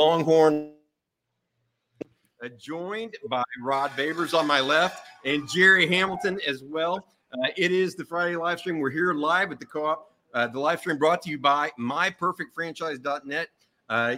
Longhorn. 0.00 0.72
Uh, 2.42 2.48
joined 2.58 3.14
by 3.28 3.42
Rod 3.62 3.90
Babers 3.98 4.32
on 4.32 4.46
my 4.46 4.58
left 4.60 5.06
and 5.26 5.46
Jerry 5.46 5.86
Hamilton 5.86 6.40
as 6.46 6.62
well. 6.64 7.06
Uh, 7.34 7.48
it 7.58 7.70
is 7.70 7.96
the 7.96 8.04
Friday 8.06 8.34
live 8.34 8.58
stream. 8.60 8.78
We're 8.78 8.88
here 8.88 9.12
live 9.12 9.52
at 9.52 9.60
the 9.60 9.66
co-op. 9.66 10.10
Uh, 10.32 10.46
the 10.46 10.58
live 10.58 10.80
stream 10.80 10.96
brought 10.96 11.20
to 11.22 11.30
you 11.30 11.36
by 11.38 11.70
myperfectfranchise.net. 11.78 13.48
Uh, 13.90 14.16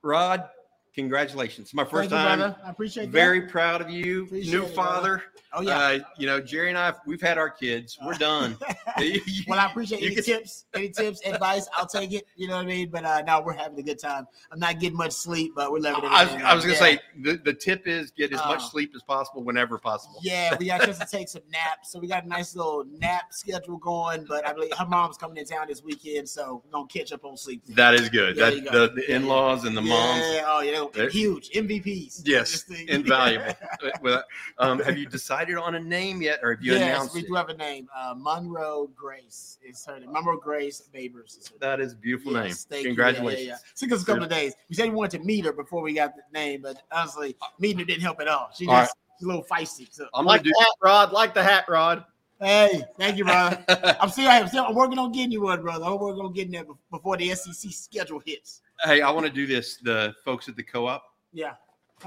Rod, 0.00 0.48
congratulations! 0.94 1.74
My 1.74 1.84
first 1.84 2.08
Thank 2.08 2.12
you, 2.12 2.16
time. 2.16 2.38
brother. 2.38 2.56
I 2.64 2.70
appreciate 2.70 3.04
that. 3.06 3.12
Very 3.12 3.42
proud 3.42 3.82
of 3.82 3.90
you, 3.90 4.24
Appreciate 4.24 4.50
new 4.50 4.64
it, 4.64 4.74
brother. 4.74 4.90
father. 4.90 5.22
Oh 5.54 5.60
yeah. 5.60 5.78
Uh, 5.78 5.98
you 6.18 6.26
know, 6.26 6.40
Jerry 6.40 6.70
and 6.70 6.78
I, 6.78 6.94
we've 7.06 7.20
had 7.20 7.36
our 7.36 7.50
kids. 7.50 7.98
We're 8.04 8.14
done. 8.14 8.56
well, 9.48 9.58
I 9.58 9.66
appreciate 9.66 10.00
you 10.00 10.06
any 10.06 10.14
can- 10.16 10.24
tips, 10.24 10.64
any 10.74 10.88
tips, 10.88 11.20
advice. 11.26 11.68
I'll 11.76 11.86
take 11.86 12.12
it. 12.12 12.26
You 12.36 12.48
know 12.48 12.56
what 12.56 12.62
I 12.64 12.66
mean. 12.68 12.88
But 12.90 13.04
uh, 13.04 13.22
now 13.26 13.42
we're 13.42 13.52
having 13.52 13.78
a 13.78 13.82
good 13.82 13.98
time. 13.98 14.26
I'm 14.50 14.58
not 14.58 14.80
getting 14.80 14.96
much 14.96 15.12
sleep, 15.12 15.52
but 15.54 15.70
we're 15.70 15.80
loving 15.80 16.04
it. 16.04 16.12
I 16.12 16.24
was. 16.24 16.42
I 16.42 16.54
was 16.54 16.64
going 16.64 16.76
to 16.78 16.84
Yeah. 16.84 16.96
say 16.96 17.00
the, 17.22 17.36
the 17.44 17.52
tip 17.52 17.86
is 17.86 18.10
get 18.10 18.32
as 18.32 18.38
much 18.38 18.60
Uh, 18.60 18.68
sleep 18.70 18.92
as 18.96 19.02
possible 19.02 19.42
whenever 19.44 19.78
possible. 19.78 20.18
Yeah, 20.22 20.56
we 20.58 20.66
got 20.66 20.82
just 20.86 21.00
to 21.02 21.06
take 21.10 21.28
some 21.28 21.42
naps. 21.50 21.92
So 21.92 21.98
we 21.98 22.08
got 22.08 22.24
a 22.24 22.28
nice 22.28 22.56
little 22.56 22.84
nap 22.98 23.24
schedule 23.32 23.76
going. 23.76 24.24
But 24.26 24.46
I 24.46 24.54
believe 24.54 24.72
her 24.78 24.86
mom's 24.86 25.18
coming 25.18 25.36
in 25.36 25.44
town 25.44 25.66
this 25.68 25.82
weekend, 25.82 26.28
so 26.30 26.62
we're 26.64 26.70
gonna 26.70 26.86
catch 26.88 27.12
up 27.12 27.24
on 27.26 27.36
sleep. 27.36 27.62
That 27.68 27.94
is 27.94 28.08
good. 28.08 28.36
There 28.36 28.50
that 28.50 28.64
go. 28.72 28.86
the, 28.86 28.94
the 28.94 29.04
Yeah, 29.08 29.16
in-laws 29.16 29.64
and 29.66 29.76
the 29.76 29.82
moms. 29.82 30.22
Yeah, 30.32 30.44
oh 30.46 30.60
yeah, 30.62 30.84
They're- 30.94 31.10
huge 31.10 31.50
MVPs. 31.50 32.22
Yes, 32.24 32.64
invaluable. 32.88 33.54
Well, 34.00 34.22
um, 34.58 34.78
have 34.80 34.96
you 34.96 35.06
decided 35.06 35.41
on 35.50 35.74
a 35.74 35.80
name 35.80 36.22
yet, 36.22 36.40
or 36.42 36.54
have 36.54 36.62
you 36.64 36.72
yes, 36.72 36.82
announced 36.82 37.14
we 37.14 37.20
it? 37.20 37.26
do 37.28 37.34
have 37.34 37.48
a 37.48 37.54
name. 37.56 37.88
Uh, 37.96 38.14
Monroe 38.16 38.90
Grace 38.94 39.58
is 39.66 39.84
her 39.86 39.98
name. 40.00 40.12
Monroe 40.12 40.38
Grace 40.38 40.82
Babers 40.94 41.38
is 41.38 41.48
her 41.48 41.52
name. 41.52 41.58
That 41.60 41.80
is 41.80 41.92
a 41.92 41.96
beautiful 41.96 42.32
name. 42.32 42.46
Yes, 42.46 42.64
thank 42.64 42.82
you. 42.84 42.88
Congratulations. 42.90 43.46
Yeah, 43.46 43.52
yeah, 43.52 43.58
yeah. 43.64 43.88
Took 43.88 43.92
us 43.92 44.02
a 44.02 44.06
couple 44.06 44.24
of 44.24 44.30
days. 44.30 44.54
We 44.68 44.74
said 44.76 44.88
we 44.88 44.94
wanted 44.94 45.18
to 45.18 45.24
meet 45.24 45.44
her 45.44 45.52
before 45.52 45.82
we 45.82 45.94
got 45.94 46.14
the 46.16 46.22
name, 46.32 46.62
but 46.62 46.82
honestly, 46.92 47.36
meeting 47.58 47.78
her 47.80 47.84
didn't 47.84 48.02
help 48.02 48.20
at 48.20 48.28
all. 48.28 48.50
She 48.56 48.66
All 48.66 48.76
just 48.82 48.94
she's 49.18 49.24
a 49.24 49.28
little 49.28 49.44
feisty. 49.44 49.88
So 49.90 50.06
I'm 50.14 50.24
Like 50.26 50.42
gonna 50.42 50.52
the 50.56 50.60
hat 50.60 50.74
rod, 50.82 51.12
like 51.12 51.34
the 51.34 51.42
hat 51.42 51.64
rod. 51.68 52.04
hey, 52.40 52.82
thank 52.98 53.18
you, 53.18 53.24
brother. 53.24 53.64
I'm 54.00 54.08
still, 54.10 54.28
I'm 54.28 54.48
still 54.48 54.64
I'm 54.64 54.74
working 54.74 54.98
on 54.98 55.12
getting 55.12 55.32
you 55.32 55.42
one, 55.42 55.62
brother. 55.62 55.84
I'm 55.84 55.98
working 55.98 56.24
on 56.24 56.32
getting 56.32 56.52
that 56.52 56.66
bef- 56.66 56.76
before 56.90 57.16
the 57.16 57.34
SEC 57.34 57.70
schedule 57.72 58.20
hits. 58.24 58.62
hey, 58.84 59.00
I 59.02 59.10
want 59.10 59.26
to 59.26 59.32
do 59.32 59.46
this. 59.46 59.76
The 59.76 60.14
folks 60.24 60.48
at 60.48 60.56
the 60.56 60.62
co-op 60.62 61.02
Yeah. 61.32 61.52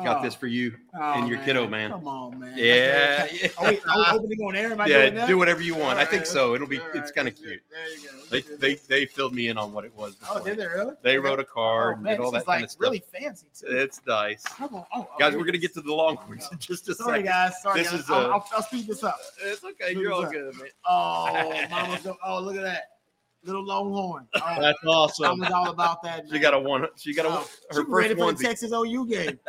Got 0.04 0.20
Oh, 0.20 0.24
this 0.24 0.36
for 0.36 0.48
you 0.48 0.76
oh, 0.94 1.14
and 1.14 1.28
your 1.28 1.38
kiddo, 1.40 1.68
man. 1.68 1.92
Come 1.92 2.08
on, 2.08 2.40
man. 2.40 2.54
Yeah, 2.58 3.26
very- 3.26 3.52
Are 3.58 3.70
we, 3.70 3.80
are 3.88 3.98
we 4.14 4.20
opening 4.20 4.40
on 4.42 4.56
air? 4.56 4.72
Am 4.72 4.82
I 4.82 4.86
yeah. 4.88 5.26
Do 5.28 5.38
whatever 5.38 5.62
you 5.62 5.74
want. 5.76 5.98
All 5.98 6.04
I 6.04 6.06
think 6.06 6.26
so. 6.26 6.56
It'll 6.56 6.68
be. 6.68 6.80
all 6.80 6.86
It's 6.90 6.96
right, 6.98 7.16
kind 7.16 7.28
of 7.28 7.36
cute. 7.36 7.62
There 7.72 7.90
you 7.98 8.10
go. 8.10 8.26
They, 8.30 8.42
they 8.58 8.76
they 8.88 9.06
filled 9.06 9.34
me 9.34 9.48
in 9.50 9.58
on 9.58 9.72
what 9.74 9.86
it 9.86 9.94
was. 9.96 10.16
oh, 10.30 10.44
did 10.44 10.58
they 10.58 10.68
really? 10.68 10.94
They 11.02 11.18
wrote 11.18 11.40
a 11.40 11.44
Oh, 11.44 11.54
card 11.54 12.02
man, 12.02 12.14
and 12.14 12.20
did 12.22 12.26
all 12.26 12.32
that 12.32 12.40
is 12.40 12.44
kind 12.46 12.58
like 12.62 12.64
of 12.66 12.72
stuff. 12.72 12.82
really 12.82 13.04
fancy 13.14 13.48
too. 13.58 13.68
It's 13.70 14.02
nice. 14.08 14.44
Come 14.44 14.76
on. 14.76 14.86
Oh, 14.94 15.08
oh, 15.12 15.16
Guys, 15.20 15.36
we're 15.36 15.46
gonna 15.46 15.58
get 15.58 15.74
to 15.76 15.82
the 15.82 15.94
Longhorns 15.94 16.50
in 16.52 16.58
just 16.60 16.90
a 16.90 16.96
Sorry, 16.96 17.20
second. 17.20 17.26
guys. 17.26 17.62
Sorry, 17.62 17.82
This 17.82 17.92
guys. 17.92 18.00
is, 18.02 18.10
I'll, 18.10 18.18
uh, 18.18 18.30
I'll, 18.30 18.50
I'll 18.56 18.64
speed 18.64 18.88
this 18.88 19.04
up. 19.04 19.18
It's 19.44 19.64
okay. 19.64 19.94
You're 19.94 20.12
all 20.14 20.26
good, 20.26 20.56
man. 20.56 20.68
Oh, 20.88 21.54
mama's 21.70 22.02
go- 22.02 22.18
oh, 22.26 22.42
look 22.42 22.56
at 22.56 22.64
that 22.64 22.84
little 23.46 23.64
Longhorn. 23.66 24.28
Oh, 24.36 24.62
That's 24.62 24.78
awesome. 24.86 25.40
Mama's 25.40 25.52
all 25.52 25.70
about 25.70 26.02
that. 26.04 26.26
She 26.32 26.40
got 26.40 26.54
a 26.54 26.60
one. 26.60 26.88
She 26.98 27.14
got 27.14 27.26
a 27.26 27.30
Oh, 27.30 27.48
her 27.72 27.84
she 27.86 27.92
ready 27.92 28.10
first 28.10 28.20
for 28.20 28.26
one. 28.26 28.36
the 28.36 28.44
Texas 28.44 28.72
OU 28.72 29.08
game. 29.08 29.40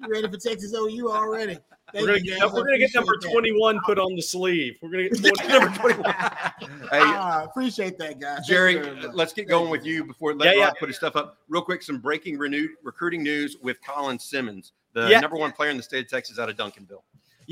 You 0.00 0.08
ready 0.08 0.28
for 0.28 0.36
Texas 0.36 0.74
OU 0.74 1.10
already? 1.10 1.58
Thank 1.92 2.06
We're 2.06 2.12
gonna, 2.14 2.18
you, 2.24 2.30
get, 2.32 2.40
guys. 2.40 2.52
we're 2.52 2.64
gonna 2.64 2.78
get 2.78 2.94
number 2.94 3.18
that. 3.20 3.30
21 3.30 3.80
put 3.84 3.98
on 3.98 4.16
the 4.16 4.22
sleeve. 4.22 4.76
We're 4.80 4.90
gonna 4.90 5.08
get 5.10 5.18
20, 5.36 5.48
Number 5.48 5.78
21. 5.78 6.04
Hey, 6.10 7.00
Ah, 7.02 7.44
appreciate 7.44 7.98
that, 7.98 8.18
guys. 8.18 8.46
Jerry, 8.46 8.72
you 8.74 8.82
very 8.82 8.96
much. 8.96 9.10
let's 9.14 9.32
get 9.34 9.42
Thank 9.42 9.50
going 9.50 9.64
you. 9.66 9.70
with 9.70 9.84
you 9.84 10.04
before 10.04 10.34
let 10.34 10.56
Yeah, 10.56 10.60
yeah. 10.62 10.70
put 10.78 10.88
his 10.88 10.96
stuff 10.96 11.16
up. 11.16 11.36
Real 11.48 11.60
quick, 11.62 11.82
some 11.82 11.98
breaking 11.98 12.38
renew, 12.38 12.66
recruiting 12.82 13.22
news 13.22 13.58
with 13.62 13.76
Colin 13.86 14.18
Simmons, 14.18 14.72
the 14.94 15.08
Yeah. 15.08 15.20
number 15.20 15.36
one 15.36 15.52
player 15.52 15.70
in 15.70 15.76
the 15.76 15.82
state 15.82 16.04
of 16.06 16.10
Texas 16.10 16.38
out 16.38 16.48
of 16.48 16.56
Duncanville. 16.56 17.02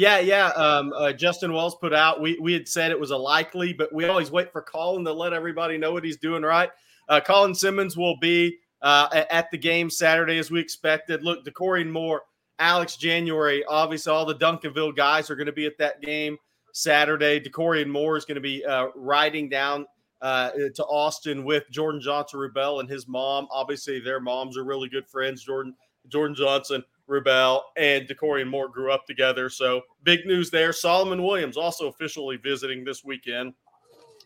Yeah, 0.01 0.19
yeah. 0.21 0.47
Um, 0.53 0.95
uh, 0.97 1.13
Justin 1.13 1.53
Wells 1.53 1.75
put 1.75 1.93
out. 1.93 2.23
We 2.23 2.39
we 2.41 2.55
had 2.55 2.67
said 2.67 2.91
it 2.91 2.99
was 2.99 3.11
a 3.11 3.17
likely, 3.19 3.75
but 3.75 3.93
we 3.93 4.07
always 4.07 4.31
wait 4.31 4.51
for 4.51 4.63
Colin 4.63 5.05
to 5.05 5.13
let 5.13 5.35
everybody 5.35 5.77
know 5.77 5.93
what 5.93 6.05
he's 6.05 6.17
doing 6.17 6.43
right. 6.43 6.71
Uh, 7.11 7.21
Colin 7.21 7.55
Simmons 7.55 7.99
will 7.99 8.17
be 8.17 8.57
uh, 8.81 9.25
at 9.31 9.51
the 9.51 9.59
game 9.59 9.91
Saturday 9.91 10.39
as 10.39 10.51
we 10.51 10.59
expected. 10.59 11.23
Look, 11.23 11.45
Dakorien 11.45 11.91
Moore, 11.91 12.23
Alex 12.59 12.97
January, 12.97 13.63
obviously 13.67 14.11
all 14.11 14.25
the 14.25 14.37
Duncanville 14.37 14.97
guys 14.97 15.29
are 15.29 15.37
going 15.37 15.45
to 15.49 15.53
be 15.53 15.67
at 15.67 15.77
that 15.77 16.01
game 16.01 16.39
Saturday. 16.73 17.39
Dakorien 17.39 17.89
Moore 17.89 18.17
is 18.17 18.25
going 18.25 18.37
to 18.37 18.41
be 18.41 18.65
uh, 18.65 18.87
riding 18.97 19.51
down 19.51 19.85
uh, 20.23 20.53
to 20.77 20.85
Austin 20.87 21.45
with 21.45 21.65
Jordan 21.71 22.01
Johnson 22.01 22.41
Rubel 22.41 22.81
and 22.81 22.89
his 22.89 23.07
mom. 23.07 23.49
Obviously, 23.51 24.01
their 24.01 24.19
moms 24.19 24.57
are 24.57 24.65
really 24.65 24.89
good 24.89 25.07
friends. 25.07 25.45
Jordan 25.45 25.75
Jordan 26.09 26.35
Johnson, 26.35 26.83
Rubel, 27.11 27.63
and 27.77 28.07
Dakorien 28.07 28.49
Moore 28.49 28.69
grew 28.69 28.93
up 28.93 29.07
together. 29.07 29.51
So 29.51 29.83
big 30.05 30.25
news 30.27 30.51
there. 30.51 30.73
Solomon 30.73 31.23
Williams 31.23 31.57
also 31.57 31.89
officially 31.89 32.37
visiting 32.37 32.85
this 32.85 33.05
weekend. 33.05 33.53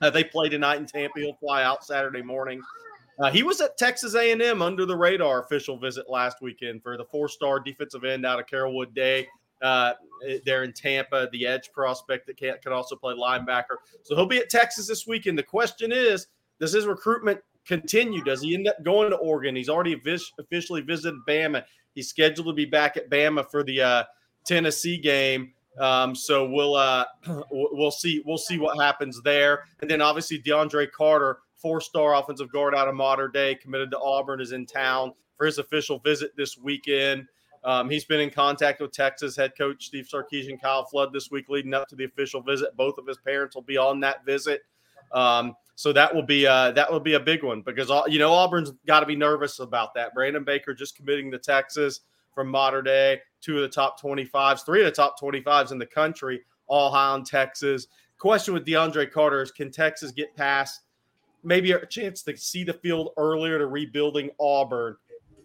Uh, 0.01 0.11
they 0.11 0.25
play 0.25 0.49
tonight 0.49 0.79
in 0.79 0.87
Tampa. 0.87 1.21
He'll 1.21 1.35
fly 1.35 1.63
out 1.63 1.85
Saturday 1.85 2.23
morning. 2.23 2.61
Uh, 3.19 3.31
he 3.31 3.43
was 3.43 3.61
at 3.61 3.79
Texas 3.79 4.15
A&M 4.15 4.61
under 4.61 4.85
the 4.85 4.97
radar 4.97 5.45
official 5.45 5.79
visit 5.79 6.11
last 6.11 6.39
weekend 6.43 6.83
for 6.83 6.97
the 6.97 7.05
four-star 7.05 7.61
defensive 7.61 8.05
end 8.05 8.27
out 8.27 8.41
of 8.41 8.47
Carrollwood 8.47 8.93
Day. 8.95 9.29
Uh, 9.63 9.93
they're 10.45 10.65
in 10.65 10.73
Tampa, 10.73 11.29
the 11.33 11.47
edge 11.47 11.71
prospect 11.73 12.27
that 12.27 12.37
can, 12.37 12.57
can 12.63 12.73
also 12.73 12.97
play 12.97 13.15
linebacker. 13.15 13.77
So 14.03 14.17
he'll 14.17 14.27
be 14.27 14.39
at 14.39 14.51
Texas 14.51 14.89
this 14.89 15.07
weekend. 15.07 15.39
The 15.39 15.45
question 15.45 15.93
is, 15.93 16.27
does 16.61 16.73
his 16.73 16.87
recruitment 16.87 17.41
continue? 17.65 18.23
Does 18.23 18.43
he 18.43 18.55
end 18.55 18.69
up 18.69 18.83
going 18.83 19.11
to 19.11 19.17
Oregon? 19.17 19.55
He's 19.55 19.69
already 19.69 20.01
officially 20.39 20.81
visited 20.81 21.19
Bama. 21.27 21.65
He's 21.95 22.09
scheduled 22.09 22.47
to 22.49 22.53
be 22.53 22.65
back 22.65 22.97
at 22.97 23.11
Bama 23.11 23.49
for 23.51 23.63
the 23.63 23.81
uh, 23.81 24.05
Tennessee 24.45 24.99
game. 24.99 25.53
Um, 25.79 26.15
so 26.15 26.49
we'll 26.49 26.75
uh, 26.75 27.05
we'll 27.51 27.91
see 27.91 28.23
we'll 28.25 28.39
see 28.39 28.59
what 28.59 28.81
happens 28.83 29.21
there. 29.23 29.65
And 29.81 29.91
then 29.91 30.01
obviously 30.01 30.41
DeAndre 30.41 30.91
Carter, 30.91 31.39
four-star 31.57 32.15
offensive 32.15 32.53
guard 32.53 32.75
out 32.75 32.89
of 32.89 32.95
Mater 32.95 33.29
Dei, 33.29 33.57
committed 33.57 33.91
to 33.93 33.99
Auburn, 33.99 34.41
is 34.41 34.53
in 34.53 34.67
town 34.67 35.13
for 35.37 35.47
his 35.47 35.59
official 35.59 35.99
visit 35.99 36.37
this 36.37 36.57
weekend. 36.57 37.27
Um, 37.65 37.89
he's 37.89 38.05
been 38.05 38.21
in 38.21 38.31
contact 38.31 38.81
with 38.81 38.93
Texas 38.93 39.35
head 39.37 39.53
coach 39.57 39.87
Steve 39.87 40.07
Sarkisian, 40.13 40.61
Kyle 40.61 40.85
Flood 40.85 41.13
this 41.13 41.31
week 41.31 41.49
leading 41.49 41.73
up 41.73 41.89
to 41.89 41.97
the 41.97 42.05
official 42.05 42.43
visit. 42.43 42.77
Both 42.77 42.99
of 42.99 43.07
his 43.07 43.17
parents 43.19 43.55
will 43.55 43.63
be 43.63 43.79
on 43.79 44.01
that 44.01 44.25
visit. 44.27 44.63
Um, 45.13 45.57
so 45.77 45.93
that 45.93 46.15
will 46.15 46.23
be 46.23 46.47
uh, 46.47 46.71
that 46.73 46.91
will 46.91 47.01
be 47.01 47.15
a 47.15 47.21
big 47.21 47.43
one 47.43 47.63
because 47.63 47.91
you 48.09 48.19
know 48.19 48.33
Auburn's 48.33 48.73
got 48.87 49.01
to 49.01 49.07
be 49.07 49.17
nervous 49.17 49.59
about 49.59 49.95
that. 49.95 50.15
Brandon 50.15 50.45
Baker 50.45 50.75
just 50.75 50.97
committing 50.97 51.31
to 51.33 51.39
Texas 51.39 52.01
from 52.35 52.49
Mater 52.49 52.83
Dei, 52.83 53.21
two 53.41 53.57
of 53.57 53.63
the 53.63 53.69
top 53.69 54.01
25s, 54.01 54.65
three 54.65 54.81
of 54.81 54.87
the 54.87 54.93
top 54.93 55.19
25s 55.21 55.73
in 55.73 55.79
the 55.79 55.87
country, 55.87 56.43
all 56.67 56.91
high 56.91 57.13
on 57.13 57.25
Texas. 57.25 57.87
Question 58.19 58.55
with 58.55 58.65
DeAndre 58.65 59.11
Carter 59.11 59.43
is 59.43 59.51
can 59.51 59.71
Texas 59.71 60.11
get 60.11 60.35
past 60.37 60.83
maybe 61.43 61.73
a 61.73 61.87
chance 61.87 62.23
to 62.23 62.37
see 62.37 62.65
the 62.65 62.73
field 62.73 63.11
earlier 63.17 63.59
to 63.59 63.67
rebuilding 63.67 64.31
Auburn 64.41 64.97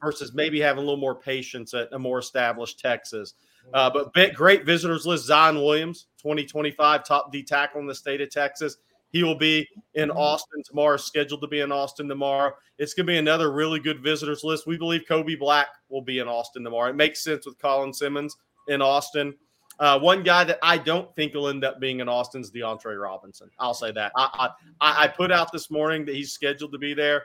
versus 0.02 0.34
maybe 0.34 0.60
having 0.60 0.84
a 0.84 0.86
little 0.86 1.00
more 1.00 1.16
patience 1.16 1.74
at 1.74 1.92
a 1.92 2.00
more 2.00 2.20
established 2.20 2.80
Texas? 2.80 3.34
Uh, 3.74 3.90
but 3.90 4.34
great 4.34 4.66
visitors 4.66 5.06
list 5.06 5.26
Zion 5.26 5.58
Williams, 5.58 6.08
2025 6.20 7.06
top 7.06 7.32
D 7.32 7.44
tackle 7.44 7.82
in 7.82 7.88
the 7.88 7.94
state 7.94 8.22
of 8.22 8.30
Texas. 8.30 8.78
He 9.12 9.24
will 9.24 9.36
be 9.36 9.68
in 9.96 10.12
Austin 10.12 10.62
tomorrow, 10.64 10.97
scheduled 10.97 11.42
to 11.42 11.47
be 11.47 11.62
in 11.62 11.72
Austin 11.72 12.08
tomorrow. 12.08 12.53
It's 12.78 12.94
going 12.94 13.08
to 13.08 13.12
be 13.12 13.18
another 13.18 13.52
really 13.52 13.80
good 13.80 14.02
visitors 14.02 14.44
list. 14.44 14.68
We 14.68 14.78
believe 14.78 15.03
Kobe 15.08 15.36
Black 15.36 15.68
will 15.90 16.02
be 16.02 16.20
in 16.20 16.28
Austin 16.28 16.64
tomorrow. 16.64 16.90
It 16.90 16.96
makes 16.96 17.24
sense 17.24 17.46
with 17.46 17.58
Colin 17.59 17.94
Simmons 17.94 18.38
in 18.68 18.81
Austin. 18.81 19.34
Uh, 19.80 19.98
one 19.98 20.24
guy 20.24 20.44
that 20.44 20.59
I 20.62 20.78
don't 20.78 21.14
think 21.16 21.34
will 21.34 21.48
end 21.48 21.63
up 21.63 21.80
being 21.80 22.01
in 22.01 22.10
Austin 22.10 22.42
is 22.42 22.51
DeAndre 22.51 23.01
Robinson. 23.01 23.50
I'll 23.60 23.74
say 23.74 23.92
that. 23.94 24.12
I, 24.16 24.50
I 24.81 25.04
I 25.06 25.07
put 25.07 25.31
out 25.31 25.51
this 25.54 25.72
morning 25.72 26.06
that 26.06 26.16
he's 26.16 26.34
scheduled 26.34 26.74
to 26.74 26.78
be 26.78 26.94
there. 26.94 27.24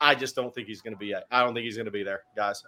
I 0.00 0.14
just 0.14 0.36
don't 0.36 0.54
think 0.54 0.68
he's 0.68 0.82
going 0.82 0.92
to 0.92 0.98
be. 0.98 1.14
I 1.14 1.42
don't 1.42 1.54
think 1.54 1.64
he's 1.64 1.76
going 1.76 1.86
to 1.86 1.90
be 1.90 2.02
there, 2.02 2.22
guys. 2.36 2.62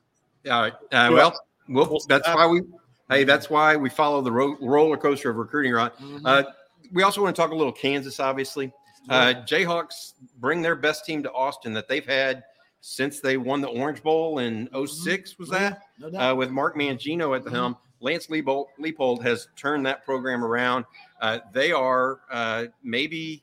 All 0.51 0.63
right. 0.63 0.73
Uh, 0.91 1.11
well, 1.13 1.39
we'll, 1.69 1.87
We'll 1.87 2.01
that's 2.09 2.27
what 2.29 2.37
why 2.37 2.47
we. 2.47 2.63
Hey, 3.11 3.25
that's 3.25 3.51
why 3.51 3.77
we 3.77 3.91
follow 3.91 4.23
the 4.23 4.33
ro- 4.33 4.57
roller 4.61 4.97
coaster 4.97 5.31
of 5.31 5.37
recruiting. 5.37 5.73
Right. 5.73 5.93
Mhm. 5.99 6.23
Uh, 6.25 6.45
we 6.93 7.03
also 7.03 7.23
want 7.23 7.35
to 7.37 7.41
talk 7.43 7.51
a 7.51 7.55
little 7.55 7.73
Kansas. 7.73 8.21
Obviously, 8.21 8.73
uh, 9.09 9.35
Jayhawks 9.47 10.15
bring 10.39 10.63
their 10.63 10.77
best 10.77 11.05
team 11.05 11.23
to 11.23 11.33
Austin 11.33 11.73
that 11.75 11.89
they've 11.89 12.07
had 12.07 12.45
since 12.81 13.21
they 13.21 13.37
won 13.37 13.61
the 13.61 13.69
Orange 13.69 14.03
Bowl 14.03 14.39
in 14.39 14.69
06, 14.87 15.39
Was 15.39 15.49
that 15.51 15.83
No 15.99 16.11
doubt. 16.11 16.33
uh, 16.33 16.35
with 16.37 16.51
Mark 16.51 16.77
Mangino 16.77 17.35
at 17.37 17.43
the 17.45 17.51
Mhm. 17.51 17.55
helm? 17.55 17.77
Lance 18.01 18.27
Leipold, 18.29 18.67
Leipold 18.79 19.23
has 19.23 19.49
turned 19.57 19.87
that 19.87 20.05
program 20.05 20.45
around. 20.45 20.85
Uh, 21.21 21.41
they 21.53 21.73
are 21.73 22.21
uh, 22.31 22.67
maybe 22.83 23.43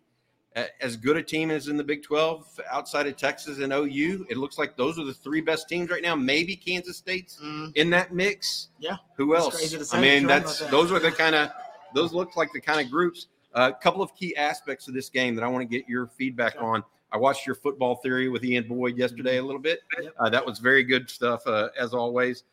uh, 0.56 0.66
as 0.82 0.96
good 0.96 1.18
a 1.18 1.24
team 1.24 1.50
as 1.50 1.68
in 1.68 1.78
the 1.78 1.84
Big 1.84 2.04
12 2.04 2.60
outside 2.70 3.08
of 3.08 3.18
Texas 3.18 3.58
and 3.58 3.74
OU. 3.74 4.28
It 4.30 4.38
looks 4.38 4.60
like 4.60 4.78
those 4.78 5.00
are 5.00 5.04
the 5.04 5.14
three 5.14 5.42
best 5.42 5.68
teams 5.68 5.90
right 5.90 6.04
now. 6.04 6.16
Maybe 6.16 6.56
Kansas 6.56 6.96
State's 6.96 7.40
Mhm. 7.44 7.76
in 7.76 7.90
that 7.90 8.14
mix. 8.14 8.70
Yeah. 8.80 8.98
Who 9.18 9.36
else? 9.36 9.92
I 9.92 10.00
mean, 10.00 10.28
that's 10.28 10.60
that. 10.60 10.70
those 10.70 10.92
are 10.92 11.00
the 11.00 11.12
kind 11.12 11.34
of 11.34 11.50
those 11.96 12.14
look 12.14 12.36
like 12.36 12.52
the 12.54 12.62
kind 12.62 12.80
of 12.80 12.92
groups. 12.92 13.26
A 13.56 13.72
couple 13.74 14.02
of 14.02 14.16
key 14.16 14.36
aspects 14.36 14.88
of 14.88 14.94
this 14.94 15.10
game 15.10 15.36
that 15.36 15.44
I 15.44 15.48
want 15.48 15.62
to 15.62 15.78
get 15.78 15.88
your 15.88 16.08
feedback 16.08 16.54
Sure. 16.54 16.64
on. 16.64 16.84
I 17.12 17.18
watched 17.18 17.46
your 17.46 17.56
football 17.56 17.98
theory 17.98 18.28
with 18.30 18.44
Ian 18.44 18.68
Boyd 18.68 18.98
yesterday 18.98 19.38
a 19.38 19.44
little 19.44 19.62
bit. 19.62 19.82
Uh, 20.20 20.30
that 20.30 20.44
was 20.44 20.58
very 20.58 20.84
good 20.84 21.08
stuff, 21.10 21.46
uh, 21.46 21.70
as 21.78 21.94
always. 21.94 22.44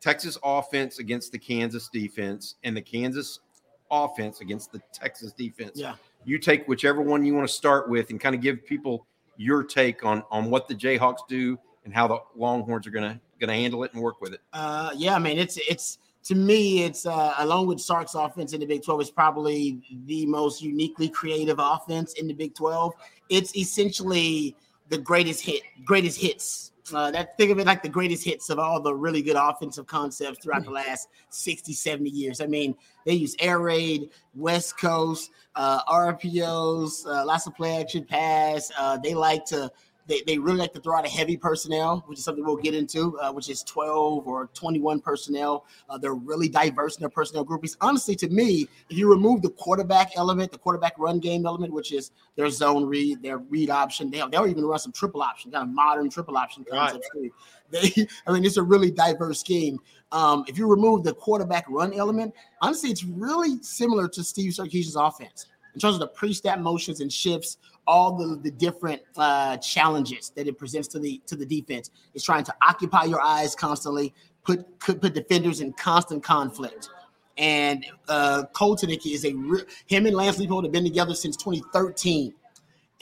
Texas 0.00 0.36
offense 0.42 0.98
against 0.98 1.32
the 1.32 1.38
Kansas 1.38 1.88
defense, 1.88 2.56
and 2.64 2.76
the 2.76 2.82
Kansas 2.82 3.40
offense 3.90 4.40
against 4.40 4.72
the 4.72 4.80
Texas 4.92 5.32
defense. 5.32 5.72
Yeah. 5.74 5.94
You 6.24 6.38
take 6.38 6.66
whichever 6.66 7.00
one 7.02 7.24
you 7.24 7.34
want 7.34 7.46
to 7.48 7.54
start 7.54 7.88
with, 7.88 8.10
and 8.10 8.20
kind 8.20 8.34
of 8.34 8.40
give 8.40 8.64
people 8.66 9.06
your 9.36 9.62
take 9.62 10.04
on 10.04 10.22
on 10.30 10.50
what 10.50 10.66
the 10.66 10.74
Jayhawks 10.74 11.26
do 11.28 11.58
and 11.84 11.94
how 11.94 12.08
the 12.08 12.18
Longhorns 12.34 12.86
are 12.86 12.90
gonna 12.90 13.20
gonna 13.40 13.54
handle 13.54 13.84
it 13.84 13.92
and 13.92 14.02
work 14.02 14.20
with 14.20 14.32
it. 14.32 14.40
Uh, 14.52 14.90
yeah, 14.96 15.14
I 15.14 15.18
mean, 15.20 15.38
it's 15.38 15.56
it's 15.68 15.98
to 16.26 16.34
me, 16.34 16.82
it's 16.82 17.06
uh, 17.06 17.34
along 17.38 17.68
with 17.68 17.80
Sark's 17.80 18.16
offense 18.16 18.52
in 18.52 18.58
the 18.58 18.66
Big 18.66 18.82
12, 18.82 19.00
it's 19.00 19.10
probably 19.10 19.80
the 20.06 20.26
most 20.26 20.60
uniquely 20.60 21.08
creative 21.08 21.58
offense 21.60 22.14
in 22.14 22.26
the 22.26 22.34
Big 22.34 22.52
12. 22.54 22.94
It's 23.28 23.56
essentially 23.56 24.56
the 24.88 24.98
greatest 24.98 25.44
hit, 25.44 25.62
greatest 25.84 26.20
hits. 26.20 26.72
Uh, 26.92 27.10
that 27.12 27.36
think 27.36 27.50
of 27.50 27.58
it 27.58 27.66
like 27.66 27.82
the 27.82 27.88
greatest 27.88 28.24
hits 28.24 28.48
of 28.50 28.58
all 28.58 28.80
the 28.80 28.94
really 28.94 29.22
good 29.22 29.36
offensive 29.36 29.86
concepts 29.86 30.38
throughout 30.42 30.64
the 30.64 30.70
last 30.70 31.08
60, 31.30 31.72
70 31.72 32.10
years. 32.10 32.40
I 32.40 32.46
mean, 32.46 32.74
they 33.04 33.14
use 33.14 33.36
air 33.38 33.60
raid, 33.60 34.10
West 34.34 34.78
Coast, 34.78 35.30
uh, 35.54 35.82
RPOs, 35.84 37.06
uh, 37.06 37.24
lots 37.24 37.46
of 37.46 37.54
play 37.54 37.80
action 37.80 38.04
pass. 38.04 38.70
Uh, 38.78 38.98
they 38.98 39.14
like 39.14 39.44
to 39.46 39.70
they, 40.06 40.22
they 40.26 40.38
really 40.38 40.58
like 40.58 40.72
to 40.74 40.80
throw 40.80 40.96
out 40.96 41.06
a 41.06 41.08
heavy 41.08 41.36
personnel, 41.36 42.04
which 42.06 42.18
is 42.18 42.24
something 42.24 42.44
we'll 42.44 42.56
get 42.56 42.74
into, 42.74 43.18
uh, 43.18 43.32
which 43.32 43.48
is 43.48 43.62
12 43.64 44.26
or 44.26 44.48
21 44.54 45.00
personnel. 45.00 45.66
Uh, 45.88 45.98
they're 45.98 46.14
really 46.14 46.48
diverse 46.48 46.96
in 46.96 47.00
their 47.00 47.10
personnel 47.10 47.44
groupings. 47.44 47.76
Honestly, 47.80 48.14
to 48.16 48.28
me, 48.28 48.68
if 48.88 48.96
you 48.96 49.10
remove 49.10 49.42
the 49.42 49.50
quarterback 49.50 50.12
element, 50.16 50.52
the 50.52 50.58
quarterback 50.58 50.94
run 50.98 51.18
game 51.18 51.46
element, 51.46 51.72
which 51.72 51.92
is 51.92 52.12
their 52.36 52.48
zone 52.50 52.84
read, 52.84 53.22
their 53.22 53.38
read 53.38 53.70
option, 53.70 54.10
they, 54.10 54.22
they'll 54.30 54.46
even 54.46 54.64
run 54.64 54.78
some 54.78 54.92
triple 54.92 55.22
option, 55.22 55.50
kind 55.50 55.68
of 55.68 55.74
modern 55.74 56.08
triple 56.08 56.36
option 56.36 56.64
concepts. 56.70 57.08
Right. 57.14 57.32
They, 57.70 58.06
I 58.26 58.32
mean, 58.32 58.44
it's 58.44 58.56
a 58.56 58.62
really 58.62 58.90
diverse 58.90 59.40
scheme. 59.40 59.78
Um, 60.12 60.44
if 60.46 60.56
you 60.56 60.68
remove 60.68 61.02
the 61.02 61.14
quarterback 61.14 61.64
run 61.68 61.92
element, 61.92 62.32
honestly, 62.62 62.90
it's 62.90 63.02
really 63.02 63.60
similar 63.62 64.08
to 64.08 64.22
Steve 64.22 64.52
Sarkisian's 64.52 64.94
offense 64.94 65.46
in 65.76 65.80
terms 65.80 65.94
of 65.94 66.00
the 66.00 66.08
pre-snap 66.08 66.58
motions 66.58 67.00
and 67.00 67.12
shifts, 67.12 67.58
all 67.86 68.16
the, 68.16 68.36
the 68.36 68.50
different 68.50 69.02
uh, 69.18 69.58
challenges 69.58 70.32
that 70.34 70.48
it 70.48 70.58
presents 70.58 70.88
to 70.88 70.98
the 70.98 71.20
to 71.26 71.36
the 71.36 71.44
defense. 71.44 71.90
It's 72.14 72.24
trying 72.24 72.44
to 72.44 72.54
occupy 72.66 73.04
your 73.04 73.20
eyes 73.20 73.54
constantly, 73.54 74.14
put 74.42 74.78
put, 74.78 75.02
put 75.02 75.12
defenders 75.12 75.60
in 75.60 75.74
constant 75.74 76.24
conflict. 76.24 76.88
And 77.36 77.84
uh, 78.08 78.44
Kotelnicki 78.54 79.12
is 79.12 79.26
a 79.26 79.34
re- 79.34 79.64
him 79.86 80.06
and 80.06 80.16
Lance 80.16 80.38
Leipold 80.38 80.62
have 80.62 80.72
been 80.72 80.84
together 80.84 81.14
since 81.14 81.36
2013, 81.36 82.32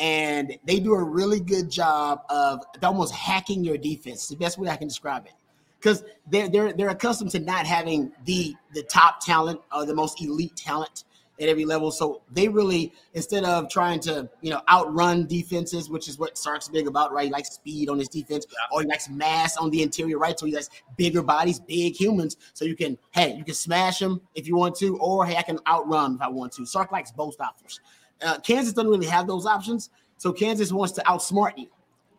and 0.00 0.58
they 0.66 0.80
do 0.80 0.94
a 0.94 1.02
really 1.02 1.38
good 1.38 1.70
job 1.70 2.22
of 2.28 2.60
almost 2.82 3.14
hacking 3.14 3.62
your 3.62 3.78
defense. 3.78 4.26
The 4.26 4.34
best 4.34 4.58
way 4.58 4.68
I 4.68 4.76
can 4.76 4.88
describe 4.88 5.26
it 5.26 5.32
because 5.78 6.02
they're 6.28 6.48
they're 6.48 6.72
they're 6.72 6.88
accustomed 6.88 7.30
to 7.30 7.38
not 7.38 7.66
having 7.66 8.10
the 8.24 8.56
the 8.74 8.82
top 8.82 9.24
talent 9.24 9.60
or 9.72 9.86
the 9.86 9.94
most 9.94 10.20
elite 10.20 10.56
talent 10.56 11.04
at 11.40 11.48
every 11.48 11.64
level. 11.64 11.90
So 11.90 12.22
they 12.30 12.48
really, 12.48 12.92
instead 13.14 13.44
of 13.44 13.68
trying 13.68 14.00
to, 14.00 14.28
you 14.40 14.50
know, 14.50 14.60
outrun 14.70 15.26
defenses, 15.26 15.90
which 15.90 16.08
is 16.08 16.18
what 16.18 16.38
Sark's 16.38 16.68
big 16.68 16.86
about, 16.86 17.12
right? 17.12 17.26
He 17.26 17.30
likes 17.30 17.50
speed 17.50 17.88
on 17.88 17.98
his 17.98 18.08
defense, 18.08 18.46
or 18.70 18.82
he 18.82 18.86
likes 18.86 19.08
mass 19.08 19.56
on 19.56 19.70
the 19.70 19.82
interior, 19.82 20.18
right? 20.18 20.38
So 20.38 20.46
he 20.46 20.54
likes 20.54 20.70
bigger 20.96 21.22
bodies, 21.22 21.58
big 21.58 21.96
humans. 21.96 22.36
So 22.52 22.64
you 22.64 22.76
can, 22.76 22.98
hey, 23.10 23.34
you 23.34 23.44
can 23.44 23.54
smash 23.54 23.98
them 23.98 24.20
if 24.34 24.46
you 24.46 24.56
want 24.56 24.76
to, 24.76 24.96
or 24.98 25.26
hey, 25.26 25.36
I 25.36 25.42
can 25.42 25.58
outrun 25.66 26.14
if 26.16 26.22
I 26.22 26.28
want 26.28 26.52
to. 26.52 26.66
Sark 26.66 26.92
likes 26.92 27.10
both 27.10 27.40
options. 27.40 27.80
Uh, 28.22 28.38
Kansas 28.38 28.72
doesn't 28.72 28.90
really 28.90 29.06
have 29.06 29.26
those 29.26 29.46
options. 29.46 29.90
So 30.18 30.32
Kansas 30.32 30.72
wants 30.72 30.92
to 30.94 31.02
outsmart 31.02 31.58
you. 31.58 31.68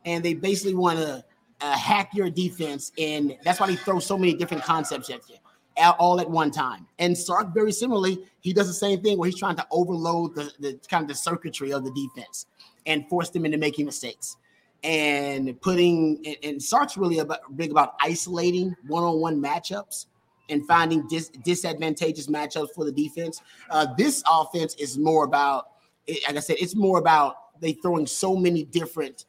And 0.03 0.23
they 0.23 0.33
basically 0.33 0.75
want 0.75 0.99
to 0.99 1.23
uh, 1.61 1.77
hack 1.77 2.11
your 2.13 2.29
defense. 2.29 2.91
And 2.97 3.37
that's 3.43 3.59
why 3.59 3.67
they 3.67 3.75
throw 3.75 3.99
so 3.99 4.17
many 4.17 4.35
different 4.35 4.63
concepts 4.63 5.09
at 5.09 5.27
you 5.29 5.37
all 5.77 6.19
at 6.19 6.29
one 6.29 6.51
time. 6.51 6.87
And 6.99 7.17
Sark, 7.17 7.53
very 7.53 7.71
similarly, 7.71 8.19
he 8.41 8.53
does 8.53 8.67
the 8.67 8.73
same 8.73 9.01
thing 9.01 9.17
where 9.17 9.29
he's 9.29 9.39
trying 9.39 9.55
to 9.57 9.67
overload 9.71 10.35
the, 10.35 10.51
the 10.59 10.79
kind 10.89 11.03
of 11.03 11.07
the 11.07 11.15
circuitry 11.15 11.71
of 11.71 11.83
the 11.83 11.91
defense 11.91 12.47
and 12.85 13.07
force 13.09 13.29
them 13.29 13.45
into 13.45 13.57
making 13.57 13.85
mistakes. 13.85 14.37
And 14.83 15.59
putting 15.61 16.35
and, 16.43 16.61
Sark's 16.61 16.95
really 16.95 17.19
about, 17.19 17.39
big 17.57 17.71
about 17.71 17.95
isolating 17.99 18.75
one-on-one 18.87 19.41
matchups 19.41 20.05
and 20.49 20.65
finding 20.67 21.07
dis, 21.07 21.29
disadvantageous 21.43 22.27
matchups 22.27 22.69
for 22.75 22.85
the 22.85 22.91
defense. 22.91 23.41
Uh, 23.69 23.87
this 23.97 24.23
offense 24.31 24.75
is 24.75 24.97
more 24.97 25.25
about, 25.25 25.71
like 26.07 26.37
I 26.37 26.39
said, 26.39 26.57
it's 26.59 26.75
more 26.75 26.99
about 26.99 27.59
they 27.59 27.73
throwing 27.73 28.05
so 28.05 28.35
many 28.35 28.63
different 28.63 29.25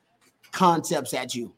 concepts 0.53 1.15
at 1.15 1.35
you 1.35 1.55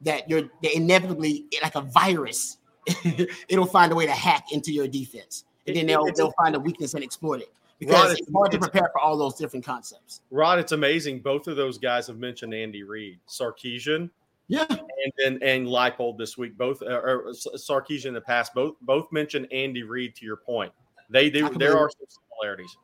that 0.00 0.28
you're 0.30 0.48
inevitably 0.74 1.46
like 1.62 1.74
a 1.74 1.80
virus 1.82 2.58
it'll 3.48 3.66
find 3.66 3.92
a 3.92 3.94
way 3.94 4.06
to 4.06 4.12
hack 4.12 4.52
into 4.52 4.72
your 4.72 4.88
defense, 4.88 5.44
and 5.66 5.76
then 5.76 5.86
they'll 5.86 6.10
they'll 6.12 6.32
find 6.32 6.54
a 6.54 6.60
weakness 6.60 6.94
and 6.94 7.04
exploit 7.04 7.40
it 7.40 7.52
because 7.78 8.08
Rod, 8.08 8.16
it's 8.18 8.32
hard 8.32 8.52
to 8.52 8.58
prepare 8.58 8.88
for 8.92 9.00
all 9.00 9.16
those 9.16 9.34
different 9.34 9.64
concepts. 9.66 10.20
Rod, 10.30 10.60
it's 10.60 10.70
amazing. 10.70 11.20
Both 11.20 11.48
of 11.48 11.56
those 11.56 11.78
guys 11.78 12.06
have 12.06 12.16
mentioned 12.16 12.54
Andy 12.54 12.84
Reid, 12.84 13.18
Sarkisian, 13.28 14.08
yeah, 14.46 14.66
and 14.68 15.12
and, 15.24 15.42
and 15.42 15.66
Leipold 15.66 16.16
this 16.16 16.38
week. 16.38 16.56
Both 16.56 16.82
uh, 16.82 16.86
or 16.86 17.32
Sarkisian 17.32 18.06
in 18.06 18.14
the 18.14 18.20
past. 18.20 18.54
Both 18.54 18.76
both 18.82 19.10
mentioned 19.10 19.48
Andy 19.50 19.82
Reid. 19.82 20.14
To 20.16 20.24
your 20.24 20.36
point, 20.36 20.72
they 21.10 21.28
do. 21.28 21.48
There 21.48 21.76
are 21.76 21.90
some 21.90 22.06
similarities. 22.08 22.76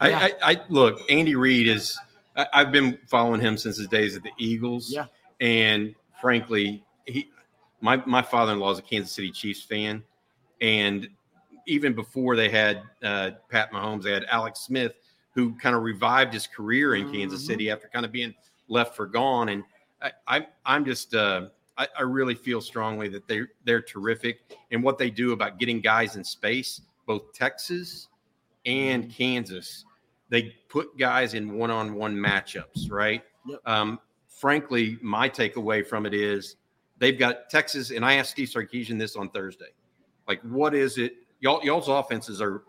I, 0.00 0.08
yeah. 0.08 0.18
I, 0.18 0.52
I 0.52 0.60
look. 0.68 1.00
Andy 1.10 1.34
Reid 1.34 1.68
is. 1.68 1.98
I, 2.36 2.46
I've 2.52 2.72
been 2.72 2.98
following 3.08 3.40
him 3.40 3.58
since 3.58 3.76
his 3.76 3.88
days 3.88 4.16
at 4.16 4.22
the 4.22 4.32
Eagles. 4.38 4.90
Yeah, 4.90 5.06
and 5.40 5.94
frankly, 6.20 6.82
he 7.04 7.28
my 7.84 7.96
my 8.06 8.22
father 8.22 8.52
in 8.52 8.58
law 8.58 8.72
is 8.72 8.78
a 8.78 8.82
Kansas 8.82 9.12
City 9.12 9.30
Chiefs 9.30 9.62
fan, 9.62 10.02
and 10.62 11.06
even 11.66 11.92
before 11.92 12.34
they 12.34 12.48
had 12.48 12.82
uh, 13.02 13.32
Pat 13.50 13.70
Mahomes, 13.72 14.02
they 14.02 14.12
had 14.12 14.24
Alex 14.24 14.60
Smith, 14.60 14.94
who 15.34 15.54
kind 15.56 15.76
of 15.76 15.82
revived 15.82 16.32
his 16.32 16.46
career 16.46 16.94
in 16.94 17.04
mm-hmm. 17.04 17.12
Kansas 17.12 17.44
City 17.44 17.70
after 17.70 17.86
kind 17.88 18.06
of 18.06 18.10
being 18.10 18.34
left 18.68 18.96
for 18.96 19.06
gone. 19.06 19.50
And 19.50 19.64
I, 20.00 20.12
I 20.26 20.46
I'm 20.64 20.86
just 20.86 21.14
uh, 21.14 21.48
I, 21.76 21.86
I 21.98 22.02
really 22.02 22.34
feel 22.34 22.62
strongly 22.62 23.08
that 23.08 23.28
they 23.28 23.42
they're 23.64 23.82
terrific 23.82 24.40
and 24.70 24.82
what 24.82 24.96
they 24.96 25.10
do 25.10 25.32
about 25.32 25.58
getting 25.58 25.82
guys 25.82 26.16
in 26.16 26.24
space, 26.24 26.80
both 27.04 27.34
Texas 27.34 28.08
and 28.64 29.04
mm-hmm. 29.04 29.12
Kansas. 29.12 29.84
They 30.30 30.56
put 30.70 30.96
guys 30.96 31.34
in 31.34 31.52
one-on-one 31.52 32.16
matchups, 32.16 32.90
right? 32.90 33.22
Yep. 33.46 33.60
Um, 33.66 34.00
frankly, 34.26 34.96
my 35.02 35.28
takeaway 35.28 35.86
from 35.86 36.06
it 36.06 36.14
is 36.14 36.56
they've 36.98 37.18
got 37.18 37.50
Texas, 37.50 37.90
and 37.90 38.04
I 38.04 38.14
asked 38.14 38.30
Steve 38.30 38.48
Sarkisian 38.48 38.98
this 38.98 39.16
on 39.16 39.30
Thursday. 39.30 39.72
Like, 40.26 40.40
what 40.42 40.74
is 40.74 40.98
it? 40.98 41.16
Y'all, 41.40 41.62
y'all's 41.64 41.88
offenses 41.88 42.40
are 42.40 42.62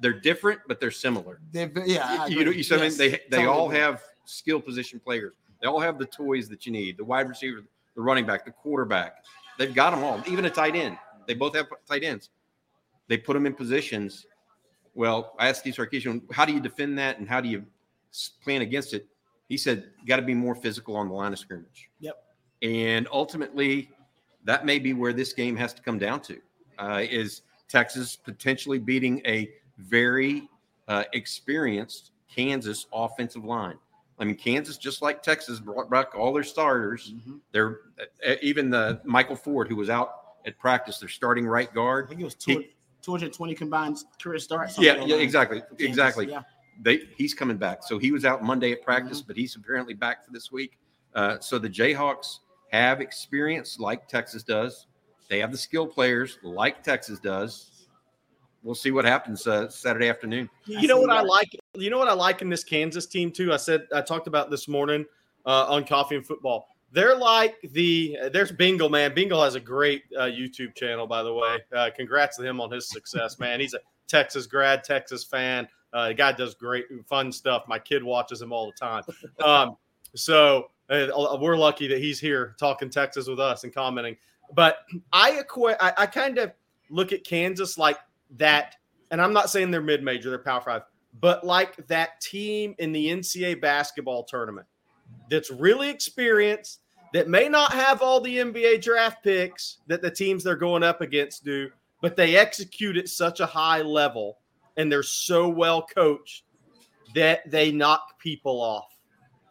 they're 0.00 0.20
different, 0.20 0.60
but 0.66 0.80
they're 0.80 0.90
similar. 0.90 1.40
They're, 1.52 1.70
yeah, 1.86 2.26
you, 2.26 2.44
know, 2.44 2.50
you 2.50 2.62
said 2.62 2.80
yes, 2.80 2.96
they 2.96 3.10
they 3.10 3.18
totally 3.30 3.46
all 3.46 3.68
have 3.68 4.02
skill 4.24 4.60
position 4.60 5.00
players. 5.00 5.34
They 5.60 5.68
all 5.68 5.80
have 5.80 5.98
the 5.98 6.06
toys 6.06 6.48
that 6.48 6.66
you 6.66 6.72
need: 6.72 6.96
the 6.96 7.04
wide 7.04 7.28
receiver, 7.28 7.62
the 7.94 8.02
running 8.02 8.26
back, 8.26 8.44
the 8.44 8.50
quarterback. 8.50 9.24
They've 9.58 9.74
got 9.74 9.92
them 9.92 10.04
all. 10.04 10.22
Even 10.26 10.44
a 10.44 10.50
tight 10.50 10.76
end. 10.76 10.98
They 11.26 11.34
both 11.34 11.54
have 11.54 11.66
tight 11.88 12.04
ends. 12.04 12.30
They 13.08 13.16
put 13.16 13.34
them 13.34 13.46
in 13.46 13.54
positions. 13.54 14.26
Well, 14.94 15.34
I 15.38 15.48
asked 15.48 15.60
Steve 15.60 15.74
Sarkisian, 15.74 16.22
how 16.32 16.44
do 16.44 16.52
you 16.52 16.60
defend 16.60 16.98
that, 16.98 17.18
and 17.18 17.28
how 17.28 17.40
do 17.40 17.48
you 17.48 17.64
plan 18.42 18.62
against 18.62 18.94
it? 18.94 19.06
He 19.48 19.56
said, 19.56 19.90
got 20.06 20.16
to 20.16 20.22
be 20.22 20.34
more 20.34 20.54
physical 20.54 20.96
on 20.96 21.08
the 21.08 21.14
line 21.14 21.32
of 21.32 21.38
scrimmage. 21.38 21.90
Yep. 22.00 22.16
And 22.62 23.06
ultimately, 23.12 23.90
that 24.44 24.64
may 24.64 24.78
be 24.78 24.92
where 24.92 25.12
this 25.12 25.32
game 25.32 25.56
has 25.56 25.74
to 25.74 25.82
come 25.82 25.98
down 25.98 26.20
to 26.22 26.38
uh, 26.78 27.02
is 27.08 27.42
Texas 27.68 28.16
potentially 28.16 28.78
beating 28.78 29.20
a 29.26 29.50
very 29.78 30.48
uh, 30.88 31.04
experienced 31.12 32.12
Kansas 32.32 32.86
offensive 32.92 33.44
line. 33.44 33.76
I 34.18 34.24
mean, 34.24 34.36
Kansas, 34.36 34.78
just 34.78 35.02
like 35.02 35.22
Texas, 35.22 35.60
brought 35.60 35.90
back 35.90 36.14
all 36.14 36.32
their 36.32 36.42
starters. 36.42 37.12
Mm-hmm. 37.12 37.36
They're 37.52 37.80
uh, 38.26 38.34
even 38.40 38.70
the 38.70 39.00
Michael 39.04 39.36
Ford, 39.36 39.68
who 39.68 39.76
was 39.76 39.90
out 39.90 40.20
at 40.46 40.58
practice, 40.58 40.98
their 40.98 41.08
starting 41.08 41.46
right 41.46 41.72
guard. 41.74 42.06
I 42.06 42.08
think 42.08 42.20
it 42.22 42.24
was 42.24 42.34
two, 42.34 42.60
he, 42.60 42.74
220 43.02 43.54
combined 43.54 43.98
career 44.22 44.38
starts. 44.38 44.78
Yeah, 44.78 45.04
yeah, 45.04 45.16
exactly, 45.16 45.62
exactly. 45.78 46.30
Yeah. 46.30 46.42
They, 46.80 47.08
he's 47.16 47.34
coming 47.34 47.56
back. 47.56 47.82
So 47.82 47.98
he 47.98 48.12
was 48.12 48.24
out 48.24 48.42
Monday 48.42 48.72
at 48.72 48.82
practice, 48.82 49.20
mm-hmm. 49.20 49.28
but 49.28 49.36
he's 49.36 49.56
apparently 49.56 49.94
back 49.94 50.24
for 50.24 50.32
this 50.32 50.50
week. 50.52 50.78
Uh, 51.14 51.38
so 51.40 51.58
the 51.58 51.70
Jayhawks 51.70 52.40
have 52.76 53.00
experience 53.00 53.78
like 53.78 54.08
Texas 54.08 54.42
does. 54.42 54.86
They 55.28 55.38
have 55.40 55.52
the 55.52 55.58
skill 55.58 55.86
players 55.86 56.38
like 56.42 56.82
Texas 56.82 57.18
does. 57.18 57.70
We'll 58.62 58.74
see 58.74 58.90
what 58.90 59.04
happens 59.04 59.46
uh, 59.46 59.68
Saturday 59.68 60.08
afternoon. 60.08 60.48
You 60.66 60.88
know 60.88 60.98
what 60.98 61.10
I 61.10 61.20
like? 61.22 61.48
You 61.74 61.90
know 61.90 61.98
what 61.98 62.08
I 62.08 62.14
like 62.14 62.42
in 62.42 62.48
this 62.48 62.64
Kansas 62.64 63.06
team 63.06 63.30
too. 63.30 63.52
I 63.52 63.56
said 63.58 63.86
I 63.94 64.00
talked 64.00 64.26
about 64.26 64.50
this 64.50 64.66
morning 64.66 65.04
uh, 65.44 65.66
on 65.68 65.84
Coffee 65.84 66.16
and 66.16 66.26
Football. 66.26 66.68
They're 66.90 67.16
like 67.16 67.56
the 67.72 68.16
there's 68.32 68.50
Bingle 68.50 68.88
man. 68.88 69.14
Bingle 69.14 69.42
has 69.42 69.54
a 69.54 69.60
great 69.60 70.02
uh, 70.18 70.22
YouTube 70.22 70.74
channel, 70.74 71.06
by 71.06 71.22
the 71.22 71.32
way. 71.32 71.58
Uh, 71.74 71.90
congrats 71.94 72.36
to 72.38 72.42
him 72.42 72.60
on 72.60 72.70
his 72.70 72.88
success, 72.88 73.38
man. 73.38 73.60
He's 73.60 73.74
a 73.74 73.80
Texas 74.08 74.46
grad, 74.46 74.82
Texas 74.82 75.24
fan. 75.24 75.68
Uh, 75.92 76.08
the 76.08 76.14
guy 76.14 76.32
does 76.32 76.54
great, 76.54 76.86
fun 77.06 77.30
stuff. 77.30 77.64
My 77.68 77.78
kid 77.78 78.02
watches 78.02 78.42
him 78.42 78.52
all 78.52 78.66
the 78.66 78.72
time. 78.72 79.02
Um, 79.44 79.76
so 80.14 80.70
Uh, 80.88 81.08
uh, 81.08 81.38
we're 81.40 81.56
lucky 81.56 81.88
that 81.88 81.98
he's 81.98 82.20
here 82.20 82.54
talking 82.58 82.90
Texas 82.90 83.26
with 83.26 83.40
us 83.40 83.64
and 83.64 83.74
commenting. 83.74 84.16
But 84.54 84.78
I 85.12 85.38
equate, 85.40 85.76
I, 85.80 85.92
I 85.96 86.06
kind 86.06 86.38
of 86.38 86.52
look 86.90 87.12
at 87.12 87.24
Kansas 87.24 87.76
like 87.76 87.98
that, 88.36 88.76
and 89.10 89.20
I'm 89.20 89.32
not 89.32 89.50
saying 89.50 89.70
they're 89.70 89.80
mid 89.80 90.02
major, 90.02 90.30
they're 90.30 90.38
Power 90.38 90.60
Five, 90.60 90.82
but 91.20 91.44
like 91.44 91.86
that 91.88 92.20
team 92.20 92.74
in 92.78 92.92
the 92.92 93.08
NCAA 93.08 93.60
basketball 93.60 94.24
tournament 94.24 94.66
that's 95.30 95.50
really 95.50 95.88
experienced, 95.88 96.80
that 97.12 97.28
may 97.28 97.48
not 97.48 97.72
have 97.72 98.02
all 98.02 98.20
the 98.20 98.38
NBA 98.38 98.82
draft 98.82 99.22
picks 99.22 99.78
that 99.86 100.02
the 100.02 100.10
teams 100.10 100.44
they're 100.44 100.56
going 100.56 100.82
up 100.82 101.00
against 101.00 101.44
do, 101.44 101.70
but 102.00 102.16
they 102.16 102.36
execute 102.36 102.96
at 102.96 103.08
such 103.08 103.40
a 103.40 103.46
high 103.46 103.80
level 103.80 104.38
and 104.76 104.90
they're 104.90 105.02
so 105.02 105.48
well 105.48 105.82
coached 105.82 106.44
that 107.14 107.50
they 107.50 107.72
knock 107.72 108.18
people 108.18 108.60
off 108.60 108.95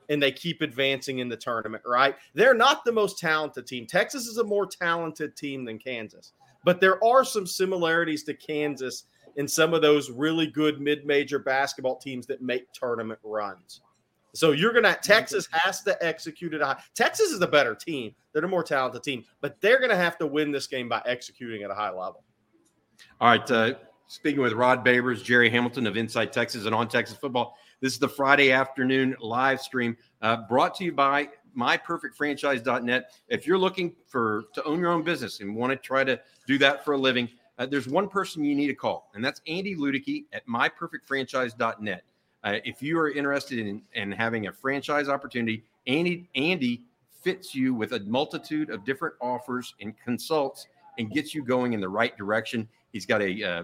and 0.10 0.22
they 0.22 0.32
keep 0.32 0.62
advancing 0.62 1.20
in 1.20 1.30
the 1.30 1.38
tournament, 1.38 1.84
right? 1.86 2.16
They're 2.34 2.54
not 2.54 2.86
the 2.86 2.92
most 2.92 3.20
talented 3.20 3.68
team. 3.68 3.86
Texas 3.86 4.28
is 4.28 4.38
a 4.38 4.44
more 4.44 4.66
talented 4.66 5.36
team 5.36 5.66
than 5.66 5.80
Kansas, 5.80 6.34
but 6.64 6.80
there 6.80 7.04
are 7.04 7.24
some 7.24 7.48
similarities 7.48 8.24
to 8.24 8.34
Kansas 8.34 9.06
in 9.36 9.48
some 9.48 9.74
of 9.74 9.82
those 9.82 10.10
really 10.10 10.48
good 10.48 10.82
mid 10.82 11.06
major 11.06 11.40
basketball 11.40 11.98
teams 11.98 12.26
that 12.28 12.42
make 12.42 12.72
tournament 12.74 13.20
runs. 13.24 13.82
So 14.34 14.52
you're 14.52 14.74
going 14.74 14.84
to, 14.84 14.98
Texas 15.02 15.48
has 15.52 15.82
to 15.84 15.98
execute 16.06 16.54
it. 16.54 16.62
High. 16.62 16.82
Texas 16.94 17.32
is 17.32 17.42
a 17.42 17.48
better 17.48 17.74
team. 17.74 18.14
They're 18.34 18.44
a 18.44 18.48
more 18.48 18.64
talented 18.64 19.02
team, 19.02 19.24
but 19.40 19.60
they're 19.62 19.78
going 19.78 19.92
to 19.92 19.96
have 19.96 20.18
to 20.18 20.28
win 20.28 20.52
this 20.52 20.68
game 20.68 20.90
by 20.90 21.02
executing 21.06 21.64
at 21.64 21.72
a 21.72 21.74
high 21.74 21.90
level. 21.90 22.24
All 23.22 23.30
right. 23.30 23.50
Uh, 23.50 23.76
speaking 24.08 24.42
with 24.42 24.52
Rod 24.52 24.86
Babers, 24.86 25.24
Jerry 25.24 25.50
Hamilton 25.50 25.88
of 25.88 25.96
Inside 25.96 26.34
Texas 26.34 26.66
and 26.66 26.76
On 26.76 26.88
Texas 26.88 27.18
Football. 27.18 27.58
This 27.86 27.94
is 27.94 28.00
the 28.00 28.10
Friday 28.10 28.52
afternoon 28.52 29.16
live 29.20 29.62
stream 29.62 29.96
uh, 30.24 30.38
brought 30.50 30.74
to 30.78 30.84
you 30.84 30.92
by 30.92 31.30
myperfectfranchise.net. 31.56 33.12
If 33.28 33.46
you're 33.46 33.60
looking 33.60 33.96
for 34.08 34.46
to 34.56 34.64
own 34.64 34.80
your 34.80 34.90
own 34.90 35.04
business 35.04 35.40
and 35.40 35.56
want 35.56 35.70
to 35.70 35.76
try 35.76 36.04
to 36.04 36.20
do 36.48 36.58
that 36.58 36.84
for 36.84 36.96
a 36.96 36.98
living, 36.98 37.30
uh, 37.60 37.68
there's 37.68 37.88
one 37.88 38.10
person 38.10 38.44
you 38.44 38.56
need 38.56 38.70
to 38.70 38.74
call, 38.74 39.12
and 39.14 39.24
that's 39.24 39.40
Andy 39.46 39.76
Ludicky 39.76 40.26
at 40.34 40.48
myperfectfranchise.net. 40.48 42.04
Uh, 42.44 42.54
if 42.66 42.82
you 42.82 42.98
are 42.98 43.12
interested 43.12 43.60
in, 43.60 43.84
in 43.94 44.12
having 44.12 44.48
a 44.48 44.52
franchise 44.52 45.08
opportunity, 45.08 45.64
Andy 45.86 46.28
Andy 46.34 46.82
fits 47.22 47.54
you 47.54 47.76
with 47.76 47.92
a 47.92 48.00
multitude 48.00 48.72
of 48.72 48.84
different 48.84 49.14
offers 49.22 49.76
and 49.80 49.94
consults 50.04 50.66
and 50.98 51.12
gets 51.12 51.36
you 51.36 51.44
going 51.44 51.74
in 51.74 51.82
the 51.82 51.90
right 51.90 52.18
direction. 52.18 52.68
He's 52.92 53.06
got 53.06 53.22
a 53.22 53.44
uh, 53.44 53.64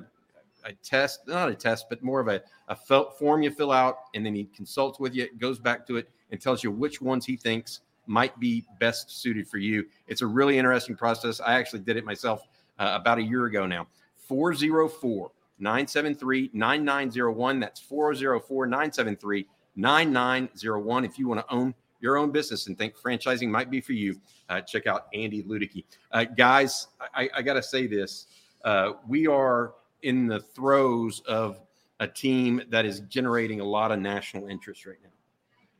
a 0.66 0.74
test, 0.74 1.28
not 1.28 1.50
a 1.50 1.56
test, 1.56 1.88
but 1.90 2.02
more 2.04 2.20
of 2.20 2.28
a, 2.28 2.42
a 2.68 2.76
form 2.76 3.44
you 3.44 3.52
fill 3.52 3.72
out, 3.72 3.98
and 4.14 4.26
then 4.26 4.36
he 4.36 4.46
consults 4.56 5.00
with 5.00 5.16
you, 5.16 5.28
goes 5.38 5.60
back 5.60 5.86
to 5.88 5.98
it, 5.98 6.10
and 6.32 6.40
tells 6.40 6.64
you 6.64 6.72
which 6.72 7.02
ones 7.02 7.26
he 7.26 7.36
thinks 7.36 7.82
might 8.08 8.38
be 8.40 8.66
best 8.80 9.12
suited 9.22 9.48
for 9.48 9.58
you. 9.58 9.86
It's 10.08 10.22
a 10.22 10.28
really 10.28 10.58
interesting 10.58 10.96
process. 10.96 11.40
I 11.40 11.54
actually 11.54 11.80
did 11.80 11.98
it 11.98 12.06
myself 12.06 12.48
uh, 12.80 12.98
about 13.00 13.20
a 13.20 13.24
year 13.24 13.46
ago 13.46 13.66
now. 13.66 13.88
404 14.16 15.32
973 15.60 16.50
9901. 16.54 17.60
That's 17.60 17.80
404 17.80 18.66
973 18.66 19.48
9901. 19.76 21.06
If 21.06 21.20
you 21.20 21.28
want 21.28 21.40
to 21.48 21.54
own 21.54 21.74
your 22.00 22.18
own 22.18 22.32
business 22.32 22.68
and 22.68 22.78
think 22.78 22.98
franchising 22.98 23.50
might 23.50 23.70
be 23.70 23.80
for 23.80 23.94
you, 23.94 24.20
uh, 24.50 24.60
check 24.62 24.88
out 24.88 25.08
Andy 25.14 25.44
Ludicky. 25.44 25.84
Uh, 26.12 26.24
guys, 26.24 26.88
I, 27.14 27.30
I 27.36 27.42
got 27.42 27.54
to 27.54 27.64
say 27.64 27.88
this. 27.88 28.28
Uh, 28.64 28.94
we 29.08 29.28
are 29.28 29.74
in 30.04 30.28
the 30.28 30.40
throes 30.40 31.22
of 31.28 31.62
a 32.00 32.08
team 32.08 32.62
that 32.70 32.86
is 32.86 33.02
generating 33.02 33.60
a 33.60 33.64
lot 33.64 33.92
of 33.92 34.00
national 34.00 34.48
interest 34.48 34.86
right 34.86 34.98
now. 35.04 35.10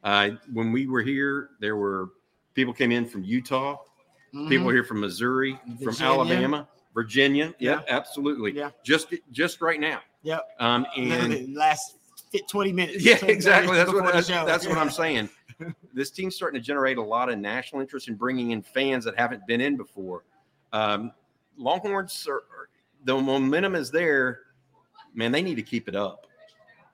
Uh, 0.04 0.36
when 0.54 0.72
we 0.72 0.88
were 0.88 1.02
here, 1.02 1.52
there 1.60 1.76
were 1.76 2.10
people 2.54 2.74
came 2.74 2.92
in 2.92 3.06
from 3.06 3.24
Utah, 3.24 3.78
mm-hmm. 4.34 4.48
people 4.48 4.70
here 4.70 4.84
from 4.84 5.00
Missouri, 5.00 5.60
Virginia. 5.66 5.94
from 5.94 6.06
Alabama, 6.06 6.68
Virginia. 6.94 7.54
Yeah, 7.60 7.82
absolutely. 7.88 8.52
Yeah, 8.52 8.72
just 8.84 9.14
just 9.32 9.62
right 9.62 9.80
now. 9.80 10.00
Yep. 10.24 10.48
Um, 10.60 10.86
and 10.98 11.56
last 11.56 11.98
20 12.48 12.72
minutes. 12.72 13.04
Yeah, 13.04 13.24
exactly. 13.26 13.76
That's 13.76 13.92
what 13.92 14.14
that's, 14.14 14.28
that's 14.28 14.68
what 14.68 14.78
I'm 14.78 14.90
saying. 14.92 15.30
this 15.94 16.12
team's 16.12 16.36
starting 16.36 16.60
to 16.60 16.66
generate 16.66 16.98
a 16.98 17.04
lot 17.04 17.30
of 17.30 17.38
national 17.38 17.82
interest 17.82 18.08
in 18.08 18.16
bringing 18.16 18.52
in 18.52 18.62
fans 18.62 19.06
that 19.06 19.18
haven't 19.18 19.46
been 19.48 19.62
in 19.62 19.78
before. 19.78 20.24
Um, 20.74 21.12
Longhorns 21.58 22.28
are, 22.28 22.44
the 23.04 23.16
momentum 23.16 23.76
is 23.76 23.92
there. 23.92 24.42
Man, 25.14 25.32
they 25.32 25.42
need 25.42 25.56
to 25.56 25.64
keep 25.64 25.88
it 25.88 25.96
up. 25.96 26.28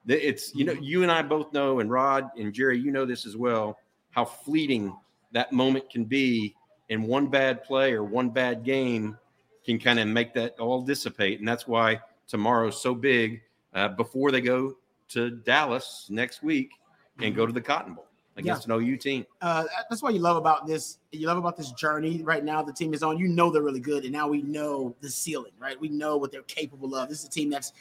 It's 0.08 0.56
you 0.56 0.64
know 0.64 0.74
you 0.74 1.04
and 1.04 1.12
I 1.12 1.22
both 1.22 1.52
know, 1.52 1.80
and 1.80 1.92
Rod 1.92 2.30
and 2.38 2.54
Jerry, 2.54 2.80
you 2.80 2.92
know 2.92 3.06
this 3.06 3.26
as 3.26 3.36
well, 3.36 3.78
how 4.12 4.24
fleeting 4.24 4.96
that 5.34 5.52
moment 5.52 5.90
can 5.90 6.06
be, 6.06 6.56
and 6.90 7.04
one 7.04 7.28
bad 7.28 7.64
play 7.64 7.92
or 7.92 8.04
one 8.04 8.30
bad 8.30 8.64
game 8.64 9.18
can 9.66 9.78
kind 9.78 10.00
of 10.00 10.08
make 10.08 10.34
that 10.34 10.58
all 10.60 10.82
dissipate, 10.82 11.40
and 11.40 11.48
that's 11.48 11.68
why 11.68 12.00
tomorrow's 12.28 12.82
so 12.82 12.96
big. 12.96 13.42
Uh, 13.74 13.90
before 13.90 14.32
they 14.32 14.42
go 14.42 14.76
to 15.10 15.30
Dallas 15.30 16.08
next 16.10 16.42
week 16.42 16.72
and 17.20 17.36
go 17.36 17.46
to 17.46 17.54
the 17.54 17.62
Cotton 17.62 17.94
Bowl 17.94 18.07
against 18.38 18.68
yeah. 18.68 18.76
an 18.76 18.84
OU 18.84 18.98
team. 18.98 19.26
Uh, 19.42 19.66
that's 19.90 20.02
what 20.02 20.14
you 20.14 20.20
love 20.20 20.38
about 20.38 20.68
this. 20.68 21.00
You 21.12 21.28
love 21.28 21.38
about 21.38 21.58
this 21.58 21.72
journey 21.72 22.22
right 22.24 22.44
now. 22.44 22.62
The 22.62 22.74
team 22.74 22.94
is 22.94 23.04
on. 23.04 23.18
You 23.18 23.28
know 23.28 23.52
they're 23.52 23.64
really 23.64 23.80
good, 23.80 24.04
and 24.04 24.14
now 24.14 24.28
we 24.28 24.44
know 24.44 24.96
the 25.02 25.10
ceiling. 25.10 25.52
Right, 25.60 25.80
we 25.80 25.90
know 25.90 26.18
what 26.18 26.32
they're 26.32 26.44
capable 26.44 26.96
of. 26.96 27.10
This 27.10 27.20
is 27.20 27.26
a 27.26 27.30
team 27.30 27.50
that's 27.50 27.74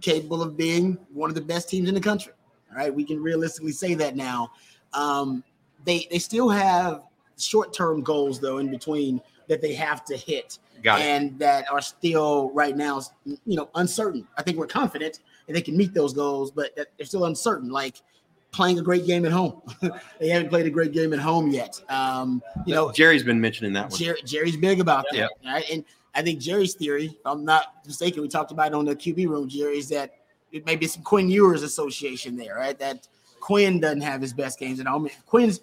capable 0.00 0.42
of 0.42 0.56
being 0.56 0.98
one 1.12 1.30
of 1.30 1.34
the 1.34 1.40
best 1.40 1.68
teams 1.68 1.88
in 1.88 1.94
the 1.94 2.00
country. 2.00 2.32
All 2.70 2.76
right, 2.76 2.94
we 2.94 3.04
can 3.04 3.22
realistically 3.22 3.72
say 3.72 3.94
that 3.94 4.16
now. 4.16 4.50
Um, 4.92 5.42
they 5.84 6.06
they 6.10 6.18
still 6.18 6.48
have 6.48 7.02
short 7.38 7.72
term 7.72 8.02
goals 8.02 8.40
though 8.40 8.58
in 8.58 8.70
between 8.70 9.20
that 9.48 9.60
they 9.60 9.74
have 9.74 10.04
to 10.04 10.16
hit, 10.16 10.58
and 10.84 11.38
that 11.38 11.70
are 11.70 11.80
still 11.80 12.50
right 12.50 12.76
now 12.76 13.00
you 13.24 13.56
know 13.56 13.70
uncertain. 13.74 14.26
I 14.36 14.42
think 14.42 14.58
we're 14.58 14.66
confident 14.66 15.20
that 15.46 15.54
they 15.54 15.62
can 15.62 15.76
meet 15.76 15.94
those 15.94 16.12
goals, 16.12 16.50
but 16.50 16.76
that 16.76 16.88
they're 16.96 17.06
still 17.06 17.24
uncertain. 17.24 17.70
Like 17.70 18.02
playing 18.56 18.78
a 18.78 18.82
great 18.82 19.06
game 19.06 19.24
at 19.26 19.32
home. 19.32 19.60
they 20.18 20.28
haven't 20.28 20.48
played 20.48 20.66
a 20.66 20.70
great 20.70 20.92
game 20.92 21.12
at 21.12 21.18
home 21.18 21.50
yet. 21.50 21.80
Um, 21.88 22.42
you 22.64 22.74
know, 22.74 22.90
Jerry's 22.90 23.22
been 23.22 23.40
mentioning 23.40 23.72
that 23.74 23.90
one. 23.90 23.98
Jerry, 23.98 24.20
Jerry's 24.24 24.56
big 24.56 24.80
about 24.80 25.04
that. 25.12 25.30
Right? 25.44 25.64
And 25.70 25.84
I 26.14 26.22
think 26.22 26.40
Jerry's 26.40 26.74
theory, 26.74 27.06
if 27.06 27.26
I'm 27.26 27.44
not 27.44 27.74
mistaken, 27.86 28.22
we 28.22 28.28
talked 28.28 28.50
about 28.50 28.68
it 28.68 28.74
on 28.74 28.86
the 28.86 28.96
QB 28.96 29.28
room, 29.28 29.48
Jerry, 29.48 29.78
is 29.78 29.90
that 29.90 30.14
it 30.50 30.64
may 30.64 30.74
be 30.74 30.86
some 30.86 31.02
Quinn 31.02 31.28
Ewers 31.28 31.62
association 31.62 32.36
there, 32.36 32.56
right? 32.56 32.78
That 32.78 33.06
Quinn 33.40 33.78
doesn't 33.78 34.00
have 34.00 34.22
his 34.22 34.32
best 34.32 34.58
games 34.58 34.80
at 34.80 34.86
home. 34.86 35.08
Quinn's 35.26 35.60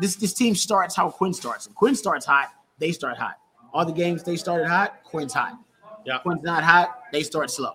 this 0.00 0.16
this 0.16 0.34
team 0.34 0.54
starts 0.54 0.94
how 0.94 1.08
Quinn 1.10 1.32
starts. 1.32 1.66
And 1.66 1.74
Quinn 1.74 1.94
starts 1.94 2.26
hot, 2.26 2.50
they 2.78 2.92
start 2.92 3.16
hot. 3.16 3.38
All 3.72 3.86
the 3.86 3.92
games 3.92 4.22
they 4.22 4.36
started 4.36 4.68
hot, 4.68 5.02
Quinn's 5.04 5.32
hot. 5.32 5.54
Yeah. 6.04 6.18
Quinn's 6.18 6.42
not 6.42 6.62
hot, 6.62 7.00
they 7.10 7.22
start 7.22 7.50
slow. 7.50 7.72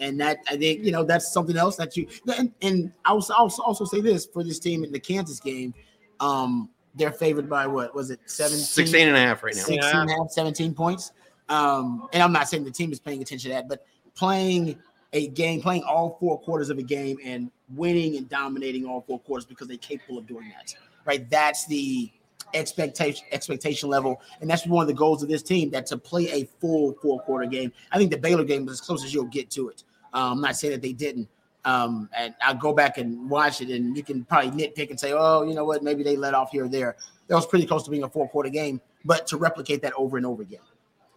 And 0.00 0.20
that 0.20 0.38
I 0.48 0.56
think 0.56 0.84
you 0.84 0.90
know 0.92 1.04
that's 1.04 1.32
something 1.32 1.56
else 1.56 1.76
that 1.76 1.96
you 1.96 2.08
and, 2.36 2.52
and 2.62 2.92
I'll 3.04 3.24
also 3.30 3.62
also 3.62 3.84
say 3.84 4.00
this 4.00 4.26
for 4.26 4.42
this 4.42 4.58
team 4.58 4.84
in 4.84 4.92
the 4.92 5.00
Kansas 5.00 5.38
game. 5.38 5.74
Um, 6.20 6.70
they're 6.94 7.12
favored 7.12 7.48
by 7.48 7.66
what 7.66 7.94
was 7.94 8.10
it 8.10 8.20
17 8.26 8.64
16 8.64 9.08
and 9.08 9.16
a 9.16 9.20
half 9.20 9.42
right 9.42 9.54
now 9.54 9.62
16 9.62 9.78
yeah. 9.78 10.00
and 10.02 10.10
a 10.10 10.14
half 10.14 10.30
17 10.30 10.74
points 10.74 11.12
um 11.48 12.08
and 12.12 12.22
i'm 12.22 12.32
not 12.32 12.48
saying 12.48 12.64
the 12.64 12.70
team 12.70 12.92
is 12.92 13.00
paying 13.00 13.22
attention 13.22 13.50
to 13.50 13.54
that 13.56 13.68
but 13.68 13.86
playing 14.14 14.78
a 15.12 15.28
game 15.28 15.60
playing 15.60 15.82
all 15.84 16.16
four 16.20 16.38
quarters 16.40 16.70
of 16.70 16.78
a 16.78 16.82
game 16.82 17.16
and 17.24 17.50
winning 17.74 18.16
and 18.16 18.28
dominating 18.28 18.84
all 18.84 19.00
four 19.02 19.18
quarters 19.20 19.44
because 19.44 19.68
they're 19.68 19.76
capable 19.78 20.18
of 20.18 20.26
doing 20.26 20.48
that 20.50 20.74
right 21.04 21.28
that's 21.30 21.66
the 21.66 22.10
expectation 22.54 23.26
expectation 23.32 23.88
level. 23.88 24.20
And 24.40 24.48
that's 24.48 24.66
one 24.66 24.82
of 24.82 24.88
the 24.88 24.94
goals 24.94 25.22
of 25.22 25.28
this 25.28 25.42
team 25.42 25.70
that 25.70 25.86
to 25.86 25.98
play 25.98 26.30
a 26.30 26.44
full 26.60 26.94
four 27.02 27.20
quarter 27.20 27.46
game. 27.46 27.72
I 27.90 27.98
think 27.98 28.10
the 28.10 28.18
baylor 28.18 28.44
game 28.44 28.66
was 28.66 28.74
as 28.74 28.80
close 28.80 29.04
as 29.04 29.12
you'll 29.12 29.24
get 29.24 29.50
to 29.50 29.68
it. 29.68 29.84
Um, 30.14 30.32
i'm 30.32 30.40
not 30.40 30.56
saying 30.56 30.72
that 30.72 30.82
they 30.82 30.92
didn't. 30.92 31.28
Um, 31.64 32.08
and 32.16 32.34
I'll 32.42 32.56
go 32.56 32.72
back 32.72 32.98
and 32.98 33.30
watch 33.30 33.60
it, 33.60 33.70
and 33.70 33.96
you 33.96 34.02
can 34.02 34.24
probably 34.24 34.50
nitpick 34.50 34.90
and 34.90 34.98
say, 34.98 35.12
"Oh, 35.12 35.42
you 35.44 35.54
know 35.54 35.64
what? 35.64 35.82
Maybe 35.82 36.02
they 36.02 36.16
let 36.16 36.34
off 36.34 36.50
here 36.50 36.64
or 36.64 36.68
there." 36.68 36.96
That 37.28 37.36
was 37.36 37.46
pretty 37.46 37.66
close 37.66 37.84
to 37.84 37.90
being 37.90 38.02
a 38.02 38.08
four 38.08 38.28
quarter 38.28 38.48
game, 38.48 38.80
but 39.04 39.28
to 39.28 39.36
replicate 39.36 39.80
that 39.82 39.92
over 39.96 40.16
and 40.16 40.26
over 40.26 40.42
again, 40.42 40.60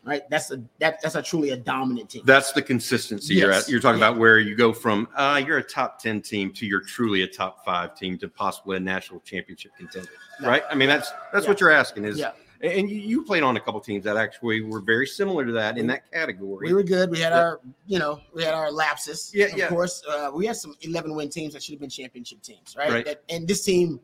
right? 0.06 0.30
That's 0.30 0.52
a 0.52 0.62
that, 0.80 1.02
that's 1.02 1.16
a 1.16 1.22
truly 1.22 1.50
a 1.50 1.58
dominant 1.58 2.10
team. 2.10 2.24
That's 2.26 2.52
the 2.52 2.62
consistency 2.62 3.36
yes. 3.36 3.42
you're 3.42 3.52
at. 3.52 3.70
You're 3.70 3.80
talking 3.82 4.00
yeah. 4.00 4.10
about 4.10 4.20
where 4.20 4.40
you 4.40 4.56
go 4.56 4.72
from 4.72 5.08
uh, 5.16 5.42
you're 5.46 5.58
a 5.58 5.64
top 5.64 6.00
ten 6.00 6.22
team 6.22 6.52
to 6.54 6.66
you're 6.66 6.82
truly 6.82 7.24
a 7.24 7.28
top 7.28 7.66
five 7.66 7.96
team 7.96 8.18
to 8.20 8.30
possibly 8.30 8.78
a 8.78 8.80
national 8.80 9.20
championship 9.22 9.72
contender, 9.78 10.10
right? 10.42 10.64
I 10.70 10.76
mean, 10.76 10.88
that's 10.88 11.12
that's 11.34 11.46
yeah. 11.46 11.52
what 11.52 11.60
you're 11.60 11.72
asking 11.72 12.06
is. 12.06 12.18
Yeah 12.18 12.32
and 12.62 12.90
you, 12.90 13.00
you, 13.00 13.24
played 13.24 13.44
on 13.44 13.58
a 13.58 13.60
couple 13.60 13.80
teams 13.80 14.04
that 14.04 14.18
actually 14.18 14.62
were 14.62 14.80
very 14.80 15.06
similar 15.06 15.46
to 15.46 15.52
that 15.52 15.78
in 15.78 15.88
that 15.88 16.12
category. 16.12 16.68
We 16.68 16.74
were 16.74 16.84
good. 16.84 17.12
We 17.12 17.20
had 17.20 17.34
our, 17.34 17.60
you 17.86 18.00
know, 18.00 18.20
we 18.34 18.44
had 18.44 18.54
our 18.54 18.72
lapses. 18.72 19.32
Yeah, 19.34 19.48
of 19.48 19.58
yeah. 19.58 19.68
course. 19.68 20.04
Uh, 20.08 20.32
we 20.34 20.46
had 20.46 20.56
some 20.56 20.76
11 20.82 21.14
win 21.14 21.30
teams 21.30 21.54
that 21.54 21.64
should 21.64 21.74
have 21.74 21.82
been 21.82 21.90
championship 21.90 22.42
teams, 22.42 22.76
right? 22.78 22.90
right. 22.90 23.06
That, 23.06 23.24
and 23.30 23.48
this 23.48 23.64
team, 23.64 24.00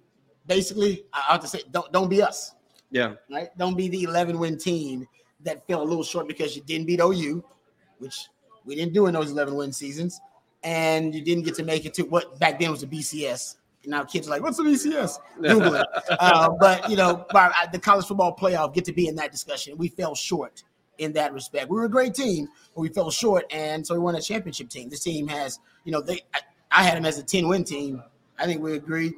basically, 0.47 1.05
I 1.13 1.31
have 1.31 1.41
to 1.41 1.47
say, 1.47 1.61
don't 1.71 1.91
don't 1.91 2.09
be 2.09 2.21
us. 2.21 2.55
Yeah. 2.91 3.15
Right. 3.31 3.49
Don't 3.57 3.75
be 3.75 3.87
the 3.87 4.03
11 4.03 4.37
win 4.37 4.57
team 4.57 5.07
that 5.43 5.65
fell 5.67 5.81
a 5.81 5.87
little 5.87 6.03
short 6.03 6.27
because 6.27 6.55
you 6.55 6.61
didn't 6.63 6.87
beat 6.87 6.99
OU, 6.99 7.43
which 7.99 8.27
we 8.65 8.75
didn't 8.75 8.93
do 8.93 9.07
in 9.07 9.13
those 9.13 9.31
11 9.31 9.55
win 9.55 9.71
seasons. 9.71 10.19
and 10.63 11.15
you 11.15 11.21
didn't 11.21 11.43
get 11.43 11.55
to 11.55 11.63
make 11.63 11.85
it 11.85 11.93
to 11.95 12.03
what 12.03 12.37
back 12.39 12.59
then 12.59 12.69
was 12.71 12.81
the 12.81 12.87
BCS. 12.87 13.55
Now 13.85 14.03
kids 14.03 14.27
are 14.27 14.29
like, 14.31 14.43
"What's 14.43 14.57
the 14.57 14.63
BCS?" 14.63 15.17
Google 15.41 15.73
it. 15.75 15.87
uh, 16.19 16.49
but 16.59 16.87
you 16.89 16.95
know, 16.95 17.25
by 17.33 17.51
the 17.71 17.79
college 17.79 18.05
football 18.05 18.35
playoff 18.35 18.73
get 18.73 18.85
to 18.85 18.93
be 18.93 19.07
in 19.07 19.15
that 19.15 19.31
discussion. 19.31 19.75
We 19.77 19.87
fell 19.87 20.13
short 20.13 20.63
in 20.99 21.13
that 21.13 21.33
respect. 21.33 21.67
We 21.69 21.77
were 21.77 21.85
a 21.85 21.89
great 21.89 22.13
team, 22.13 22.47
but 22.75 22.81
we 22.81 22.89
fell 22.89 23.09
short, 23.09 23.45
and 23.51 23.85
so 23.85 23.95
we 23.95 23.99
won 24.01 24.15
a 24.15 24.21
championship 24.21 24.69
team. 24.69 24.87
This 24.89 24.99
team 25.03 25.27
has, 25.29 25.59
you 25.83 25.91
know, 25.91 26.01
they. 26.01 26.21
I, 26.33 26.41
I 26.69 26.83
had 26.83 26.95
them 26.95 27.05
as 27.05 27.17
a 27.17 27.23
ten 27.23 27.47
win 27.47 27.63
team. 27.63 28.03
I 28.37 28.45
think 28.45 28.61
we 28.61 28.75
agreed. 28.75 29.13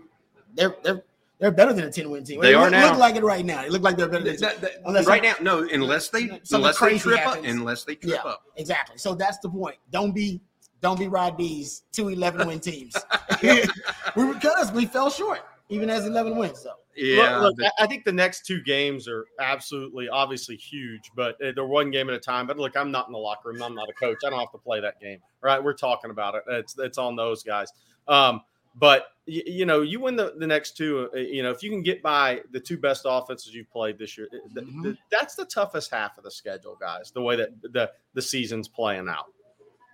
They're 0.56 0.76
they're 0.82 1.04
they're 1.40 1.52
better 1.52 1.74
than 1.74 1.86
a 1.86 1.92
10 1.92 2.10
win 2.10 2.24
team. 2.24 2.40
They 2.42 2.54
are 2.54 2.64
look, 2.64 2.72
now. 2.72 2.90
Look 2.92 3.00
like 3.00 3.16
it 3.16 3.24
right 3.24 3.46
now. 3.46 3.64
They 3.64 3.70
look 3.70 3.82
like 3.82 3.98
they're 3.98 4.08
better 4.08 4.24
than 4.24 4.38
That- 4.38 4.62
that- 4.62 4.82
Unless 4.86 5.08
right 5.08 5.22
now, 5.24 5.34
no, 5.42 5.68
unless 5.72 6.10
they 6.10 6.30
unless 6.52 6.80
they 6.80 6.88
crazy 6.88 7.00
trip 7.00 7.28
up, 7.28 7.44
unless 7.44 7.84
they 7.84 7.96
trip 7.96 8.14
Yeah, 8.24 8.30
up. 8.30 8.44
exactly. 8.56 8.98
So 8.98 9.14
that's 9.16 9.40
the 9.40 9.50
point. 9.50 9.78
Don't 9.92 10.14
be 10.14 10.42
don't 10.82 11.00
be 11.00 11.08
Rod 11.08 11.38
B's 11.38 11.84
two 11.92 12.10
11 12.10 12.48
win 12.48 12.60
teams. 12.60 12.96
we 13.44 14.34
because 14.34 14.72
we 14.72 14.86
fell 14.86 15.10
short, 15.10 15.42
even 15.70 15.90
as 15.90 16.06
11 16.06 16.38
wins. 16.38 16.60
So 16.60 16.72
Yeah, 16.96 17.38
Look, 17.40 17.58
look, 17.58 17.72
I 17.80 17.84
I 17.84 17.88
think 17.88 18.06
the 18.06 18.14
next 18.14 18.46
two 18.46 18.62
games 18.62 19.08
are 19.08 19.26
absolutely, 19.40 20.08
obviously 20.10 20.56
huge, 20.56 21.12
but 21.16 21.36
uh, 21.44 21.52
they're 21.56 21.66
one 21.66 21.90
game 21.90 22.10
at 22.10 22.16
a 22.16 22.20
time. 22.20 22.48
But 22.48 22.58
look, 22.58 22.78
I'm 22.78 22.92
not 22.92 23.08
in 23.08 23.14
the 23.14 23.20
locker 23.20 23.50
room. 23.50 23.64
I'm 23.64 23.74
not 23.76 23.90
a 23.90 23.94
coach. 23.94 24.20
I 24.26 24.30
don't 24.30 24.40
have 24.40 24.52
to 24.52 24.58
play 24.60 24.80
that 24.82 25.00
game. 25.02 25.20
right 25.42 25.62
we're 25.64 25.74
talking 25.74 26.12
about 26.12 26.36
it. 26.36 26.44
It's 26.48 26.78
it's 26.78 26.98
on 26.98 27.16
those 27.16 27.44
guys. 27.44 27.72
Um, 28.08 28.42
but 28.76 29.08
you, 29.26 29.44
you 29.46 29.66
know, 29.66 29.82
you 29.82 30.00
win 30.00 30.16
the, 30.16 30.34
the 30.38 30.48
next 30.48 30.76
two. 30.76 31.10
uh, 31.14 31.18
You 31.18 31.44
know, 31.44 31.52
if 31.52 31.64
you 31.64 31.70
can 31.70 31.82
get 31.82 32.02
by 32.02 32.42
the 32.52 32.60
two 32.60 32.78
best 32.78 33.04
offenses 33.06 33.54
you've 33.54 33.70
played 33.72 33.98
this 33.98 34.18
year, 34.18 34.28
th- 34.30 34.44
th- 34.54 34.68
Mhm. 34.68 34.98
that's 35.12 35.36
the 35.36 35.46
toughest 35.46 35.92
half 35.92 36.18
of 36.18 36.24
the 36.24 36.32
schedule, 36.32 36.76
guys. 36.80 37.12
The 37.12 37.22
way 37.22 37.36
that 37.36 37.50
the 37.62 37.92
the 38.14 38.22
season's 38.22 38.68
playing 38.68 39.08
out. 39.08 39.26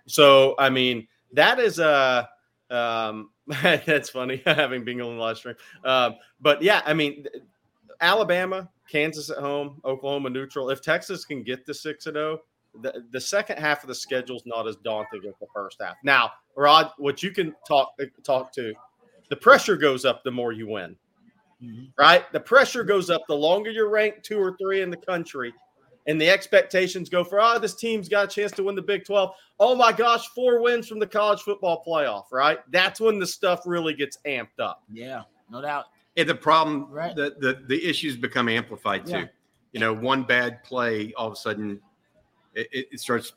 So, 0.06 0.54
I 0.58 0.70
mean, 0.70 1.06
that 1.32 1.58
is 1.58 1.78
a. 1.78 2.28
Um, 2.70 3.30
that's 3.62 4.10
funny 4.10 4.42
having 4.46 4.84
Bingle 4.84 5.10
in 5.10 5.16
the 5.16 5.22
live 5.22 5.36
stream. 5.38 5.56
Um, 5.84 6.14
but 6.40 6.62
yeah, 6.62 6.82
I 6.86 6.94
mean, 6.94 7.26
Alabama, 8.00 8.68
Kansas 8.88 9.30
at 9.30 9.38
home, 9.38 9.80
Oklahoma 9.84 10.30
neutral. 10.30 10.70
If 10.70 10.80
Texas 10.80 11.24
can 11.24 11.42
get 11.42 11.66
to 11.66 11.74
six 11.74 12.06
and 12.06 12.14
zero, 12.14 12.40
the 12.82 13.04
the 13.10 13.20
second 13.20 13.58
half 13.58 13.82
of 13.82 13.88
the 13.88 13.94
schedule 13.94 14.36
is 14.36 14.42
not 14.46 14.66
as 14.68 14.76
daunting 14.76 15.22
as 15.26 15.34
the 15.40 15.46
first 15.54 15.78
half. 15.80 15.96
Now, 16.04 16.32
Rod, 16.56 16.90
what 16.98 17.22
you 17.22 17.30
can 17.30 17.54
talk 17.66 17.92
talk 18.22 18.52
to, 18.54 18.72
the 19.28 19.36
pressure 19.36 19.76
goes 19.76 20.04
up 20.04 20.22
the 20.24 20.30
more 20.30 20.52
you 20.52 20.68
win. 20.68 20.96
Mm-hmm. 21.62 21.84
Right, 21.98 22.30
the 22.32 22.40
pressure 22.40 22.84
goes 22.84 23.10
up 23.10 23.22
the 23.28 23.34
longer 23.34 23.70
you're 23.70 23.90
ranked 23.90 24.24
two 24.24 24.38
or 24.38 24.56
three 24.56 24.80
in 24.80 24.88
the 24.88 24.96
country, 24.96 25.52
and 26.06 26.18
the 26.18 26.30
expectations 26.30 27.10
go 27.10 27.22
for 27.22 27.38
oh 27.40 27.58
this 27.58 27.74
team's 27.74 28.08
got 28.08 28.24
a 28.24 28.28
chance 28.28 28.50
to 28.52 28.62
win 28.62 28.74
the 28.74 28.82
Big 28.82 29.04
Twelve. 29.04 29.34
Oh 29.58 29.74
my 29.74 29.92
gosh, 29.92 30.26
four 30.28 30.62
wins 30.62 30.88
from 30.88 30.98
the 30.98 31.06
college 31.06 31.40
football 31.42 31.84
playoff. 31.86 32.24
Right, 32.32 32.58
that's 32.70 32.98
when 32.98 33.18
the 33.18 33.26
stuff 33.26 33.62
really 33.66 33.92
gets 33.92 34.16
amped 34.26 34.58
up. 34.58 34.82
yeah, 34.90 35.22
no 35.50 35.60
doubt. 35.60 35.86
And 36.16 36.28
the 36.28 36.34
problem, 36.34 36.86
Right. 36.90 37.14
the, 37.14 37.36
the 37.40 37.62
the 37.68 37.84
issues 37.88 38.16
become 38.16 38.48
amplified 38.48 39.04
too. 39.06 39.12
Yeah. 39.12 39.24
You 39.72 39.80
know, 39.80 39.92
one 39.92 40.24
bad 40.24 40.64
play, 40.64 41.12
all 41.16 41.26
of 41.28 41.34
a 41.34 41.36
sudden, 41.36 41.80
it, 42.54 42.88
it 42.92 43.00
starts 43.00 43.32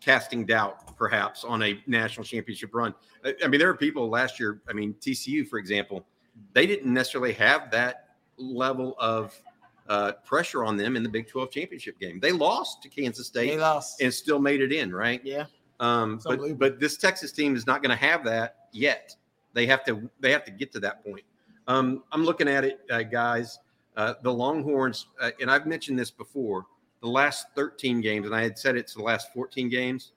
casting 0.00 0.44
doubt, 0.44 0.96
perhaps, 0.96 1.44
on 1.44 1.62
a 1.62 1.82
national 1.86 2.24
championship 2.24 2.74
run. 2.74 2.94
I, 3.24 3.34
I 3.44 3.48
mean, 3.48 3.58
there 3.58 3.68
are 3.70 3.76
people 3.76 4.08
last 4.08 4.40
year. 4.40 4.60
I 4.68 4.72
mean, 4.72 4.94
TCU, 5.00 5.46
for 5.46 5.58
example, 5.58 6.04
they 6.52 6.66
didn't 6.66 6.92
necessarily 6.92 7.32
have 7.34 7.70
that 7.70 8.08
level 8.36 8.96
of 8.98 9.40
uh, 9.88 10.12
pressure 10.24 10.64
on 10.64 10.76
them 10.76 10.96
in 10.96 11.02
the 11.02 11.08
Big 11.08 11.28
Twelve 11.28 11.50
championship 11.50 11.98
game. 11.98 12.20
They 12.20 12.32
lost 12.32 12.82
to 12.82 12.88
Kansas 12.88 13.26
State. 13.26 13.50
They 13.50 13.58
lost. 13.58 14.00
and 14.00 14.12
still 14.12 14.38
made 14.38 14.60
it 14.60 14.72
in, 14.72 14.92
right? 14.92 15.20
yeah, 15.24 15.46
Um, 15.80 16.20
but 16.24 16.58
but 16.58 16.80
this 16.80 16.96
Texas 16.96 17.32
team 17.32 17.54
is 17.54 17.66
not 17.66 17.82
going 17.82 17.96
to 17.96 18.04
have 18.04 18.24
that 18.24 18.68
yet. 18.72 19.14
They 19.54 19.66
have 19.66 19.84
to 19.84 20.08
they 20.20 20.32
have 20.32 20.44
to 20.44 20.50
get 20.50 20.72
to 20.72 20.80
that 20.80 21.04
point. 21.04 21.22
Um, 21.68 22.02
I'm 22.12 22.24
looking 22.24 22.48
at 22.48 22.64
it, 22.64 22.80
uh, 22.90 23.02
guys. 23.02 23.58
Uh, 23.96 24.14
the 24.22 24.32
Longhorns, 24.32 25.08
uh, 25.20 25.30
and 25.40 25.50
I've 25.50 25.66
mentioned 25.66 25.98
this 25.98 26.10
before. 26.10 26.64
The 27.02 27.08
last 27.08 27.46
13 27.56 28.00
games, 28.00 28.26
and 28.26 28.34
I 28.34 28.42
had 28.42 28.56
said 28.56 28.76
it's 28.76 28.94
the 28.94 29.02
last 29.02 29.32
14 29.34 29.68
games. 29.68 30.12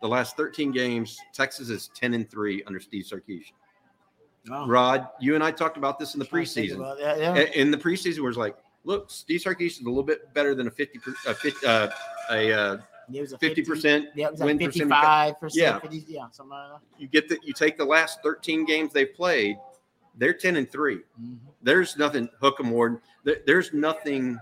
The 0.00 0.08
last 0.08 0.36
13 0.36 0.72
games, 0.72 1.18
Texas 1.34 1.68
is 1.68 1.88
10 1.94 2.14
and 2.14 2.28
three 2.28 2.64
under 2.64 2.80
Steve 2.80 3.04
Sarkisian. 3.04 3.52
Oh, 4.50 4.66
Rod, 4.66 5.08
you 5.20 5.34
and 5.36 5.44
I 5.44 5.50
talked 5.52 5.76
about 5.76 5.98
this 5.98 6.14
in 6.14 6.18
the 6.18 6.24
trying 6.24 6.44
to 6.46 6.50
think 6.50 6.72
preseason. 6.72 6.98
that, 6.98 7.18
yeah. 7.18 7.34
In 7.36 7.70
the 7.70 7.76
preseason, 7.76 8.20
where 8.20 8.30
it's 8.30 8.38
like, 8.38 8.56
look, 8.84 9.10
Steve 9.10 9.40
Sarkisian 9.40 9.66
is 9.66 9.80
a 9.82 9.88
little 9.88 10.02
bit 10.02 10.32
better 10.34 10.54
than 10.54 10.66
a 10.66 10.70
50, 10.70 10.98
per- 10.98 11.14
a 11.28 11.34
50, 11.34 11.66
uh, 11.66 11.88
a 12.30 12.52
uh, 12.52 12.78
It 13.12 13.20
was 13.20 13.32
a 13.34 13.38
50 13.38 13.62
percent 13.62 14.08
Yeah, 14.16 14.26
it 14.28 14.30
was 14.32 14.40
like 14.40 14.46
win 14.46 14.58
percentage. 14.58 14.88
55 14.88 15.40
percent. 15.40 15.62
Yeah. 15.62 15.78
50, 15.78 16.04
yeah, 16.08 16.26
something 16.32 16.50
like 16.50 16.70
that. 16.80 17.00
you 17.00 17.06
get 17.08 17.28
that 17.28 17.44
you 17.44 17.52
take 17.52 17.76
the 17.78 17.84
last 17.84 18.20
13 18.24 18.64
games 18.64 18.92
they've 18.92 19.12
played 19.14 19.58
they're 20.18 20.34
10 20.34 20.56
and 20.56 20.70
3 20.70 20.96
Mhm. 21.20 21.38
there's 21.62 21.96
nothing 21.96 22.28
hook 22.40 22.56
'em 22.58 22.72
or 22.72 23.00
there- 23.24 23.42
there's 23.46 23.72
nothing 23.72 24.38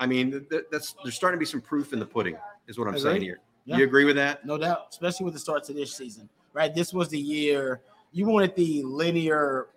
i 0.00 0.06
mean 0.06 0.30
th- 0.32 0.48
th- 0.48 0.64
that's 0.72 0.96
there's 1.04 1.14
starting 1.14 1.38
to 1.38 1.40
be 1.40 1.46
some 1.46 1.60
proof 1.60 1.92
in 1.92 2.00
the 2.00 2.06
pudding 2.06 2.36
is 2.66 2.76
what 2.78 2.88
i'm 2.88 2.94
Agree. 2.94 3.02
saying 3.10 3.22
here 3.22 3.38
Yeah. 3.66 3.76
you 3.76 3.84
agree 3.84 4.04
with 4.04 4.16
that 4.16 4.44
No 4.44 4.58
doubt, 4.58 4.86
especially 4.90 5.24
with 5.26 5.34
the 5.34 5.40
starts 5.40 5.68
of 5.68 5.76
this 5.76 5.94
season, 5.94 6.28
right? 6.54 6.74
This 6.74 6.92
was 6.92 7.08
the 7.08 7.18
year 7.20 7.80
you 8.12 8.26
wanted 8.26 8.56
the 8.56 8.82
linear, 8.82 9.68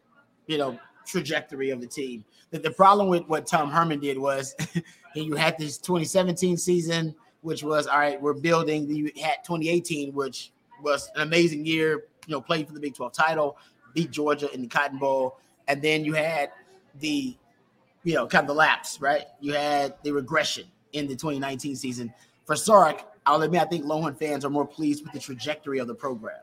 you 0.47 0.57
know, 0.57 0.79
trajectory 1.05 1.69
of 1.69 1.79
the 1.81 1.85
team. 1.87 2.23
The, 2.49 2.57
the 2.59 2.71
problem 2.71 3.07
with 3.09 3.27
what 3.27 3.45
Tom 3.45 3.69
Herman 3.69 3.99
did 3.99 4.17
was 4.17 4.55
you 5.15 5.35
had 5.35 5.55
this 5.59 5.77
2017 5.77 6.57
season, 6.57 7.13
which 7.41 7.61
was 7.61 7.85
all 7.85 7.99
right, 7.99 8.19
we're 8.19 8.33
building. 8.33 8.89
You 8.89 9.11
had 9.21 9.43
2018, 9.45 10.13
which 10.13 10.51
was 10.81 11.11
an 11.15 11.21
amazing 11.21 11.63
year, 11.65 12.05
you 12.25 12.31
know, 12.31 12.41
played 12.41 12.65
for 12.67 12.73
the 12.73 12.79
Big 12.79 12.95
12 12.95 13.11
title, 13.13 13.57
beat 13.93 14.09
Georgia 14.09 14.51
in 14.53 14.61
the 14.61 14.67
Cotton 14.67 14.97
Bowl, 14.97 15.37
and 15.67 15.79
then 15.81 16.03
you 16.03 16.13
had 16.13 16.49
the, 16.99 17.35
you 18.03 18.15
know, 18.15 18.27
kind 18.27 18.43
of 18.43 18.47
the 18.47 18.53
lapse, 18.53 18.99
right? 18.99 19.25
You 19.39 19.53
had 19.53 19.95
the 20.03 20.11
regression 20.11 20.65
in 20.93 21.07
the 21.07 21.15
2019 21.15 21.75
season. 21.75 22.13
For 22.45 22.55
Sark, 22.55 23.03
I'll 23.25 23.41
admit, 23.41 23.61
I 23.61 23.65
think 23.65 23.85
Longhorn 23.85 24.15
fans 24.15 24.43
are 24.45 24.49
more 24.49 24.67
pleased 24.67 25.03
with 25.03 25.13
the 25.13 25.19
trajectory 25.19 25.79
of 25.79 25.87
the 25.87 25.95
program. 25.95 26.39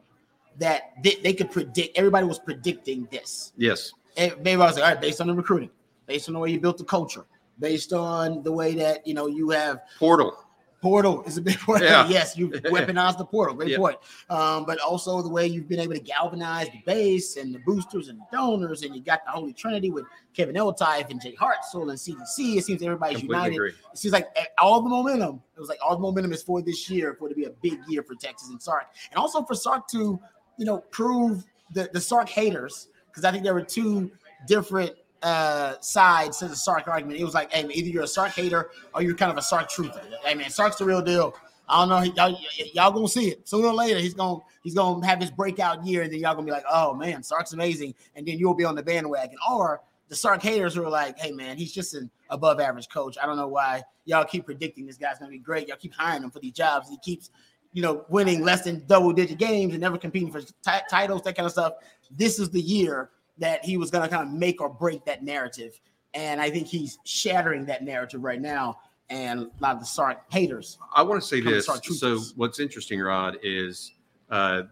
That 0.58 0.94
they, 1.02 1.16
they 1.22 1.32
could 1.32 1.50
predict, 1.50 1.96
everybody 1.96 2.26
was 2.26 2.38
predicting 2.38 3.06
this. 3.10 3.52
yes 3.56 3.92
And 4.16 4.34
maybe 4.38 4.60
I 4.60 4.66
was 4.66 4.74
like, 4.74 4.84
all 4.84 4.90
right, 4.90 5.00
based 5.00 5.20
on 5.20 5.28
the 5.28 5.34
recruiting, 5.34 5.70
based 6.06 6.28
on 6.28 6.34
the 6.34 6.40
way 6.40 6.50
you 6.50 6.60
built 6.60 6.78
the 6.78 6.84
culture, 6.84 7.24
based 7.60 7.92
on 7.92 8.42
the 8.42 8.52
way 8.52 8.74
that, 8.74 9.06
you 9.06 9.14
know, 9.14 9.26
you 9.26 9.50
have 9.50 9.82
portal 9.98 10.46
portal 10.80 11.22
is 11.24 11.36
a 11.36 11.42
big 11.42 11.58
point. 11.60 11.82
Yeah. 11.82 12.08
yes, 12.08 12.36
you've 12.36 12.50
weaponized 12.64 13.18
the 13.18 13.24
portal. 13.24 13.54
Great 13.54 13.70
Yeah. 13.70 13.76
point. 13.78 13.96
Um, 14.28 14.64
but 14.64 14.78
also 14.80 15.22
the 15.22 15.28
way 15.28 15.46
you've 15.46 15.68
been 15.68 15.80
able 15.80 15.94
to 15.94 16.00
galvanize 16.00 16.68
the 16.70 16.80
base 16.86 17.36
and 17.36 17.54
the 17.54 17.58
boosters 17.60 18.08
and 18.08 18.18
the 18.20 18.24
donors, 18.32 18.82
and 18.82 18.94
you 18.94 19.02
got 19.02 19.24
the 19.24 19.30
Holy 19.30 19.52
Trinity 19.52 19.90
with 19.90 20.04
Kevin 20.34 20.54
Eltife 20.56 21.10
and 21.10 21.20
Jay 21.20 21.34
Hartzell 21.36 21.82
and 21.90 21.98
CDC. 21.98 22.56
It 22.58 22.64
seems 22.64 22.82
everybody's 22.82 23.18
completely 23.18 23.36
united. 23.36 23.54
agree 23.56 23.72
It 23.92 23.98
seems 23.98 24.12
like 24.12 24.28
all 24.58 24.82
the 24.82 24.88
momentum. 24.88 25.42
It 25.56 25.60
was 25.60 25.68
like 25.68 25.78
all 25.84 25.94
the 25.96 26.02
momentum 26.02 26.32
is 26.32 26.42
for 26.42 26.62
this 26.62 26.88
year 26.88 27.14
for 27.18 27.26
it 27.26 27.30
to 27.30 27.34
be 27.34 27.44
a 27.44 27.50
big 27.62 27.78
year 27.88 28.02
for 28.02 28.14
Texas 28.14 28.48
and 28.48 28.60
Sark, 28.62 28.86
and 29.10 29.18
also 29.18 29.42
for 29.44 29.54
Sark 29.54 29.86
to, 29.88 30.18
you 30.56 30.64
know, 30.64 30.78
prove 30.90 31.44
the 31.72 31.90
the 31.92 32.00
Sark 32.00 32.28
haters 32.28 32.88
because 33.06 33.24
I 33.24 33.30
think 33.32 33.44
there 33.44 33.54
were 33.54 33.62
two 33.62 34.10
different 34.46 34.92
uh 35.22 35.74
sides 35.80 36.38
to 36.38 36.48
the 36.48 36.56
Sark 36.56 36.88
argument. 36.88 37.20
It 37.20 37.24
was 37.24 37.34
like, 37.34 37.52
hey, 37.52 37.68
either 37.72 37.88
you're 37.88 38.04
a 38.04 38.08
Sark 38.08 38.32
hater 38.32 38.70
or 38.94 39.02
you're 39.02 39.14
kind 39.14 39.30
of 39.30 39.38
a 39.38 39.42
Sark 39.42 39.70
truther. 39.70 40.02
Hey, 40.24 40.34
man, 40.34 40.50
Sark's 40.50 40.76
the 40.76 40.84
real 40.84 41.02
deal. 41.02 41.34
I 41.70 41.86
don't 41.86 41.88
know, 41.88 42.12
y'all, 42.16 42.36
y'all 42.74 42.90
gonna 42.90 43.06
see 43.06 43.28
it 43.28 43.48
sooner 43.48 43.68
or 43.68 43.74
later. 43.74 44.00
He's 44.00 44.14
gonna 44.14 44.40
he's 44.64 44.74
gonna 44.74 45.06
have 45.06 45.20
his 45.20 45.30
breakout 45.30 45.86
year, 45.86 46.02
and 46.02 46.12
then 46.12 46.18
y'all 46.18 46.34
gonna 46.34 46.46
be 46.46 46.50
like, 46.50 46.64
oh 46.70 46.94
man, 46.94 47.22
Sark's 47.22 47.52
amazing, 47.52 47.94
and 48.16 48.26
then 48.26 48.38
you'll 48.38 48.54
be 48.54 48.64
on 48.64 48.74
the 48.74 48.82
bandwagon. 48.82 49.36
Or 49.48 49.80
the 50.08 50.16
Sark 50.16 50.42
haters 50.42 50.76
are 50.76 50.88
like, 50.88 51.16
hey 51.18 51.30
man, 51.30 51.56
he's 51.56 51.72
just 51.72 51.94
an 51.94 52.10
above 52.28 52.58
average 52.58 52.88
coach. 52.88 53.16
I 53.22 53.26
don't 53.26 53.36
know 53.36 53.46
why 53.46 53.82
y'all 54.04 54.24
keep 54.24 54.46
predicting 54.46 54.84
this 54.84 54.96
guy's 54.96 55.18
gonna 55.18 55.30
be 55.30 55.38
great. 55.38 55.68
Y'all 55.68 55.76
keep 55.76 55.94
hiring 55.94 56.24
him 56.24 56.30
for 56.30 56.40
these 56.40 56.54
jobs. 56.54 56.88
He 56.90 56.98
keeps, 56.98 57.30
you 57.72 57.82
know, 57.82 58.04
winning 58.08 58.42
less 58.42 58.62
than 58.62 58.84
double 58.88 59.12
digit 59.12 59.38
games 59.38 59.72
and 59.72 59.80
never 59.80 59.96
competing 59.96 60.32
for 60.32 60.40
ti- 60.40 60.84
titles, 60.90 61.22
that 61.22 61.36
kind 61.36 61.46
of 61.46 61.52
stuff. 61.52 61.74
This 62.10 62.40
is 62.40 62.50
the 62.50 62.60
year 62.60 63.10
that 63.40 63.64
he 63.64 63.76
was 63.76 63.90
gonna 63.90 64.08
kind 64.08 64.22
of 64.22 64.32
make 64.32 64.60
or 64.60 64.68
break 64.68 65.04
that 65.04 65.24
narrative. 65.24 65.80
And 66.14 66.40
I 66.40 66.50
think 66.50 66.66
he's 66.66 66.98
shattering 67.04 67.66
that 67.66 67.84
narrative 67.84 68.22
right 68.22 68.40
now. 68.40 68.78
And 69.10 69.40
a 69.40 69.50
lot 69.60 69.74
of 69.74 69.80
the 69.80 69.86
Sark 69.86 70.22
haters. 70.30 70.78
i 70.94 71.02
want 71.02 71.20
to 71.20 71.26
say 71.26 71.40
this 71.40 71.64
start 71.64 71.84
so 71.84 72.20
what's 72.36 72.60
interesting 72.60 73.00
rod 73.00 73.36
is 73.42 73.92
uh, 74.30 74.62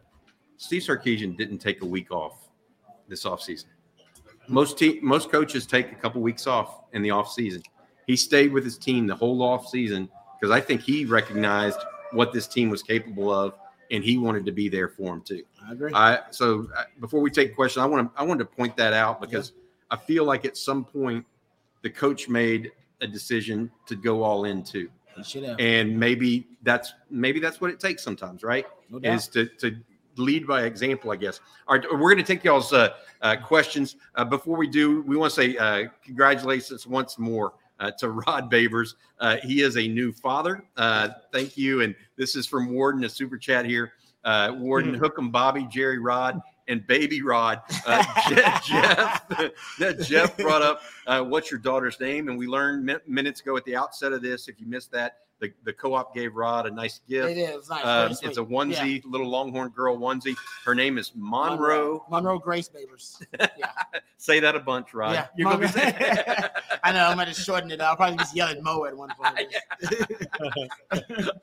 steve 0.59 0.83
sarkisian 0.83 1.37
didn't 1.37 1.59
take 1.59 1.83
a 1.83 1.85
week 1.85 2.13
off 2.13 2.49
this 3.09 3.25
offseason 3.25 3.65
most 4.49 4.79
te- 4.79 4.99
most 5.03 5.31
coaches 5.31 5.67
take 5.67 5.93
a 5.93 5.95
couple 5.95 6.21
weeks 6.23 6.47
off 6.47 6.81
in 6.93 7.03
the 7.03 7.11
off 7.11 7.31
season. 7.31 7.63
He 8.07 8.17
stayed 8.17 8.53
with 8.53 8.65
his 8.65 8.79
team 8.79 9.07
the 9.07 9.15
whole 9.15 9.43
off 9.43 9.69
season 9.69 10.09
because 10.41 10.51
I 10.51 10.61
think 10.61 10.81
he 10.81 11.05
recognized 11.05 11.79
what 12.13 12.33
this 12.33 12.47
team 12.47 12.71
was 12.71 12.83
capable 12.83 13.31
of, 13.31 13.55
and 13.91 14.03
he 14.03 14.17
wanted 14.17 14.47
to 14.47 14.53
be 14.53 14.69
there 14.69 14.89
for 14.89 15.15
him 15.15 15.21
too. 15.21 15.43
I 15.67 15.73
agree. 15.73 15.93
I 15.95 16.21
so 16.31 16.69
uh, 16.77 16.85
before 17.01 17.21
we 17.21 17.31
take 17.31 17.55
questions, 17.55 17.83
I 17.83 17.87
want 17.87 18.15
to 18.15 18.21
I 18.21 18.25
wanted 18.25 18.41
to 18.41 18.57
point 18.57 18.77
that 18.77 18.93
out 18.93 19.21
because 19.21 19.53
I 19.91 19.97
feel 19.97 20.25
like 20.25 20.45
at 20.45 20.57
some 20.57 20.85
point 20.85 21.25
the 21.83 21.91
coach 21.91 22.29
made 22.29 22.73
a 23.01 23.07
decision 23.07 23.71
to 23.87 23.97
go 23.97 24.23
all 24.23 24.45
in 24.45 24.63
too, 24.63 24.89
he 25.17 25.23
should 25.23 25.45
have. 25.45 25.57
and 25.59 25.99
maybe 25.99 26.47
that's 26.63 26.95
maybe 27.11 27.41
that's 27.41 27.61
what 27.61 27.71
it 27.71 27.81
takes 27.81 28.03
sometimes, 28.03 28.43
right? 28.43 28.67
No. 28.91 28.99
Is 29.03 29.29
to 29.29 29.47
to 29.59 29.77
lead 30.17 30.47
by 30.47 30.63
example, 30.65 31.11
I 31.11 31.17
guess. 31.17 31.41
All 31.67 31.77
right, 31.77 31.85
we're 31.93 31.99
going 31.99 32.17
to 32.17 32.23
take 32.25 32.45
y'all's 32.45 32.73
uh, 32.73 32.95
uh, 33.23 33.37
questions. 33.37 33.97
Uh, 34.15 34.25
before 34.25 34.57
we 34.57 34.67
do, 34.67 35.03
we 35.03 35.17
want 35.17 35.33
to 35.33 35.41
say 35.41 35.57
uh, 35.57 35.89
congratulations 36.05 36.87
once 36.87 37.19
more 37.19 37.53
uh, 37.81 37.91
to 37.99 38.11
Rod 38.11 38.51
Babers. 38.51 38.95
Uh, 39.21 39.37
he 39.43 39.63
is 39.63 39.77
a 39.77 39.87
new 39.87 40.13
father. 40.13 40.65
Uh, 40.77 41.11
thank 41.33 41.57
you. 41.57 41.83
And 41.83 41.95
this 42.17 42.37
is 42.37 42.47
from 42.47 42.73
Warden, 42.73 43.05
a 43.05 43.09
super 43.09 43.39
chat 43.39 43.65
here. 43.65 43.93
Uh, 44.29 44.53
Warden, 44.59 44.93
Hmm. 44.95 45.03
Hookem, 45.03 45.33
Bobby, 45.33 45.67
Jerry 45.71 45.99
Rod, 45.99 46.39
and 46.69 46.87
Baby 46.87 47.23
Rod. 47.23 47.63
Uh, 47.87 48.05
Je- 48.29 48.35
Jeff, 48.67 50.07
Jeff 50.07 50.37
brought 50.37 50.61
up 50.61 50.83
uh, 51.07 51.23
what's 51.23 51.51
your 51.51 51.61
daughter's 51.61 51.99
name, 51.99 52.29
and 52.29 52.37
we 52.37 52.47
learned 52.47 53.01
minutes 53.07 53.41
ago 53.41 53.57
at 53.57 53.65
the 53.65 53.75
outset 53.75 54.13
of 54.13 54.21
this. 54.21 54.47
If 54.49 54.61
you 54.61 54.67
missed 54.67 54.93
that, 54.93 55.17
the, 55.41 55.53
the 55.65 55.73
co-op 55.73 56.15
gave 56.15 56.35
Rod 56.35 56.67
a 56.67 56.71
nice 56.71 57.01
gift. 57.09 57.31
It 57.31 57.39
is 57.39 57.69
nice. 57.69 57.85
Um, 57.85 58.17
it's 58.23 58.39
a 58.39 58.43
onesie, 58.43 59.03
little 59.05 59.29
Longhorn 59.29 59.71
girl 59.71 59.97
onesie. 59.97 60.37
Her 60.65 60.75
name 60.75 60.99
is 60.99 61.13
Monroe. 61.15 62.05
Monroe 62.11 62.39
Grace 62.39 62.69
Babers. 62.69 63.23
Yeah. 63.59 63.73
say 64.19 64.41
that 64.41 64.55
a 64.55 64.61
bunch, 64.61 64.95
Rod. 64.95 65.13
Yeah, 65.15 65.27
You're 65.37 65.51
gonna 65.51 65.67
be 65.67 65.73
I 66.85 66.93
know 66.93 67.07
I'm 67.07 67.17
going 67.17 67.29
to 67.29 67.35
shorten 67.35 67.71
it. 67.71 67.81
I'll 67.81 67.97
probably 67.97 68.19
just 68.19 68.35
yell 68.35 68.49
at 68.49 68.63
Mo 68.63 68.85
at 68.85 68.97
one 68.97 69.11
point. 69.21 69.55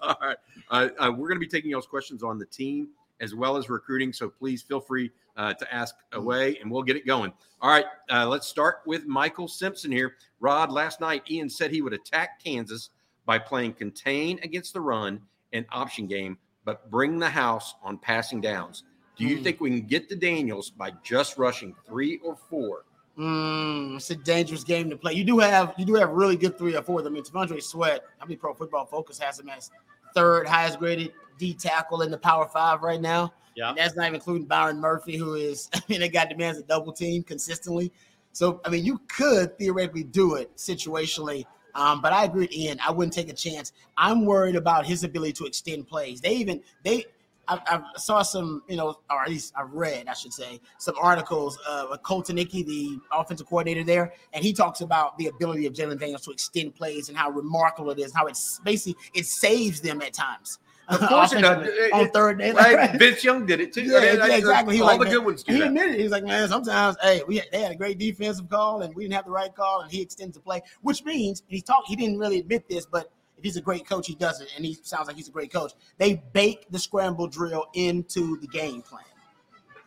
All 0.01 0.15
right. 0.21 0.38
Uh, 0.69 0.89
uh, 0.99 1.12
we're 1.12 1.27
going 1.27 1.39
to 1.39 1.39
be 1.39 1.47
taking 1.47 1.71
y'all's 1.71 1.88
questions 1.88 2.23
on 2.23 2.38
the 2.38 2.45
team 2.45 2.89
as 3.21 3.34
well 3.34 3.58
as 3.58 3.69
recruiting. 3.69 4.13
So 4.13 4.29
please 4.29 4.62
feel 4.62 4.79
free 4.79 5.12
uh, 5.38 5.53
to 5.53 5.73
ask 5.73 5.95
away 6.13 6.58
and 6.62 6.69
we'll 6.71 6.84
get 6.84 6.95
it 6.95 7.05
going. 7.05 7.34
All 7.62 7.69
right. 7.69 7.86
Uh, 8.10 8.27
let's 8.27 8.47
start 8.47 8.77
with 8.86 9.05
Michael 9.05 9.47
Simpson 9.47 9.91
here. 9.91 10.15
Rod, 10.39 10.71
last 10.71 11.01
night, 11.01 11.23
Ian 11.29 11.49
said 11.49 11.71
he 11.71 11.81
would 11.81 11.93
attack 11.93 12.43
Kansas 12.43 12.89
by 13.26 13.40
playing 13.40 13.74
contain 13.74 14.40
against 14.44 14.74
the 14.74 14.82
run 14.82 15.22
and 15.54 15.66
option 15.72 16.08
game, 16.08 16.38
but 16.64 16.90
bring 16.92 17.20
the 17.20 17.30
house 17.30 17.76
on 17.84 17.98
passing 17.98 18.42
downs. 18.42 18.84
Do 19.18 19.24
you 19.26 19.38
Hmm. 19.38 19.44
think 19.44 19.62
we 19.62 19.70
can 19.70 19.88
get 19.88 20.10
to 20.10 20.16
Daniels 20.16 20.70
by 20.70 20.92
just 21.04 21.38
rushing 21.38 21.74
three 21.88 22.20
or 22.24 22.36
four? 22.36 22.84
Mm, 23.18 23.96
it's 23.96 24.10
a 24.10 24.16
dangerous 24.16 24.64
game 24.66 24.90
to 24.90 24.98
play. 24.98 25.14
You 25.14 25.24
do 25.24 25.40
have 25.40 25.74
you 25.78 25.86
do 25.86 25.94
have 25.96 26.10
really 26.10 26.36
good 26.36 26.58
three 26.58 26.76
or 26.76 26.82
four. 26.82 27.00
I 27.06 27.10
mean, 27.10 27.24
T'Vondre 27.24 27.64
Sweat. 27.64 28.04
I 28.22 28.26
mean, 28.26 28.38
Pro 28.38 28.54
Football 28.54 28.86
Focus 28.86 29.18
has 29.20 29.40
him 29.40 29.48
as 29.48 29.72
third 30.14 30.48
highest 30.48 30.80
graded 30.80 31.14
D 31.38 31.54
tackle 31.54 32.02
in 32.02 32.12
the 32.12 32.18
Power 32.18 32.46
Five 32.46 32.82
right 32.84 33.00
now. 33.00 33.34
Yeah. 33.56 33.70
And 33.70 33.78
that's 33.78 33.96
not 33.96 34.04
even 34.04 34.16
including 34.16 34.48
Byron 34.48 34.82
Murphy, 34.82 35.16
who 35.16 35.36
is 35.36 35.70
I 35.74 35.82
mean, 35.88 36.02
that 36.02 36.12
guy 36.12 36.26
demands 36.26 36.60
a 36.60 36.64
double 36.64 36.92
team 36.92 37.24
consistently. 37.24 37.94
So 38.34 38.60
I 38.66 38.70
mean, 38.70 38.84
you 38.84 39.00
could 39.08 39.58
theoretically 39.58 40.04
do 40.04 40.36
it 40.36 40.54
situationally. 40.58 41.46
Um, 41.76 42.02
but 42.02 42.14
I 42.14 42.24
agree 42.24 42.48
Ian. 42.52 42.80
I 42.86 42.92
wouldn't 42.92 43.14
take 43.14 43.30
a 43.30 43.34
chance. 43.34 43.74
I'm 43.98 44.26
worried 44.26 44.56
about 44.56 44.86
his 44.86 45.04
ability 45.04 45.34
to 45.34 45.46
extend 45.46 45.88
plays. 45.88 46.22
They 46.22 46.36
even 46.36 46.62
they 46.84 47.06
I, 47.48 47.60
I 47.68 48.00
saw 48.00 48.22
some, 48.22 48.64
you 48.68 48.76
know, 48.76 49.00
or 49.10 49.24
at 49.24 49.30
least 49.30 49.54
I 49.56 49.64
read, 49.64 50.08
I 50.08 50.14
should 50.14 50.34
say, 50.34 50.60
some 50.78 50.96
articles 51.02 51.58
of 51.68 51.90
with 51.92 52.02
Kotelnicki, 52.02 52.66
the 52.66 53.00
offensive 53.12 53.48
coordinator 53.48 53.84
there, 53.84 54.14
and 54.34 54.44
he 54.44 54.54
talks 54.54 54.82
about 54.82 55.18
the 55.18 55.28
ability 55.28 55.66
of 55.66 55.74
Jalon 55.74 56.00
Daniels 56.00 56.22
to 56.24 56.32
extend 56.32 56.76
plays 56.76 57.10
and 57.10 57.18
how 57.18 57.30
remarkable 57.30 57.92
it 57.92 58.00
is, 58.00 58.14
how 58.14 58.26
it's 58.28 58.60
basically 58.64 58.96
it 59.14 59.26
saves 59.26 59.82
them 59.82 60.02
at 60.02 60.14
times. 60.14 60.60
Of 60.88 61.00
course 61.10 61.34
it 61.34 61.41
does. 61.41 61.67
On 61.93 62.10
third 62.12 62.39
day. 62.39 62.52
Right? 62.52 62.98
Vince 62.98 63.24
Young 63.24 63.45
did 63.45 63.60
it 63.60 63.74
too. 63.74 63.84
Yeah, 63.84 63.98
I 63.98 64.02
mean, 64.13 64.21
I- 64.21 64.28
yeah, 64.28 64.36
exactly. 64.38 64.76
He 64.76 64.82
all 64.82 64.88
like, 64.88 65.00
the 65.00 65.06
man, 65.06 65.13
good 65.13 65.26
ones 65.26 65.43
he 65.48 65.54
that. 65.58 65.67
admitted 65.67 66.00
he's 66.00 66.12
like, 66.12 66.24
man, 66.24 66.48
sometimes, 66.48 66.98
hey, 67.02 67.21
we 67.28 67.38
had, 67.38 67.45
they 67.52 67.62
had 67.62 67.71
a 67.71 67.76
great 67.76 67.98
defensive 67.98 68.50
call 68.50 68.82
and 68.82 68.93
we 68.95 69.04
didn't 69.04 69.15
have 69.15 69.26
the 69.26 69.32
right 69.32 69.54
call, 69.56 69.82
and 69.82 69.91
he 69.91 70.02
extends 70.02 70.36
the 70.36 70.41
play, 70.41 70.62
which 70.82 71.04
means 71.04 71.43
he's 71.48 71.63
talk. 71.63 71.84
He 71.88 71.95
didn't 71.95 72.19
really 72.19 72.39
admit 72.39 72.67
this, 72.69 72.86
but 72.86 73.12
if 73.38 73.43
he's 73.43 73.58
a 73.58 73.62
great 73.62 73.86
coach, 73.88 74.08
he 74.08 74.15
does 74.15 74.41
it, 74.41 74.50
and 74.56 74.65
he 74.65 74.74
sounds 74.76 75.08
like 75.08 75.15
he's 75.15 75.28
a 75.28 75.32
great 75.32 75.52
coach. 75.52 75.74
They 75.98 76.24
bake 76.34 76.67
the 76.69 76.80
scramble 76.80 77.28
drill 77.28 77.65
into 77.74 78.38
the 78.39 78.48
game 78.48 78.82
plan, 78.82 79.04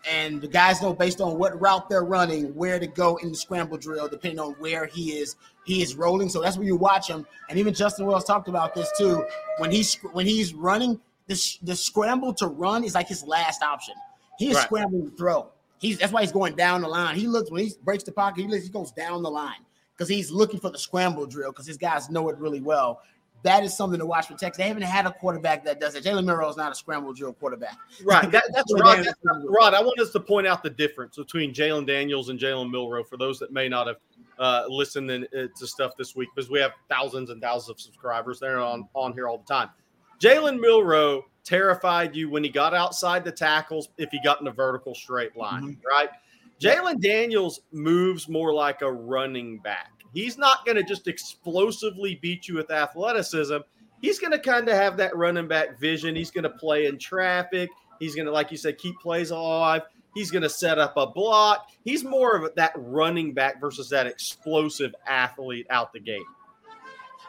and 0.08 0.40
the 0.40 0.48
guys 0.48 0.80
know 0.80 0.92
based 0.92 1.20
on 1.20 1.38
what 1.38 1.60
route 1.60 1.88
they're 1.88 2.04
running 2.04 2.54
where 2.54 2.78
to 2.78 2.86
go 2.86 3.16
in 3.16 3.30
the 3.30 3.36
scramble 3.36 3.76
drill, 3.76 4.08
depending 4.08 4.40
on 4.40 4.52
where 4.54 4.86
he 4.86 5.12
is 5.12 5.36
he 5.64 5.82
is 5.82 5.94
rolling. 5.96 6.28
So 6.28 6.40
that's 6.40 6.56
where 6.56 6.66
you 6.66 6.76
watch 6.76 7.08
him. 7.08 7.26
And 7.48 7.58
even 7.58 7.74
Justin 7.74 8.06
Wells 8.06 8.24
talked 8.24 8.48
about 8.48 8.74
this 8.74 8.90
too. 8.96 9.24
When 9.58 9.70
he's 9.70 9.94
when 10.12 10.26
he's 10.26 10.54
running, 10.54 11.00
the 11.26 11.58
the 11.62 11.76
scramble 11.76 12.32
to 12.34 12.46
run 12.46 12.84
is 12.84 12.94
like 12.94 13.08
his 13.08 13.24
last 13.24 13.62
option. 13.62 13.94
He 14.38 14.50
is 14.50 14.56
Right. 14.56 14.64
scrambling 14.64 15.10
to 15.10 15.16
throw. 15.16 15.48
He's 15.78 15.98
that's 15.98 16.12
why 16.12 16.22
he's 16.22 16.32
going 16.32 16.56
down 16.56 16.80
the 16.82 16.88
line. 16.88 17.16
He 17.16 17.26
looks 17.26 17.50
when 17.50 17.64
he 17.64 17.72
breaks 17.84 18.04
the 18.04 18.12
pocket, 18.12 18.42
he 18.42 18.48
looks, 18.48 18.64
he 18.64 18.70
goes 18.70 18.92
down 18.92 19.22
the 19.22 19.30
line 19.30 19.64
because 19.94 20.08
he's 20.08 20.30
looking 20.30 20.60
for 20.60 20.70
the 20.70 20.78
scramble 20.78 21.26
drill 21.26 21.50
because 21.50 21.66
his 21.66 21.76
guys 21.76 22.08
know 22.08 22.28
it 22.28 22.38
really 22.38 22.60
well. 22.60 23.00
That 23.44 23.62
is 23.62 23.76
something 23.76 24.00
to 24.00 24.06
watch 24.06 24.26
for 24.26 24.34
Texas. 24.34 24.56
They 24.56 24.68
haven't 24.68 24.82
had 24.82 25.06
a 25.06 25.12
quarterback 25.12 25.64
that 25.64 25.80
does 25.80 25.94
it. 25.94 26.04
Jalen 26.04 26.24
Milrow 26.24 26.50
is 26.50 26.56
not 26.56 26.72
a 26.72 26.74
scramble 26.74 27.12
drill 27.12 27.32
quarterback. 27.34 27.76
Right. 28.02 28.30
That, 28.30 28.44
that's 28.52 28.72
Rod. 28.74 28.98
That's- 28.98 29.14
Rod, 29.24 29.74
I 29.74 29.80
want 29.80 30.00
us 30.00 30.10
to 30.12 30.20
point 30.20 30.46
out 30.46 30.62
the 30.62 30.70
difference 30.70 31.16
between 31.16 31.54
Jalon 31.54 31.86
Daniels 31.86 32.30
and 32.30 32.38
Jalen 32.38 32.70
Milrow 32.70 33.06
for 33.06 33.16
those 33.16 33.38
that 33.38 33.52
may 33.52 33.68
not 33.68 33.86
have 33.86 33.96
uh, 34.38 34.64
listened 34.68 35.10
in, 35.10 35.24
uh, 35.36 35.46
to 35.56 35.66
stuff 35.66 35.92
this 35.96 36.16
week 36.16 36.28
because 36.34 36.50
we 36.50 36.58
have 36.58 36.72
thousands 36.88 37.30
and 37.30 37.40
thousands 37.40 37.70
of 37.70 37.80
subscribers. 37.80 38.40
They're 38.40 38.58
on, 38.58 38.88
on 38.94 39.12
here 39.12 39.28
all 39.28 39.38
the 39.38 39.52
time. 39.52 39.70
Jalen 40.20 40.58
Milrow 40.58 41.22
terrified 41.44 42.14
you 42.14 42.28
when 42.28 42.42
he 42.42 42.50
got 42.50 42.74
outside 42.74 43.24
the 43.24 43.32
tackles 43.32 43.88
if 43.98 44.10
he 44.10 44.20
got 44.22 44.40
in 44.40 44.48
a 44.48 44.52
vertical 44.52 44.94
straight 44.94 45.36
line, 45.36 45.78
right? 45.88 46.08
Jalon 46.60 47.00
Daniels 47.00 47.60
moves 47.70 48.28
more 48.28 48.52
like 48.52 48.82
a 48.82 48.92
running 48.92 49.58
back. 49.60 49.92
He's 50.14 50.38
not 50.38 50.64
going 50.64 50.76
to 50.76 50.82
just 50.82 51.06
explosively 51.08 52.16
beat 52.16 52.48
you 52.48 52.54
with 52.54 52.70
athleticism. 52.70 53.58
He's 54.00 54.18
going 54.18 54.32
to 54.32 54.38
kind 54.38 54.68
of 54.68 54.74
have 54.74 54.96
that 54.98 55.16
running 55.16 55.48
back 55.48 55.78
vision. 55.78 56.14
He's 56.16 56.30
going 56.30 56.44
to 56.44 56.50
play 56.50 56.86
in 56.86 56.98
traffic. 56.98 57.68
He's 57.98 58.14
going 58.14 58.26
to, 58.26 58.32
like 58.32 58.50
you 58.50 58.56
said, 58.56 58.78
keep 58.78 58.98
plays 59.00 59.30
alive. 59.30 59.82
He's 60.14 60.30
going 60.30 60.42
to 60.42 60.48
set 60.48 60.78
up 60.78 60.96
a 60.96 61.06
block. 61.06 61.68
He's 61.84 62.04
more 62.04 62.36
of 62.36 62.54
that 62.54 62.72
running 62.76 63.34
back 63.34 63.60
versus 63.60 63.88
that 63.90 64.06
explosive 64.06 64.94
athlete 65.06 65.66
out 65.70 65.92
the 65.92 66.00
gate. 66.00 66.22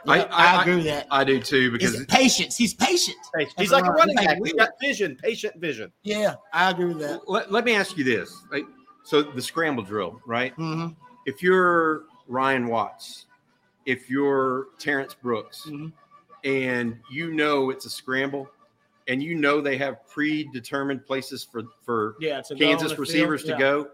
Yeah, 0.06 0.14
I- 0.14 0.24
I, 0.24 0.56
I- 0.58 0.62
agree 0.62 0.76
with 0.78 0.86
that. 0.86 1.08
I 1.12 1.24
do 1.24 1.40
too 1.40 1.72
He's 1.72 1.92
because 1.92 2.06
patience. 2.06 2.56
He's 2.56 2.74
patient. 2.74 3.18
He's 3.58 3.72
like 3.72 3.86
a 3.86 3.92
running 3.92 4.16
back. 4.16 4.36
He's 4.36 4.54
weird. 4.54 4.58
got 4.58 4.70
vision, 4.80 5.18
patient 5.22 5.56
vision. 5.58 5.92
Yeah, 6.04 6.36
I 6.54 6.70
agree 6.72 6.86
with 6.86 7.00
that. 7.00 7.28
let, 7.30 7.52
let 7.52 7.66
me 7.66 7.76
ask 7.76 7.98
you 7.98 8.04
this. 8.04 8.34
Right? 8.52 8.64
So 9.04 9.22
the 9.24 9.42
scramble 9.42 9.84
drill, 9.84 10.22
right? 10.26 10.56
Mhm. 10.56 10.96
If 11.26 11.44
you're 11.44 12.04
Ryan 12.30 12.68
Watts, 12.68 13.26
if 13.86 14.10
you're 14.10 14.68
Terrance 14.78 15.14
Brooks, 15.16 15.66
Mhm. 15.68 15.92
and 16.46 16.98
you 17.12 17.34
know 17.34 17.70
it's 17.72 17.86
a 17.86 17.90
scramble, 17.90 18.50
and 19.08 19.22
you 19.22 19.36
know 19.36 19.60
they 19.60 19.78
have 19.78 20.08
predetermined 20.08 21.06
places 21.06 21.44
for 21.44 21.64
for 21.84 22.16
Yeah, 22.20 22.42
to 22.42 22.56
go 22.56 22.66
on 22.66 22.70
Kansas 22.72 22.90
the 22.92 22.96
field, 22.96 23.00
receivers 23.00 23.44
yeah. 23.46 23.54
to 23.56 23.60
go, 23.60 23.88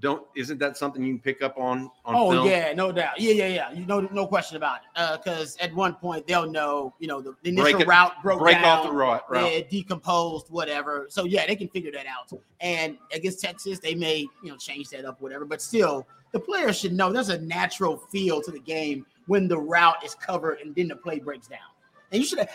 don't 0.00 0.26
isn't 0.34 0.58
that 0.58 0.76
something 0.76 1.04
you 1.04 1.12
can 1.12 1.20
pick 1.20 1.42
up 1.42 1.58
on 1.58 1.90
on 2.04 2.14
Oh 2.16 2.30
film? 2.32 2.48
yeah, 2.48 2.72
no 2.72 2.90
doubt. 2.90 3.20
Yeah, 3.20 3.34
yeah, 3.34 3.46
yeah. 3.46 3.72
You 3.72 3.86
know, 3.86 4.00
no 4.00 4.26
question 4.26 4.56
about 4.56 4.80
it. 4.96 5.18
Because 5.22 5.56
at 5.58 5.72
one 5.74 5.94
point 5.94 6.26
they'll 6.26 6.50
know, 6.50 6.92
you 6.98 7.06
know, 7.06 7.20
the, 7.20 7.36
the 7.42 7.50
initial 7.50 7.72
Break 7.72 7.82
it- 7.82 7.86
route 7.86 8.12
broke 8.22 8.40
Break 8.40 8.56
down, 8.56 8.64
off 8.78 8.84
the 8.86 8.90
route. 8.92 9.30
route. 9.30 9.52
yeah, 9.52 9.60
decomposed, 9.70 10.48
whatever. 10.50 11.06
So 11.08 11.24
yeah, 11.24 11.46
they 11.46 11.54
can 11.54 11.68
figure 11.68 11.92
that 11.92 12.06
out. 12.06 12.32
And 12.60 12.96
against 13.14 13.40
Texas, 13.42 13.78
they 13.78 13.94
may, 13.94 14.20
you 14.42 14.50
know, 14.50 14.56
change 14.56 14.88
that 14.88 15.04
up, 15.04 15.20
whatever. 15.20 15.44
But 15.44 15.62
still, 15.62 16.06
the 16.32 16.40
players 16.40 16.78
should 16.78 16.92
know 16.92 17.12
there's 17.12 17.28
a 17.28 17.40
natural 17.40 17.96
feel 17.96 18.42
to 18.42 18.50
the 18.50 18.60
game 18.60 19.06
when 19.26 19.48
the 19.48 19.58
route 19.58 20.04
is 20.04 20.14
covered 20.14 20.58
and 20.60 20.74
then 20.74 20.88
the 20.88 20.96
play 20.96 21.18
breaks 21.18 21.46
down. 21.46 21.60
And 22.10 22.20
you 22.20 22.26
should. 22.26 22.40
I, 22.40 22.46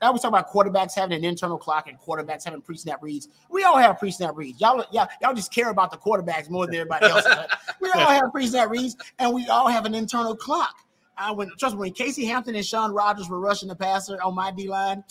I 0.00 0.06
always 0.06 0.22
talk 0.22 0.30
about 0.30 0.50
quarterbacks 0.50 0.94
having 0.94 1.16
an 1.18 1.24
internal 1.24 1.58
clock 1.58 1.88
and 1.88 2.00
quarterbacks 2.00 2.44
having 2.44 2.62
pre-snap 2.62 3.02
reads. 3.02 3.28
We 3.50 3.62
all 3.64 3.76
have 3.76 3.98
pre-snap 3.98 4.34
reads. 4.34 4.60
Y'all, 4.60 4.82
y'all, 4.92 5.08
y'all 5.20 5.34
just 5.34 5.52
care 5.52 5.68
about 5.68 5.90
the 5.90 5.98
quarterbacks 5.98 6.48
more 6.48 6.64
than 6.64 6.76
everybody 6.76 7.06
else. 7.06 7.26
we 7.80 7.90
all 7.90 8.08
have 8.08 8.32
pre-snap 8.32 8.70
reads, 8.70 8.96
and 9.18 9.34
we 9.34 9.46
all 9.48 9.68
have 9.68 9.84
an 9.84 9.94
internal 9.94 10.34
clock. 10.34 10.74
Uh, 11.18 11.34
when 11.34 11.50
trust 11.58 11.74
me, 11.74 11.80
when 11.80 11.92
Casey 11.92 12.24
Hampton 12.24 12.54
and 12.54 12.64
Shaun 12.64 12.92
Rogers 12.92 13.28
were 13.28 13.40
rushing 13.40 13.68
the 13.68 13.76
passer 13.76 14.20
on 14.22 14.34
my 14.34 14.50
D 14.50 14.68
line, 14.68 15.04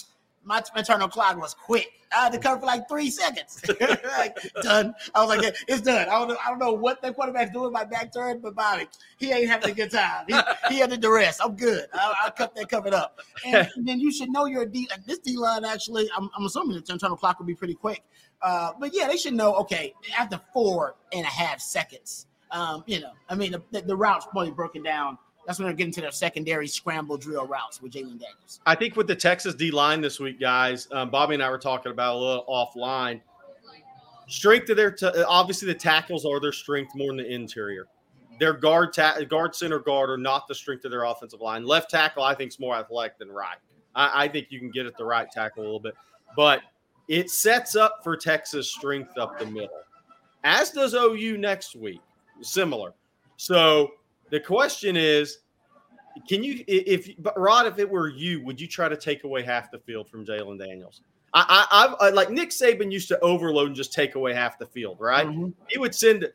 my 0.43 0.62
internal 0.75 1.08
clock 1.08 1.38
was 1.38 1.53
quick. 1.53 1.88
I 2.15 2.25
had 2.25 2.34
to 2.34 2.39
cover 2.39 2.60
for 2.60 2.65
like 2.65 2.88
three 2.88 3.10
seconds. 3.10 3.62
like 4.17 4.38
done. 4.62 4.93
I 5.15 5.25
was 5.25 5.36
like, 5.36 5.56
it's 5.67 5.82
done. 5.82 6.08
I 6.08 6.19
don't 6.19 6.27
know. 6.27 6.38
I 6.45 6.49
don't 6.49 6.60
know 6.60 6.73
what 6.73 7.01
the 7.01 7.12
quarterback's 7.12 7.51
doing. 7.51 7.65
With 7.65 7.73
my 7.73 7.86
back 7.86 8.13
turned, 8.13 8.41
but 8.41 8.56
Bobby, 8.56 8.88
he 9.17 9.32
ain't 9.32 9.47
having 9.47 9.71
a 9.71 9.73
good 9.73 9.91
time. 9.91 10.25
He, 10.27 10.36
he 10.69 10.79
had 10.79 10.89
the 10.89 10.97
duress. 10.97 11.39
I'm 11.41 11.56
good. 11.56 11.88
I'll, 11.93 12.13
I'll 12.23 12.32
cut 12.32 12.56
that 12.56 12.69
covered 12.69 12.93
up. 12.93 13.19
And, 13.45 13.67
then 13.77 13.99
you 13.99 14.12
should 14.12 14.29
know 14.29 14.45
your 14.45 14.65
D. 14.65 14.88
This 15.08 15.19
D 15.19 15.38
line 15.38 15.65
actually, 15.65 16.08
I'm, 16.15 16.29
I'm 16.38 16.45
assuming 16.45 16.82
the 16.82 16.93
internal 16.93 17.17
clock 17.17 17.39
will 17.39 17.47
be 17.47 17.56
pretty 17.56 17.75
quick. 17.75 18.03
Uh, 18.41 18.73
but 18.79 18.93
yeah, 18.93 19.08
they 19.08 19.17
should 19.17 19.34
know. 19.34 19.56
Okay, 19.56 19.93
after 20.17 20.39
four 20.53 20.95
and 21.13 21.25
a 21.25 21.29
half 21.29 21.60
seconds, 21.62 22.27
um, 22.51 22.84
you 22.86 22.99
know, 22.99 23.12
I 23.29 23.36
mean, 23.36 23.53
the, 23.53 23.63
the, 23.71 23.82
the 23.82 23.95
route's 23.95 24.27
probably 24.27 24.51
broken 24.51 24.84
down. 24.84 25.17
That's 25.45 25.60
when 25.60 25.67
they're 25.67 25.75
getting 25.75 25.93
to 25.93 26.01
their 26.01 26.12
secondary 26.12 26.67
scramble 26.67 27.17
drill 27.17 27.45
routes 27.45 27.82
with 27.82 27.91
Jalon 27.91 28.19
Daniels. 28.19 28.62
I 28.65 28.75
think 28.75 28.95
with 28.95 29.08
the 29.08 29.15
Texas 29.15 29.53
D 29.53 29.71
line 29.71 29.99
this 29.99 30.19
week, 30.19 30.39
guys, 30.39 30.88
um, 30.91 31.10
Bobby 31.10 31.34
and 31.34 31.43
I 31.43 31.49
were 31.49 31.58
talking 31.58 31.91
about 31.91 32.15
a 32.15 32.19
little 32.19 32.45
offline. 32.47 33.21
Strength 34.27 34.69
of 34.69 34.77
their 34.77 34.91
t- 34.91 35.12
obviously 35.27 35.67
the 35.67 35.73
tackles 35.77 36.25
are 36.25 36.39
their 36.39 36.53
strength 36.53 36.95
more 36.95 37.08
than 37.08 37.17
the 37.17 37.27
interior. 37.27 37.88
Their 38.39 38.53
guard 38.53 38.93
ta- 38.93 39.19
guard 39.29 39.53
center 39.53 39.79
guard 39.79 40.10
are 40.10 40.17
not 40.17 40.47
the 40.47 40.56
strength 40.56 40.86
of 40.86 40.91
their 40.91 41.03
offensive 41.03 41.41
line. 41.41 41.65
Left 41.65 41.89
tackle 41.89 42.23
I 42.23 42.34
think 42.34 42.49
is 42.49 42.60
more 42.60 42.75
athletic 42.75 43.17
than 43.17 43.29
right. 43.29 43.58
I, 43.95 44.23
I 44.23 44.27
think 44.29 44.47
you 44.49 44.60
can 44.60 44.71
get 44.71 44.86
at 44.86 44.97
the 44.97 45.06
right 45.06 45.29
tackle 45.29 45.63
a 45.63 45.65
little 45.65 45.79
bit, 45.79 45.93
but 46.36 46.62
it 47.10 47.29
sets 47.29 47.75
up 47.75 47.99
for 48.01 48.15
Texas 48.15 48.71
strength 48.71 49.17
up 49.17 49.38
the 49.38 49.45
middle, 49.45 49.82
as 50.45 50.71
does 50.71 50.93
OU 50.93 51.38
next 51.38 51.75
week. 51.75 52.01
Similar. 52.41 52.93
So 53.38 53.91
the 54.34 54.39
question 54.39 54.98
is, 54.98 55.38
can 56.28 56.43
you, 56.43 56.63
if 56.67 57.08
but 57.19 57.39
Rod, 57.39 57.67
if 57.67 57.78
it 57.78 57.88
were 57.88 58.10
you, 58.10 58.43
would 58.43 58.60
you 58.60 58.67
try 58.67 58.89
to 58.89 58.98
take 58.98 59.26
away 59.26 59.43
half 59.43 59.69
the 59.69 59.78
field 59.78 60.10
from 60.10 60.26
Jalon 60.26 60.58
Daniels? 60.58 61.02
I, 61.36 61.67
I, 61.69 62.08
I, 62.08 62.10
like 62.10 62.32
Nick 62.32 62.50
Saban 62.50 62.91
used 62.91 63.08
to 63.10 63.19
overload 63.19 63.67
and 63.67 63.76
just 63.76 63.93
take 63.93 64.15
away 64.15 64.34
half 64.34 64.58
the 64.58 64.65
field, 64.65 64.98
right? 65.00 65.28
Mm-hmm. 65.28 65.50
He 65.69 65.78
would 65.78 65.93
send, 65.93 66.28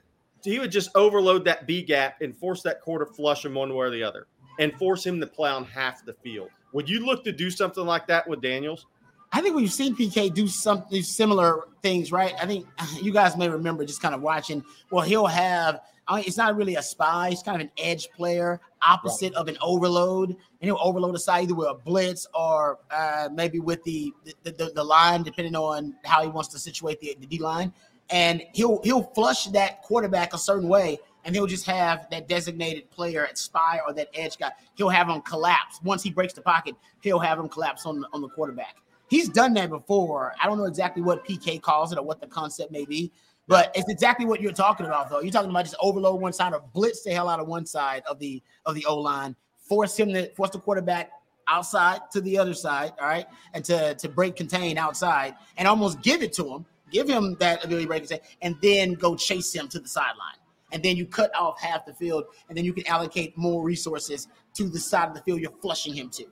he 0.44 0.60
would 0.60 0.70
just 0.70 0.90
overload 0.94 1.44
that 1.46 1.66
B 1.66 1.82
gap 1.82 2.22
and 2.22 2.36
force 2.36 2.62
that 2.62 2.80
quarter 2.80 3.04
flush 3.04 3.44
him 3.44 3.54
one 3.54 3.70
way 3.70 3.86
or 3.86 3.90
the 3.90 4.04
other, 4.04 4.28
and 4.60 4.72
force 4.74 5.04
him 5.04 5.18
to 5.20 5.26
play 5.26 5.50
on 5.50 5.64
half 5.64 6.04
the 6.04 6.14
field. 6.14 6.50
Would 6.74 6.88
you 6.88 7.04
look 7.04 7.24
to 7.24 7.32
do 7.32 7.50
something 7.50 7.84
like 7.84 8.06
that 8.06 8.28
with 8.28 8.40
Daniels? 8.40 8.86
I 9.32 9.40
think 9.40 9.56
we've 9.56 9.72
seen 9.72 9.96
PK 9.96 10.32
do 10.32 10.46
something 10.46 11.02
similar 11.02 11.64
things, 11.82 12.12
right? 12.12 12.32
I 12.40 12.46
think 12.46 12.64
you 13.02 13.12
guys 13.12 13.36
may 13.36 13.48
remember 13.48 13.84
just 13.84 14.00
kind 14.00 14.14
of 14.14 14.22
watching. 14.22 14.64
Well, 14.92 15.04
he'll 15.04 15.26
have. 15.26 15.80
I 16.08 16.20
it's 16.20 16.36
not 16.36 16.56
really 16.56 16.76
a 16.76 16.82
spy. 16.82 17.30
He's 17.30 17.42
kind 17.42 17.60
of 17.60 17.66
an 17.66 17.72
edge 17.78 18.08
player, 18.10 18.60
opposite 18.82 19.34
right. 19.34 19.40
of 19.40 19.48
an 19.48 19.56
overload, 19.60 20.30
and 20.30 20.38
he'll 20.60 20.78
overload 20.80 21.14
a 21.14 21.18
side 21.18 21.44
either 21.44 21.54
with 21.54 21.68
a 21.68 21.74
blitz 21.74 22.26
or 22.34 22.78
uh, 22.90 23.28
maybe 23.32 23.60
with 23.60 23.82
the 23.84 24.12
the, 24.42 24.50
the 24.50 24.72
the, 24.74 24.84
line, 24.84 25.22
depending 25.22 25.54
on 25.54 25.94
how 26.04 26.22
he 26.22 26.28
wants 26.28 26.48
to 26.50 26.58
situate 26.58 27.00
the, 27.00 27.16
the 27.20 27.26
D 27.26 27.38
line. 27.38 27.72
And 28.10 28.42
he'll 28.54 28.80
he'll 28.82 29.02
flush 29.02 29.46
that 29.46 29.82
quarterback 29.82 30.32
a 30.32 30.38
certain 30.38 30.68
way, 30.68 30.98
and 31.24 31.34
he'll 31.34 31.46
just 31.46 31.66
have 31.66 32.08
that 32.10 32.26
designated 32.26 32.90
player 32.90 33.26
at 33.26 33.36
spy 33.36 33.80
or 33.86 33.92
that 33.94 34.08
edge 34.14 34.38
guy. 34.38 34.50
He'll 34.74 34.88
have 34.88 35.08
him 35.08 35.20
collapse 35.20 35.80
once 35.82 36.02
he 36.02 36.10
breaks 36.10 36.32
the 36.32 36.42
pocket. 36.42 36.74
He'll 37.02 37.18
have 37.18 37.38
him 37.38 37.48
collapse 37.48 37.84
on 37.84 38.04
on 38.12 38.22
the 38.22 38.28
quarterback 38.28 38.76
he's 39.08 39.28
done 39.28 39.54
that 39.54 39.70
before. 39.70 40.34
I 40.40 40.46
don't 40.46 40.58
know 40.58 40.66
exactly 40.66 41.02
what 41.02 41.26
PK 41.26 41.60
calls 41.60 41.92
it 41.92 41.98
or 41.98 42.04
what 42.04 42.20
the 42.20 42.26
concept 42.26 42.70
may 42.70 42.84
be, 42.84 43.10
but 43.48 43.72
it's 43.74 43.88
exactly 43.88 44.26
what 44.26 44.40
you're 44.40 44.52
talking 44.52 44.86
about, 44.86 45.10
though. 45.10 45.20
You're 45.20 45.32
talking 45.32 45.50
about 45.50 45.64
just 45.64 45.76
overload 45.80 46.20
one 46.20 46.32
side 46.32 46.52
or 46.52 46.62
blitz 46.72 47.02
the 47.02 47.10
hell 47.10 47.28
out 47.28 47.40
of 47.40 47.48
one 47.48 47.66
side 47.66 48.02
of 48.08 48.18
the 48.18 48.42
of 48.66 48.74
the 48.74 48.84
O 48.84 48.96
line, 48.96 49.34
force 49.58 49.98
him 49.98 50.12
to 50.12 50.32
force 50.34 50.50
the 50.50 50.60
quarterback 50.60 51.10
outside 51.48 52.00
to 52.12 52.20
the 52.20 52.38
other 52.38 52.54
side, 52.54 52.92
all 53.00 53.08
right, 53.08 53.26
and 53.54 53.64
to 53.64 53.94
to 53.94 54.08
break 54.08 54.36
contain 54.36 54.78
outside 54.78 55.34
and 55.56 55.66
almost 55.66 56.02
give 56.02 56.22
it 56.22 56.32
to 56.34 56.46
him, 56.46 56.66
give 56.92 57.08
him 57.08 57.36
that 57.40 57.64
ability 57.64 57.84
to 57.84 57.88
break 57.88 58.02
contain, 58.06 58.20
and 58.42 58.54
then 58.62 58.92
go 58.92 59.16
chase 59.16 59.52
him 59.52 59.66
to 59.68 59.80
the 59.80 59.88
sideline. 59.88 60.36
And 60.70 60.82
then 60.82 60.96
you 60.96 61.06
cut 61.06 61.34
off 61.34 61.58
half 61.58 61.86
the 61.86 61.94
field, 61.94 62.24
and 62.48 62.56
then 62.56 62.66
you 62.66 62.74
can 62.74 62.86
allocate 62.86 63.36
more 63.38 63.64
resources 63.64 64.28
to 64.54 64.68
the 64.68 64.78
side 64.78 65.08
of 65.08 65.14
the 65.14 65.22
field 65.22 65.40
you're 65.40 65.50
flushing 65.62 65.94
him 65.94 66.10
to. 66.10 66.26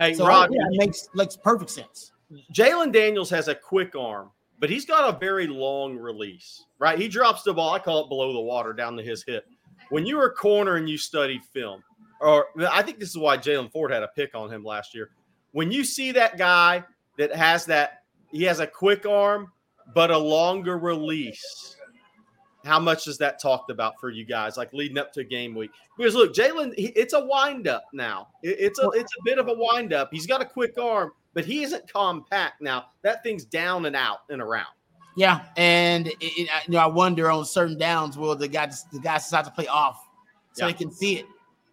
Hey, 0.00 0.14
so, 0.14 0.26
Rod, 0.26 0.50
yeah, 0.50 0.66
it 0.70 0.78
makes 0.78 1.08
makes 1.14 1.36
perfect 1.36 1.70
sense. 1.70 2.12
Jalon 2.52 2.92
Daniels 2.92 3.30
has 3.30 3.48
a 3.48 3.54
quick 3.54 3.94
arm, 3.94 4.30
but 4.58 4.70
he's 4.70 4.84
got 4.84 5.14
a 5.14 5.18
very 5.18 5.46
long 5.46 5.96
release, 5.96 6.64
right? 6.78 6.98
He 6.98 7.08
drops 7.08 7.42
the 7.42 7.54
ball. 7.54 7.74
I 7.74 7.78
call 7.78 8.04
it 8.04 8.08
below 8.08 8.32
the 8.32 8.40
water 8.40 8.72
down 8.72 8.96
to 8.96 9.02
his 9.02 9.22
hip. 9.22 9.46
When 9.90 10.06
you 10.06 10.16
were 10.16 10.26
a 10.26 10.34
corner 10.34 10.76
and 10.76 10.88
you 10.88 10.98
studied 10.98 11.44
film, 11.44 11.82
or 12.20 12.46
I 12.70 12.82
think 12.82 12.98
this 12.98 13.10
is 13.10 13.18
why 13.18 13.36
Jaylan 13.36 13.70
Ford 13.70 13.90
had 13.90 14.02
a 14.02 14.08
pick 14.08 14.34
on 14.34 14.52
him 14.52 14.64
last 14.64 14.94
year. 14.94 15.10
When 15.52 15.70
you 15.70 15.84
see 15.84 16.12
that 16.12 16.38
guy 16.38 16.82
that 17.18 17.34
has 17.34 17.66
that, 17.66 18.02
he 18.32 18.44
has 18.44 18.60
a 18.60 18.66
quick 18.66 19.06
arm, 19.06 19.52
but 19.94 20.10
a 20.10 20.18
longer 20.18 20.78
release 20.78 21.76
how 22.66 22.80
much 22.80 23.06
is 23.06 23.16
that 23.18 23.40
talked 23.40 23.70
about 23.70 23.98
for 23.98 24.10
you 24.10 24.24
guys, 24.24 24.56
like 24.56 24.72
leading 24.72 24.98
up 24.98 25.12
to 25.12 25.24
game 25.24 25.54
week? 25.54 25.70
Because 25.96 26.14
look, 26.14 26.34
Jalon, 26.34 26.74
it's 26.76 27.14
a 27.14 27.24
windup 27.24 27.84
now. 27.92 28.28
it's 28.42 28.78
a 28.78 28.88
it's 28.90 29.12
a 29.18 29.22
bit 29.24 29.38
of 29.38 29.48
a 29.48 29.54
windup. 29.56 30.10
He's 30.12 30.26
got 30.26 30.42
a 30.42 30.44
quick 30.44 30.76
arm, 30.78 31.12
but 31.36 31.44
he 31.44 31.62
isn't 31.62 31.92
compact 31.92 32.62
now. 32.62 32.86
That 33.02 33.22
thing's 33.22 33.44
down 33.44 33.84
and 33.84 33.94
out 33.94 34.20
and 34.30 34.40
around. 34.40 34.72
Yeah, 35.16 35.42
and 35.58 36.06
it, 36.06 36.16
it, 36.20 36.48
you 36.66 36.72
know, 36.72 36.78
I 36.78 36.86
wonder 36.86 37.30
on 37.30 37.44
certain 37.44 37.76
downs 37.76 38.16
will 38.16 38.34
the 38.34 38.48
guys 38.48 38.84
the 38.90 38.98
guys 38.98 39.24
decide 39.24 39.44
to 39.44 39.50
play 39.50 39.66
off 39.66 40.02
so 40.52 40.64
yeah. 40.64 40.72
they 40.72 40.78
can 40.78 40.90
see 40.90 41.18
it. 41.18 41.26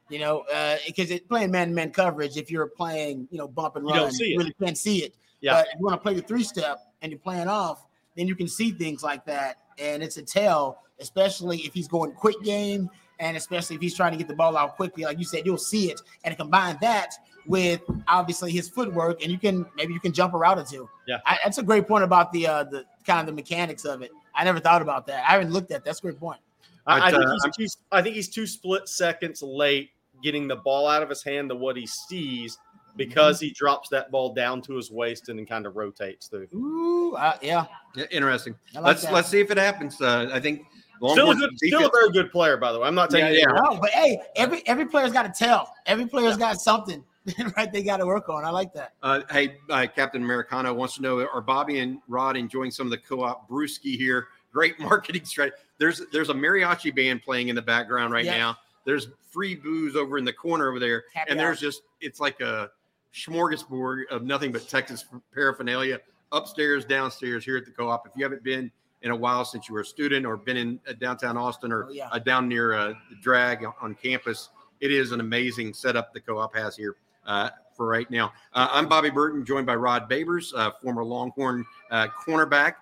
You 0.10 0.20
know, 0.20 0.44
because 0.86 1.12
uh, 1.12 1.18
playing 1.30 1.50
man-to-man 1.50 1.92
coverage, 1.92 2.36
if 2.36 2.52
you're 2.52 2.68
playing, 2.68 3.26
you 3.32 3.38
know, 3.38 3.48
bump 3.48 3.78
and 3.78 3.86
run, 3.86 4.12
you, 4.20 4.26
you 4.28 4.38
really 4.38 4.54
can't 4.62 4.78
see 4.78 4.98
it. 4.98 5.16
Yeah. 5.40 5.54
But 5.54 5.68
if 5.68 5.80
you 5.80 5.86
want 5.86 5.96
to 5.96 6.04
play 6.04 6.14
the 6.14 6.22
three-step 6.22 6.80
and 7.02 7.12
you're 7.12 7.20
playing 7.20 7.48
off, 7.48 7.86
then 8.16 8.28
you 8.28 8.36
can 8.36 8.50
see 8.50 8.72
things 8.72 9.02
like 9.02 9.26
that, 9.26 9.60
and 9.80 10.04
it's 10.04 10.18
a 10.18 10.22
tell 10.22 10.84
especially 11.00 11.60
if 11.60 11.74
he's 11.74 11.88
going 11.88 12.12
quick 12.12 12.40
game 12.44 12.90
and 13.20 13.36
especially 13.36 13.76
if 13.76 13.82
he's 13.82 13.96
trying 13.96 14.12
to 14.12 14.18
get 14.18 14.28
the 14.28 14.36
ball 14.36 14.56
out 14.56 14.76
quickly. 14.76 15.04
Like 15.04 15.18
you 15.18 15.26
said, 15.26 15.46
you'll 15.46 15.58
see 15.58 15.90
it 15.90 16.02
and 16.24 16.36
combine 16.38 16.78
that 16.82 17.14
with 17.46 17.82
obviously 18.08 18.52
his 18.52 18.70
footwork, 18.70 19.22
and 19.22 19.32
you 19.32 19.38
can 19.38 19.66
maybe 19.76 19.94
you 19.94 20.00
can 20.00 20.14
jump 20.14 20.34
a 20.34 20.38
route 20.38 20.60
or 20.60 20.66
two. 20.66 20.90
Yeah, 21.08 21.18
I, 21.26 21.38
that's 21.44 21.58
a 21.58 21.64
great 21.64 21.88
point 21.88 22.04
about 22.04 22.32
the 22.32 22.48
uh, 22.48 22.64
the 22.64 22.86
kind 23.06 23.20
of 23.20 23.26
the 23.26 23.34
mechanics 23.34 23.86
of 23.86 24.02
it. 24.02 24.12
I 24.36 24.44
never 24.44 24.60
thought 24.60 24.82
about 24.82 25.08
that. 25.08 25.28
I 25.28 25.34
haven't 25.34 25.52
looked 25.52 25.72
at. 25.72 25.84
That. 25.84 25.86
That's 25.86 26.00
a 26.00 26.04
great 26.04 26.20
point. 26.20 26.40
I, 26.86 27.08
I 27.08 27.12
think 27.12 27.24
uh, 27.24 27.36
he's 27.58 27.76
two, 27.76 27.80
I 27.92 28.02
think 28.02 28.16
he's 28.16 28.30
two 28.30 28.48
split 28.48 28.90
seconds 28.90 29.42
late 29.42 29.92
getting 30.22 30.48
the 30.48 30.56
ball 30.56 30.88
out 30.88 31.04
of 31.04 31.10
his 31.10 31.24
hand 31.24 31.50
to 31.50 31.56
what 31.56 31.78
he 31.78 31.88
sees 31.88 32.58
because 32.96 33.38
mm-hmm. 33.38 33.46
he 33.46 33.52
drops 33.52 33.90
that 33.90 34.12
ball 34.12 34.34
down 34.34 34.62
to 34.64 34.76
his 34.76 34.92
waist 34.92 35.30
and 35.30 35.40
then 35.40 35.46
kind 35.46 35.66
of 35.66 35.76
rotates 35.76 36.28
through. 36.28 36.48
Ooh, 36.54 37.16
uh, 37.16 37.38
yeah. 37.42 37.66
yeah. 37.96 38.06
interesting. 38.12 38.56
Like 38.74 38.84
let's 38.84 39.04
that. 39.04 39.14
let's 39.14 39.30
see 39.30 39.40
if 39.40 39.52
it 39.52 39.58
happens. 39.58 40.02
Uh, 40.02 40.30
I 40.32 40.40
think 40.40 40.66
still 40.98 41.32
a, 41.32 41.36
good, 41.36 41.50
still 41.58 41.88
a 41.88 41.92
very 41.92 42.12
good 42.12 42.32
player, 42.32 42.58
by 42.58 42.72
the 42.72 42.80
way. 42.80 42.88
I'm 42.88 42.96
not 42.96 43.10
taking 43.10 43.34
yeah, 43.34 43.46
yeah. 43.48 43.62
No, 43.62 43.78
but 43.80 43.90
hey, 43.92 44.22
every 44.36 44.66
every 44.68 44.86
player's 44.86 45.12
got 45.12 45.24
to 45.24 45.46
tell. 45.46 45.74
Every 45.86 46.06
player's 46.06 46.38
got 46.38 46.60
something 46.60 47.04
right 47.58 47.72
they 47.72 47.84
got 47.84 47.98
to 47.98 48.06
work 48.06 48.30
on. 48.30 48.44
I 48.44 48.50
like 48.50 48.74
that. 48.74 48.94
Uh, 49.02 49.22
hey, 49.32 49.58
uh, 49.70 49.88
Captain 49.94 50.24
Americano 50.24 50.74
wants 50.74 50.96
to 50.96 51.02
know: 51.02 51.20
Are 51.20 51.42
Bobby 51.42 51.80
and 51.80 52.00
Rod 52.08 52.36
enjoying 52.36 52.72
some 52.72 52.88
of 52.88 52.92
the 52.92 52.98
co-op 52.98 53.50
brewski 53.50 53.98
here? 53.98 54.28
Great 54.52 54.80
marketing 54.80 55.26
strategy. 55.26 55.56
There's 55.78 56.02
there's 56.12 56.30
a 56.30 56.34
mariachi 56.34 56.96
band 56.96 57.24
playing 57.24 57.48
in 57.48 57.56
the 57.56 57.62
background 57.62 58.14
right 58.14 58.26
yeah. 58.26 58.38
now. 58.38 58.58
There's 58.86 59.08
free 59.32 59.56
booze 59.56 59.96
over 59.96 60.18
in 60.18 60.26
the 60.26 60.34
corner 60.34 60.70
over 60.70 60.80
there, 60.80 61.06
Happy 61.14 61.32
and 61.32 61.40
there's 61.40 61.60
just 61.60 61.84
it's 62.02 62.20
like 62.20 62.42
a 62.42 62.70
smorgasbord 63.14 64.08
of 64.10 64.24
nothing 64.24 64.52
but 64.52 64.68
Texas 64.68 65.06
paraphernalia 65.34 66.00
upstairs, 66.32 66.84
downstairs 66.84 67.46
here 67.46 67.58
at 67.58 67.66
the 67.66 67.72
co-op. 67.72 68.08
If 68.08 68.14
you 68.16 68.24
haven't 68.24 68.44
been 68.44 68.72
in 69.04 69.12
a 69.12 69.16
while 69.16 69.46
since 69.46 69.70
you 69.70 69.76
were 69.76 69.82
a 69.82 69.86
student 69.86 70.26
or 70.26 70.36
been 70.36 70.58
in 70.58 70.80
uh, 70.90 70.94
downtown 70.94 71.38
Austin 71.38 71.72
or 71.72 71.86
oh, 71.86 71.92
yeah. 71.92 72.10
down 72.26 72.48
near 72.48 72.74
uh, 72.74 72.94
the 73.10 73.16
drag 73.22 73.66
on 73.82 73.96
campus. 73.96 74.50
It 74.80 74.92
is 74.92 75.12
an 75.12 75.20
amazing 75.20 75.74
setup 75.74 76.14
the 76.14 76.20
co-op 76.20 76.56
has 76.56 76.76
here 76.76 76.96
uh, 77.26 77.50
for 77.76 77.88
right 77.88 78.12
now. 78.12 78.32
Uh, 78.54 78.68
I'm 78.72 78.88
Bobby 78.88 79.10
Burton, 79.10 79.44
joined 79.46 79.66
by 79.66 79.76
Rod 79.76 80.10
Babers, 80.10 80.54
uh, 80.56 80.72
former 80.82 81.04
Longhorn 81.04 81.66
cornerback, 81.92 82.76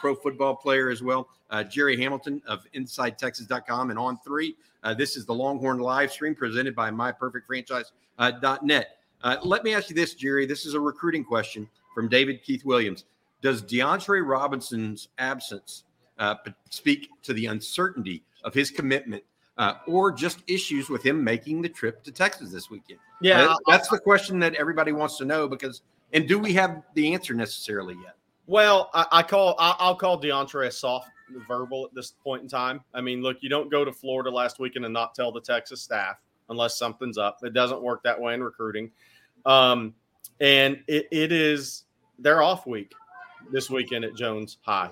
pro 0.00 0.14
football 0.14 0.54
player 0.56 0.90
as 0.90 1.02
well. 1.02 1.28
Jerry 1.70 1.96
Hamilton 1.96 2.42
of 2.46 2.66
InsideTexas.com 2.74 3.88
and 3.90 3.98
on 3.98 4.18
three. 4.24 4.54
this 4.96 5.16
is 5.16 5.26
the 5.26 5.34
Longhorn 5.34 5.78
live 5.78 6.12
stream 6.12 6.34
presented 6.34 6.74
by 6.74 6.90
MyPerfectFranchise.net. 6.90 8.98
let 9.44 9.64
me 9.64 9.74
ask 9.74 9.90
you 9.90 9.96
this, 9.96 10.14
Jerry. 10.14 10.46
This 10.46 10.64
is 10.66 10.74
a 10.74 10.80
recruiting 10.80 11.24
question 11.24 11.68
from 11.94 12.08
David 12.08 12.42
Keith 12.42 12.64
Williams. 12.64 13.04
Does 13.42 13.62
DeAndre 13.62 14.26
Robinson's 14.26 15.08
absence 15.18 15.84
uh, 16.18 16.34
speak 16.70 17.08
to 17.22 17.32
the 17.32 17.46
uncertainty 17.46 18.22
of 18.44 18.54
his 18.54 18.70
commitment 18.70 19.22
uh, 19.58 19.74
or 19.86 20.12
just 20.12 20.42
issues 20.46 20.88
with 20.88 21.04
him 21.04 21.22
making 21.22 21.62
the 21.62 21.68
trip 21.68 22.02
to 22.04 22.12
Texas 22.12 22.50
this 22.50 22.70
weekend? 22.70 22.98
Yeah, 23.20 23.46
uh, 23.46 23.56
that's 23.66 23.88
the 23.88 23.98
question 23.98 24.38
that 24.40 24.54
everybody 24.54 24.92
wants 24.92 25.16
to 25.18 25.24
know 25.24 25.48
because, 25.48 25.82
and 26.12 26.28
do 26.28 26.38
we 26.38 26.52
have 26.54 26.82
the 26.94 27.14
answer 27.14 27.34
necessarily 27.34 27.94
yet? 28.02 28.16
Well, 28.46 28.90
I, 28.94 29.06
I 29.12 29.22
call 29.22 29.56
I, 29.58 29.88
will 29.88 29.96
call 29.96 30.20
DeAndre 30.20 30.66
a 30.66 30.70
soft 30.70 31.08
verbal 31.48 31.86
at 31.86 31.94
this 31.94 32.12
point 32.22 32.42
in 32.42 32.48
time. 32.48 32.80
I 32.94 33.00
mean, 33.00 33.22
look, 33.22 33.38
you 33.40 33.48
don't 33.48 33.70
go 33.70 33.84
to 33.84 33.92
Florida 33.92 34.30
last 34.30 34.58
weekend 34.58 34.84
and 34.84 34.94
not 34.94 35.14
tell 35.14 35.32
the 35.32 35.40
Texas 35.40 35.82
staff 35.82 36.16
unless 36.48 36.78
something's 36.78 37.18
up. 37.18 37.38
It 37.42 37.52
doesn't 37.52 37.82
work 37.82 38.02
that 38.04 38.20
way 38.20 38.34
in 38.34 38.42
recruiting, 38.42 38.90
um, 39.44 39.94
and 40.40 40.82
it, 40.86 41.08
it 41.10 41.32
is 41.32 41.84
their 42.18 42.42
off 42.42 42.66
week 42.66 42.92
this 43.50 43.70
weekend 43.70 44.04
at 44.04 44.14
Jones 44.14 44.58
High. 44.62 44.90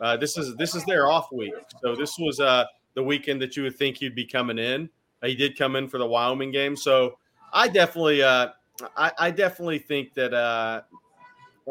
Uh, 0.00 0.16
this 0.16 0.38
is 0.38 0.54
this 0.56 0.74
is 0.74 0.84
their 0.84 1.10
off 1.10 1.32
week, 1.32 1.54
so 1.82 1.96
this 1.96 2.18
was 2.18 2.40
uh, 2.40 2.64
the 3.00 3.04
weekend 3.04 3.40
that 3.40 3.56
you 3.56 3.62
would 3.62 3.76
think 3.76 3.96
he'd 3.96 4.14
be 4.14 4.26
coming 4.26 4.58
in. 4.58 4.90
Uh, 5.22 5.28
he 5.28 5.34
did 5.34 5.56
come 5.56 5.74
in 5.74 5.88
for 5.88 5.96
the 5.96 6.06
Wyoming 6.06 6.50
game, 6.50 6.76
so 6.76 7.18
I 7.52 7.66
definitely, 7.66 8.22
uh, 8.22 8.48
I, 8.96 9.12
I, 9.18 9.30
definitely 9.30 9.78
think 9.78 10.12
that 10.14 10.34
uh, 10.34 10.82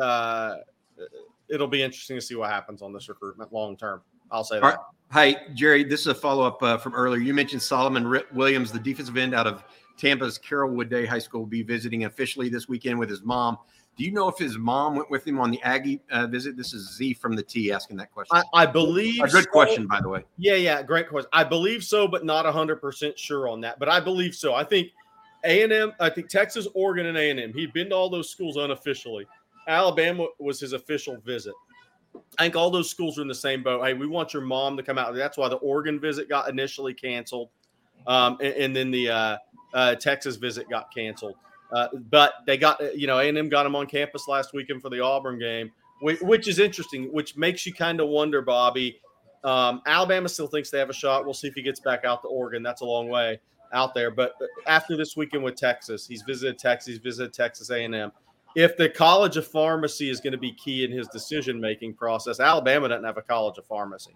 uh, 0.02 0.56
it'll 1.50 1.68
be 1.68 1.84
interesting 1.84 2.18
to 2.18 2.22
see 2.22 2.36
what 2.36 2.50
happens 2.50 2.82
on 2.82 2.94
this 2.94 3.10
recruitment 3.10 3.54
long 3.54 3.78
term. 3.78 4.02
I'll 4.32 4.44
say 4.44 4.60
that. 4.60 4.80
Hi, 5.12 5.38
Jerry. 5.54 5.84
This 5.84 6.02
is 6.02 6.08
a 6.08 6.16
follow 6.16 6.46
up 6.46 6.62
uh, 6.62 6.78
from 6.78 6.94
earlier. 6.94 7.22
You 7.22 7.34
mentioned 7.34 7.62
Solomon 7.62 8.22
Williams, 8.34 8.72
the 8.72 8.80
defensive 8.80 9.18
end 9.18 9.34
out 9.34 9.48
of 9.48 9.64
Tampa's 10.00 10.40
Carrollwood 10.40 10.90
Day 10.90 11.06
High 11.06 11.20
School, 11.20 11.42
will 11.42 11.48
be 11.48 11.62
visiting 11.62 12.06
officially 12.06 12.50
this 12.50 12.68
weekend 12.68 12.98
with 12.98 13.10
his 13.10 13.22
mom. 13.22 13.58
Do 13.98 14.06
you 14.06 14.12
know 14.12 14.30
if 14.30 14.38
his 14.38 14.58
mom 14.58 14.96
went 14.96 15.12
with 15.12 15.28
him 15.28 15.40
on 15.42 15.52
the 15.52 15.62
Aggie 15.62 16.00
uh, 16.10 16.26
visit? 16.26 16.56
This 16.56 16.74
is 16.74 16.96
Z 16.96 17.16
from 17.16 17.36
the 17.36 17.44
T 17.44 17.70
asking 17.70 17.98
that 17.98 18.12
question. 18.14 18.38
I, 18.54 18.62
I 18.62 18.66
believe 18.66 19.22
a 19.22 19.28
good 19.28 19.44
so. 19.44 19.50
question, 19.50 19.88
by 19.88 20.00
the 20.00 20.08
way. 20.08 20.24
Yeah, 20.38 20.56
yeah, 20.56 20.82
great 20.82 21.10
question. 21.10 21.30
I 21.34 21.44
believe 21.44 21.84
so, 21.84 22.08
but 22.08 22.24
not 22.24 22.46
hundred 22.46 22.78
percent 22.78 23.20
sure 23.20 23.50
on 23.50 23.60
that. 23.62 23.78
But 23.78 23.90
I 23.90 24.00
believe 24.00 24.34
so. 24.34 24.56
I 24.56 24.64
think 24.64 24.88
A 25.44 25.64
and 25.64 25.74
M. 25.74 25.92
I 26.00 26.10
think 26.10 26.30
Texas, 26.30 26.66
Oregon, 26.74 27.08
and 27.08 27.18
A 27.18 27.30
and 27.30 27.40
M. 27.42 27.54
He'd 27.54 27.74
been 27.74 27.90
to 27.90 27.96
all 27.96 28.10
those 28.10 28.30
schools 28.30 28.56
unofficially. 28.56 29.28
Alabama 29.68 30.28
was 30.40 30.62
his 30.62 30.72
official 30.72 31.18
visit. 31.26 31.54
I 32.38 32.44
think 32.44 32.56
all 32.56 32.72
those 32.72 32.90
schools 32.90 33.20
are 33.20 33.22
in 33.22 33.28
the 33.28 33.36
same 33.36 33.64
boat. 33.64 33.84
Hey, 33.86 33.94
we 33.94 34.08
want 34.08 34.34
your 34.34 34.42
mom 34.44 34.78
to 34.78 34.84
come 34.84 34.98
out. 34.98 35.14
That's 35.14 35.38
why 35.38 35.50
the 35.50 35.58
Oregon 35.58 36.00
visit 36.00 36.30
got 36.30 36.50
initially 36.50 36.94
canceled, 36.94 37.50
um, 38.08 38.38
and, 38.42 38.54
and, 38.56 38.76
then 38.76 38.92
the 38.92 39.10
uh, 39.10 39.38
uh, 39.74 39.96
Texas 39.96 40.36
visit 40.36 40.70
got 40.70 40.94
canceled. 40.94 41.36
Uh, 41.72 41.88
but 42.10 42.34
they 42.48 42.58
got 42.58 42.80
you 42.98 43.08
know 43.08 43.20
A&M 43.20 43.50
got 43.50 43.66
him 43.66 43.76
on 43.76 43.86
campus 43.86 44.28
last 44.28 44.54
weekend 44.54 44.82
for 44.82 44.90
the 44.90 45.00
Auburn 45.00 45.38
game, 45.38 45.72
which, 46.02 46.20
which 46.22 46.48
is 46.48 46.60
interesting. 46.60 47.14
Which 47.14 47.38
makes 47.38 47.66
you 47.66 47.74
kind 47.74 48.02
of 48.02 48.10
wonder, 48.10 48.42
Bobby. 48.42 49.00
Um, 49.44 49.82
Alabama 49.86 50.28
still 50.28 50.48
thinks 50.48 50.70
they 50.70 50.80
have 50.80 50.90
a 50.90 50.94
shot. 50.94 51.26
We'll 51.26 51.34
see 51.34 51.48
if 51.48 51.54
he 51.54 51.62
gets 51.62 51.80
back 51.80 52.04
out 52.04 52.22
to 52.24 52.28
Oregon. 52.28 52.64
That's 52.64 52.82
a 52.82 52.86
long 52.86 53.08
way 53.08 53.40
out 53.72 53.94
there. 53.94 54.12
But 54.12 54.34
after 54.68 54.98
this 54.98 55.16
weekend 55.16 55.44
with 55.44 55.56
Texas, 55.56 56.08
he's 56.08 56.24
visited 56.24 56.58
Texas. 56.58 56.94
He's 56.94 56.98
visited 56.98 57.34
Texas 57.34 57.70
A&M 57.70 58.12
if 58.56 58.78
the 58.78 58.90
College 58.90 59.38
of 59.38 59.48
Pharmacy 59.48 60.10
is 60.10 60.20
going 60.20 60.32
to 60.32 60.38
be 60.38 60.52
key 60.52 60.84
in 60.84 60.92
his 60.92 61.08
decision 61.08 61.60
making 61.60 61.94
process, 61.94 62.40
Alabama 62.40 62.90
doesn't 62.90 63.04
have 63.04 63.18
a 63.18 63.22
College 63.22 63.58
of 63.58 63.66
Pharmacy. 63.66 64.16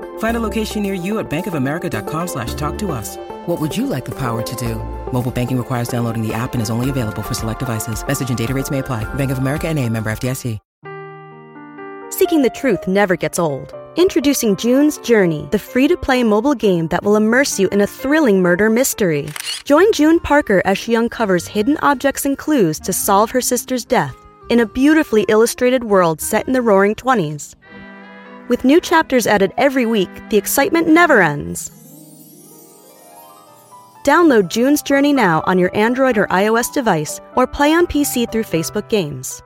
Find 0.21 0.37
a 0.37 0.39
location 0.39 0.83
near 0.83 0.93
you 0.93 1.17
at 1.17 1.31
bankofamerica.com 1.31 2.27
slash 2.27 2.53
talk 2.53 2.77
to 2.77 2.91
us. 2.91 3.17
What 3.47 3.59
would 3.59 3.75
you 3.75 3.87
like 3.87 4.05
the 4.05 4.13
power 4.13 4.43
to 4.43 4.55
do? 4.55 4.75
Mobile 5.11 5.31
banking 5.31 5.57
requires 5.57 5.87
downloading 5.87 6.21
the 6.21 6.31
app 6.31 6.53
and 6.53 6.61
is 6.61 6.69
only 6.69 6.91
available 6.91 7.23
for 7.23 7.33
select 7.33 7.57
devices. 7.57 8.05
Message 8.05 8.29
and 8.29 8.37
data 8.37 8.53
rates 8.53 8.69
may 8.69 8.79
apply. 8.79 9.03
Bank 9.15 9.31
of 9.31 9.39
America 9.39 9.67
and 9.67 9.79
a 9.79 9.89
member 9.89 10.11
FDIC. 10.11 10.59
Seeking 12.11 12.43
the 12.43 12.51
truth 12.51 12.87
never 12.87 13.15
gets 13.15 13.39
old. 13.39 13.73
Introducing 13.95 14.55
June's 14.57 14.99
Journey, 14.99 15.47
the 15.49 15.57
free-to-play 15.57 16.23
mobile 16.23 16.53
game 16.53 16.87
that 16.89 17.03
will 17.03 17.15
immerse 17.15 17.59
you 17.59 17.67
in 17.69 17.81
a 17.81 17.87
thrilling 17.87 18.43
murder 18.43 18.69
mystery. 18.69 19.27
Join 19.63 19.91
June 19.91 20.19
Parker 20.19 20.61
as 20.65 20.77
she 20.77 20.95
uncovers 20.95 21.47
hidden 21.47 21.77
objects 21.81 22.25
and 22.25 22.37
clues 22.37 22.79
to 22.81 22.93
solve 22.93 23.31
her 23.31 23.41
sister's 23.41 23.85
death 23.85 24.15
in 24.51 24.59
a 24.59 24.67
beautifully 24.67 25.25
illustrated 25.29 25.85
world 25.85 26.21
set 26.21 26.45
in 26.45 26.53
the 26.53 26.61
roaring 26.61 26.93
20s. 26.93 27.55
With 28.47 28.65
new 28.65 28.81
chapters 28.81 29.27
added 29.27 29.53
every 29.57 29.85
week, 29.85 30.09
the 30.29 30.37
excitement 30.37 30.87
never 30.87 31.21
ends. 31.21 31.71
Download 34.03 34.47
June's 34.47 34.81
Journey 34.81 35.13
now 35.13 35.43
on 35.45 35.59
your 35.59 35.75
Android 35.75 36.17
or 36.17 36.25
iOS 36.27 36.73
device 36.73 37.21
or 37.35 37.45
play 37.45 37.71
on 37.73 37.85
PC 37.85 38.31
through 38.31 38.43
Facebook 38.43 38.89
Games. 38.89 39.43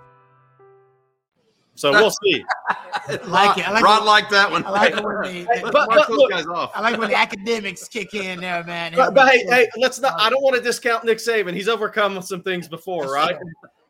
So 1.76 1.92
we'll 1.92 2.12
see. 2.24 2.44
I 2.70 3.16
like 3.28 3.58
it. 3.58 3.68
I 3.68 3.74
like 3.74 3.84
Rod 3.84 4.02
it. 4.02 4.06
liked 4.06 4.32
that 4.32 4.50
one. 4.50 4.66
I 4.66 4.70
like 4.70 4.94
it 4.96 5.04
when 5.04 5.22
they, 5.24 5.44
but, 5.62 5.74
but, 5.74 5.90
but 5.90 6.10
look, 6.10 6.32
guys 6.32 6.48
off. 6.48 6.72
I 6.74 6.80
like 6.80 6.98
when 6.98 7.10
the 7.10 7.18
academics 7.18 7.88
kick 7.90 8.14
in 8.14 8.40
there, 8.40 8.64
man. 8.64 8.94
But, 8.96 9.14
but 9.14 9.28
hey, 9.28 9.46
hey, 9.50 9.68
let's 9.76 10.00
not. 10.00 10.14
I 10.18 10.30
don't 10.30 10.42
want 10.42 10.56
to 10.56 10.62
discount 10.62 11.04
Nick 11.04 11.18
Saban. 11.18 11.54
He's 11.54 11.68
overcome 11.68 12.22
some 12.22 12.42
things 12.42 12.70
before, 12.70 13.12
right? 13.12 13.36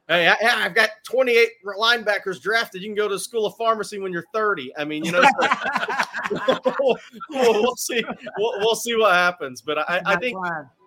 Hey, 0.08 0.28
I, 0.28 0.36
have 0.36 0.76
got 0.76 0.92
28 1.04 1.50
linebackers 1.80 2.40
drafted. 2.40 2.84
You 2.84 2.90
can 2.90 2.96
go 2.96 3.08
to 3.08 3.16
the 3.16 3.20
School 3.20 3.48
of 3.48 3.56
Pharmacy 3.56 3.98
when 3.98 4.12
you're 4.12 4.26
30. 4.34 4.72
I 4.78 4.86
mean, 4.86 5.04
you 5.04 5.12
know, 5.12 5.22
we'll, 6.80 6.98
we'll, 7.32 7.76
see. 7.76 8.04
We'll, 8.38 8.60
we'll, 8.60 8.76
see 8.76 8.96
what 8.96 9.14
happens. 9.14 9.64
But 9.64 9.80
I, 9.80 10.02
I 10.06 10.16
think 10.18 10.38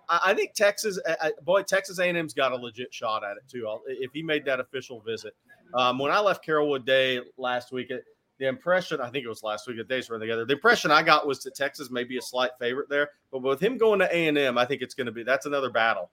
I 0.09 0.35
think 0.35 0.55
Texas, 0.55 0.99
boy, 1.45 1.63
Texas 1.63 1.99
A&M's 1.99 2.33
got 2.33 2.53
a 2.53 2.57
legit 2.57 2.95
shot 2.95 3.25
at 3.25 3.37
it 3.37 3.43
too. 3.51 3.69
If 3.87 4.13
he 4.13 4.23
made 4.23 4.45
that 4.45 4.61
official 4.61 5.01
visit, 5.01 5.35
um, 5.75 5.99
when 5.99 6.13
I 6.13 6.21
left 6.21 6.47
Carrollwood 6.47 6.87
Day 6.87 7.21
last 7.37 7.73
week, 7.73 7.91
it, 7.91 8.05
the 8.39 8.47
impression 8.47 9.01
I 9.01 9.11
think 9.11 9.25
it 9.25 9.29
was 9.29 9.43
last 9.43 9.67
week, 9.67 9.77
the 9.79 9.85
days 9.85 10.09
were 10.09 10.19
together. 10.19 10.45
The 10.45 10.55
impression 10.55 10.91
I 10.91 11.03
got 11.03 11.27
was 11.27 11.41
that 11.41 11.57
Texas 11.57 11.91
may 11.91 12.05
be 12.05 12.19
a 12.19 12.23
slight 12.23 12.53
favorite 12.59 12.89
there, 12.89 13.11
but 13.33 13.43
with 13.43 13.61
him 13.61 13.77
going 13.77 13.99
to 13.99 14.07
A&M, 14.07 14.57
I 14.57 14.65
think 14.65 14.81
it's 14.81 14.95
going 14.95 15.07
to 15.07 15.13
be 15.13 15.25
that's 15.25 15.47
another 15.47 15.71
battle. 15.71 16.11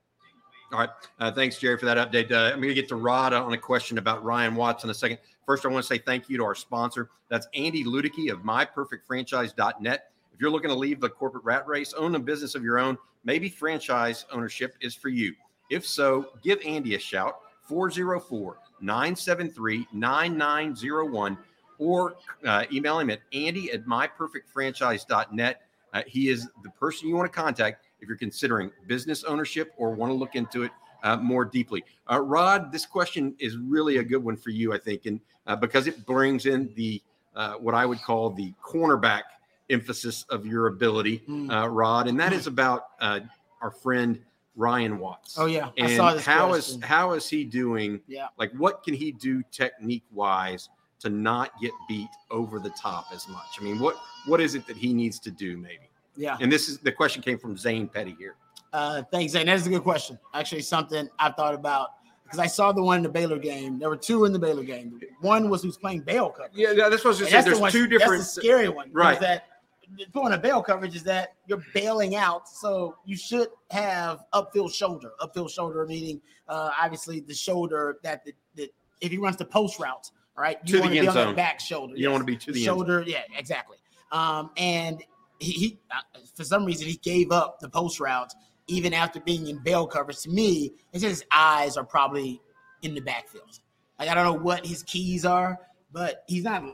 All 0.72 0.80
right. 0.80 0.90
Uh, 1.20 1.30
thanks, 1.30 1.58
Jerry, 1.58 1.78
for 1.78 1.86
that 1.86 1.96
update. 1.96 2.32
Uh, 2.32 2.52
I'm 2.52 2.56
going 2.56 2.68
to 2.68 2.74
get 2.74 2.88
to 2.88 2.96
Rod 2.96 3.32
on 3.32 3.52
a 3.52 3.58
question 3.58 3.98
about 3.98 4.24
Ryan 4.24 4.56
Watts 4.56 4.84
in 4.84 4.90
a 4.90 4.94
second. 4.94 5.18
First, 5.44 5.64
I 5.64 5.68
want 5.68 5.84
to 5.84 5.86
say 5.86 5.98
thank 5.98 6.28
you 6.28 6.36
to 6.38 6.44
our 6.44 6.56
sponsor. 6.56 7.08
That's 7.28 7.46
Andy 7.54 7.84
Ludicky 7.84 8.32
of 8.32 8.40
MyPerfectFranchise.net. 8.40 10.10
If 10.34 10.40
you're 10.40 10.50
looking 10.50 10.70
to 10.70 10.76
leave 10.76 11.00
the 11.00 11.08
corporate 11.08 11.44
rat 11.44 11.66
race, 11.68 11.94
own 11.94 12.14
a 12.16 12.18
business 12.18 12.54
of 12.54 12.64
your 12.64 12.78
own, 12.78 12.98
maybe 13.24 13.48
franchise 13.48 14.26
ownership 14.32 14.74
is 14.80 14.94
for 14.94 15.08
you. 15.08 15.34
If 15.70 15.86
so, 15.86 16.30
give 16.42 16.58
Andy 16.64 16.94
a 16.94 16.98
shout 16.98 17.40
404 17.62 18.58
973 18.80 19.86
9901 19.92 21.38
or 21.78 22.16
uh, 22.44 22.64
email 22.72 22.98
him 22.98 23.10
at 23.10 23.20
andy 23.32 23.72
at 23.72 23.86
myperfectfranchise.net. 23.86 25.62
Uh, 25.92 26.02
he 26.06 26.28
is 26.28 26.48
the 26.62 26.70
person 26.70 27.08
you 27.08 27.16
want 27.16 27.30
to 27.30 27.36
contact 27.36 27.85
if 28.00 28.08
you're 28.08 28.16
considering 28.16 28.70
business 28.86 29.24
ownership 29.24 29.72
or 29.76 29.90
want 29.90 30.10
to 30.10 30.14
look 30.14 30.34
into 30.34 30.62
it 30.62 30.70
uh, 31.02 31.16
more 31.16 31.44
deeply. 31.44 31.84
Uh, 32.10 32.20
Rod, 32.20 32.72
this 32.72 32.86
question 32.86 33.34
is 33.38 33.56
really 33.56 33.98
a 33.98 34.02
good 34.02 34.22
one 34.22 34.36
for 34.36 34.50
you, 34.50 34.72
I 34.72 34.78
think, 34.78 35.06
and 35.06 35.20
uh, 35.46 35.56
because 35.56 35.86
it 35.86 36.04
brings 36.06 36.46
in 36.46 36.72
the 36.74 37.02
uh, 37.34 37.54
what 37.54 37.74
I 37.74 37.86
would 37.86 38.02
call 38.02 38.30
the 38.30 38.52
cornerback 38.64 39.22
emphasis 39.70 40.24
of 40.30 40.46
your 40.46 40.68
ability, 40.68 41.22
mm. 41.28 41.50
Uh, 41.50 41.68
Rod, 41.68 42.08
and 42.08 42.18
that 42.18 42.32
is 42.32 42.46
about 42.46 42.88
uh, 43.00 43.20
our 43.60 43.70
friend 43.70 44.20
Ryan 44.56 44.98
Watts. 44.98 45.38
Oh 45.38 45.46
yeah, 45.46 45.70
and 45.76 45.88
I 45.88 45.96
saw 45.96 46.14
this 46.14 46.24
how 46.24 46.54
is, 46.54 46.78
how 46.82 47.12
is 47.12 47.28
he 47.28 47.44
doing? 47.44 48.00
Yeah, 48.06 48.28
like 48.38 48.52
what 48.52 48.82
can 48.82 48.94
he 48.94 49.12
do 49.12 49.42
technique 49.52 50.04
wise 50.10 50.70
to 51.00 51.10
not 51.10 51.50
get 51.60 51.72
beat 51.88 52.08
over 52.30 52.58
the 52.58 52.70
top 52.70 53.06
as 53.12 53.28
much? 53.28 53.58
I 53.60 53.62
mean, 53.62 53.78
what 53.78 53.96
what 54.26 54.40
is 54.40 54.54
it 54.54 54.66
that 54.66 54.76
he 54.76 54.94
needs 54.94 55.20
to 55.20 55.30
do 55.30 55.56
maybe? 55.58 55.90
Yeah. 56.16 56.36
And 56.40 56.50
this 56.50 56.68
is 56.68 56.78
the 56.78 56.92
question 56.92 57.22
came 57.22 57.38
from 57.38 57.56
Zane 57.56 57.88
Petty 57.88 58.16
here. 58.18 58.36
Uh, 58.72 59.02
thanks, 59.10 59.32
Zane. 59.32 59.46
That 59.46 59.56
is 59.56 59.66
a 59.66 59.70
good 59.70 59.82
question. 59.82 60.18
Actually, 60.34 60.62
something 60.62 61.08
I've 61.18 61.34
thought 61.34 61.54
about 61.54 61.90
because 62.24 62.38
I 62.38 62.46
saw 62.46 62.72
the 62.72 62.82
one 62.82 62.98
in 62.98 63.02
the 63.02 63.08
Baylor 63.08 63.38
game. 63.38 63.78
There 63.78 63.88
were 63.88 63.96
two 63.96 64.24
in 64.24 64.32
the 64.32 64.38
Baylor 64.38 64.64
game. 64.64 65.00
One 65.20 65.48
was 65.48 65.62
who's 65.62 65.76
playing 65.76 66.00
bail 66.00 66.30
coverage. 66.30 66.52
Yeah, 66.54 66.88
that's 66.88 67.04
what 67.04 67.06
I 67.06 67.08
was 67.08 67.18
just 67.18 67.30
saying. 67.30 67.44
There's 67.44 67.56
the 67.56 67.62
one, 67.62 67.72
two 67.72 67.86
different. 67.86 68.22
That's 68.22 68.34
the 68.34 68.42
scary 68.42 68.68
one, 68.68 68.90
right? 68.92 69.20
That 69.20 69.44
point 70.12 70.34
of 70.34 70.42
bail 70.42 70.62
coverage 70.62 70.96
is 70.96 71.04
that 71.04 71.34
you're 71.46 71.62
bailing 71.72 72.16
out, 72.16 72.48
so 72.48 72.96
you 73.04 73.16
should 73.16 73.48
have 73.70 74.24
upfield 74.34 74.74
shoulder. 74.74 75.12
Upfield 75.20 75.50
shoulder 75.50 75.86
meaning 75.86 76.20
uh, 76.48 76.70
obviously 76.80 77.20
the 77.20 77.34
shoulder 77.34 77.98
that 78.02 78.24
the, 78.24 78.32
the 78.56 78.70
if 79.00 79.12
he 79.12 79.18
runs 79.18 79.36
the 79.36 79.44
post 79.44 79.78
route, 79.78 80.10
right? 80.36 80.58
You 80.64 80.74
to 80.74 80.80
want 80.80 80.94
to 80.94 81.00
be 81.00 81.06
on 81.06 81.14
zone. 81.14 81.34
back 81.34 81.60
shoulder. 81.60 81.94
You 81.94 82.00
yes. 82.00 82.04
don't 82.06 82.12
want 82.14 82.22
to 82.22 82.32
be 82.32 82.36
to 82.36 82.52
the 82.52 82.64
shoulder. 82.64 83.04
Yeah, 83.06 83.22
exactly. 83.36 83.76
Um, 84.12 84.50
and 84.56 85.02
he, 85.38 85.52
he 85.52 85.78
for 86.34 86.44
some 86.44 86.64
reason 86.64 86.86
he 86.86 86.96
gave 86.96 87.32
up 87.32 87.60
the 87.60 87.68
post 87.68 88.00
route 88.00 88.32
even 88.68 88.92
after 88.92 89.20
being 89.20 89.46
in 89.46 89.58
bail 89.58 89.86
coverage. 89.86 90.20
To 90.22 90.30
me, 90.30 90.72
it's 90.92 91.02
just 91.02 91.20
his 91.20 91.24
eyes 91.30 91.76
are 91.76 91.84
probably 91.84 92.40
in 92.82 92.94
the 92.94 93.00
backfield. 93.00 93.60
Like 93.98 94.08
I 94.08 94.14
don't 94.14 94.24
know 94.24 94.42
what 94.42 94.66
his 94.66 94.82
keys 94.82 95.24
are, 95.24 95.58
but 95.92 96.24
he's 96.26 96.44
not. 96.44 96.64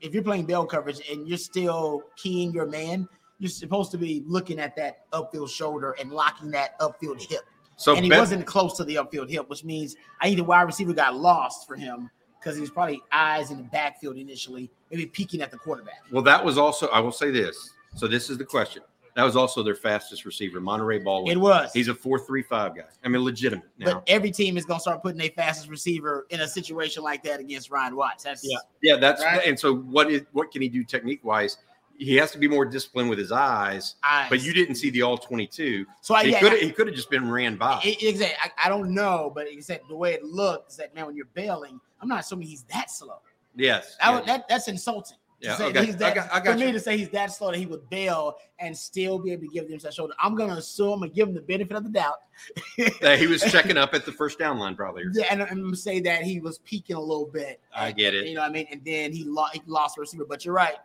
If 0.00 0.14
you're 0.14 0.22
playing 0.22 0.46
bail 0.46 0.66
coverage 0.66 1.00
and 1.10 1.26
you're 1.26 1.38
still 1.38 2.02
keying 2.16 2.52
your 2.52 2.66
man, 2.66 3.08
you're 3.38 3.50
supposed 3.50 3.90
to 3.92 3.98
be 3.98 4.22
looking 4.26 4.58
at 4.58 4.76
that 4.76 5.10
upfield 5.12 5.50
shoulder 5.50 5.96
and 6.00 6.10
locking 6.10 6.50
that 6.52 6.78
upfield 6.80 7.20
hip. 7.20 7.42
So 7.76 7.94
and 7.94 8.04
he 8.04 8.10
wasn't 8.10 8.44
close 8.44 8.76
to 8.78 8.84
the 8.84 8.96
upfield 8.96 9.30
hip, 9.30 9.48
which 9.48 9.64
means 9.64 9.96
I 10.20 10.26
think 10.26 10.38
the 10.38 10.44
wide 10.44 10.62
receiver 10.62 10.92
got 10.92 11.16
lost 11.16 11.66
for 11.66 11.76
him 11.76 12.10
because 12.38 12.56
he 12.56 12.60
was 12.60 12.70
probably 12.70 13.00
eyes 13.12 13.50
in 13.50 13.58
the 13.58 13.64
backfield 13.64 14.16
initially, 14.16 14.70
maybe 14.90 15.06
peeking 15.06 15.42
at 15.42 15.50
the 15.50 15.58
quarterback. 15.58 16.02
Well, 16.10 16.22
that 16.22 16.44
was 16.44 16.58
also 16.58 16.88
I 16.88 17.00
will 17.00 17.12
say 17.12 17.30
this 17.30 17.70
so 17.94 18.06
this 18.06 18.30
is 18.30 18.38
the 18.38 18.44
question. 18.44 18.82
That 19.18 19.24
was 19.24 19.34
also 19.34 19.64
their 19.64 19.74
fastest 19.74 20.24
receiver, 20.24 20.60
Monaray 20.60 21.02
Baldwin. 21.02 21.36
It 21.36 21.40
was. 21.40 21.72
He's 21.72 21.88
a 21.88 21.94
four-three-five 21.94 22.76
guy. 22.76 22.84
I 23.02 23.08
mean, 23.08 23.24
legitimate. 23.24 23.66
Now. 23.76 23.94
But 23.94 24.04
every 24.06 24.30
team 24.30 24.56
is 24.56 24.64
going 24.64 24.78
to 24.78 24.80
start 24.80 25.02
putting 25.02 25.18
their 25.18 25.30
fastest 25.30 25.68
receiver 25.68 26.28
in 26.30 26.42
a 26.42 26.46
situation 26.46 27.02
like 27.02 27.24
that 27.24 27.40
against 27.40 27.68
Ryan 27.68 27.96
Watts. 27.96 28.22
That's 28.22 28.48
yeah, 28.48 28.58
yeah. 28.80 28.94
That's 28.94 29.20
right? 29.24 29.44
and 29.44 29.58
so 29.58 29.74
what 29.74 30.08
is 30.08 30.22
what 30.30 30.52
can 30.52 30.62
he 30.62 30.68
do 30.68 30.84
technique 30.84 31.24
wise? 31.24 31.58
He 31.96 32.14
has 32.14 32.30
to 32.30 32.38
be 32.38 32.46
more 32.46 32.64
disciplined 32.64 33.10
with 33.10 33.18
his 33.18 33.32
eyes, 33.32 33.96
eyes. 34.04 34.30
But 34.30 34.44
you 34.44 34.54
didn't 34.54 34.76
see 34.76 34.90
the 34.90 35.02
all 35.02 35.18
twenty-two. 35.18 35.84
So 36.00 36.14
I, 36.14 36.22
he 36.22 36.30
yeah, 36.30 36.38
could 36.38 36.52
he 36.52 36.70
could 36.70 36.86
have 36.86 36.94
just 36.94 37.10
been 37.10 37.28
ran 37.28 37.56
by. 37.56 37.80
Exactly. 37.82 38.36
I, 38.40 38.66
I, 38.66 38.68
don't 38.68 38.94
know, 38.94 39.32
but 39.34 39.48
said 39.62 39.80
the 39.88 39.96
way 39.96 40.14
it 40.14 40.22
looked 40.22 40.70
is 40.70 40.76
that 40.76 40.94
man, 40.94 41.06
when 41.06 41.16
you're 41.16 41.26
bailing, 41.34 41.80
I'm 42.00 42.06
not 42.06 42.20
assuming 42.20 42.46
he's 42.46 42.62
that 42.72 42.88
slow. 42.88 43.18
Yes, 43.56 43.96
that, 44.00 44.12
yes. 44.12 44.26
that 44.26 44.48
that's 44.48 44.68
insulting. 44.68 45.17
Yeah, 45.40 45.56
okay. 45.60 45.86
he's 45.86 45.96
that, 45.98 46.12
I 46.12 46.14
got, 46.14 46.32
I 46.32 46.40
got 46.40 46.52
for 46.54 46.58
you. 46.58 46.66
me 46.66 46.72
to 46.72 46.80
say 46.80 46.98
he's 46.98 47.10
that 47.10 47.32
slow 47.32 47.52
that 47.52 47.58
he 47.58 47.66
would 47.66 47.88
bail 47.88 48.36
and 48.58 48.76
still 48.76 49.20
be 49.20 49.30
able 49.30 49.42
to 49.42 49.48
give 49.48 49.68
them 49.68 49.78
that 49.78 49.94
shoulder, 49.94 50.14
I'm 50.20 50.34
gonna 50.34 50.56
assume 50.56 50.94
I'm 50.94 50.98
gonna 51.00 51.12
give 51.12 51.28
him 51.28 51.34
the 51.34 51.40
benefit 51.40 51.76
of 51.76 51.84
the 51.84 51.90
doubt. 51.90 52.16
that 53.00 53.20
he 53.20 53.28
was 53.28 53.42
checking 53.52 53.76
up 53.76 53.94
at 53.94 54.04
the 54.04 54.10
first 54.10 54.38
down 54.38 54.58
line, 54.58 54.74
probably. 54.74 55.04
Yeah, 55.12 55.26
and 55.30 55.42
I'm 55.42 55.62
gonna 55.62 55.76
say 55.76 56.00
that 56.00 56.22
he 56.22 56.40
was 56.40 56.58
peaking 56.58 56.96
a 56.96 57.00
little 57.00 57.26
bit. 57.26 57.60
I 57.74 57.92
get 57.92 58.14
it. 58.14 58.26
You 58.26 58.34
know 58.34 58.40
what 58.40 58.50
I 58.50 58.52
mean? 58.52 58.66
And 58.72 58.84
then 58.84 59.12
he, 59.12 59.24
lo- 59.24 59.46
he 59.52 59.62
lost 59.66 59.94
the 59.94 60.00
receiver. 60.00 60.24
But 60.24 60.44
you're 60.44 60.54
right. 60.54 60.76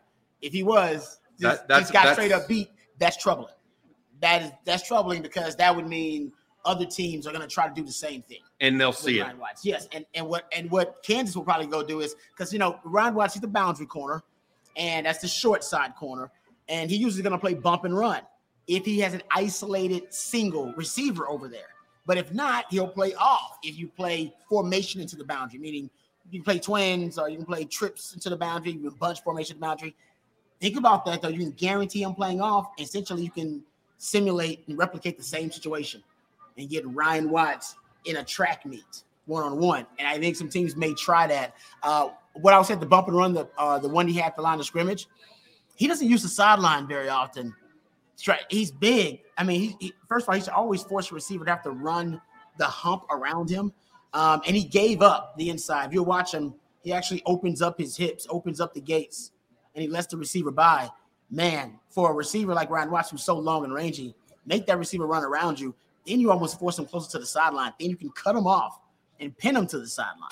If 0.41 0.53
he 0.53 0.61
was 0.61 1.19
just, 1.39 1.61
that, 1.61 1.67
that's, 1.67 1.81
just 1.81 1.93
got 1.93 2.05
that's, 2.05 2.17
straight 2.17 2.31
up 2.31 2.47
beat, 2.47 2.69
that's 2.99 3.17
troubling. 3.17 3.53
That 4.21 4.41
is 4.43 4.51
that's 4.65 4.87
troubling 4.87 5.23
because 5.23 5.55
that 5.55 5.75
would 5.75 5.87
mean 5.87 6.31
other 6.65 6.85
teams 6.85 7.27
are 7.27 7.31
going 7.31 7.41
to 7.41 7.53
try 7.53 7.67
to 7.67 7.73
do 7.73 7.83
the 7.83 7.91
same 7.91 8.21
thing. 8.21 8.39
And 8.61 8.79
they'll 8.79 8.93
see 8.93 9.19
it. 9.19 9.37
Watts. 9.37 9.65
Yes, 9.65 9.87
and 9.91 10.05
and 10.13 10.27
what 10.27 10.45
and 10.55 10.69
what 10.71 11.03
Kansas 11.03 11.35
will 11.35 11.43
probably 11.43 11.67
go 11.67 11.83
do 11.83 12.01
is 12.01 12.15
because 12.31 12.53
you 12.53 12.59
know 12.59 12.79
Ryan 12.83 13.15
Watts 13.15 13.33
he's 13.33 13.41
the 13.41 13.47
boundary 13.47 13.85
corner, 13.85 14.23
and 14.75 15.05
that's 15.05 15.19
the 15.19 15.27
short 15.27 15.63
side 15.63 15.95
corner, 15.95 16.31
and 16.69 16.89
he 16.89 16.97
usually 16.97 17.23
going 17.23 17.33
to 17.33 17.39
play 17.39 17.53
bump 17.53 17.83
and 17.85 17.97
run 17.97 18.21
if 18.67 18.85
he 18.85 18.99
has 18.99 19.13
an 19.13 19.21
isolated 19.31 20.13
single 20.13 20.73
receiver 20.73 21.27
over 21.27 21.47
there. 21.47 21.67
But 22.05 22.17
if 22.17 22.33
not, 22.33 22.65
he'll 22.69 22.87
play 22.87 23.13
off. 23.15 23.57
If 23.63 23.77
you 23.77 23.87
play 23.87 24.33
formation 24.49 25.01
into 25.01 25.15
the 25.15 25.23
boundary, 25.23 25.59
meaning 25.59 25.89
you 26.31 26.39
can 26.39 26.43
play 26.43 26.59
twins 26.59 27.17
or 27.17 27.29
you 27.29 27.37
can 27.37 27.45
play 27.45 27.65
trips 27.65 28.13
into 28.13 28.29
the 28.29 28.35
boundary, 28.35 28.73
you 28.73 28.89
can 28.89 28.97
bunch 28.99 29.21
formation 29.23 29.55
to 29.55 29.59
the 29.59 29.65
boundary. 29.65 29.95
Think 30.59 30.77
about 30.77 31.05
that 31.05 31.21
though. 31.21 31.29
You 31.29 31.39
can 31.39 31.51
guarantee 31.51 32.03
him 32.03 32.13
playing 32.13 32.41
off. 32.41 32.71
Essentially, 32.79 33.23
you 33.23 33.31
can 33.31 33.63
simulate 33.97 34.63
and 34.67 34.77
replicate 34.77 35.17
the 35.17 35.23
same 35.23 35.51
situation 35.51 36.03
and 36.57 36.69
get 36.69 36.85
Ryan 36.87 37.29
Watts 37.29 37.75
in 38.05 38.17
a 38.17 38.23
track 38.23 38.65
meet 38.65 39.03
one 39.25 39.43
on 39.43 39.57
one. 39.59 39.85
And 39.99 40.07
I 40.07 40.19
think 40.19 40.35
some 40.35 40.49
teams 40.49 40.75
may 40.75 40.93
try 40.93 41.27
that. 41.27 41.55
Uh, 41.81 42.09
what 42.33 42.53
I 42.53 42.57
was 42.57 42.67
saying, 42.67 42.79
the 42.79 42.85
bump 42.85 43.07
and 43.07 43.17
run, 43.17 43.33
the 43.33 43.47
uh, 43.57 43.79
the 43.79 43.89
one 43.89 44.07
he 44.07 44.15
had 44.15 44.27
at 44.27 44.35
the 44.35 44.41
line 44.41 44.59
of 44.59 44.65
scrimmage, 44.65 45.07
he 45.75 45.87
doesn't 45.87 46.07
use 46.07 46.23
the 46.23 46.29
sideline 46.29 46.87
very 46.87 47.09
often. 47.09 47.53
He's 48.49 48.71
big. 48.71 49.21
I 49.37 49.43
mean, 49.43 49.59
he, 49.59 49.75
he, 49.79 49.93
first 50.07 50.25
of 50.25 50.29
all, 50.29 50.35
he's 50.35 50.47
always 50.47 50.83
force 50.83 51.11
a 51.11 51.15
receiver 51.15 51.45
to 51.45 51.51
have 51.51 51.63
to 51.63 51.71
run 51.71 52.21
the 52.57 52.65
hump 52.65 53.03
around 53.09 53.49
him. 53.49 53.73
Um, 54.13 54.41
and 54.45 54.55
he 54.55 54.63
gave 54.63 55.01
up 55.01 55.35
the 55.37 55.49
inside. 55.49 55.87
If 55.87 55.93
you 55.93 56.03
watch 56.03 56.33
him, 56.33 56.53
he 56.83 56.93
actually 56.93 57.23
opens 57.25 57.61
up 57.61 57.79
his 57.79 57.97
hips, 57.97 58.27
opens 58.29 58.61
up 58.61 58.73
the 58.73 58.81
gates, 58.81 59.31
and 59.73 59.81
he 59.81 59.89
lets 59.89 60.07
the 60.07 60.17
receiver 60.17 60.51
by. 60.51 60.89
Man, 61.31 61.79
for 61.89 62.11
a 62.11 62.13
receiver 62.13 62.53
like 62.53 62.69
Ryan 62.69 62.91
Watts, 62.91 63.09
who's 63.09 63.23
so 63.23 63.37
long 63.37 63.63
and 63.63 63.73
rangy, 63.73 64.13
make 64.45 64.67
that 64.67 64.77
receiver 64.77 65.07
run 65.07 65.23
around 65.23 65.59
you. 65.59 65.73
Then 66.05 66.19
you 66.19 66.31
almost 66.31 66.59
force 66.59 66.77
him 66.77 66.85
closer 66.85 67.09
to 67.11 67.19
the 67.19 67.25
sideline. 67.25 67.73
Then 67.79 67.89
you 67.89 67.95
can 67.95 68.11
cut 68.11 68.35
him 68.35 68.45
off 68.45 68.79
and 69.19 69.35
pin 69.35 69.55
him 69.55 69.65
to 69.67 69.79
the 69.79 69.87
sideline 69.87 70.29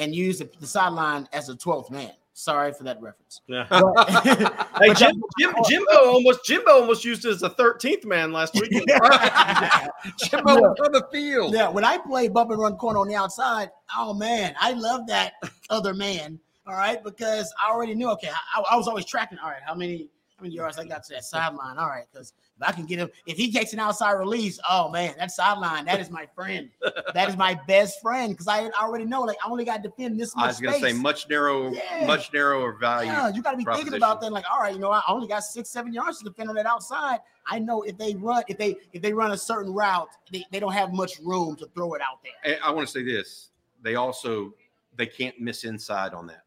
and 0.00 0.14
use 0.14 0.38
the, 0.38 0.50
the 0.58 0.66
sideline 0.66 1.28
as 1.32 1.48
a 1.48 1.54
12th 1.54 1.90
man. 1.90 2.10
Sorry 2.32 2.72
for 2.72 2.84
that 2.84 3.00
reference. 3.02 3.42
Yeah. 3.46 3.66
But- 3.70 4.66
Hey, 4.80 4.94
Jim, 4.94 5.22
Jim, 5.38 5.54
Jimbo 5.68 5.92
almost 6.06 6.44
Jimbo 6.46 6.70
almost 6.70 7.04
used 7.04 7.26
it 7.26 7.30
as 7.32 7.42
a 7.42 7.50
13th 7.50 8.06
man 8.06 8.32
last 8.32 8.54
week. 8.54 8.70
Jimbo 8.70 10.54
was 10.54 10.78
on 10.84 10.92
the 10.92 11.06
field. 11.12 11.52
Yeah, 11.54 11.68
when 11.68 11.84
I 11.84 11.98
play 11.98 12.28
bump 12.28 12.50
and 12.50 12.58
run 12.58 12.76
corner 12.76 12.98
on 13.00 13.08
the 13.08 13.14
outside, 13.14 13.70
oh 13.94 14.14
man, 14.14 14.54
I 14.58 14.72
love 14.72 15.06
that 15.08 15.34
other 15.68 15.92
man. 15.92 16.40
All 16.66 16.74
right, 16.74 17.02
because 17.04 17.52
I 17.62 17.70
already 17.70 17.94
knew. 17.94 18.08
Okay, 18.12 18.30
I, 18.30 18.62
I 18.70 18.76
was 18.76 18.88
always 18.88 19.04
tracking. 19.04 19.38
All 19.38 19.50
right, 19.50 19.60
how 19.66 19.74
many 19.74 20.08
yards 20.48 20.78
I 20.78 20.84
got 20.86 21.04
to 21.04 21.14
that 21.14 21.24
sideline? 21.24 21.78
All 21.78 21.88
right, 21.88 22.04
because 22.12 22.32
if 22.56 22.68
I 22.68 22.72
can 22.72 22.86
get 22.86 22.98
him, 22.98 23.10
if 23.26 23.36
he 23.36 23.52
takes 23.52 23.72
an 23.72 23.78
outside 23.78 24.12
release, 24.12 24.58
oh 24.68 24.88
man, 24.88 25.14
that 25.18 25.30
sideline, 25.30 25.84
that 25.86 26.00
is 26.00 26.10
my 26.10 26.26
friend. 26.34 26.70
that 27.14 27.28
is 27.28 27.36
my 27.36 27.58
best 27.66 28.00
friend 28.00 28.32
because 28.32 28.48
I 28.48 28.68
already 28.80 29.04
know. 29.04 29.22
Like 29.22 29.36
I 29.44 29.50
only 29.50 29.64
got 29.64 29.82
to 29.82 29.88
defend 29.88 30.18
this 30.18 30.34
much 30.34 30.44
I 30.44 30.48
was 30.48 30.60
going 30.60 30.74
to 30.74 30.80
say 30.80 30.92
much 30.92 31.28
narrow, 31.28 31.72
Yeah. 31.72 32.06
much 32.06 32.32
narrower 32.32 32.72
value. 32.72 33.10
Yeah, 33.10 33.28
you 33.28 33.42
got 33.42 33.52
to 33.52 33.56
be 33.56 33.64
thinking 33.64 33.94
about 33.94 34.20
that. 34.20 34.32
Like, 34.32 34.44
all 34.50 34.60
right, 34.60 34.72
you 34.72 34.80
know, 34.80 34.90
I 34.90 35.02
only 35.08 35.28
got 35.28 35.44
six, 35.44 35.70
seven 35.70 35.92
yards 35.92 36.18
to 36.18 36.24
defend 36.24 36.48
on 36.48 36.54
that 36.56 36.66
outside. 36.66 37.18
I 37.46 37.58
know 37.58 37.82
if 37.82 37.98
they 37.98 38.14
run, 38.14 38.42
if 38.48 38.58
they 38.58 38.76
if 38.92 39.02
they 39.02 39.12
run 39.12 39.32
a 39.32 39.36
certain 39.38 39.72
route, 39.72 40.08
they, 40.30 40.44
they 40.50 40.60
don't 40.60 40.72
have 40.72 40.92
much 40.92 41.18
room 41.22 41.56
to 41.56 41.66
throw 41.74 41.94
it 41.94 42.02
out 42.02 42.22
there. 42.22 42.32
And 42.44 42.62
I 42.62 42.70
want 42.70 42.86
to 42.86 42.92
say 42.92 43.02
this: 43.02 43.50
they 43.82 43.96
also 43.96 44.54
they 44.96 45.06
can't 45.06 45.40
miss 45.40 45.64
inside 45.64 46.12
on 46.14 46.26
that, 46.26 46.44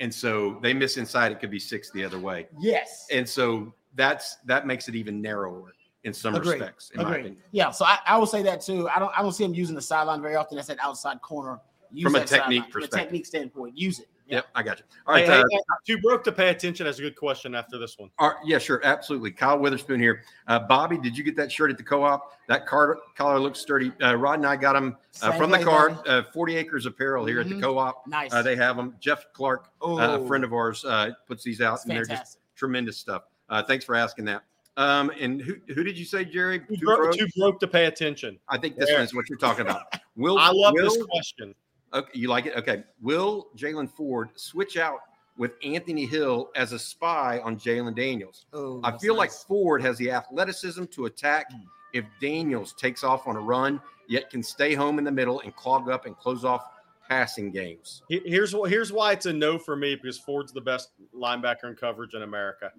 and 0.00 0.12
so 0.12 0.58
they 0.62 0.72
miss 0.74 0.96
inside. 0.96 1.32
It 1.32 1.40
could 1.40 1.50
be 1.50 1.58
six 1.58 1.90
the 1.90 2.04
other 2.04 2.18
way, 2.18 2.48
Yes. 2.58 3.06
and 3.12 3.28
so 3.28 3.72
that's 3.94 4.36
that 4.46 4.66
makes 4.66 4.88
it 4.88 4.94
even 4.94 5.20
narrower 5.22 5.74
in 6.04 6.12
some 6.12 6.34
Agreed. 6.34 6.54
respects. 6.60 6.90
In 6.90 6.98
my 7.02 7.08
Agreed. 7.08 7.20
opinion. 7.20 7.42
Yeah, 7.52 7.70
so 7.70 7.84
I, 7.84 7.98
I 8.06 8.18
will 8.18 8.26
say 8.26 8.42
that 8.42 8.60
too. 8.60 8.88
I 8.94 8.98
don't 8.98 9.12
I 9.16 9.22
don't 9.22 9.32
see 9.32 9.44
him 9.44 9.54
using 9.54 9.74
the 9.74 9.82
sideline 9.82 10.20
very 10.20 10.36
often. 10.36 10.56
That's 10.56 10.68
that 10.68 10.78
outside 10.82 11.20
corner. 11.22 11.60
Use 11.92 12.04
From 12.04 12.16
a 12.16 12.24
technique 12.24 12.64
sideline. 12.64 12.70
From 12.72 12.82
a 12.82 12.88
technique 12.88 13.26
standpoint, 13.26 13.78
use 13.78 14.00
it. 14.00 14.08
Yeah. 14.26 14.36
Yep, 14.36 14.46
I 14.54 14.62
got 14.62 14.78
you. 14.78 14.84
All 15.06 15.14
right, 15.14 15.26
Hey, 15.26 15.32
hey, 15.32 15.40
uh, 15.40 15.44
hey, 15.50 15.58
too 15.86 15.98
broke 16.00 16.24
to 16.24 16.32
pay 16.32 16.48
attention. 16.48 16.86
That's 16.86 16.98
a 16.98 17.02
good 17.02 17.14
question 17.16 17.54
after 17.54 17.78
this 17.78 17.98
one. 17.98 18.10
all 18.18 18.28
right, 18.28 18.36
yeah, 18.46 18.58
sure, 18.58 18.80
absolutely. 18.84 19.30
Kyle 19.30 19.58
Witherspoon 19.58 20.00
here. 20.00 20.22
Uh, 20.48 20.58
Bobby, 20.60 20.96
did 20.96 21.16
you 21.16 21.22
get 21.22 21.36
that 21.36 21.52
shirt 21.52 21.70
at 21.70 21.76
the 21.76 21.82
co-op? 21.82 22.32
That 22.48 22.66
car, 22.66 22.98
collar 23.16 23.38
looks 23.38 23.58
sturdy. 23.58 23.92
Uh, 24.02 24.14
Rod 24.16 24.38
and 24.38 24.46
I 24.46 24.56
got 24.56 24.72
them 24.72 24.96
uh, 25.22 25.32
from 25.32 25.50
the 25.50 25.58
way, 25.58 25.64
card. 25.64 25.96
Bobby. 25.96 26.08
Uh, 26.08 26.22
Forty 26.32 26.56
Acres 26.56 26.86
Apparel 26.86 27.26
here 27.26 27.40
at 27.40 27.48
the 27.48 27.54
Mhm. 27.56 27.62
co-op. 27.62 28.06
Nice. 28.06 28.32
Uh, 28.32 28.40
they 28.42 28.56
have 28.56 28.76
them. 28.76 28.94
Jeff 28.98 29.26
Clark, 29.34 29.68
oh, 29.82 29.98
uh, 29.98 30.18
a 30.18 30.26
friend 30.26 30.42
of 30.44 30.52
ours, 30.54 30.84
uh, 30.86 31.10
puts 31.26 31.44
these 31.44 31.60
out, 31.60 31.74
it's 31.74 31.84
and 31.84 31.92
they're 31.96 32.04
just 32.06 32.38
tremendous 32.56 32.96
stuff. 32.96 33.24
Uh, 33.50 33.62
thanks 33.62 33.84
for 33.84 33.94
asking 33.94 34.24
that. 34.24 34.42
Um, 34.78 35.12
and 35.20 35.40
who 35.40 35.54
who 35.74 35.84
did 35.84 35.96
you 35.98 36.04
say, 36.06 36.24
Jerry? 36.24 36.60
Too 36.60 36.76
Two 36.76 36.86
broke, 36.86 36.98
Bros? 37.02 37.16
too 37.16 37.28
broke 37.36 37.60
to 37.60 37.68
pay 37.68 37.84
attention. 37.86 38.38
I 38.48 38.56
think 38.58 38.76
this 38.76 38.86
There. 38.88 38.96
one 38.96 39.04
is 39.04 39.14
what 39.14 39.28
you're 39.28 39.38
talking 39.38 39.66
about. 39.66 39.82
Will 40.16 40.38
I 40.38 40.50
love 40.50 40.72
will, 40.74 40.82
this 40.84 41.02
question. 41.10 41.54
Okay, 41.94 42.10
you 42.18 42.28
like 42.28 42.46
it? 42.46 42.54
Okay. 42.56 42.82
Will 43.00 43.48
Jaylan 43.56 43.88
Ford 43.90 44.30
switch 44.34 44.76
out 44.76 45.00
with 45.36 45.52
Anthony 45.64 46.06
Hill 46.06 46.50
as 46.56 46.72
a 46.72 46.78
spy 46.78 47.38
on 47.40 47.56
Jalon 47.56 47.94
Daniels? 47.94 48.46
Oh, 48.52 48.80
I 48.82 48.90
that's 48.90 49.02
feel 49.02 49.16
like. 49.16 49.30
Ford 49.30 49.80
has 49.82 49.96
the 49.98 50.10
athleticism 50.10 50.84
to 50.86 51.06
attack 51.06 51.50
Mm. 51.52 51.62
if 51.92 52.04
Daniels 52.20 52.72
takes 52.74 53.04
off 53.04 53.26
on 53.28 53.36
a 53.36 53.40
run, 53.40 53.80
yet 54.08 54.28
can 54.30 54.42
stay 54.42 54.74
home 54.74 54.98
in 54.98 55.04
the 55.04 55.12
middle 55.12 55.40
and 55.40 55.54
clog 55.56 55.88
up 55.88 56.06
and 56.06 56.16
close 56.16 56.44
off 56.44 56.68
passing 57.08 57.50
games. 57.50 58.02
Here's 58.08 58.52
wh- 58.52 58.66
here's 58.68 58.92
why 58.92 59.12
it's 59.12 59.26
a 59.26 59.32
no 59.32 59.58
for 59.58 59.76
me 59.76 59.94
because 59.94 60.18
Ford's 60.18 60.52
the 60.52 60.60
best 60.60 60.90
linebacker 61.14 61.64
in 61.64 61.74
coverage 61.76 62.14
in 62.14 62.22
America. 62.22 62.72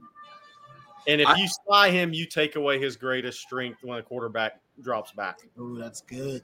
And 1.07 1.21
if 1.21 1.27
I- 1.27 1.35
you 1.35 1.47
spy 1.47 1.89
him, 1.91 2.11
you 2.13 2.25
take 2.25 2.55
away 2.55 2.79
his 2.79 2.95
greatest 2.97 3.39
strength 3.39 3.83
when 3.83 3.99
a 3.99 4.03
quarterback 4.03 4.59
drops 4.81 5.11
back. 5.11 5.39
Oh, 5.59 5.75
that's 5.75 6.01
good. 6.01 6.41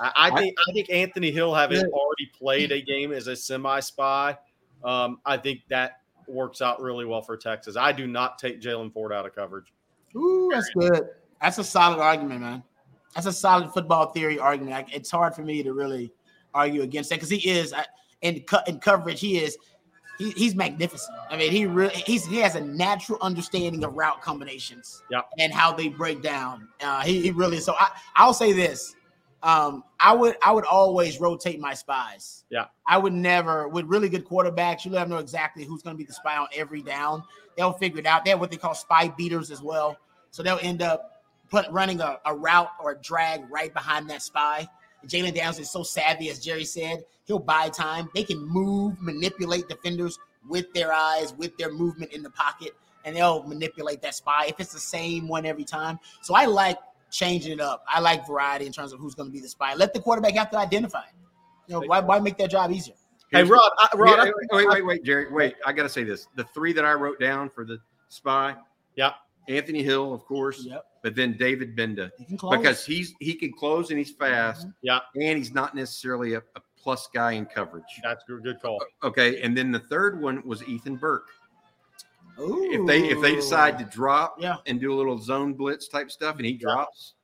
I, 0.00 0.12
I 0.16 0.30
think 0.36 0.56
I 0.68 0.72
think 0.72 0.90
Anthony 0.90 1.30
Hill 1.30 1.54
having 1.54 1.78
Yeah. 1.78 1.86
already 1.92 2.26
played 2.38 2.72
a 2.72 2.80
game 2.82 3.12
as 3.12 3.26
a 3.26 3.36
semi 3.36 3.80
spy, 3.80 4.36
um, 4.84 5.20
I 5.26 5.36
think 5.36 5.60
that 5.68 6.00
works 6.26 6.60
out 6.60 6.80
really 6.80 7.04
well 7.04 7.22
for 7.22 7.36
Texas. 7.36 7.76
I 7.76 7.92
do 7.92 8.06
not 8.06 8.38
take 8.38 8.60
Jaylan 8.60 8.92
Ford 8.92 9.12
out 9.12 9.26
of 9.26 9.34
coverage. 9.34 9.72
Ooh, 10.16 10.50
that's 10.52 10.68
good. 10.70 11.08
That's 11.40 11.58
a 11.58 11.64
solid 11.64 12.00
argument, 12.00 12.40
man. 12.40 12.62
That's 13.14 13.26
a 13.26 13.32
solid 13.32 13.72
football 13.72 14.10
theory 14.10 14.38
argument. 14.38 14.72
Like, 14.76 14.94
it's 14.94 15.10
hard 15.10 15.34
for 15.34 15.42
me 15.42 15.62
to 15.62 15.72
really 15.72 16.12
argue 16.54 16.82
against 16.82 17.10
that 17.10 17.16
because 17.16 17.30
he 17.30 17.48
is 17.48 17.72
I- 17.72 17.86
in 18.22 18.40
co- 18.42 18.62
in 18.66 18.78
coverage. 18.80 19.20
He 19.20 19.38
is 19.38 19.56
he, 20.18 20.30
he's 20.32 20.54
magnificent. 20.56 21.16
I 21.30 21.36
mean, 21.36 21.52
he 21.52 21.64
really 21.66 21.94
he's 21.94 22.26
he 22.26 22.38
has 22.38 22.54
a 22.56 22.60
natural 22.60 23.18
understanding 23.22 23.84
of 23.84 23.94
route 23.94 24.20
combinations. 24.20 25.02
Yeah. 25.10 25.22
and 25.38 25.52
how 25.52 25.72
they 25.72 25.88
break 25.88 26.22
down. 26.22 26.68
Uh, 26.82 27.02
he, 27.02 27.20
he 27.22 27.30
really 27.30 27.60
so 27.60 27.74
I 27.78 27.88
I'll 28.16 28.34
say 28.34 28.52
this. 28.52 28.94
Um, 29.42 29.84
I 30.00 30.14
would 30.14 30.36
I 30.42 30.52
would 30.52 30.64
always 30.64 31.20
rotate 31.20 31.60
my 31.60 31.74
spies. 31.74 32.44
Yeah. 32.50 32.66
I 32.86 32.98
would 32.98 33.12
never 33.12 33.68
with 33.68 33.86
really 33.86 34.08
good 34.08 34.26
quarterbacks. 34.26 34.84
You 34.84 34.90
never 34.90 35.10
know 35.10 35.18
exactly 35.18 35.64
who's 35.64 35.82
going 35.82 35.94
to 35.94 35.98
be 35.98 36.04
the 36.04 36.12
spy 36.12 36.36
on 36.36 36.48
every 36.54 36.82
down. 36.82 37.22
They'll 37.56 37.72
figure 37.72 38.00
it 38.00 38.06
out. 38.06 38.24
They 38.24 38.30
have 38.30 38.40
what 38.40 38.50
they 38.50 38.56
call 38.56 38.74
spy 38.74 39.08
beaters 39.08 39.50
as 39.50 39.62
well. 39.62 39.96
So 40.30 40.42
they'll 40.42 40.58
end 40.62 40.82
up 40.82 41.22
put 41.50 41.68
running 41.70 42.00
a, 42.00 42.18
a 42.24 42.34
route 42.34 42.70
or 42.80 42.92
a 42.92 42.98
drag 42.98 43.50
right 43.50 43.72
behind 43.72 44.10
that 44.10 44.22
spy. 44.22 44.68
Jalen 45.06 45.34
Downs 45.34 45.58
is 45.58 45.70
so 45.70 45.82
savvy, 45.82 46.28
as 46.28 46.38
Jerry 46.38 46.64
said, 46.64 47.04
he'll 47.24 47.38
buy 47.38 47.68
time. 47.68 48.10
They 48.14 48.24
can 48.24 48.44
move, 48.46 49.00
manipulate 49.00 49.68
defenders 49.68 50.18
with 50.48 50.72
their 50.72 50.92
eyes, 50.92 51.34
with 51.34 51.56
their 51.56 51.72
movement 51.72 52.12
in 52.12 52.22
the 52.22 52.30
pocket, 52.30 52.72
and 53.04 53.14
they'll 53.14 53.44
manipulate 53.44 54.02
that 54.02 54.14
spy 54.14 54.46
if 54.48 54.58
it's 54.60 54.72
the 54.72 54.80
same 54.80 55.28
one 55.28 55.46
every 55.46 55.64
time. 55.64 55.98
So 56.22 56.34
I 56.34 56.46
like 56.46 56.78
changing 57.10 57.52
it 57.52 57.60
up. 57.60 57.84
I 57.88 58.00
like 58.00 58.26
variety 58.26 58.66
in 58.66 58.72
terms 58.72 58.92
of 58.92 59.00
who's 59.00 59.14
going 59.14 59.28
to 59.28 59.32
be 59.32 59.40
the 59.40 59.48
spy. 59.48 59.74
Let 59.74 59.94
the 59.94 60.00
quarterback 60.00 60.34
have 60.34 60.50
to 60.50 60.58
identify 60.58 61.00
it. 61.02 61.14
You 61.66 61.74
know, 61.74 61.86
why, 61.86 62.00
why 62.00 62.18
make 62.20 62.38
that 62.38 62.50
job 62.50 62.70
easier? 62.70 62.94
Hey, 63.30 63.44
Here's- 63.44 63.50
Rod, 63.50 63.70
I, 63.78 63.96
Rod, 63.96 64.10
Yeah, 64.10 64.22
I- 64.22 64.24
wait, 64.24 64.34
wait, 64.52 64.68
wait, 64.68 64.86
wait, 64.86 65.04
Jerry. 65.04 65.30
Wait, 65.30 65.54
I 65.66 65.72
got 65.72 65.82
to 65.82 65.88
say 65.88 66.02
this. 66.04 66.28
The 66.36 66.44
three 66.44 66.72
that 66.72 66.84
I 66.84 66.94
wrote 66.94 67.20
down 67.20 67.50
for 67.50 67.64
the 67.64 67.78
spy. 68.08 68.56
Yeah. 68.96 69.12
Anthony 69.48 69.82
Hill, 69.82 70.12
of 70.12 70.24
course, 70.26 70.64
Yep. 70.64 70.84
but 71.02 71.14
then 71.14 71.36
David 71.38 71.74
Gbenda 71.74 72.10
He 72.18 72.24
can 72.26 72.36
close. 72.36 72.58
because 72.58 72.84
he's 72.84 73.14
he 73.18 73.34
can 73.34 73.52
close 73.52 73.88
and 73.90 73.98
he's 73.98 74.12
mm-hmm. 74.12 74.24
fast. 74.24 74.66
Yeah. 74.82 75.00
and 75.14 75.38
he's 75.38 75.52
not 75.52 75.74
necessarily 75.74 76.34
a, 76.34 76.38
a 76.38 76.60
plus 76.76 77.08
guy 77.14 77.32
in 77.32 77.46
coverage. 77.46 77.84
that's 78.02 78.24
a 78.28 78.34
good 78.34 78.60
call. 78.60 78.78
Okay, 79.02 79.40
and 79.42 79.56
then 79.56 79.72
the 79.72 79.78
third 79.80 80.20
one 80.20 80.42
was 80.46 80.62
Ethan 80.68 80.96
Burke. 80.96 81.28
Ooh. 82.40 82.70
If 82.72 82.86
they 82.86 83.08
if 83.08 83.20
they 83.20 83.34
decide 83.34 83.78
to 83.78 83.84
drop 83.84 84.36
Yeah. 84.38 84.56
and 84.66 84.80
do 84.80 84.92
a 84.92 84.96
little 84.96 85.18
zone 85.18 85.54
blitz 85.54 85.88
type 85.88 86.10
stuff, 86.10 86.36
and 86.36 86.46
he 86.46 86.52
drops, 86.54 87.14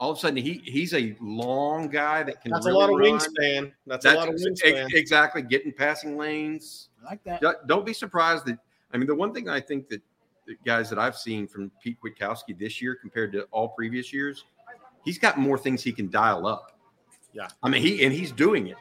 all 0.00 0.10
of 0.10 0.16
a 0.16 0.20
sudden 0.20 0.36
he 0.38 0.62
he's 0.64 0.94
a 0.94 1.14
long 1.20 1.88
guy 1.88 2.22
that 2.22 2.40
can. 2.40 2.50
That's 2.52 2.66
really 2.66 2.76
a 2.76 2.78
lot 2.78 2.90
of 2.90 2.98
run. 2.98 3.18
wingspan. 3.18 3.72
That's, 3.86 4.04
That's 4.04 4.16
a 4.16 4.18
lot 4.18 4.28
of 4.28 4.34
wingspan. 4.36 4.92
exactly 4.94 5.42
getting 5.42 5.72
passing 5.72 6.16
lanes. 6.16 6.88
I 7.04 7.10
like 7.10 7.24
that. 7.24 7.40
Don't- 7.40 7.66
Don't 7.66 7.84
be 7.86 7.92
surprised 7.92 8.46
that 8.46 8.58
I 8.92 8.96
mean 8.96 9.06
the 9.06 9.14
one 9.14 9.32
thing 9.34 9.48
I 9.48 9.60
think 9.60 9.88
that 9.88 10.00
the 10.46 10.56
guys 10.64 10.90
that 10.90 10.98
I've 10.98 11.16
seen 11.16 11.46
from 11.46 11.70
Pete 11.82 11.98
Kwiatkowski 12.02 12.58
this 12.58 12.82
year 12.82 12.94
compared 12.96 13.32
to 13.32 13.42
all 13.52 13.68
previous 13.68 14.12
years, 14.12 14.44
he's 15.04 15.18
got 15.18 15.38
more 15.38 15.56
things 15.56 15.82
he 15.84 15.92
can 15.92 16.10
dial 16.10 16.46
up. 16.46 16.72
Yeah. 17.32 17.48
I 17.62 17.68
mean 17.68 17.82
he 17.82 18.04
and 18.04 18.12
he's 18.12 18.32
doing 18.32 18.66
it. 18.68 18.76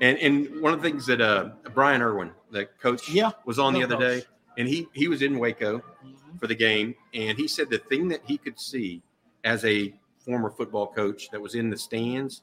And 0.00 0.18
and 0.18 0.60
one 0.62 0.72
of 0.72 0.80
the 0.82 0.88
things 0.88 1.04
that 1.06 1.20
uh 1.20 1.50
Brian 1.74 2.00
Irwin, 2.00 2.30
the 2.50 2.66
coach, 2.80 3.08
Yeah. 3.08 3.32
was 3.44 3.58
on 3.58 3.74
the 3.74 3.82
other 3.84 3.96
those. 3.98 4.22
day, 4.22 4.26
and 4.58 4.68
he 4.68 4.88
he 4.92 5.08
was 5.08 5.22
in 5.22 5.38
Waco 5.38 5.78
Mhm. 6.04 6.38
for 6.40 6.46
the 6.46 6.54
game, 6.54 6.94
and 7.12 7.36
he 7.38 7.48
said 7.48 7.70
the 7.70 7.78
thing 7.78 8.08
that 8.08 8.20
he 8.24 8.38
could 8.38 8.58
see 8.58 9.02
as 9.44 9.64
a 9.64 9.94
former 10.18 10.50
football 10.50 10.86
coach 10.86 11.30
that 11.30 11.40
was 11.40 11.54
in 11.54 11.68
the 11.70 11.76
stands 11.76 12.42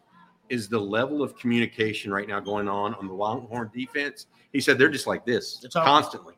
is 0.49 0.67
the 0.67 0.79
level 0.79 1.23
of 1.23 1.35
communication 1.37 2.11
right 2.11 2.27
now 2.27 2.39
going 2.39 2.67
on 2.67 2.93
on 2.95 3.07
the 3.07 3.13
Longhorn 3.13 3.71
defense. 3.73 4.27
He 4.51 4.59
said 4.59 4.77
they're 4.77 4.89
just 4.89 5.07
like 5.07 5.25
this 5.25 5.61
It's 5.63 5.75
constantly, 5.75 6.35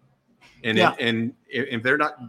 and 0.63 0.77
Yeah. 0.77 0.95
and 0.99 1.33
if 1.49 1.67
if 1.69 1.83
they're 1.83 1.97
not, 1.97 2.19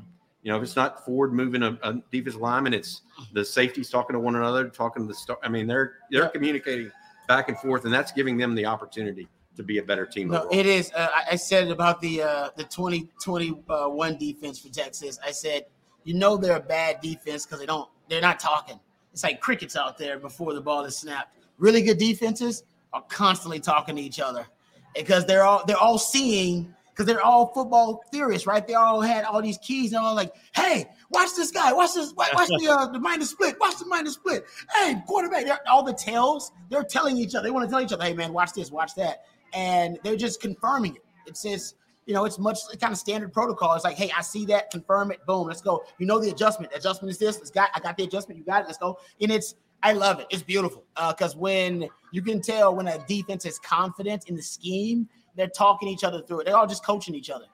you 0.43 0.51
know, 0.51 0.57
if 0.57 0.63
it's 0.63 0.77
not 0.77 1.05
Ford 1.05 1.33
moving 1.33 1.63
a, 1.63 1.79
a 1.83 1.95
defensive 2.11 2.41
lineman, 2.41 2.75
it's 2.75 3.03
the 3.33 3.45
safeties 3.45 3.91
talking 3.91 4.15
to 4.15 4.21
one 4.21 4.37
another, 4.37 4.69
talking 4.69 5.03
to 5.05 5.07
the 5.09 5.15
star. 5.15 5.39
I 5.43 5.49
mean, 5.49 5.67
they're 5.67 5.95
they're 6.11 6.25
Yeah. 6.25 6.29
communicating 6.31 6.91
back 7.29 7.49
and 7.49 7.59
forth, 7.59 7.85
and 7.85 7.93
that's 7.95 8.13
giving 8.13 8.37
them 8.37 8.55
the 8.55 8.67
opportunity 8.67 9.29
to 9.57 9.63
be 9.63 9.79
a 9.79 9.83
better 9.83 10.07
team. 10.07 10.29
No, 10.29 10.41
overall. 10.41 10.59
it 10.59 10.67
is. 10.67 10.93
Uh, 10.95 11.09
I- 11.31 11.37
said 11.37 11.71
about 11.71 12.01
the 12.01 12.23
uh, 12.23 12.49
the 12.57 12.65
2021 12.65 14.17
defense 14.17 14.59
for 14.59 14.69
Texas. 14.69 15.19
I 15.25 15.31
said, 15.31 15.67
you 16.05 16.15
know, 16.15 16.37
they're 16.37 16.57
a 16.57 16.61
bad 16.61 17.01
defense 17.01 17.45
because 17.45 17.61
they 17.61 17.67
don't. 17.67 17.89
They're 18.09 18.21
not 18.21 18.39
talking. 18.39 18.79
It's 19.13 19.23
like 19.23 19.41
crickets 19.41 19.77
out 19.77 19.97
there 19.99 20.19
before 20.19 20.55
the 20.55 20.61
ball 20.61 20.85
is 20.85 20.97
snapped. 20.97 21.37
Really 21.59 21.83
good 21.83 21.99
defenses 21.99 22.65
are 22.93 23.03
constantly 23.09 23.61
talking 23.61 23.97
to 23.97 24.03
each 24.03 24.21
other 24.21 24.47
because 24.95 25.27
they're 25.27 25.45
all 25.45 25.65
they're 25.67 25.77
all 25.77 25.99
seeing 25.99 26.75
because 26.95 27.07
they're 27.07 27.23
all 27.23 27.49
football 27.49 28.05
theorists, 28.13 28.47
right? 28.47 28.67
They 28.67 28.75
all 28.75 29.01
had 29.01 29.25
all 29.25 29.43
these 29.43 29.59
keys 29.59 29.93
and 29.93 30.01
all 30.01 30.15
like, 30.15 30.33
hey, 30.55 30.87
watch 31.11 31.31
this 31.37 31.51
guy, 31.51 31.73
watch 31.73 31.95
this, 31.95 32.13
watch, 32.15 32.33
watch 32.35 32.49
the 32.49 32.69
uh, 32.69 32.87
the 32.87 33.01
minus 33.01 33.31
split, 33.31 33.57
watch 33.61 33.79
the 33.79 33.87
minus 33.87 34.15
split. 34.15 34.45
Hey, 34.75 35.03
quarterback, 35.07 35.47
all 35.69 35.83
the 35.83 35.93
tells 35.93 36.53
they're 36.71 36.85
telling 36.85 37.17
each 37.17 37.35
other. 37.35 37.45
They 37.45 37.51
want 37.51 37.69
to 37.69 37.71
tell 37.71 37.83
each 37.83 37.93
other, 37.93 38.05
hey 38.05 38.15
man, 38.15 38.33
watch 38.33 38.53
this, 38.53 38.71
watch 38.71 38.95
that, 38.95 39.25
and 39.55 39.99
they're 40.03 40.17
just 40.17 40.41
confirming 40.41 40.97
it. 40.97 41.03
It 41.27 41.37
says. 41.37 41.75
You 42.07 42.13
know, 42.13 42.27
it's 42.27 42.39
much 42.39 42.59
kind 42.83 42.93
of 42.93 42.99
standard 42.99 43.33
protocol. 43.33 43.75
It's 43.75 43.83
like, 43.83 43.97
hey, 43.97 44.11
I 44.15 44.21
see 44.21 44.45
that, 44.45 44.71
confirm 44.71 45.11
it, 45.11 45.25
boom, 45.25 45.47
let's 45.47 45.63
go. 45.63 45.87
You 45.97 46.05
know 46.05 46.21
the 46.21 46.29
adjustment. 46.29 46.71
Adjustment 46.77 47.11
is 47.11 47.17
this. 47.17 47.39
Let's 47.39 47.51
got. 47.51 47.71
I 47.75 47.81
got 47.81 47.97
the 47.97 48.05
adjustment. 48.05 48.37
You 48.39 48.45
got 48.45 48.61
it. 48.61 48.67
Let's 48.67 48.77
go. 48.77 48.99
And 49.23 49.33
it's 49.33 49.55
I 49.85 49.93
love 49.93 50.19
it. 50.19 50.27
It's 50.31 50.43
beautiful 50.43 50.85
because 51.09 51.37
when 51.37 51.89
you 52.11 52.23
can 52.23 52.41
tell 52.41 52.75
when 52.75 52.89
a 52.89 52.99
defense 53.07 53.45
is 53.45 53.59
confident 53.59 54.31
in 54.31 54.35
the 54.35 54.43
scheme, 54.43 55.07
they're 55.37 55.47
talking 55.47 55.89
each 55.89 56.05
other 56.05 56.23
through 56.23 56.41
it. 56.41 56.47
They're 56.47 56.57
all 56.57 56.67
just 56.67 56.85
coaching 56.85 57.15
each 57.15 57.29
other. 57.29 57.45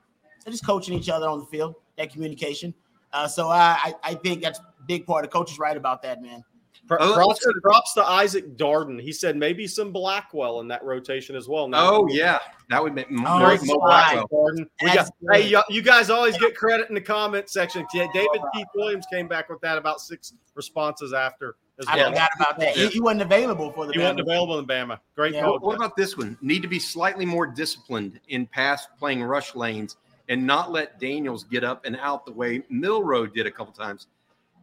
They're 0.44 0.52
just 0.52 0.64
coaching 0.64 0.94
each 0.94 1.08
other 1.08 1.28
on 1.28 1.40
the 1.40 1.46
field. 1.46 1.74
That 1.98 2.12
communication. 2.12 2.72
Uh, 3.12 3.26
so 3.26 3.48
I, 3.48 3.94
I 4.04 4.14
think 4.14 4.42
that's 4.42 4.60
a 4.60 4.64
big 4.86 5.06
part. 5.06 5.24
of 5.24 5.32
coach 5.32 5.50
is 5.50 5.58
right 5.58 5.76
about 5.76 6.02
that, 6.02 6.22
man. 6.22 6.44
Pr- 6.90 6.96
Oh, 6.98 7.14
props, 7.14 7.46
props 7.62 7.94
to 7.94 8.04
Isaac 8.04 8.56
Darden. 8.56 9.00
He 9.00 9.12
said 9.12 9.36
maybe 9.36 9.68
some 9.68 9.92
Blackwell 9.92 10.58
in 10.58 10.66
that 10.68 10.82
rotation 10.84 11.36
as 11.36 11.48
well. 11.48 11.68
Now, 11.68 11.88
Oh 11.92 12.08
yeah, 12.10 12.40
that 12.68 12.82
would 12.82 12.94
make 12.96 13.06
Oh, 13.10 13.14
Mo- 13.14 13.46
it's 13.50 13.64
Mo 13.64 13.74
fine. 13.78 14.16
Blackwell. 14.16 14.28
Darden. 14.50 14.66
Got, 14.94 15.10
hey, 15.32 15.46
you, 15.48 15.62
you 15.68 15.82
guys 15.82 16.10
always 16.10 16.36
get 16.36 16.56
credit 16.56 16.88
in 16.88 16.96
the 16.96 17.00
comment 17.00 17.48
section. 17.48 17.86
David 17.92 18.12
Keith 18.52 18.66
Williams 18.74 19.06
came 19.12 19.28
back 19.28 19.48
with 19.48 19.60
that 19.60 19.78
about 19.78 20.00
six 20.00 20.32
responses 20.56 21.12
after 21.12 21.54
as 21.78 21.86
I 21.86 21.94
well. 21.96 22.08
forgot 22.10 22.30
about 22.34 22.58
that. 22.58 22.76
He, 22.76 22.88
he 22.88 23.00
wasn't 23.00 23.22
available 23.22 23.70
for 23.70 23.86
the. 23.86 23.92
He 23.92 24.00
wasn't 24.00 24.18
available 24.20 24.58
in 24.58 24.66
Bama. 24.66 24.98
Great 25.14 25.34
Yeah. 25.34 25.42
call. 25.42 25.52
What, 25.52 25.62
what 25.62 25.76
about 25.76 25.96
this 25.96 26.16
one? 26.18 26.36
Need 26.42 26.62
to 26.62 26.68
be 26.68 26.80
slightly 26.80 27.24
more 27.24 27.46
disciplined 27.46 28.18
in 28.28 28.46
pass 28.48 28.88
playing 28.98 29.22
rush 29.22 29.54
lanes 29.54 29.96
and 30.28 30.44
not 30.44 30.72
let 30.72 30.98
Daniels 30.98 31.44
get 31.44 31.62
up 31.62 31.84
and 31.84 31.96
out 31.98 32.26
the 32.26 32.32
way 32.32 32.62
Milrow 32.72 33.32
did 33.32 33.46
a 33.46 33.50
couple 33.52 33.72
times. 33.72 34.08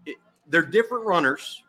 It, 0.05 0.17
they're 0.49 0.61
different 0.65 1.05
runners. 1.05 1.63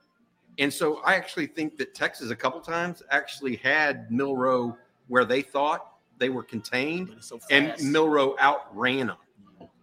And 0.58 0.72
so 0.72 0.96
I 1.04 1.14
actually 1.14 1.46
think 1.46 1.76
that 1.78 1.94
Texas 1.94 2.30
a 2.30 2.36
couple 2.36 2.60
times 2.60 3.02
actually 3.10 3.56
had 3.56 4.08
Milrow 4.10 4.76
where 5.06 5.24
they 5.24 5.40
thought 5.42 5.92
they 6.18 6.30
were 6.30 6.42
contained 6.42 7.14
so 7.20 7.38
and. 7.50 7.72
Milrow 7.74 8.36
outran 8.40 9.06
them. 9.08 9.16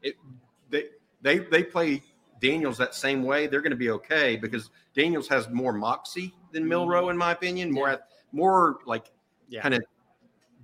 It, 0.01 0.15
they 0.69 0.85
they 1.21 1.39
they 1.39 1.63
play 1.63 2.01
Daniels 2.41 2.77
that 2.77 2.93
same 2.93 3.23
way. 3.23 3.47
They're 3.47 3.61
going 3.61 3.71
to 3.71 3.77
be 3.77 3.89
okay 3.91 4.35
because 4.35 4.69
Daniels 4.93 5.27
has 5.29 5.49
more 5.49 5.71
moxie 5.71 6.33
than 6.51 6.65
Milrow, 6.65 7.09
in 7.09 7.17
my 7.17 7.31
opinion. 7.31 7.71
More 7.71 7.89
ath- 7.89 8.01
more 8.33 8.79
like 8.85 9.11
Yeah. 9.47 9.61
kind 9.61 9.73
of 9.75 9.83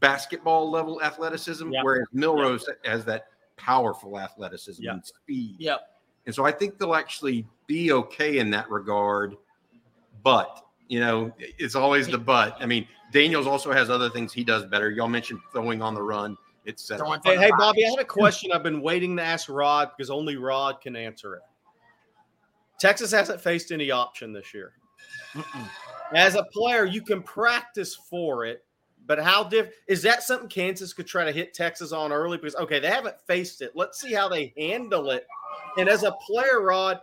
basketball 0.02 0.70
level 0.70 1.02
athleticism, 1.02 1.72
Yep. 1.72 1.84
whereas 1.86 2.08
Milrow's 2.14 2.70
has 2.84 3.06
that 3.06 3.28
powerful 3.56 4.20
athleticism 4.20 4.84
Yep. 4.84 4.94
and 4.94 5.06
speed. 5.06 5.56
Yep. 5.60 5.80
And 6.26 6.36
so 6.36 6.44
I 6.46 6.52
think 6.52 6.78
they'll 6.78 6.96
actually 6.96 7.48
be 7.68 7.92
okay 7.94 8.40
in 8.40 8.50
that 8.52 8.70
regard. 8.70 9.38
But, 10.24 10.64
you 10.88 11.00
know, 11.00 11.34
it's 11.38 11.76
always 11.76 12.08
the 12.08 12.18
but. 12.18 12.58
I 12.60 12.66
mean, 12.66 12.88
Daniels 13.12 13.48
also 13.48 13.72
has 13.72 13.90
other 13.90 14.10
things 14.10 14.34
he 14.34 14.44
does 14.44 14.66
better. 14.66 14.90
Y'all 14.90 15.08
mentioned 15.08 15.40
throwing 15.52 15.82
on 15.82 15.94
the 15.94 16.02
run, 16.02 16.38
etc. 16.68 17.20
Hey, 17.24 17.38
hey. 17.38 17.52
Bobby, 17.58 17.86
I 17.86 17.90
had 17.90 18.00
a 18.00 18.06
question 18.06 18.52
I've 18.52 18.64
been 18.64 18.82
waiting 18.82 19.18
to 19.18 19.24
ask 19.24 19.50
Rod 19.50 19.92
because 19.96 20.10
only 20.10 20.38
Rod 20.38 20.82
can 20.82 20.96
answer 20.96 21.36
it. 21.36 21.42
Texas 22.80 23.12
hasn't 23.12 23.40
faced 23.40 23.72
any 23.72 23.92
option 23.92 24.34
this 24.34 24.54
year. 24.54 24.74
As 26.16 26.36
a 26.36 26.44
player, 26.44 26.86
you 26.86 27.02
can 27.02 27.22
practice 27.22 27.96
for 27.96 28.46
it, 28.46 28.66
but 29.06 29.20
how 29.20 29.44
diff 29.44 29.70
is 29.88 30.02
that 30.02 30.24
something 30.24 30.50
Kansas 30.50 30.94
could 30.94 31.08
try 31.08 31.24
to 31.24 31.32
hit 31.32 31.54
Texas 31.54 31.92
on 31.92 32.12
early? 32.12 32.38
Because 32.38 32.56
okay, 32.56 32.80
they 32.80 32.90
haven't 32.90 33.16
faced 33.28 33.62
it. 33.62 33.72
Let's 33.76 34.02
see 34.02 34.14
how 34.14 34.28
they 34.28 34.54
handle 34.58 35.12
it. 35.12 35.28
And 35.78 35.88
as 35.88 36.04
a 36.04 36.12
player, 36.26 36.62
Rod, 36.62 37.00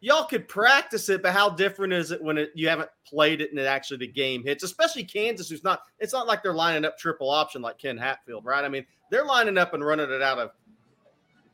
y'all 0.00 0.24
could 0.24 0.46
practice 0.48 1.08
it, 1.08 1.22
but 1.22 1.32
how 1.32 1.48
different 1.50 1.92
is 1.92 2.10
it 2.10 2.22
when 2.22 2.38
it, 2.38 2.50
you 2.54 2.68
haven't 2.68 2.90
played 3.06 3.40
it 3.40 3.50
and 3.50 3.58
it 3.58 3.66
actually 3.66 3.98
the 3.98 4.06
game 4.06 4.42
hits? 4.44 4.62
Especially 4.62 5.04
Kansas, 5.04 5.48
who's 5.48 5.64
not. 5.64 5.82
It's 5.98 6.12
not 6.12 6.26
like 6.26 6.42
they're 6.42 6.54
lining 6.54 6.84
up 6.84 6.98
triple 6.98 7.30
option 7.30 7.62
like 7.62 7.78
Ken 7.78 7.96
Hatfield, 7.96 8.44
right? 8.44 8.64
I 8.64 8.68
mean, 8.68 8.86
they're 9.10 9.24
lining 9.24 9.58
up 9.58 9.74
and 9.74 9.84
running 9.84 10.10
it 10.10 10.22
out 10.22 10.38
of 10.38 10.50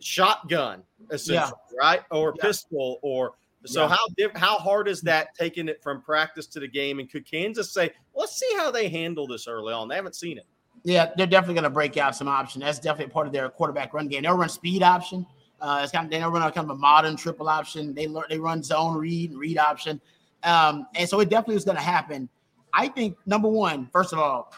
shotgun, 0.01 0.83
essentially, 1.11 1.53
right? 1.79 2.03
Or 2.11 2.35
Yeah. 2.37 2.43
pistol, 2.43 2.99
or 3.03 3.35
so. 3.65 3.83
Yeah. 3.83 3.97
How 3.97 4.31
how 4.35 4.59
hard 4.59 4.89
is 4.89 5.01
that 5.03 5.35
taking 5.35 5.69
it 5.69 5.83
from 5.83 6.03
practice 6.03 6.47
to 6.49 6.61
the 6.61 6.69
game? 6.69 6.99
And 6.99 7.11
could 7.11 7.29
Kansas 7.31 7.73
say, 7.73 7.93
let's 8.15 8.37
see 8.37 8.53
how 8.57 8.71
they 8.71 8.89
handle 8.89 9.27
this 9.27 9.47
early 9.47 9.73
on? 9.73 9.89
They 9.89 9.97
haven't 9.97 10.17
seen 10.17 10.39
it. 10.39 10.47
Yeah, 10.85 11.13
they're 11.17 11.29
definitely 11.29 11.55
going 11.55 11.65
to 11.65 11.71
break 11.71 11.97
out 11.97 12.17
some 12.17 12.27
option. 12.27 12.61
That's 12.61 12.81
definitely 12.81 13.13
part 13.13 13.29
of 13.29 13.33
their 13.33 13.49
quarterback 13.49 13.95
run 13.95 14.09
game. 14.09 14.23
They'll 14.25 14.37
run 14.37 14.49
speed 14.49 14.83
option. 14.83 15.25
Uh, 15.63 15.81
it's 15.83 15.93
kind 15.93 16.05
of 16.05 16.11
they 16.11 16.19
don't 16.19 16.33
run 16.33 16.43
a 16.43 16.51
kind 16.53 16.69
of 16.69 16.77
a 16.77 16.79
modern 16.79 17.17
triple 17.17 17.49
option. 17.49 17.95
They 17.95 18.09
learn 18.09 18.25
they 18.29 18.39
run 18.39 18.63
zone 18.63 18.97
read 18.97 19.31
and 19.31 19.39
read 19.39 19.59
option, 19.59 20.01
um, 20.43 20.87
and 20.95 21.09
so 21.09 21.21
it 21.21 21.31
definitely 21.31 21.57
is 21.57 21.65
going 21.65 21.77
to 21.77 21.83
happen. 21.83 22.29
I 22.75 22.89
think 22.89 23.17
number 23.27 23.49
one, 23.49 23.89
first 23.93 24.13
of 24.13 24.19
all, 24.19 24.53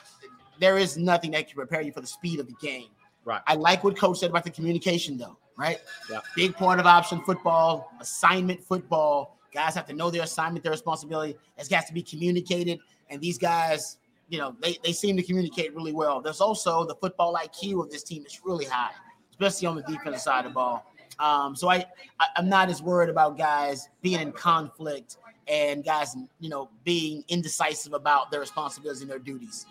there 0.58 0.78
is 0.78 0.96
nothing 0.96 1.32
that 1.32 1.46
can 1.48 1.56
prepare 1.56 1.82
you 1.82 1.92
for 1.92 2.00
the 2.00 2.06
speed 2.06 2.40
of 2.40 2.46
the 2.46 2.54
game. 2.60 2.88
Right. 3.24 3.42
I 3.46 3.54
like 3.54 3.84
what 3.84 3.96
Coach 3.96 4.18
said 4.18 4.30
about 4.30 4.44
the 4.44 4.50
communication, 4.50 5.18
though. 5.18 5.36
Right. 5.56 5.78
Yeah. 6.10 6.20
Big 6.34 6.54
part 6.54 6.80
of 6.80 6.86
option 6.86 7.22
football, 7.22 7.92
assignment 8.00 8.62
football. 8.62 9.38
Guys 9.52 9.74
have 9.74 9.86
to 9.86 9.92
know 9.92 10.10
their 10.10 10.22
assignment, 10.22 10.62
their 10.64 10.72
responsibility. 10.72 11.36
It's 11.56 11.68
got 11.68 11.86
to 11.86 11.92
be 11.92 12.02
communicated, 12.02 12.80
and 13.08 13.20
these 13.20 13.38
guys 13.38 13.98
you 14.28 14.38
know, 14.38 14.56
they, 14.60 14.78
they 14.82 14.92
seem 14.92 15.16
to 15.16 15.22
communicate 15.22 15.74
really 15.74 15.92
well. 15.92 16.20
There's 16.20 16.40
also 16.40 16.84
the 16.84 16.94
football 16.94 17.34
IQ 17.34 17.84
of 17.84 17.90
this 17.90 18.02
team 18.02 18.24
is 18.26 18.40
really 18.44 18.64
high, 18.64 18.92
especially 19.30 19.68
on 19.68 19.76
the 19.76 19.82
defensive 19.82 20.20
side 20.20 20.44
of 20.44 20.52
the 20.52 20.54
ball. 20.54 20.92
Um, 21.18 21.54
so 21.54 21.68
I, 21.70 21.84
I 22.20 22.26
I'm 22.36 22.48
not 22.48 22.68
as 22.68 22.82
worried 22.82 23.10
about 23.10 23.38
guys 23.38 23.88
being 24.02 24.20
in 24.20 24.32
conflict 24.32 25.16
and 25.46 25.84
guys, 25.84 26.16
you 26.40 26.48
know, 26.48 26.70
being 26.84 27.24
indecisive 27.28 27.92
about 27.92 28.30
their 28.30 28.40
responsibilities 28.40 29.02
and 29.02 29.10
their 29.10 29.18
duties. 29.18 29.66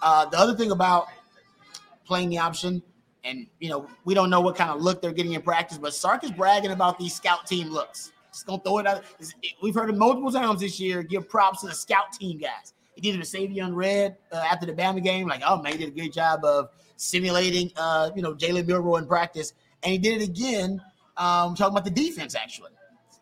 Uh, 0.00 0.26
the 0.26 0.38
other 0.38 0.54
thing 0.54 0.70
about 0.70 1.06
playing 2.04 2.30
the 2.30 2.38
option, 2.38 2.82
and 3.24 3.46
you 3.58 3.68
know, 3.68 3.86
we 4.04 4.14
don't 4.14 4.30
know 4.30 4.40
what 4.40 4.56
kind 4.56 4.70
of 4.70 4.80
look 4.80 5.02
they're 5.02 5.12
getting 5.12 5.32
in 5.32 5.42
practice, 5.42 5.78
but 5.78 5.92
Sark 5.92 6.24
is 6.24 6.30
bragging 6.30 6.70
about 6.70 6.98
these 6.98 7.14
scout 7.14 7.46
team 7.46 7.68
looks. 7.68 8.12
Just 8.32 8.46
gonna 8.46 8.62
throw 8.62 8.78
it 8.78 8.86
out. 8.86 9.02
We've 9.62 9.74
heard 9.74 9.90
it 9.90 9.96
multiple 9.96 10.30
times 10.30 10.60
this 10.60 10.78
year. 10.78 11.02
Give 11.02 11.28
props 11.28 11.62
to 11.62 11.66
the 11.66 11.74
scout 11.74 12.12
team 12.12 12.38
guys. 12.38 12.74
He 12.94 13.00
did 13.00 13.14
it 13.14 13.18
with 13.18 13.30
Savion 13.30 13.74
Red 13.74 14.16
uh, 14.32 14.36
after 14.36 14.66
the 14.66 14.72
Bama 14.72 15.02
game. 15.02 15.28
Like, 15.28 15.42
oh 15.46 15.60
man, 15.62 15.72
he 15.72 15.78
did 15.78 15.88
a 15.88 15.92
great 15.92 16.12
job 16.12 16.44
of 16.44 16.70
simulating, 16.96 17.70
uh, 17.76 18.10
you 18.14 18.22
know, 18.22 18.34
Jalen 18.34 18.64
Milrow 18.64 18.98
in 18.98 19.06
practice, 19.06 19.54
and 19.88 19.92
he 19.92 19.98
did 19.98 20.20
it 20.20 20.28
again. 20.28 20.82
Um, 21.16 21.54
talking 21.54 21.76
about 21.76 21.84
the 21.84 21.90
defense, 21.90 22.34
actually. 22.34 22.70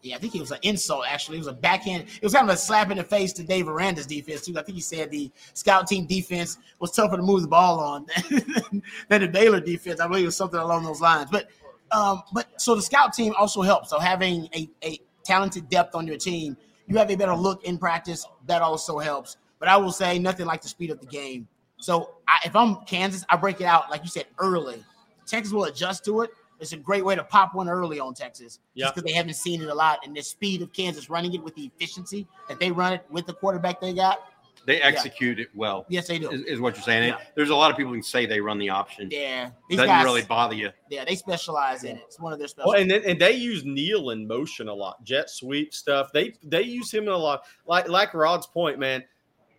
Yeah, 0.02 0.16
I 0.16 0.18
think 0.18 0.34
it 0.34 0.40
was 0.40 0.50
an 0.50 0.58
insult. 0.62 1.04
Actually, 1.08 1.38
it 1.38 1.40
was 1.40 1.46
a 1.46 1.52
backhand. 1.52 2.04
It 2.08 2.22
was 2.22 2.32
kind 2.32 2.48
of 2.48 2.54
a 2.54 2.58
slap 2.58 2.90
in 2.90 2.98
the 2.98 3.04
face 3.04 3.32
to 3.34 3.42
Dave 3.42 3.68
Aranda's 3.68 4.06
defense 4.06 4.44
too. 4.44 4.56
I 4.58 4.62
think 4.62 4.76
he 4.76 4.82
said 4.82 5.10
the 5.10 5.30
scout 5.54 5.86
team 5.86 6.06
defense 6.06 6.58
was 6.78 6.92
tougher 6.92 7.16
to 7.16 7.22
move 7.22 7.42
the 7.42 7.48
ball 7.48 7.80
on 7.80 8.06
than 9.08 9.20
the 9.20 9.28
Baylor 9.28 9.60
defense. 9.60 10.00
I 10.00 10.06
believe 10.06 10.24
it 10.24 10.26
was 10.26 10.36
something 10.36 10.60
along 10.60 10.84
those 10.84 11.00
lines. 11.00 11.30
But, 11.30 11.48
um, 11.92 12.22
but 12.32 12.60
so 12.60 12.74
the 12.74 12.82
scout 12.82 13.14
team 13.14 13.32
also 13.38 13.62
helps. 13.62 13.90
So 13.90 13.98
having 13.98 14.48
a, 14.54 14.68
a 14.84 15.00
talented 15.24 15.68
depth 15.68 15.94
on 15.94 16.06
your 16.06 16.18
team, 16.18 16.56
you 16.86 16.96
have 16.98 17.10
a 17.10 17.16
better 17.16 17.34
look 17.34 17.64
in 17.64 17.78
practice. 17.78 18.26
That 18.46 18.62
also 18.62 18.98
helps. 18.98 19.38
But 19.58 19.68
I 19.68 19.76
will 19.76 19.92
say 19.92 20.18
nothing 20.18 20.46
like 20.46 20.62
the 20.62 20.68
speed 20.68 20.90
of 20.90 21.00
the 21.00 21.06
game. 21.06 21.48
So 21.78 22.16
I, 22.28 22.40
if 22.44 22.54
I'm 22.54 22.76
Kansas, 22.86 23.24
I 23.28 23.36
break 23.36 23.60
it 23.60 23.66
out 23.66 23.90
like 23.90 24.02
you 24.02 24.10
said 24.10 24.26
early. 24.38 24.84
Texas 25.26 25.52
will 25.52 25.64
adjust 25.64 26.04
to 26.04 26.20
it. 26.22 26.30
It's 26.60 26.72
a 26.72 26.76
great 26.76 27.04
way 27.04 27.14
to 27.14 27.22
pop 27.24 27.54
one 27.54 27.68
early 27.68 28.00
on 28.00 28.14
Texas, 28.14 28.60
Yeah. 28.74 28.86
just 28.86 28.94
because 28.96 29.10
they 29.10 29.14
haven't 29.16 29.34
seen 29.34 29.60
it 29.62 29.68
a 29.68 29.74
lot. 29.74 29.98
And 30.04 30.16
the 30.16 30.22
speed 30.22 30.62
of 30.62 30.72
Kansas 30.72 31.10
running 31.10 31.34
it 31.34 31.42
with 31.42 31.54
the 31.54 31.66
efficiency 31.74 32.26
that 32.48 32.58
they 32.58 32.70
run 32.70 32.92
it 32.94 33.04
with 33.10 33.26
the 33.26 33.34
quarterback 33.34 33.80
they 33.80 33.92
got, 33.92 34.20
They 34.66 34.80
execute 34.82 35.38
it 35.38 35.48
well. 35.54 35.86
Yes, 35.88 36.08
they 36.08 36.18
do. 36.18 36.28
Is, 36.30 36.40
is 36.42 36.60
what 36.60 36.74
you're 36.74 36.82
saying. 36.82 37.08
Yeah. 37.10 37.18
There's 37.36 37.50
a 37.50 37.54
lot 37.54 37.70
of 37.70 37.76
people 37.76 37.92
who 37.92 37.98
can 37.98 38.02
say 38.02 38.26
they 38.26 38.40
run 38.40 38.58
the 38.58 38.68
option. 38.70 39.08
Yeah, 39.12 39.50
these 39.68 39.76
Doesn't 39.78 39.94
guys. 39.94 40.04
really 40.04 40.22
bother 40.22 40.56
you. 40.56 40.70
yeah, 40.90 41.04
they 41.04 41.14
specialize 41.14 41.84
in 41.84 41.98
it. 41.98 42.02
It's 42.06 42.18
one 42.18 42.32
of 42.32 42.40
their 42.40 42.48
special. 42.48 42.70
Well, 42.72 42.80
and 42.80 42.90
then, 42.90 43.02
and 43.06 43.20
they 43.20 43.30
use 43.32 43.64
Neal 43.64 44.10
in 44.10 44.26
motion 44.26 44.66
a 44.68 44.74
lot, 44.74 45.04
jet 45.04 45.30
sweep 45.30 45.72
stuff. 45.72 46.10
They 46.12 46.34
they 46.42 46.62
use 46.62 46.92
him 46.92 47.04
in 47.04 47.10
a 47.10 47.16
lot. 47.16 47.44
Like 47.66 47.88
like 47.88 48.12
Rod's 48.12 48.46
point, 48.48 48.80
man. 48.80 49.04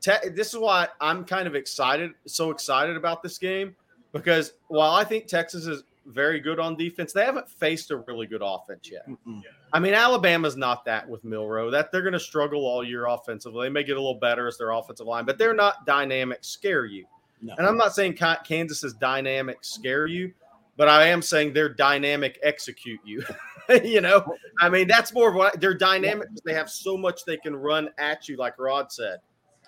Te- 0.02 0.30
this 0.36 0.54
is 0.54 0.60
why 0.60 0.88
I'm 1.00 1.24
kind 1.24 1.48
of 1.48 1.56
excited, 1.56 2.12
so 2.26 2.52
excited 2.52 2.98
about 2.98 3.24
this 3.24 3.38
game 3.38 3.76
because 4.12 4.54
while 4.68 4.92
I 4.92 5.04
think 5.06 5.28
Texas 5.28 5.68
is 5.68 5.84
very 6.08 6.40
good 6.40 6.60
on 6.60 6.76
defense, 6.76 7.14
they 7.14 7.26
haven't 7.26 7.50
faced 7.50 7.92
a 7.92 7.98
really 7.98 8.28
good 8.28 8.42
offense 8.44 8.90
yet. 8.92 9.06
I 9.74 9.80
mean, 9.80 9.94
Alabama's 9.94 10.56
not 10.56 10.86
that 10.86 11.08
with 11.08 11.24
Milrow. 11.26 11.70
That 11.72 11.92
they're 11.92 12.02
going 12.02 12.14
to 12.14 12.20
struggle 12.20 12.66
all 12.66 12.84
year 12.84 13.06
offensively. 13.08 13.66
They 13.68 13.70
may 13.72 13.84
get 13.84 13.98
a 13.98 14.00
little 14.00 14.20
better 14.20 14.48
as 14.48 14.58
their 14.58 14.72
offensive 14.72 15.06
line, 15.06 15.26
but 15.26 15.38
they're 15.38 15.54
not 15.54 15.86
dynamic 15.86 16.40
scare 16.42 16.86
you. 16.86 17.06
No. 17.42 17.54
And 17.58 17.68
I'm 17.68 17.78
not 17.78 17.94
saying 17.94 18.16
Ka- 18.16 18.42
Kansas 18.44 18.84
is 18.84 18.94
dynamic 18.94 19.60
scare 19.62 20.08
you, 20.08 20.34
but 20.76 20.88
I 20.88 21.08
am 21.08 21.22
saying 21.22 21.54
they're 21.54 21.70
dynamic 21.70 22.40
execute 22.42 23.00
you. 23.06 23.24
you 23.84 24.02
know, 24.02 24.26
I 24.62 24.70
mean 24.70 24.88
that's 24.88 25.14
more 25.14 25.30
of 25.30 25.36
what 25.36 25.60
they're 25.60 25.74
dynamic 25.78 26.30
because 26.30 26.42
they 26.46 26.54
have 26.54 26.70
so 26.70 26.98
much 26.98 27.26
they 27.26 27.38
can 27.38 27.56
run 27.56 27.90
at 27.98 28.28
you, 28.28 28.38
like 28.38 28.58
Rod 28.58 28.92
said. 28.92 29.20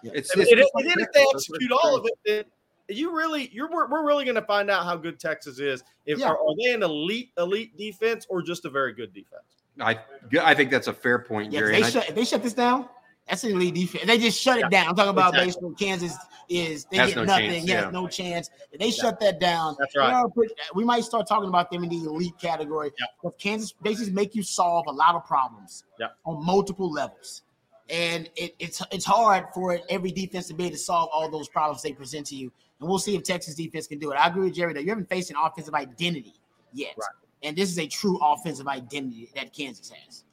It's, 0.03 0.31
And, 0.31 0.41
it's 0.41 0.51
and- 0.51 0.59
just 0.59 0.71
and 0.73 0.85
like 0.85 0.95
then 0.95 1.05
if 1.05 1.11
they 1.13 1.25
execute 1.33 1.71
all 1.71 1.95
of 1.95 2.05
it, 2.05 2.13
then 2.25 2.43
you 2.89 3.15
really 3.15 3.49
you're 3.53 3.69
we're, 3.69 3.87
we're 3.89 4.05
really 4.05 4.25
going 4.25 4.35
to 4.35 4.41
find 4.43 4.69
out 4.69 4.83
how 4.85 4.95
good 4.95 5.19
Texas 5.19 5.59
is. 5.59 5.83
If 6.05 6.19
Yeah. 6.19 6.27
are, 6.29 6.37
are 6.37 6.55
they 6.57 6.73
an 6.73 6.83
elite 6.83 7.31
elite 7.37 7.77
defense 7.77 8.25
or 8.29 8.41
just 8.41 8.65
a 8.65 8.69
very 8.69 8.93
good 8.93 9.13
defense? 9.13 9.43
I, 9.81 9.97
I 10.41 10.53
think 10.55 10.71
that's 10.71 10.87
a 10.87 10.93
fair 10.93 11.19
point, 11.19 11.53
Yeah, 11.53 11.59
if 11.59 11.63
Jerry. 11.65 11.71
they 11.71 11.77
and 11.77 11.85
I- 11.85 11.89
shut 11.89 12.09
if 12.09 12.15
they 12.15 12.25
shut 12.25 12.43
this 12.43 12.53
down, 12.53 12.89
that's 13.27 13.43
an 13.43 13.51
elite 13.51 13.75
defense. 13.75 14.05
They 14.05 14.17
just 14.17 14.41
shut 14.41 14.59
Yeah, 14.59 14.65
it 14.67 14.71
down. 14.71 14.87
I'm 14.89 14.95
talking 14.95 15.09
about 15.11 15.33
exactly. 15.35 15.45
baseball. 15.47 15.73
Kansas 15.79 16.15
is 16.49 16.85
they 16.91 16.97
Has 16.97 17.09
get 17.09 17.15
no 17.17 17.23
nothing. 17.25 17.49
chance, 17.51 17.65
yeah, 17.65 17.81
yeah. 17.85 17.89
no 17.91 18.07
chance. 18.07 18.49
If 18.71 18.79
they 18.79 18.89
shut 18.91 19.19
that 19.19 19.39
down, 19.39 19.75
That's 19.79 19.95
we 19.95 20.01
right. 20.01 20.25
put- 20.33 20.51
we 20.73 20.83
might 20.83 21.03
start 21.03 21.27
talking 21.27 21.47
about 21.47 21.69
them 21.71 21.83
in 21.83 21.89
the 21.89 21.97
elite 22.09 22.33
category. 22.41 22.91
Yeah. 22.99 23.05
But 23.23 23.37
Kansas 23.37 23.71
basically 23.71 24.11
make 24.13 24.33
you 24.35 24.41
solve 24.43 24.87
a 24.87 24.91
lot 24.91 25.13
of 25.15 25.25
problems 25.25 25.83
Yeah. 25.99 26.07
on 26.25 26.43
multiple 26.43 26.91
levels. 26.91 27.43
And 27.91 28.29
it, 28.35 28.55
it's 28.59 28.81
it's 28.91 29.05
hard 29.05 29.45
for 29.53 29.79
every 29.89 30.11
defense 30.11 30.47
to 30.47 30.53
be 30.53 30.65
able 30.65 30.73
to 30.75 30.79
solve 30.81 31.09
all 31.13 31.29
those 31.29 31.47
problems 31.49 31.81
they 31.81 31.93
present 31.93 32.27
to 32.27 32.35
you. 32.35 32.51
And 32.79 32.89
we'll 32.89 32.99
see 32.99 33.15
if 33.15 33.23
Texas 33.23 33.55
defense 33.55 33.87
can 33.87 33.99
do 33.99 34.11
it. 34.11 34.15
I 34.15 34.27
agree 34.27 34.45
with 34.45 34.53
Jerry 34.53 34.73
that 34.73 34.83
you 34.83 34.89
haven't 34.89 35.09
faced 35.09 35.29
an 35.29 35.35
offensive 35.41 35.73
identity 35.73 36.35
yet. 36.73 36.95
Right. 36.97 37.09
And 37.43 37.55
this 37.55 37.69
is 37.69 37.79
a 37.79 37.87
true 37.87 38.17
offensive 38.21 38.67
identity 38.67 39.29
that 39.35 39.53
Kansas 39.53 39.89
has. 39.89 40.23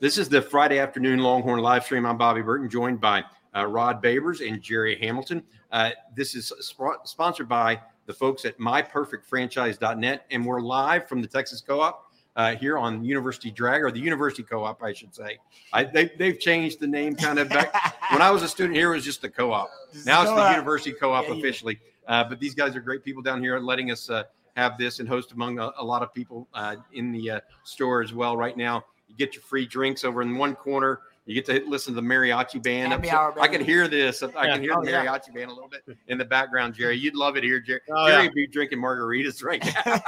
This 0.00 0.18
is 0.18 0.28
the 0.28 0.42
Friday 0.42 0.78
afternoon 0.78 1.20
Longhorn 1.20 1.60
live 1.60 1.84
stream. 1.84 2.06
I'm 2.06 2.18
Bobby 2.18 2.42
Burton, 2.42 2.68
joined 2.68 3.00
by 3.00 3.22
uh, 3.54 3.66
Rod 3.66 4.02
Babers 4.02 4.46
and 4.46 4.60
Jerry 4.60 4.98
Hamilton. 4.98 5.42
Uh, 5.70 5.90
this 6.16 6.34
is 6.34 6.52
sp- 6.58 7.04
sponsored 7.04 7.48
by 7.48 7.80
the 8.06 8.12
folks 8.12 8.44
at 8.44 8.58
myperfectfranchise.net, 8.58 10.26
and 10.30 10.44
we're 10.44 10.60
live 10.60 11.08
from 11.08 11.22
the 11.22 11.28
Texas 11.28 11.60
Co-op 11.60 12.11
uh, 12.36 12.54
here 12.56 12.78
on 12.78 13.04
University 13.04 13.50
Drag, 13.50 13.82
or 13.82 13.90
the 13.90 14.00
University 14.00 14.42
Co-op, 14.42 14.82
I 14.82 14.92
should 14.92 15.14
say. 15.14 15.38
I, 15.72 15.84
they, 15.84 16.10
they've 16.18 16.38
changed 16.38 16.80
the 16.80 16.86
name 16.86 17.14
kind 17.14 17.38
of 17.38 17.48
back. 17.48 17.94
when 18.12 18.22
I 18.22 18.30
was 18.30 18.42
a 18.42 18.48
student 18.48 18.74
here, 18.76 18.92
it 18.92 18.96
was 18.96 19.04
just 19.04 19.20
the 19.22 19.28
Co-op. 19.28 19.70
Now 20.06 20.22
it's 20.22 20.30
the 20.30 20.36
Co-op. 20.36 20.50
University 20.52 20.92
Co-op 20.92 21.24
Yeah, 21.28 21.32
yeah. 21.34 21.38
officially. 21.38 21.80
Uh, 22.08 22.24
but 22.24 22.40
these 22.40 22.54
guys 22.54 22.74
are 22.74 22.80
great 22.80 23.04
people 23.04 23.22
down 23.22 23.40
here, 23.42 23.58
letting 23.58 23.90
us 23.90 24.08
uh, 24.10 24.24
have 24.56 24.76
this 24.78 24.98
and 24.98 25.08
host 25.08 25.32
among 25.32 25.58
a, 25.58 25.70
a 25.78 25.84
lot 25.84 26.02
of 26.02 26.12
people 26.14 26.48
uh, 26.54 26.76
in 26.94 27.12
the 27.12 27.30
uh, 27.32 27.40
store 27.64 28.02
as 28.02 28.12
well. 28.12 28.36
Right 28.36 28.56
now, 28.56 28.84
you 29.08 29.14
get 29.16 29.34
your 29.34 29.42
free 29.42 29.66
drinks 29.66 30.02
over 30.04 30.22
in 30.22 30.36
one 30.36 30.54
corner. 30.54 31.00
You 31.24 31.34
get 31.40 31.44
to 31.46 31.64
listen 31.70 31.94
to 31.94 32.00
the 32.00 32.06
mariachi 32.06 32.60
band. 32.60 32.90
Happy 32.90 33.08
hour, 33.08 33.32
I 33.40 33.46
can 33.46 33.64
hear 33.64 33.86
this. 33.86 34.24
I 34.24 34.26
Yeah. 34.46 34.54
can 34.54 34.62
hear 34.62 34.72
Oh, 34.76 34.82
the 34.84 34.90
yeah. 34.90 35.04
mariachi 35.06 35.32
band 35.32 35.52
a 35.52 35.54
little 35.54 35.68
bit 35.68 35.84
in 36.08 36.18
the 36.18 36.24
background, 36.24 36.74
Jerry. 36.74 36.96
You'd 36.98 37.14
love 37.14 37.36
it 37.36 37.44
here, 37.44 37.60
Jerry. 37.60 37.80
Oh, 37.94 38.08
Jerry 38.08 38.24
yeah. 38.24 38.30
be 38.34 38.46
drinking 38.48 38.80
margaritas 38.80 39.44
right 39.44 39.62
now. 39.86 40.00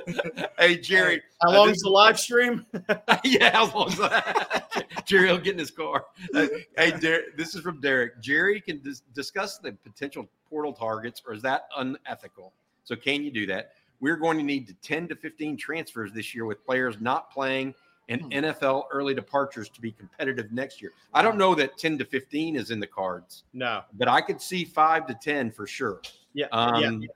hey, 0.58 0.78
Jerry. 0.78 1.22
How 1.42 1.50
uh, 1.50 1.58
long 1.58 1.70
is 1.70 1.78
the 1.78 1.90
live 1.90 2.18
stream? 2.18 2.66
yeah, 3.24 3.52
how 3.52 3.72
long's 3.74 3.98
that? 3.98 4.86
Jerry 5.06 5.30
will 5.30 5.38
get 5.38 5.52
in 5.54 5.58
his 5.58 5.70
car. 5.70 6.06
Uh, 6.34 6.46
hey, 6.76 6.92
Der- 6.98 7.24
this 7.36 7.54
is 7.54 7.60
from 7.60 7.80
Derek. 7.80 8.20
Jerry 8.20 8.60
can 8.60 8.80
dis- 8.82 9.02
discuss 9.14 9.58
the 9.58 9.72
potential 9.72 10.28
portal 10.48 10.72
targets, 10.72 11.22
or 11.26 11.34
is 11.34 11.42
that 11.42 11.68
unethical? 11.76 12.52
So, 12.84 12.96
can 12.96 13.22
you 13.22 13.30
do 13.30 13.46
that? 13.46 13.72
We're 14.00 14.16
going 14.16 14.38
to 14.38 14.44
need 14.44 14.66
to 14.66 14.74
10 14.74 15.08
to 15.08 15.16
15 15.16 15.56
transfers 15.56 16.12
this 16.12 16.34
year 16.34 16.44
with 16.44 16.64
players 16.64 17.00
not 17.00 17.30
playing 17.30 17.74
and 18.08 18.20
Hmm. 18.22 18.28
NFL 18.30 18.84
early 18.90 19.14
departures 19.14 19.68
to 19.70 19.80
be 19.80 19.92
competitive 19.92 20.50
next 20.52 20.82
year. 20.82 20.92
I 21.14 21.22
don't 21.22 21.38
know 21.38 21.54
that 21.54 21.78
10 21.78 21.98
to 21.98 22.04
15 22.04 22.56
is 22.56 22.70
in 22.70 22.80
the 22.80 22.86
cards, 22.86 23.44
No. 23.52 23.82
but 23.94 24.08
I 24.08 24.20
could 24.20 24.40
see 24.40 24.64
five 24.64 25.06
to 25.06 25.14
10 25.14 25.52
for 25.52 25.66
sure. 25.66 26.00
Yeah. 26.34 26.46
Um, 26.50 27.02
yeah. 27.02 27.08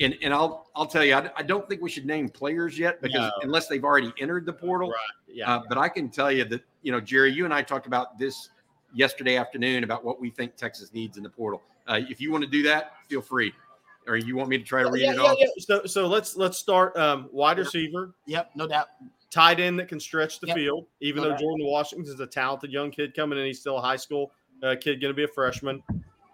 And, 0.00 0.16
and 0.22 0.32
I'll 0.34 0.70
I'll 0.74 0.86
tell 0.86 1.04
you, 1.04 1.14
I, 1.14 1.30
I 1.36 1.42
don't 1.42 1.68
think 1.68 1.80
we 1.82 1.90
should 1.90 2.06
name 2.06 2.28
players 2.28 2.78
yet 2.78 3.00
because 3.02 3.20
No. 3.20 3.30
unless 3.42 3.68
they've 3.68 3.84
already 3.84 4.12
entered 4.20 4.46
the 4.46 4.52
portal, 4.52 4.88
Right. 4.90 4.96
Yeah. 5.36 5.54
uh, 5.56 5.62
but 5.68 5.78
I 5.78 5.88
can 5.88 6.08
tell 6.10 6.30
you 6.32 6.44
that, 6.44 6.62
you 6.82 6.92
know, 6.92 7.00
Jerry, 7.00 7.32
you 7.32 7.44
and 7.44 7.52
I 7.54 7.62
talked 7.62 7.86
about 7.86 8.18
this 8.18 8.50
yesterday 8.94 9.36
afternoon 9.36 9.84
about 9.84 10.04
what 10.04 10.20
we 10.20 10.30
think 10.30 10.56
Texas 10.56 10.92
needs 10.92 11.16
in 11.16 11.22
the 11.22 11.30
portal. 11.30 11.62
Uh, 11.86 12.00
if 12.08 12.20
you 12.20 12.32
want 12.32 12.42
to 12.44 12.50
do 12.50 12.62
that, 12.64 12.92
feel 13.08 13.22
free. 13.22 13.52
Or 14.06 14.16
you 14.16 14.34
want 14.34 14.48
me 14.48 14.58
to 14.58 14.64
try 14.64 14.82
to 14.82 14.90
read 14.90 15.02
yeah, 15.02 15.12
it 15.12 15.16
yeah, 15.16 15.22
off? 15.22 15.36
yeah. 15.38 15.46
So, 15.58 15.84
so 15.84 16.06
let's 16.06 16.36
let's 16.36 16.58
start 16.58 16.96
um, 16.96 17.28
wide 17.32 17.58
receiver, 17.58 18.14
Yep, 18.26 18.50
no 18.56 18.66
doubt. 18.66 18.88
tight 19.30 19.60
end 19.60 19.78
that 19.78 19.88
can 19.88 20.00
stretch 20.00 20.40
the 20.40 20.48
Yep. 20.48 20.56
field. 20.56 20.86
Even 21.00 21.22
No 21.22 21.28
though 21.28 21.34
doubt. 21.34 21.40
Jordan 21.40 21.66
Washington 21.66 22.12
is 22.12 22.18
a 22.18 22.26
talented 22.26 22.72
young 22.72 22.90
kid 22.90 23.14
coming 23.14 23.38
in, 23.38 23.44
he's 23.46 23.60
still 23.60 23.76
a 23.76 23.80
high 23.80 23.96
school 23.96 24.32
uh, 24.62 24.74
kid, 24.80 25.00
going 25.00 25.10
to 25.12 25.16
be 25.16 25.24
a 25.24 25.28
freshman. 25.28 25.82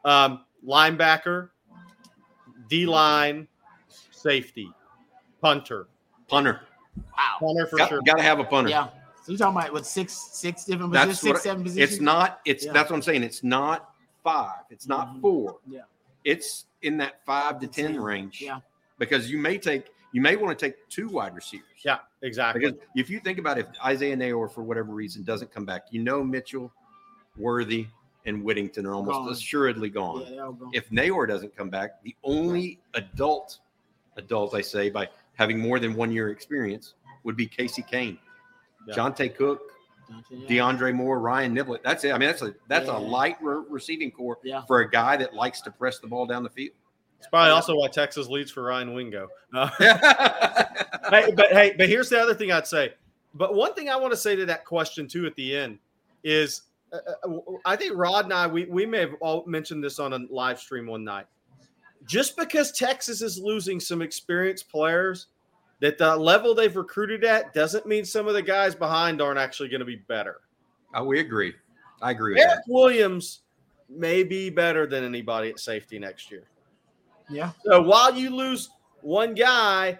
Um, 0.04 0.44
linebacker, 0.66 1.50
D 2.68 2.86
line, 2.86 3.46
safety, 4.10 4.70
punter, 5.40 5.88
Punter. 6.28 6.60
Wow. 6.96 7.36
punter 7.40 7.66
for 7.66 7.76
Got, 7.76 7.88
sure. 7.90 8.00
to 8.02 8.22
have 8.22 8.38
a 8.40 8.44
punter. 8.44 8.70
Yeah. 8.70 8.88
So 9.22 9.32
you're 9.32 9.38
talking 9.38 9.58
about 9.58 9.72
what 9.72 9.86
six 9.86 10.12
six 10.32 10.64
different 10.64 10.92
That's 10.92 11.06
positions, 11.08 11.28
what 11.28 11.36
six, 11.36 11.44
seven 11.44 11.62
positions? 11.62 11.92
It's 11.92 12.00
not, 12.00 12.40
it's 12.44 12.64
Yeah. 12.64 12.72
that's 12.72 12.90
what 12.90 12.96
I'm 12.96 13.02
saying. 13.02 13.22
It's 13.22 13.42
not 13.44 13.90
five. 14.24 14.60
It's 14.70 14.86
not 14.88 15.14
Mhm. 15.14 15.20
four. 15.20 15.58
Yeah. 15.68 15.82
It's 16.24 16.66
in 16.82 16.96
that 16.98 17.24
five 17.24 17.60
to 17.60 17.66
10 17.66 17.92
Ten. 17.92 18.00
range. 18.00 18.40
Yeah. 18.40 18.60
Because 18.98 19.30
you 19.30 19.38
may 19.38 19.58
take, 19.58 19.92
you 20.12 20.20
may 20.20 20.36
want 20.36 20.58
to 20.58 20.66
take 20.66 20.88
two 20.88 21.08
wide 21.08 21.34
receivers. 21.34 21.66
Yeah, 21.84 21.98
exactly. 22.22 22.60
Because 22.60 22.80
if 22.96 23.10
you 23.10 23.20
think 23.20 23.38
about 23.38 23.58
it, 23.58 23.68
if 23.70 23.84
Isaiah 23.84 24.16
Neyor 24.16 24.50
for 24.50 24.62
whatever 24.62 24.92
reason 24.92 25.22
doesn't 25.22 25.52
come 25.52 25.64
back, 25.64 25.86
you 25.90 26.02
know 26.02 26.24
Mitchell, 26.24 26.72
Worthy, 27.36 27.86
and 28.26 28.42
Whittington 28.44 28.84
are 28.86 28.94
almost 28.94 29.14
Gone. 29.14 29.32
assuredly 29.32 29.88
gone. 29.88 30.22
Yeah, 30.28 30.36
gone. 30.36 30.70
If 30.72 30.90
Neyor 30.90 31.26
doesn't 31.26 31.56
come 31.56 31.70
back, 31.70 32.02
the 32.02 32.14
only 32.24 32.80
adult, 32.94 33.58
adult 34.16 34.54
I 34.54 34.60
say 34.60 34.90
by 34.90 35.08
having 35.34 35.58
more 35.58 35.78
than 35.78 35.94
one 35.94 36.10
year 36.12 36.30
experience 36.30 36.94
would 37.24 37.36
be 37.36 37.46
Casey 37.46 37.82
Cain, 37.82 38.18
Yeah. 38.86 38.94
Johntay 38.94 39.34
Cook, 39.34 39.60
Yeah. 40.30 40.46
DeAndre 40.48 40.94
Moore, 40.94 41.18
Ryan 41.18 41.54
Niblett. 41.54 41.82
That's 41.82 42.04
it. 42.04 42.12
I 42.12 42.18
mean, 42.18 42.28
that's 42.28 42.42
a 42.42 42.54
that's 42.68 42.86
Yeah. 42.86 42.96
a 42.96 43.00
light 43.00 43.36
re- 43.40 43.64
receiving 43.68 44.10
core 44.10 44.38
for 44.66 44.80
a 44.80 44.90
guy 44.90 45.16
that 45.16 45.34
likes 45.34 45.60
to 45.62 45.70
press 45.70 45.98
the 45.98 46.06
ball 46.06 46.26
down 46.26 46.42
the 46.42 46.50
field. 46.50 46.74
It's 47.18 47.28
probably 47.28 47.50
also 47.50 47.74
why 47.76 47.88
Texas 47.88 48.28
leads 48.28 48.50
for 48.50 48.62
Ryan 48.62 48.92
Wingo. 48.94 49.28
Uh, 49.54 49.68
hey, 51.10 51.32
but 51.34 51.46
hey, 51.50 51.74
but 51.76 51.88
here's 51.88 52.08
the 52.08 52.20
other 52.20 52.34
thing 52.34 52.52
I'd 52.52 52.66
say. 52.66 52.94
But 53.34 53.54
one 53.54 53.74
thing 53.74 53.88
I 53.88 53.96
want 53.96 54.12
to 54.12 54.16
say 54.16 54.36
to 54.36 54.46
that 54.46 54.64
question 54.64 55.08
too 55.08 55.26
at 55.26 55.34
the 55.34 55.56
end 55.56 55.78
is, 56.24 56.62
Uh, 56.92 56.98
uh, 57.24 57.38
I 57.64 57.76
think 57.76 57.92
Rod 57.96 58.24
and 58.24 58.32
I 58.32 58.46
we 58.46 58.64
we 58.66 58.86
may 58.86 59.00
have 59.00 59.14
all 59.20 59.44
mentioned 59.46 59.82
this 59.82 59.98
on 59.98 60.12
a 60.12 60.20
live 60.30 60.58
stream 60.60 60.86
one 60.86 61.04
night. 61.04 61.26
Just 62.06 62.36
because 62.36 62.70
Texas 62.72 63.20
is 63.22 63.38
losing 63.38 63.80
some 63.80 64.00
experienced 64.00 64.70
players, 64.70 65.26
that 65.80 65.98
the 65.98 66.16
level 66.16 66.54
they've 66.54 66.76
recruited 66.76 67.24
at 67.24 67.52
doesn't 67.52 67.86
mean 67.86 68.04
some 68.04 68.28
of 68.28 68.34
the 68.34 68.42
guys 68.42 68.74
behind 68.74 69.20
aren't 69.20 69.38
actually 69.38 69.68
going 69.68 69.80
to 69.80 69.86
be 69.86 69.96
better. 69.96 70.40
Oh, 70.94 71.04
we 71.04 71.20
agree. 71.20 71.54
I 72.00 72.12
agree 72.12 72.34
with 72.34 72.42
Eric 72.42 72.56
that. 72.56 72.64
Williams 72.68 73.40
may 73.88 74.22
be 74.22 74.50
better 74.50 74.86
than 74.86 75.04
anybody 75.04 75.50
at 75.50 75.58
safety 75.58 75.98
next 75.98 76.30
year. 76.30 76.44
Yeah. 77.28 77.52
So 77.64 77.82
while 77.82 78.14
you 78.14 78.30
lose 78.30 78.70
one 79.02 79.34
guy, 79.34 79.98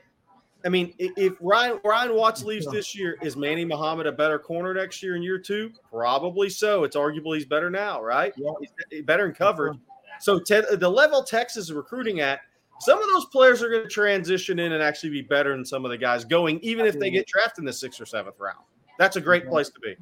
I 0.67 0.69
mean, 0.69 0.93
if 0.99 1.35
Ryan 1.41 1.79
Ryan 1.85 2.17
Watts 2.17 2.43
leaves 2.43 2.67
this 2.67 2.93
year, 2.93 3.17
is 3.23 3.37
Manny 3.37 3.65
Muhammad 3.65 4.09
a 4.09 4.13
better 4.13 4.37
corner 4.37 4.75
next 4.75 5.01
year 5.01 5.15
in 5.15 5.23
year 5.23 5.39
two? 5.39 5.71
Probably 5.93 6.51
so. 6.51 6.83
It's 6.83 6.97
arguably 6.97 7.37
he's 7.37 7.47
better 7.47 7.71
now, 7.71 8.03
right? 8.03 8.33
Yeah. 8.37 8.51
He's 8.91 9.03
better 9.05 9.27
in 9.27 9.33
coverage. 9.33 9.79
So 10.19 10.41
te- 10.41 10.57
uh, 10.57 10.75
the 10.75 10.91
level 10.91 11.23
Texas 11.23 11.67
is 11.67 11.73
recruiting 11.73 12.19
at, 12.19 12.41
some 12.81 13.01
of 13.01 13.09
those 13.11 13.27
players 13.27 13.63
are 13.63 13.71
going 13.71 13.85
to 13.85 13.89
transition 13.89 14.59
in 14.59 14.73
and 14.73 14.83
actually 14.83 15.11
be 15.11 15.23
better 15.23 15.55
than 15.55 15.65
some 15.65 15.85
of 15.85 15.93
the 15.93 15.99
guys 15.99 16.25
going, 16.25 16.59
even 16.61 16.85
if 16.85 16.99
they 16.99 17.11
get 17.11 17.29
drafted 17.29 17.63
in 17.63 17.65
the 17.65 17.73
sixth 17.73 18.01
or 18.01 18.07
seventh 18.07 18.41
round. 18.41 18.59
That's 18.99 19.15
a 19.15 19.21
great 19.21 19.47
place 19.49 19.69
to 19.69 19.79
be. 19.79 19.95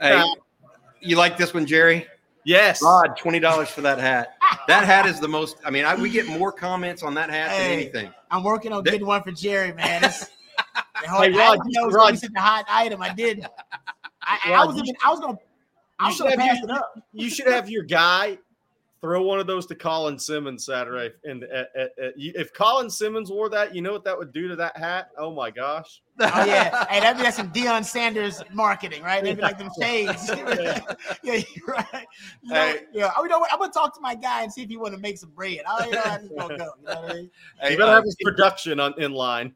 Hey, 0.00 0.22
you 1.00 1.16
like 1.16 1.38
this 1.38 1.54
one, 1.54 1.64
Jerry? 1.64 2.06
Yes. 2.44 2.82
Rod, 2.82 3.16
twenty 3.16 3.38
dollars 3.40 3.68
for 3.70 3.80
that 3.82 3.98
hat. 3.98 4.34
That 4.68 4.84
hat 4.84 5.06
is 5.06 5.18
the 5.20 5.28
most. 5.28 5.56
I 5.64 5.70
mean, 5.70 5.84
I, 5.84 5.94
we 5.94 6.10
get 6.10 6.26
more 6.26 6.52
comments 6.52 7.02
on 7.02 7.14
that 7.14 7.30
hat 7.30 7.50
than 7.50 7.70
anything. 7.70 8.10
I'm 8.30 8.42
working 8.44 8.72
on 8.72 8.82
They- 8.84 8.92
getting 8.92 9.06
one 9.06 9.22
for 9.22 9.32
Jerry, 9.32 9.72
man. 9.72 10.04
It's, 10.04 10.20
the 11.02 11.08
whole, 11.08 11.22
Hey, 11.22 11.30
Rod, 11.30 11.58
I, 11.60 11.62
you 11.66 11.80
know, 11.80 11.88
Rod. 11.90 12.14
it's 12.14 12.22
a 12.24 12.40
hot 12.40 12.64
item. 12.68 13.00
I 13.02 13.12
did. 13.14 13.46
I, 14.22 14.38
I 14.52 14.64
was 14.64 14.76
even, 14.76 14.94
I 15.04 15.10
was 15.10 15.20
gonna 15.20 15.36
I 15.98 16.08
You 16.08 16.14
should 16.14 16.24
have 16.26 16.32
should 16.32 16.40
have 16.40 16.48
passed 16.48 16.62
you- 16.62 16.68
it 16.68 16.70
up. 16.70 16.94
You 17.12 17.30
should 17.30 17.46
have 17.46 17.70
your 17.70 17.82
guy 17.84 18.38
throw 19.04 19.20
one 19.20 19.38
of 19.38 19.46
those 19.46 19.66
to 19.66 19.74
Colin 19.74 20.18
Simmons 20.18 20.64
Saturday. 20.64 21.14
And 21.24 21.44
uh, 21.44 21.64
uh, 21.78 21.82
uh, 21.82 22.10
if 22.16 22.54
Colin 22.54 22.88
Simmons 22.88 23.30
wore 23.30 23.50
that, 23.50 23.74
you 23.74 23.82
know 23.82 23.92
what 23.92 24.02
that 24.04 24.16
would 24.16 24.32
do 24.32 24.48
to 24.48 24.56
that 24.56 24.78
hat? 24.78 25.10
Oh 25.18 25.30
my 25.30 25.50
gosh! 25.50 26.00
Oh 26.20 26.44
yeah, 26.44 26.86
hey, 26.88 27.00
that'd 27.00 27.18
be 27.18 27.24
like 27.24 27.34
some 27.34 27.50
Deion 27.52 27.84
Sanders 27.84 28.40
marketing, 28.52 29.02
right? 29.02 29.20
That'd 29.22 29.36
be 29.36 29.42
like 29.42 29.58
them 29.58 29.68
shades. 29.78 30.28
yeah, 31.22 31.42
you're 31.54 31.66
right. 31.66 32.06
You 32.40 32.52
know, 32.52 32.54
Hey. 32.54 32.82
yeah, 32.92 33.10
oh, 33.16 33.24
you 33.24 33.28
know 33.28 33.40
what? 33.40 33.52
I'm 33.52 33.58
gonna 33.58 33.72
talk 33.72 33.92
to 33.96 34.00
my 34.00 34.14
guy 34.14 34.42
and 34.44 34.50
see 34.52 34.62
if 34.62 34.68
he 34.68 34.76
want 34.76 34.94
to 34.94 35.00
make 35.00 35.18
some 35.18 35.30
bread. 35.30 35.62
Oh, 35.68 35.84
you 35.84 35.90
know, 35.90 36.02
I 36.04 36.18
just 36.18 36.36
gonna 36.36 36.56
go. 36.56 36.64
You 36.78 36.94
know 36.94 37.00
what 37.02 37.10
I 37.10 37.14
mean? 37.14 37.30
Hey, 37.60 37.72
You 37.72 37.78
better 37.78 37.90
uh, 37.90 37.94
have 37.96 38.04
his 38.04 38.16
production 38.22 38.78
on 38.78 38.94
in 38.96 39.12
line. 39.12 39.52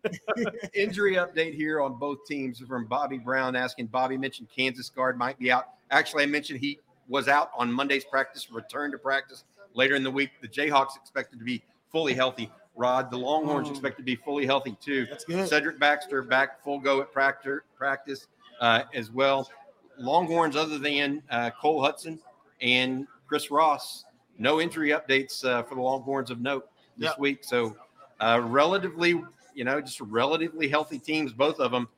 injury 0.75 1.15
update 1.15 1.55
here 1.55 1.81
on 1.81 1.97
both 1.99 2.19
teams 2.27 2.59
from 2.59 2.87
Bobby 2.87 3.19
Brown 3.19 3.55
asking. 3.55 3.87
Bobby 3.87 4.19
mentioned 4.19 4.49
Kansas 4.55 4.91
guard 4.91 5.17
might 5.17 5.39
be 5.39 5.53
out. 5.53 5.67
Actually, 5.93 6.25
I 6.25 6.27
mentioned 6.27 6.59
he 6.59 6.81
was 7.09 7.29
out 7.29 7.51
on 7.57 7.73
Monday's 7.73 8.05
practice, 8.05 8.51
returned 8.51 8.93
to 8.93 8.99
practice 8.99 9.45
later 9.75 9.95
in 9.95 10.03
the 10.03 10.11
week. 10.11 10.31
The 10.41 10.49
Jayhawks 10.49 10.97
expected 10.97 11.39
to 11.39 11.45
be 11.45 11.63
fully 11.91 12.15
healthy. 12.15 12.51
Rod, 12.77 13.11
the 13.11 13.19
Longhorns 13.19 13.69
Mm. 13.69 13.73
expect 13.73 13.97
to 13.97 14.03
be 14.05 14.15
fully 14.17 14.47
healthy 14.47 14.77
too. 14.81 15.07
That's 15.07 15.25
good. 15.25 15.49
Cedric 15.49 15.79
Baxter 15.81 16.23
back 16.23 16.63
full 16.63 16.79
go 16.79 17.01
at 17.01 17.13
practice, 17.13 17.61
practice 17.77 18.27
uh, 18.61 18.83
as 18.95 19.11
well. 19.11 19.51
Longhorns, 19.99 20.55
other 20.55 20.79
than 20.79 21.23
uh, 21.31 21.51
Cole 21.51 21.83
Hudson 21.83 22.21
and 22.61 23.07
Chris 23.27 23.51
Ross, 23.51 24.05
no 24.39 24.61
injury 24.61 24.91
updates 24.91 25.45
uh, 25.45 25.63
for 25.65 25.75
the 25.75 25.81
Longhorns 25.81 26.31
of 26.31 26.41
note 26.41 26.69
this 26.97 27.11
Yep. 27.11 27.19
week. 27.19 27.39
So, 27.43 27.77
uh, 28.21 28.41
relatively, 28.45 29.21
you 29.55 29.65
know, 29.65 29.81
just 29.81 30.01
relatively 30.01 30.69
healthy 30.69 30.99
teams, 31.01 31.33
both 31.33 31.59
of 31.59 31.73
them, 31.73 31.89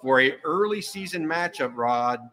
for 0.00 0.20
a 0.22 0.38
early 0.44 0.80
season 0.80 1.26
matchup. 1.26 1.72
Rod, 1.76 2.30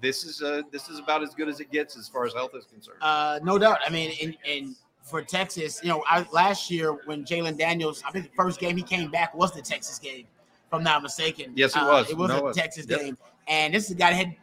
this 0.00 0.24
is 0.24 0.42
uh 0.42 0.62
this 0.70 0.88
is 0.88 0.98
about 0.98 1.22
as 1.22 1.34
good 1.34 1.48
as 1.48 1.60
it 1.60 1.70
gets 1.70 1.96
as 1.96 2.08
far 2.08 2.24
as 2.24 2.32
health 2.34 2.52
is 2.54 2.64
concerned. 2.66 2.98
Uh, 3.00 3.38
no 3.42 3.58
doubt. 3.58 3.78
I 3.86 3.90
mean, 3.90 4.12
and, 4.22 4.36
and 4.48 4.76
for 5.02 5.22
Texas, 5.22 5.80
you 5.82 5.88
know, 5.88 6.04
I, 6.08 6.26
last 6.32 6.70
year 6.70 6.92
when 7.06 7.24
Jalon 7.24 7.56
Daniels, 7.58 8.02
I 8.06 8.10
think 8.10 8.26
the 8.26 8.34
first 8.36 8.60
game 8.60 8.76
he 8.76 8.82
came 8.82 9.10
back 9.10 9.34
was 9.34 9.52
the 9.52 9.62
Texas 9.62 9.98
game, 9.98 10.26
if 10.66 10.74
I'm 10.74 10.82
not 10.82 11.02
mistaken. 11.02 11.52
Yes, 11.54 11.74
it 11.74 11.82
Uh, 11.82 11.86
was. 11.86 12.10
It 12.10 12.16
was 12.16 12.28
No, 12.30 12.48
a. 12.48 12.52
Texas 12.54 12.86
Yep. 12.88 13.00
game, 13.00 13.18
and 13.48 13.74
this 13.74 13.86
is 13.86 13.90
a 13.92 13.94
guy 13.94 14.10
that 14.10 14.16
had 14.16 14.36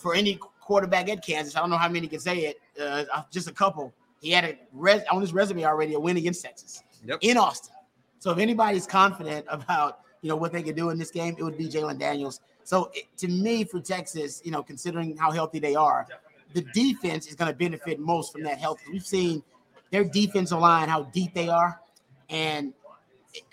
for 0.00 0.14
any 0.14 0.38
quarterback 0.60 1.08
at 1.08 1.24
Kansas. 1.24 1.56
I 1.56 1.60
don't 1.60 1.70
know 1.70 1.76
how 1.78 1.88
many 1.88 2.06
can 2.06 2.20
say 2.20 2.38
it. 2.46 2.60
Uh, 2.80 3.22
just 3.30 3.48
a 3.48 3.52
couple. 3.52 3.92
He 4.20 4.30
had 4.30 4.44
a 4.44 4.58
res- 4.72 5.02
on 5.10 5.20
his 5.20 5.32
resume 5.32 5.64
already 5.64 5.94
a 5.94 6.00
win 6.00 6.16
against 6.16 6.44
Texas 6.44 6.82
Yep. 7.04 7.18
in 7.22 7.36
Austin. 7.38 7.74
So 8.18 8.30
if 8.32 8.38
anybody's 8.38 8.86
confident 8.86 9.46
about 9.48 10.00
you 10.22 10.28
know 10.28 10.36
what 10.36 10.52
they 10.52 10.62
could 10.62 10.76
do 10.76 10.90
in 10.90 10.98
this 10.98 11.10
game, 11.10 11.34
it 11.38 11.42
would 11.42 11.56
be 11.56 11.66
Jalon 11.68 11.98
Daniels. 11.98 12.40
So 12.70 12.88
it, 12.94 13.06
to 13.16 13.26
me, 13.26 13.64
for 13.64 13.80
Texas, 13.80 14.40
you 14.44 14.52
know, 14.52 14.62
considering 14.62 15.16
how 15.16 15.32
healthy 15.32 15.58
they 15.58 15.74
are, 15.74 16.06
the 16.54 16.62
defense 16.72 17.26
is 17.26 17.34
going 17.34 17.50
to 17.50 17.58
benefit 17.58 17.98
most 17.98 18.30
from 18.30 18.44
that 18.44 18.58
health. 18.60 18.78
We've 18.92 19.04
seen 19.04 19.42
their 19.90 20.04
defensive 20.04 20.60
line 20.60 20.88
how 20.88 21.02
deep 21.02 21.34
they 21.34 21.48
are, 21.48 21.80
and 22.28 22.72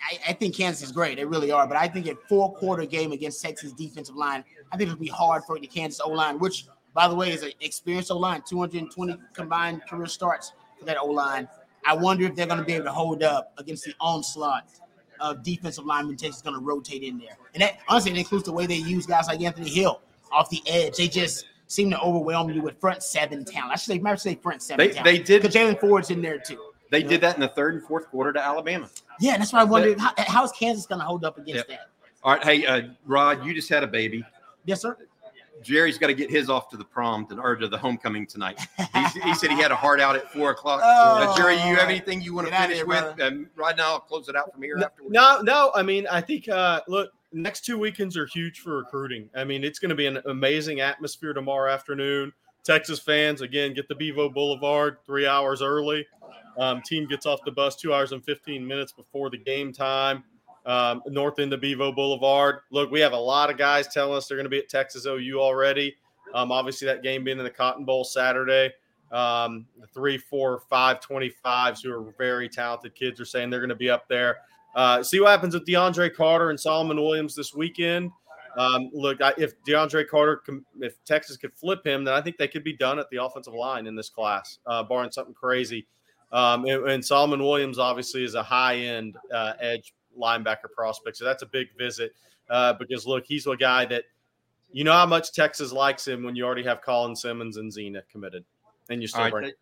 I, 0.00 0.18
I 0.28 0.32
think 0.34 0.54
Kansas 0.54 0.84
is 0.84 0.92
great. 0.92 1.16
They 1.16 1.24
really 1.24 1.50
are. 1.50 1.66
But 1.66 1.78
I 1.78 1.88
think 1.88 2.06
a 2.06 2.14
four 2.28 2.54
quarter 2.54 2.86
game 2.86 3.10
against 3.10 3.42
Texas 3.42 3.72
defensive 3.72 4.14
line, 4.14 4.44
I 4.70 4.76
think 4.76 4.88
it'll 4.88 5.00
be 5.00 5.08
hard 5.08 5.42
for 5.42 5.58
the 5.58 5.66
Kansas 5.66 6.00
O 6.04 6.10
line, 6.10 6.38
which 6.38 6.66
by 6.94 7.08
the 7.08 7.16
way 7.16 7.32
is 7.32 7.42
an 7.42 7.50
experienced 7.60 8.12
O 8.12 8.18
line, 8.18 8.44
220 8.48 9.16
combined 9.34 9.82
career 9.90 10.06
starts 10.06 10.52
for 10.78 10.84
that 10.84 10.96
O 10.96 11.06
line. 11.06 11.48
I 11.84 11.96
wonder 11.96 12.24
if 12.24 12.36
they're 12.36 12.46
going 12.46 12.60
to 12.60 12.64
be 12.64 12.74
able 12.74 12.84
to 12.84 12.92
hold 12.92 13.24
up 13.24 13.52
against 13.58 13.84
the 13.84 13.94
onslaught 13.98 14.68
of 15.20 15.42
defensive 15.42 15.84
linemen 15.84 16.16
Texas 16.16 16.36
is 16.36 16.42
going 16.42 16.54
to 16.58 16.64
rotate 16.64 17.02
in 17.02 17.18
there. 17.18 17.36
And 17.54 17.62
that 17.62 17.78
honestly 17.88 18.12
it 18.12 18.18
includes 18.18 18.44
the 18.44 18.52
way 18.52 18.66
they 18.66 18.76
use 18.76 19.06
guys 19.06 19.26
like 19.28 19.40
Anthony 19.40 19.70
Hill 19.70 20.00
off 20.32 20.50
the 20.50 20.62
edge. 20.66 20.96
They 20.96 21.08
just 21.08 21.46
seem 21.66 21.90
to 21.90 22.00
overwhelm 22.00 22.50
you 22.50 22.62
with 22.62 22.80
front 22.80 23.02
seven 23.02 23.44
talent. 23.44 23.72
I 23.72 23.76
should 23.76 23.92
say, 23.92 23.98
might 23.98 24.20
say 24.20 24.34
front 24.36 24.62
seven 24.62 24.86
They- 24.86 24.92
talent. 24.94 25.04
they 25.04 25.18
did- 25.18 25.42
because 25.42 25.54
Jaylan 25.54 25.80
Ford's 25.80 26.10
in 26.10 26.22
there 26.22 26.38
too. 26.38 26.60
They 26.90 27.02
did 27.02 27.20
that 27.20 27.34
in 27.34 27.40
the 27.42 27.48
third 27.48 27.74
and 27.74 27.82
fourth 27.84 28.08
quarter 28.08 28.32
to 28.32 28.42
Alabama. 28.42 28.88
Yeah, 29.20 29.36
that's 29.36 29.52
why 29.52 29.60
I 29.60 29.64
wondered 29.64 30.00
how, 30.00 30.12
how 30.16 30.44
is 30.44 30.52
Kansas 30.52 30.86
going 30.86 31.00
to 31.00 31.04
hold 31.04 31.22
up 31.24 31.36
against 31.36 31.68
that? 31.68 31.88
All 32.22 32.32
right, 32.32 32.42
hey 32.44 32.66
uh, 32.66 32.88
Rod, 33.04 33.44
you 33.44 33.52
just 33.54 33.68
had 33.68 33.82
a 33.84 33.86
baby. 33.86 34.24
Yes, 34.64 34.80
sir. 34.80 34.96
Jerry's 35.62 35.98
got 35.98 36.08
to 36.08 36.14
get 36.14 36.30
his 36.30 36.48
off 36.48 36.68
to 36.70 36.76
the 36.76 36.84
prom 36.84 37.26
to, 37.26 37.38
or 37.38 37.56
to 37.56 37.68
the 37.68 37.78
homecoming 37.78 38.26
tonight. 38.26 38.58
He, 38.76 39.20
he 39.20 39.34
said 39.34 39.50
he 39.50 39.56
had 39.56 39.70
a 39.70 39.76
heart 39.76 40.00
out 40.00 40.16
at 40.16 40.32
four 40.32 40.50
o'clock. 40.50 40.80
Uh, 40.82 41.36
Jerry, 41.36 41.54
you 41.54 41.76
have 41.76 41.88
anything 41.88 42.20
you 42.20 42.34
want 42.34 42.48
to 42.48 42.54
finish 42.54 42.76
here, 42.76 42.86
with? 42.86 43.20
Um, 43.20 43.48
right 43.56 43.76
now, 43.76 43.92
I'll 43.92 44.00
close 44.00 44.28
it 44.28 44.36
out 44.36 44.52
from 44.52 44.62
here 44.62 44.78
afterwards. 44.78 45.12
No, 45.12 45.40
no. 45.42 45.72
I 45.74 45.82
mean, 45.82 46.06
I 46.08 46.20
think 46.20 46.48
uh, 46.48 46.80
look, 46.88 47.10
next 47.32 47.64
two 47.64 47.78
weekends 47.78 48.16
are 48.16 48.26
huge 48.26 48.60
for 48.60 48.78
recruiting. 48.78 49.28
I 49.34 49.44
mean, 49.44 49.64
it's 49.64 49.78
going 49.78 49.90
to 49.90 49.94
be 49.94 50.06
an 50.06 50.20
amazing 50.26 50.80
atmosphere 50.80 51.32
tomorrow 51.32 51.72
afternoon. 51.72 52.32
Texas 52.64 52.98
fans 52.98 53.40
again 53.40 53.72
get 53.72 53.88
the 53.88 53.94
Bevo 53.94 54.28
Boulevard 54.28 54.98
three 55.06 55.26
hours 55.26 55.62
early. 55.62 56.06
Um, 56.58 56.82
team 56.82 57.06
gets 57.06 57.24
off 57.24 57.40
the 57.44 57.52
bus 57.52 57.76
two 57.76 57.94
hours 57.94 58.12
and 58.12 58.24
fifteen 58.24 58.66
minutes 58.66 58.92
before 58.92 59.30
the 59.30 59.38
game 59.38 59.72
time. 59.72 60.24
Um, 60.68 61.02
north 61.06 61.38
end 61.38 61.54
of 61.54 61.62
Bevo 61.62 61.90
Boulevard. 61.92 62.60
Look, 62.70 62.90
we 62.90 63.00
have 63.00 63.12
a 63.12 63.18
lot 63.18 63.48
of 63.50 63.56
guys 63.56 63.88
telling 63.88 64.14
us 64.14 64.28
they're 64.28 64.36
going 64.36 64.44
to 64.44 64.50
be 64.50 64.58
at 64.58 64.68
Texas 64.68 65.06
OU 65.06 65.40
already. 65.40 65.96
Um, 66.34 66.52
obviously, 66.52 66.84
that 66.86 67.02
game 67.02 67.24
being 67.24 67.38
in 67.38 67.44
the 67.44 67.50
Cotton 67.50 67.86
Bowl 67.86 68.04
Saturday. 68.04 68.70
Um, 69.10 69.66
three, 69.94 70.18
four, 70.18 70.60
five, 70.68 71.00
25s 71.00 71.82
who 71.82 71.92
are 71.92 72.12
very 72.18 72.50
talented 72.50 72.94
kids 72.94 73.18
are 73.18 73.24
saying 73.24 73.48
they're 73.48 73.60
going 73.60 73.70
to 73.70 73.74
be 73.74 73.88
up 73.88 74.06
there. 74.08 74.36
Uh, 74.74 75.02
see 75.02 75.20
what 75.20 75.30
happens 75.30 75.54
with 75.54 75.66
DeAndre 75.66 76.14
Carter 76.14 76.50
and 76.50 76.60
Solomon 76.60 76.98
Williams 76.98 77.34
this 77.34 77.54
weekend. 77.54 78.10
Um, 78.58 78.90
look, 78.92 79.22
I, 79.22 79.32
if 79.38 79.54
DeAndre 79.64 80.06
Carter, 80.06 80.42
if 80.80 81.02
Texas 81.04 81.36
could 81.36 81.54
flip 81.54 81.86
him, 81.86 82.04
then 82.04 82.12
I 82.12 82.20
think 82.20 82.36
they 82.36 82.48
could 82.48 82.64
be 82.64 82.76
done 82.76 82.98
at 82.98 83.08
the 83.10 83.22
offensive 83.22 83.54
line 83.54 83.86
in 83.86 83.96
this 83.96 84.10
class, 84.10 84.58
uh, 84.66 84.82
barring 84.82 85.10
something 85.10 85.34
crazy. 85.34 85.86
Um, 86.32 86.66
and, 86.66 86.90
and 86.90 87.04
Solomon 87.04 87.42
Williams 87.42 87.78
obviously 87.78 88.24
is 88.24 88.34
a 88.34 88.42
high 88.42 88.76
end 88.76 89.16
uh, 89.32 89.54
edge 89.60 89.94
linebacker 90.18 90.70
prospect, 90.74 91.16
so 91.16 91.24
that's 91.24 91.42
a 91.42 91.46
big 91.46 91.68
visit 91.78 92.12
uh, 92.50 92.72
because 92.74 93.06
look, 93.06 93.24
he's 93.26 93.46
a 93.46 93.56
guy 93.56 93.84
that 93.86 94.04
you 94.72 94.84
know 94.84 94.92
how 94.92 95.06
much 95.06 95.32
Texas 95.32 95.72
likes 95.72 96.06
him 96.06 96.22
when 96.24 96.36
you 96.36 96.44
already 96.44 96.62
have 96.64 96.82
Colin 96.82 97.16
Simmons 97.16 97.56
and 97.56 97.72
Zena 97.72 98.02
committed, 98.10 98.44
and 98.90 99.00
you 99.00 99.08
still 99.08 99.20
All 99.20 99.24
right, 99.26 99.32
bring. 99.32 99.44
th- 99.44 99.54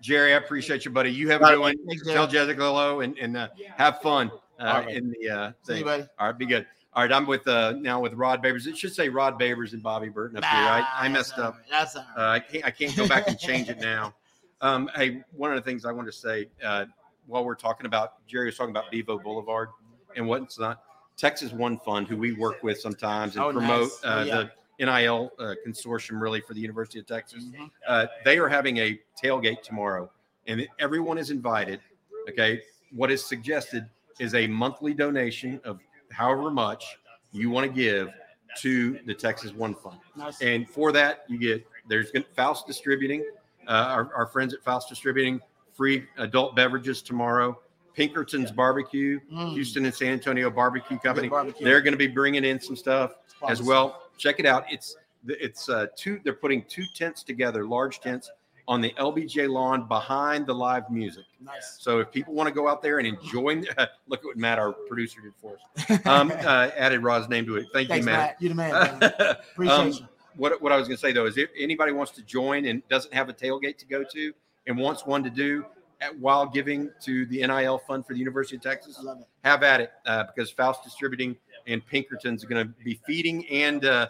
Jerry, 0.00 0.32
I 0.34 0.36
appreciate 0.36 0.84
you, 0.84 0.90
buddy. 0.90 1.10
You 1.12 1.28
have 1.30 1.40
a 1.42 1.44
All 1.44 1.50
good 1.52 1.60
one. 1.60 1.76
Tell 2.06 2.26
Jessica 2.28 2.60
hello 2.60 3.00
and, 3.00 3.18
and 3.18 3.36
uh, 3.36 3.48
have 3.76 4.00
fun 4.00 4.30
uh, 4.60 4.62
All 4.62 4.80
right. 4.82 4.96
in 4.96 5.12
the 5.20 5.28
uh, 5.30 5.52
thing. 5.64 5.84
All 5.88 5.98
right, 6.20 6.38
be 6.38 6.46
good. 6.46 6.66
All 6.94 7.02
right, 7.02 7.12
I'm 7.12 7.26
with 7.26 7.46
uh, 7.46 7.72
now 7.78 8.00
with 8.00 8.14
Rod 8.14 8.42
Babers. 8.42 8.66
It 8.66 8.76
should 8.76 8.94
say 8.94 9.08
Rod 9.08 9.38
Babers 9.38 9.72
and 9.72 9.82
Bobby 9.82 10.08
Burton 10.08 10.36
up 10.38 10.44
here. 10.44 10.52
I, 10.60 10.86
I 10.94 11.08
messed 11.08 11.38
up. 11.38 11.54
right. 11.54 11.62
That's 11.70 11.96
all 11.96 12.04
Uh. 12.16 12.22
I 12.28 12.40
can't 12.40 12.64
I 12.64 12.70
can't 12.70 12.96
go 12.96 13.06
back 13.06 13.28
and 13.28 13.38
change 13.38 13.68
it 13.68 13.78
now. 13.80 14.14
Um, 14.60 14.90
hey, 14.96 15.22
one 15.36 15.52
of 15.52 15.56
the 15.56 15.62
things 15.62 15.84
I 15.84 15.92
wanted 15.92 16.10
to 16.10 16.18
say 16.18 16.48
uh, 16.64 16.86
while 17.28 17.44
we're 17.44 17.54
talking 17.54 17.86
about 17.86 18.26
Jerry 18.26 18.46
was 18.46 18.56
talking 18.56 18.72
about 18.72 18.90
Bevo 18.90 19.16
Boulevard 19.16 19.68
and 20.16 20.26
what's 20.26 20.58
not. 20.58 20.82
Texas 21.16 21.52
One 21.52 21.78
Fund, 21.78 22.06
who 22.06 22.16
we 22.16 22.32
work 22.34 22.62
with 22.62 22.80
sometimes 22.80 23.34
and 23.36 23.44
Oh, 23.44 23.52
promote 23.52 23.80
nice. 23.82 24.00
Oh, 24.04 24.08
uh, 24.08 24.24
yeah. 24.24 24.44
the 24.78 24.86
NIL 24.86 25.32
uh, 25.40 25.54
consortium, 25.66 26.20
really 26.20 26.40
for 26.40 26.54
the 26.54 26.60
University 26.60 27.00
of 27.00 27.06
Texas. 27.06 27.44
Mhm. 27.46 27.70
Uh, 27.86 28.06
they 28.24 28.38
are 28.38 28.48
having 28.48 28.76
a 28.78 29.00
tailgate 29.22 29.62
tomorrow, 29.62 30.08
and 30.46 30.66
everyone 30.78 31.18
is 31.18 31.30
invited. 31.30 31.80
Okay, 32.28 32.62
what 32.92 33.10
is 33.10 33.24
suggested 33.24 33.88
is 34.20 34.34
a 34.34 34.46
monthly 34.46 34.94
donation 34.94 35.60
of 35.64 35.80
however 36.12 36.50
much 36.50 36.98
you 37.32 37.50
want 37.50 37.66
to 37.66 37.72
give 37.72 38.10
to 38.58 38.98
the 39.06 39.14
Texas 39.14 39.52
One 39.52 39.74
Fund. 39.74 39.98
Nice. 40.16 40.40
And 40.40 40.68
for 40.68 40.92
that, 40.92 41.24
you 41.28 41.38
get 41.38 41.66
there's 41.88 42.12
Faust 42.36 42.66
Distributing, 42.66 43.24
uh, 43.66 43.70
our, 43.70 44.12
our 44.14 44.26
friends 44.26 44.54
at 44.54 44.62
Faust 44.62 44.88
Distributing, 44.88 45.40
free 45.74 46.06
adult 46.18 46.54
beverages 46.54 47.02
tomorrow. 47.02 47.58
Pinkerton's 47.98 48.52
Barbecue, 48.52 49.18
Mm. 49.32 49.52
Houston 49.54 49.84
and 49.84 49.92
San 49.94 50.12
Antonio 50.12 50.50
Barbecue 50.50 50.98
Company. 51.00 51.28
barbecue. 51.28 51.64
They're 51.64 51.80
going 51.80 51.92
to 51.94 51.98
be 51.98 52.06
bringing 52.06 52.44
in 52.44 52.60
some 52.60 52.76
stuff 52.76 53.14
as 53.48 53.60
well. 53.60 54.02
Check 54.16 54.38
it 54.38 54.46
out. 54.46 54.64
It's 54.70 54.96
it's 55.26 55.68
uh, 55.68 55.86
two. 55.96 56.20
They're 56.22 56.32
putting 56.32 56.62
two 56.68 56.84
tents 56.94 57.24
together, 57.24 57.66
large 57.66 57.98
tents, 58.00 58.30
on 58.68 58.80
the 58.80 58.90
LBJ 58.98 59.48
lawn 59.48 59.88
behind 59.88 60.46
the 60.46 60.54
live 60.54 60.88
music. 60.90 61.24
Nice. 61.40 61.78
So 61.80 61.98
if 61.98 62.12
people 62.12 62.34
want 62.34 62.46
to 62.48 62.54
go 62.54 62.68
out 62.68 62.82
there 62.82 62.98
and 62.98 63.06
enjoy, 63.06 63.56
look 64.06 64.20
at 64.20 64.24
what 64.24 64.36
Matt, 64.36 64.60
our 64.60 64.72
producer, 64.72 65.20
did 65.20 65.32
for 65.42 65.56
us. 65.56 66.00
Um, 66.06 66.30
uh, 66.30 66.70
added 66.76 67.02
Rod's 67.02 67.28
name 67.28 67.46
to 67.46 67.56
it. 67.56 67.66
Thank 67.72 67.88
Thanks, 67.88 68.06
you, 68.06 68.12
Matt. 68.12 68.36
You're 68.38 68.50
the 68.50 68.54
man. 68.54 68.98
man. 69.00 69.12
Appreciate 69.52 69.74
Um, 69.76 69.88
you. 69.90 69.98
what 70.36 70.62
what 70.62 70.70
I 70.70 70.76
was 70.76 70.86
going 70.86 70.96
to 70.96 71.00
say 71.00 71.12
though 71.12 71.26
is 71.26 71.36
if 71.36 71.50
anybody 71.58 71.90
wants 71.90 72.12
to 72.12 72.22
join 72.22 72.64
and 72.66 72.86
doesn't 72.88 73.12
have 73.12 73.28
a 73.28 73.32
tailgate 73.34 73.76
to 73.78 73.86
go 73.86 74.04
to 74.12 74.32
and 74.68 74.78
wants 74.78 75.04
one 75.04 75.24
to 75.24 75.30
do 75.30 75.64
at, 76.00 76.18
while 76.18 76.46
giving 76.46 76.90
to 77.02 77.26
the 77.26 77.46
NIL 77.46 77.78
fund 77.78 78.06
for 78.06 78.12
the 78.12 78.18
University 78.18 78.56
of 78.56 78.62
Texas, 78.62 78.96
I 79.00 79.02
love 79.02 79.20
it. 79.20 79.26
have 79.44 79.62
at 79.62 79.80
it 79.80 79.92
uh, 80.06 80.24
because 80.24 80.50
Faust 80.50 80.84
Distributing 80.84 81.36
and 81.66 81.84
Pinkerton's 81.86 82.44
going 82.44 82.66
to 82.66 82.72
be 82.84 83.00
feeding 83.06 83.46
and 83.48 83.84
uh, 83.84 84.08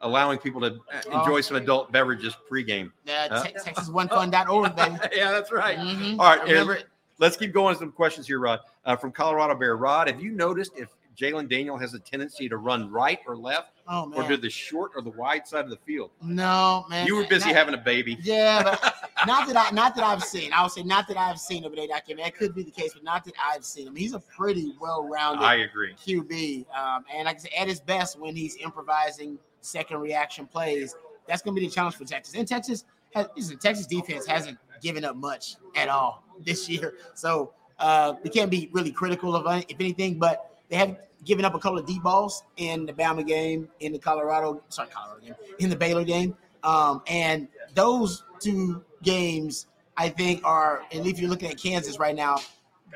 allowing 0.00 0.38
people 0.38 0.60
to 0.62 0.78
uh, 0.92 1.18
enjoy 1.20 1.40
some 1.40 1.56
adult 1.56 1.92
beverages 1.92 2.36
pregame. 2.50 2.90
Uh, 3.08 3.28
Uh, 3.30 3.42
Te- 3.44 3.52
TexasOneFund.org, 3.52 4.76
baby. 4.76 4.96
yeah, 5.16 5.32
that's 5.32 5.52
right. 5.52 5.78
Mhm. 5.78 6.18
All 6.18 6.36
right, 6.36 6.84
Let's 7.20 7.36
keep 7.36 7.52
going. 7.52 7.76
Some 7.76 7.90
questions 7.90 8.28
here, 8.28 8.38
Rod, 8.38 8.60
uh, 8.84 8.94
from 8.94 9.10
Colorado 9.10 9.56
Bear. 9.56 9.76
Rod, 9.76 10.08
have 10.08 10.20
you 10.20 10.30
noticed 10.30 10.72
if 10.76 10.88
Jalon 11.18 11.48
Daniel 11.48 11.76
has 11.76 11.94
a 11.94 11.98
tendency 11.98 12.48
to 12.48 12.56
run 12.58 12.90
right 12.90 13.18
or 13.26 13.36
left, 13.36 13.72
Oh 13.88 14.12
or 14.14 14.22
to 14.28 14.36
the 14.36 14.50
short 14.50 14.92
or 14.94 15.02
the 15.02 15.10
wide 15.10 15.46
side 15.46 15.64
of 15.64 15.70
the 15.70 15.76
field? 15.78 16.10
no 16.22 16.84
man. 16.88 17.06
You 17.06 17.16
were 17.16 17.24
busy 17.26 17.46
Not- 17.46 17.56
having 17.56 17.74
a 17.74 17.78
baby. 17.78 18.18
Yeah, 18.22 18.62
but 18.62 18.94
not 19.26 19.48
that 19.48 19.56
I 19.56 19.70
not 19.74 19.96
that 19.96 20.04
I've 20.04 20.22
seen. 20.22 20.52
I 20.52 20.62
would 20.62 20.70
say 20.72 20.82
not 20.82 21.08
that 21.08 21.16
I've 21.16 21.40
seen 21.40 21.64
of 21.64 21.74
That 21.74 21.88
That 22.06 22.36
could 22.36 22.54
be 22.54 22.62
the 22.62 22.70
case, 22.70 22.92
but 22.94 23.02
not 23.02 23.24
that 23.24 23.34
I've 23.44 23.64
seen 23.64 23.88
him. 23.88 23.96
He's 23.96 24.14
a 24.14 24.20
pretty 24.20 24.74
well-rounded 24.80 25.42
I 25.44 25.56
agree. 25.56 25.94
QB, 25.94 26.66
um, 26.76 27.04
and 27.12 27.24
like 27.26 27.36
I 27.36 27.38
said, 27.40 27.50
at 27.58 27.66
his 27.68 27.80
best 27.80 28.18
when 28.18 28.36
he's 28.36 28.56
improvising 28.56 29.38
second 29.60 29.98
reaction 29.98 30.46
plays, 30.46 30.94
that's 31.26 31.42
going 31.42 31.54
to 31.56 31.60
be 31.60 31.66
the 31.66 31.72
challenge 31.72 31.96
for 31.96 32.04
Texas. 32.04 32.34
And 32.36 32.46
Texas 32.46 32.84
has 33.14 33.26
listen, 33.36 33.58
Texas 33.58 33.86
defense 33.86 34.24
hasn't 34.26 34.56
given 34.80 35.04
up 35.04 35.16
much 35.16 35.56
at 35.74 35.88
all 35.88 36.22
this 36.44 36.68
year, 36.68 36.94
so 37.14 37.52
uh, 37.80 38.14
we 38.22 38.30
can't 38.30 38.50
be 38.50 38.68
really 38.72 38.92
critical 38.92 39.34
of 39.34 39.46
it, 39.58 39.66
if 39.68 39.80
anything. 39.80 40.18
But 40.18 40.44
they 40.68 40.76
have 40.76 40.96
given 41.24 41.44
up 41.44 41.54
a 41.54 41.58
couple 41.58 41.78
of 41.78 41.86
deep 41.86 42.02
balls 42.02 42.44
in 42.56 42.86
the 42.86 42.92
Bama 42.92 43.26
game, 43.26 43.68
in 43.80 43.92
the 43.92 43.98
Colorado, 43.98 44.62
sorry, 44.68 44.88
Colorado 44.88 45.20
game, 45.24 45.34
in 45.58 45.70
the 45.70 45.76
Baylor 45.76 46.04
game, 46.04 46.36
um, 46.62 47.02
and 47.06 47.48
those 47.74 48.24
two 48.40 48.82
games 49.02 49.66
I 49.96 50.08
think 50.08 50.44
are, 50.44 50.82
and 50.92 51.06
if 51.06 51.18
you're 51.18 51.28
looking 51.28 51.50
at 51.50 51.60
Kansas 51.60 51.98
right 51.98 52.14
now, 52.14 52.38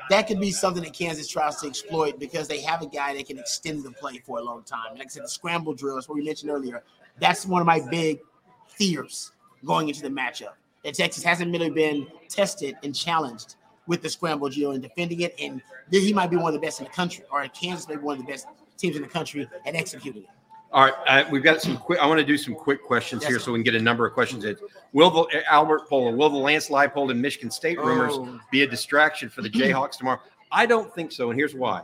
that 0.09 0.27
could 0.27 0.39
be 0.39 0.51
something 0.51 0.83
that 0.83 0.93
Kansas 0.93 1.27
tries 1.27 1.57
to 1.57 1.67
exploit 1.67 2.19
because 2.19 2.47
they 2.47 2.61
have 2.61 2.81
a 2.81 2.87
guy 2.87 3.15
that 3.15 3.27
can 3.27 3.37
extend 3.37 3.83
the 3.83 3.91
play 3.91 4.21
for 4.25 4.39
a 4.39 4.41
long 4.41 4.63
time. 4.63 4.93
Like 4.93 5.07
I 5.07 5.09
said, 5.09 5.23
the 5.23 5.29
scramble 5.29 5.73
drills, 5.73 6.07
what 6.07 6.15
we 6.15 6.23
mentioned 6.23 6.51
earlier, 6.51 6.83
that's 7.19 7.45
one 7.45 7.61
of 7.61 7.67
my 7.67 7.81
big 7.91 8.19
fears 8.67 9.31
going 9.65 9.89
into 9.89 10.01
the 10.01 10.09
matchup. 10.09 10.53
That 10.83 10.95
Texas 10.95 11.23
hasn't 11.23 11.51
really 11.51 11.69
been 11.69 12.07
tested 12.27 12.75
and 12.83 12.93
challenged 12.93 13.55
with 13.87 14.01
the 14.01 14.09
scramble 14.09 14.49
drill 14.49 14.71
and 14.71 14.81
defending 14.81 15.21
it. 15.21 15.35
And 15.39 15.61
he 15.91 16.13
might 16.13 16.29
be 16.29 16.37
one 16.37 16.47
of 16.47 16.53
the 16.53 16.65
best 16.65 16.79
in 16.79 16.85
the 16.85 16.91
country, 16.91 17.23
or 17.31 17.45
Kansas 17.49 17.87
may 17.87 17.95
be 17.95 18.01
one 18.01 18.17
of 18.19 18.25
the 18.25 18.31
best 18.31 18.47
teams 18.77 18.95
in 18.95 19.01
the 19.01 19.07
country 19.07 19.47
at 19.65 19.75
executing 19.75 20.23
it. 20.23 20.29
All 20.71 20.85
right, 20.85 20.93
uh, 21.07 21.29
we've 21.29 21.43
got 21.43 21.61
some 21.61 21.77
quick. 21.77 21.99
I 21.99 22.07
want 22.07 22.19
to 22.19 22.25
do 22.25 22.35
some 22.35 22.55
quick 22.55 22.83
questions 22.83 23.21
Yes, 23.21 23.29
here 23.29 23.39
sir. 23.39 23.45
so 23.45 23.51
we 23.51 23.59
can 23.59 23.63
get 23.63 23.75
a 23.75 23.81
number 23.83 24.07
of 24.07 24.13
questions 24.13 24.43
in. 24.43 24.57
Will 24.91 25.11
the 25.11 25.43
Albert 25.51 25.87
Pola, 25.87 26.11
will 26.11 26.31
the 26.31 26.37
Lance 26.37 26.69
Leipold 26.69 27.11
and 27.11 27.21
Michigan 27.21 27.51
State 27.51 27.77
rumors 27.77 28.13
Oh. 28.15 28.39
be 28.51 28.63
a 28.63 28.67
distraction 28.67 29.29
for 29.29 29.43
the 29.43 29.49
Jayhawks 29.51 29.97
tomorrow? 29.99 30.19
I 30.51 30.65
don't 30.65 30.91
think 30.95 31.11
so, 31.11 31.29
and 31.29 31.39
here's 31.39 31.53
why. 31.53 31.83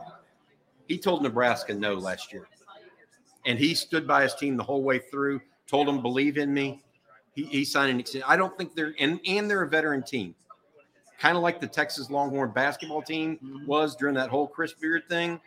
He 0.88 0.98
told 0.98 1.22
Nebraska 1.22 1.72
no 1.72 1.94
last 1.94 2.32
year, 2.32 2.48
and 3.46 3.60
he 3.60 3.74
stood 3.74 4.08
by 4.08 4.24
his 4.24 4.34
team 4.34 4.56
the 4.56 4.64
whole 4.64 4.82
way 4.82 4.98
through. 4.98 5.40
Told 5.68 5.86
them 5.86 6.02
believe 6.02 6.36
in 6.36 6.52
me. 6.52 6.82
He, 7.36 7.44
he 7.44 7.64
signed 7.64 7.92
an 7.92 8.00
extension. 8.00 8.26
I 8.28 8.36
don't 8.36 8.56
think 8.58 8.74
they're 8.74 8.92
and 8.98 9.20
and 9.24 9.48
they're 9.48 9.62
a 9.62 9.68
veteran 9.68 10.02
team, 10.02 10.34
kind 11.20 11.36
of 11.36 11.42
like 11.42 11.60
the 11.60 11.66
Texas 11.66 12.10
Longhorn 12.10 12.50
basketball 12.50 13.02
team 13.02 13.38
Mhm. 13.42 13.66
was 13.66 13.94
during 13.94 14.14
that 14.16 14.30
whole 14.30 14.48
Chris 14.48 14.72
Beard 14.72 15.02
thing. 15.08 15.40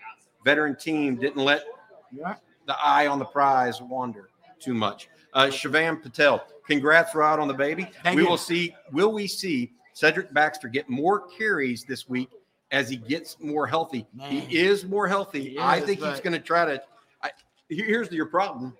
Veteran 0.46 0.76
team 0.76 1.16
didn't 1.16 1.44
let 1.44 1.66
the 2.12 2.76
eye 2.82 3.08
on 3.08 3.18
the 3.20 3.26
prize 3.26 3.82
wander 3.82 4.30
too 4.60 4.74
much. 4.74 5.10
Uh, 5.34 5.48
Shivam 5.48 6.02
Patel, 6.02 6.46
congrats, 6.68 7.16
Rod, 7.16 7.40
on 7.40 7.48
the 7.48 7.54
baby. 7.54 7.90
Thank 8.04 8.18
we 8.18 8.24
you. 8.24 8.30
will 8.30 8.38
see. 8.38 8.76
Will 8.92 9.12
we 9.12 9.26
see 9.28 9.74
Cedric 9.94 10.32
Baxter 10.32 10.68
get 10.68 10.90
more 10.90 11.22
carries 11.28 11.84
this 11.86 12.08
week 12.08 12.30
as 12.72 12.88
he 12.90 12.98
gets 12.98 13.40
more 13.40 13.66
healthy? 13.66 14.06
Man. 14.14 14.32
He 14.32 14.60
is 14.60 14.86
more 14.86 15.08
healthy. 15.08 15.50
He 15.52 15.58
I 15.58 15.78
is, 15.78 15.86
think 15.86 16.02
he's 16.02 16.20
going 16.20 16.34
to 16.34 16.40
try 16.40 16.66
to. 16.66 16.84
I, 17.24 17.32
here's 17.68 18.12
your 18.12 18.28
problem. 18.28 18.78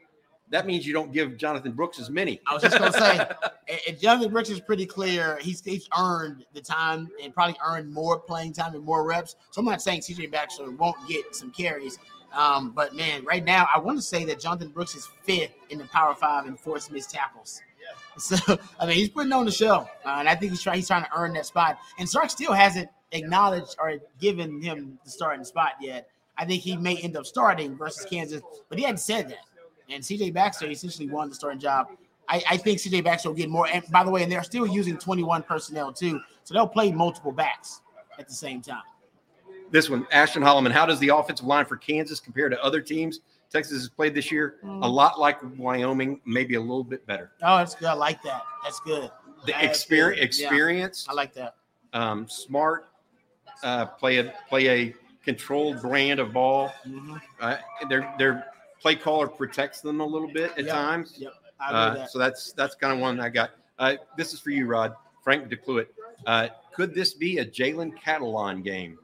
That 0.54 0.68
means 0.68 0.86
you 0.86 0.94
don't 0.94 1.12
give 1.12 1.36
Jonathon 1.36 1.72
Brooks 1.72 2.00
as 2.00 2.12
many. 2.12 2.40
I 2.46 2.54
was 2.54 2.62
just 2.62 2.78
gonna 2.78 2.94
say, 2.94 3.28
and 3.88 4.00
Jonathon 4.00 4.32
Brooks 4.32 4.52
is 4.52 4.60
pretty 4.60 4.86
clear. 4.86 5.40
He's 5.42 5.66
he's 5.66 5.90
earned 5.98 6.46
the 6.54 6.62
time 6.62 7.10
and 7.24 7.34
probably 7.34 7.56
earned 7.66 7.92
more 7.92 8.20
playing 8.20 8.54
time 8.54 8.76
and 8.76 8.84
more 8.84 9.04
reps. 9.04 9.36
So 9.50 9.62
I'm 9.62 9.66
not 9.66 9.82
saying 9.82 10.02
CJ 10.02 10.32
Baxter 10.32 10.70
won't 10.70 10.96
get 11.08 11.36
some 11.36 11.50
carries. 11.50 11.98
Um, 12.32 12.70
but 12.70 12.94
man, 12.94 13.26
right 13.26 13.44
now 13.44 13.68
I 13.74 13.80
want 13.80 13.98
to 13.98 14.04
say 14.04 14.26
that 14.26 14.40
Jonathon 14.40 14.70
Brooks 14.70 14.94
is 14.94 15.10
fifth 15.24 15.56
in 15.72 15.80
the 15.80 15.86
Power 15.86 16.14
Five 16.14 16.46
in 16.46 16.56
forced 16.56 16.92
missed 16.92 17.10
tackles. 17.10 17.60
So 18.20 18.38
I 18.80 18.86
mean, 18.86 18.96
he's 18.96 19.10
putting 19.10 19.34
on 19.34 19.46
the 19.46 19.52
show, 19.52 19.90
uh, 20.06 20.18
and 20.20 20.30
I 20.30 20.36
think 20.36 20.52
he's 20.52 20.62
trying 20.62 20.76
he's 20.76 20.88
trying 20.88 21.06
to 21.06 21.10
earn 21.16 21.34
that 21.34 21.48
spot. 21.48 21.80
And 21.98 22.08
Sark 22.08 22.30
still 22.30 22.54
hasn't 22.54 22.90
acknowledged 23.12 23.76
or 23.80 23.96
given 24.22 24.62
him 24.62 25.00
the 25.04 25.10
starting 25.10 25.46
spot 25.46 25.72
yet. 25.82 26.10
I 26.38 26.46
think 26.46 26.62
he 26.62 26.78
may 26.78 26.98
end 26.98 27.18
up 27.18 27.26
starting 27.26 27.76
versus 27.76 28.06
Kansas, 28.06 28.44
but 28.70 28.78
he 28.78 28.84
hadn't 28.84 29.00
said 29.00 29.30
that. 29.30 29.46
And 29.90 30.04
CJ 30.04 30.34
Baxter 30.34 30.70
essentially 30.70 31.10
won 31.10 31.30
the 31.30 31.36
starting 31.36 31.60
job. 31.60 31.88
I, 32.30 32.42
I 32.52 32.58
think 32.58 32.80
CJ 32.80 33.04
Baxter 33.04 33.30
will 33.30 33.36
get 33.36 33.50
more. 33.50 33.68
And 33.68 33.84
by 33.92 34.04
the 34.04 34.10
way, 34.12 34.24
and 34.24 34.32
they're 34.32 34.44
still 34.44 34.66
using 34.66 34.98
21 34.98 35.44
personnel 35.44 35.92
too, 35.92 36.20
so 36.44 36.54
they'll 36.54 36.68
play 36.68 36.92
multiple 36.92 37.32
backs 37.32 37.82
at 38.18 38.28
the 38.28 38.34
same 38.34 38.62
time. 38.62 38.84
This 39.72 39.90
one, 39.90 40.08
Ashton 40.12 40.44
Holloman. 40.44 40.72
How 40.72 40.86
does 40.86 41.00
the 41.00 41.10
offensive 41.10 41.46
line 41.48 41.66
for 41.66 41.76
Kansas 41.78 42.20
compare 42.20 42.48
to 42.48 42.64
other 42.64 42.80
teams 42.80 43.20
Texas 43.52 43.78
has 43.80 43.90
played 43.90 44.14
this 44.14 44.32
year? 44.32 44.56
Mm. 44.64 44.84
A 44.84 44.88
lot 44.88 45.20
like 45.20 45.38
Wyoming, 45.58 46.22
maybe 46.26 46.56
a 46.56 46.62
little 46.62 46.84
bit 46.84 47.06
better. 47.08 47.32
Oh, 47.42 47.58
that's 47.58 47.76
good. 47.76 47.88
I 47.88 47.94
like 47.94 48.22
that. 48.24 48.44
That's 48.64 48.80
good. 48.82 49.10
The 49.46 49.52
That's 49.52 49.66
experience, 49.66 50.38
good. 50.38 50.44
Yeah, 50.44 50.48
experience, 50.48 51.06
I 51.10 51.14
like 51.14 51.34
that. 51.34 51.56
um, 51.92 52.28
smart, 52.30 52.86
uh, 53.64 53.86
play 53.88 54.20
a 54.20 54.34
play 54.48 54.70
a 54.70 54.96
controlled 55.26 55.82
brand 55.82 56.20
of 56.20 56.32
ball. 56.34 56.72
Mhm. 56.88 57.20
Uh, 57.42 57.58
their 57.90 58.14
their 58.18 58.46
play 58.84 58.96
caller 58.96 59.28
protects 59.28 59.80
them 59.82 60.02
a 60.02 60.06
little 60.06 60.28
bit 60.32 60.52
at 60.52 60.66
Yep. 60.66 60.76
times. 60.76 61.16
Yep. 61.18 61.34
Uh, 61.60 61.94
that. 61.96 62.12
so 62.12 62.20
that's 62.20 62.52
that's 62.52 62.76
kind 62.76 62.94
of 62.94 63.00
one 63.00 63.20
I 63.22 63.30
got. 63.30 63.52
Uh, 63.80 63.96
this 64.18 64.34
is 64.34 64.40
for 64.40 64.52
you, 64.52 64.68
Rod. 64.68 64.94
Frank 65.24 65.50
DeCluet. 65.50 65.88
Uh, 66.28 66.50
could 66.76 66.94
this 66.94 67.14
be 67.14 67.38
a 67.40 67.46
Jalen 67.46 67.98
Catalon 67.98 68.62
game? 68.64 69.00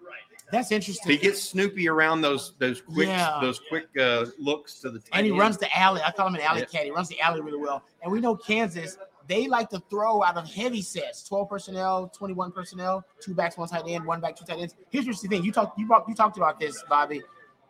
That's 0.52 0.72
interesting. 0.72 1.12
He 1.14 1.18
gets 1.18 1.42
Snoopy 1.42 1.88
around 1.88 2.20
those 2.22 2.54
those 2.60 2.82
quick 2.82 3.08
Yeah. 3.08 3.40
those 3.42 3.62
quick 3.70 3.88
uh, 3.98 4.26
looks 4.38 4.82
to 4.82 4.90
the 4.92 5.02
and 5.14 5.26
he 5.26 5.32
end. 5.32 5.40
runs 5.40 5.58
the 5.58 5.70
alley. 5.78 6.02
I 6.06 6.12
call 6.12 6.28
him 6.28 6.36
an 6.36 6.42
alley 6.42 6.60
Yeah. 6.62 6.66
cat. 6.66 6.84
He 6.84 6.92
runs 6.92 7.08
the 7.08 7.22
alley 7.22 7.40
really 7.40 7.60
well. 7.60 7.84
And 8.04 8.12
we 8.12 8.20
know 8.20 8.36
Kansas, 8.36 8.98
they 9.28 9.48
like 9.48 9.70
to 9.70 9.80
throw 9.90 10.24
out 10.24 10.36
of 10.36 10.52
heavy 10.52 10.82
sets 10.82 11.24
12 11.24 11.48
personnel, 11.48 12.10
21 12.10 12.52
personnel, 12.52 13.06
two 13.22 13.34
backs, 13.36 13.58
one 13.58 13.70
tight 13.70 13.84
end, 13.88 14.04
one 14.06 14.20
back, 14.20 14.36
two 14.36 14.44
tight 14.44 14.60
ends. 14.60 14.76
Here's 14.90 15.06
the 15.22 15.28
thing 15.30 15.44
you 15.46 15.52
talked 15.54 15.80
you, 15.80 15.88
you 16.08 16.16
talked 16.16 16.36
about 16.36 16.60
this, 16.60 16.84
Bobby, 16.90 17.22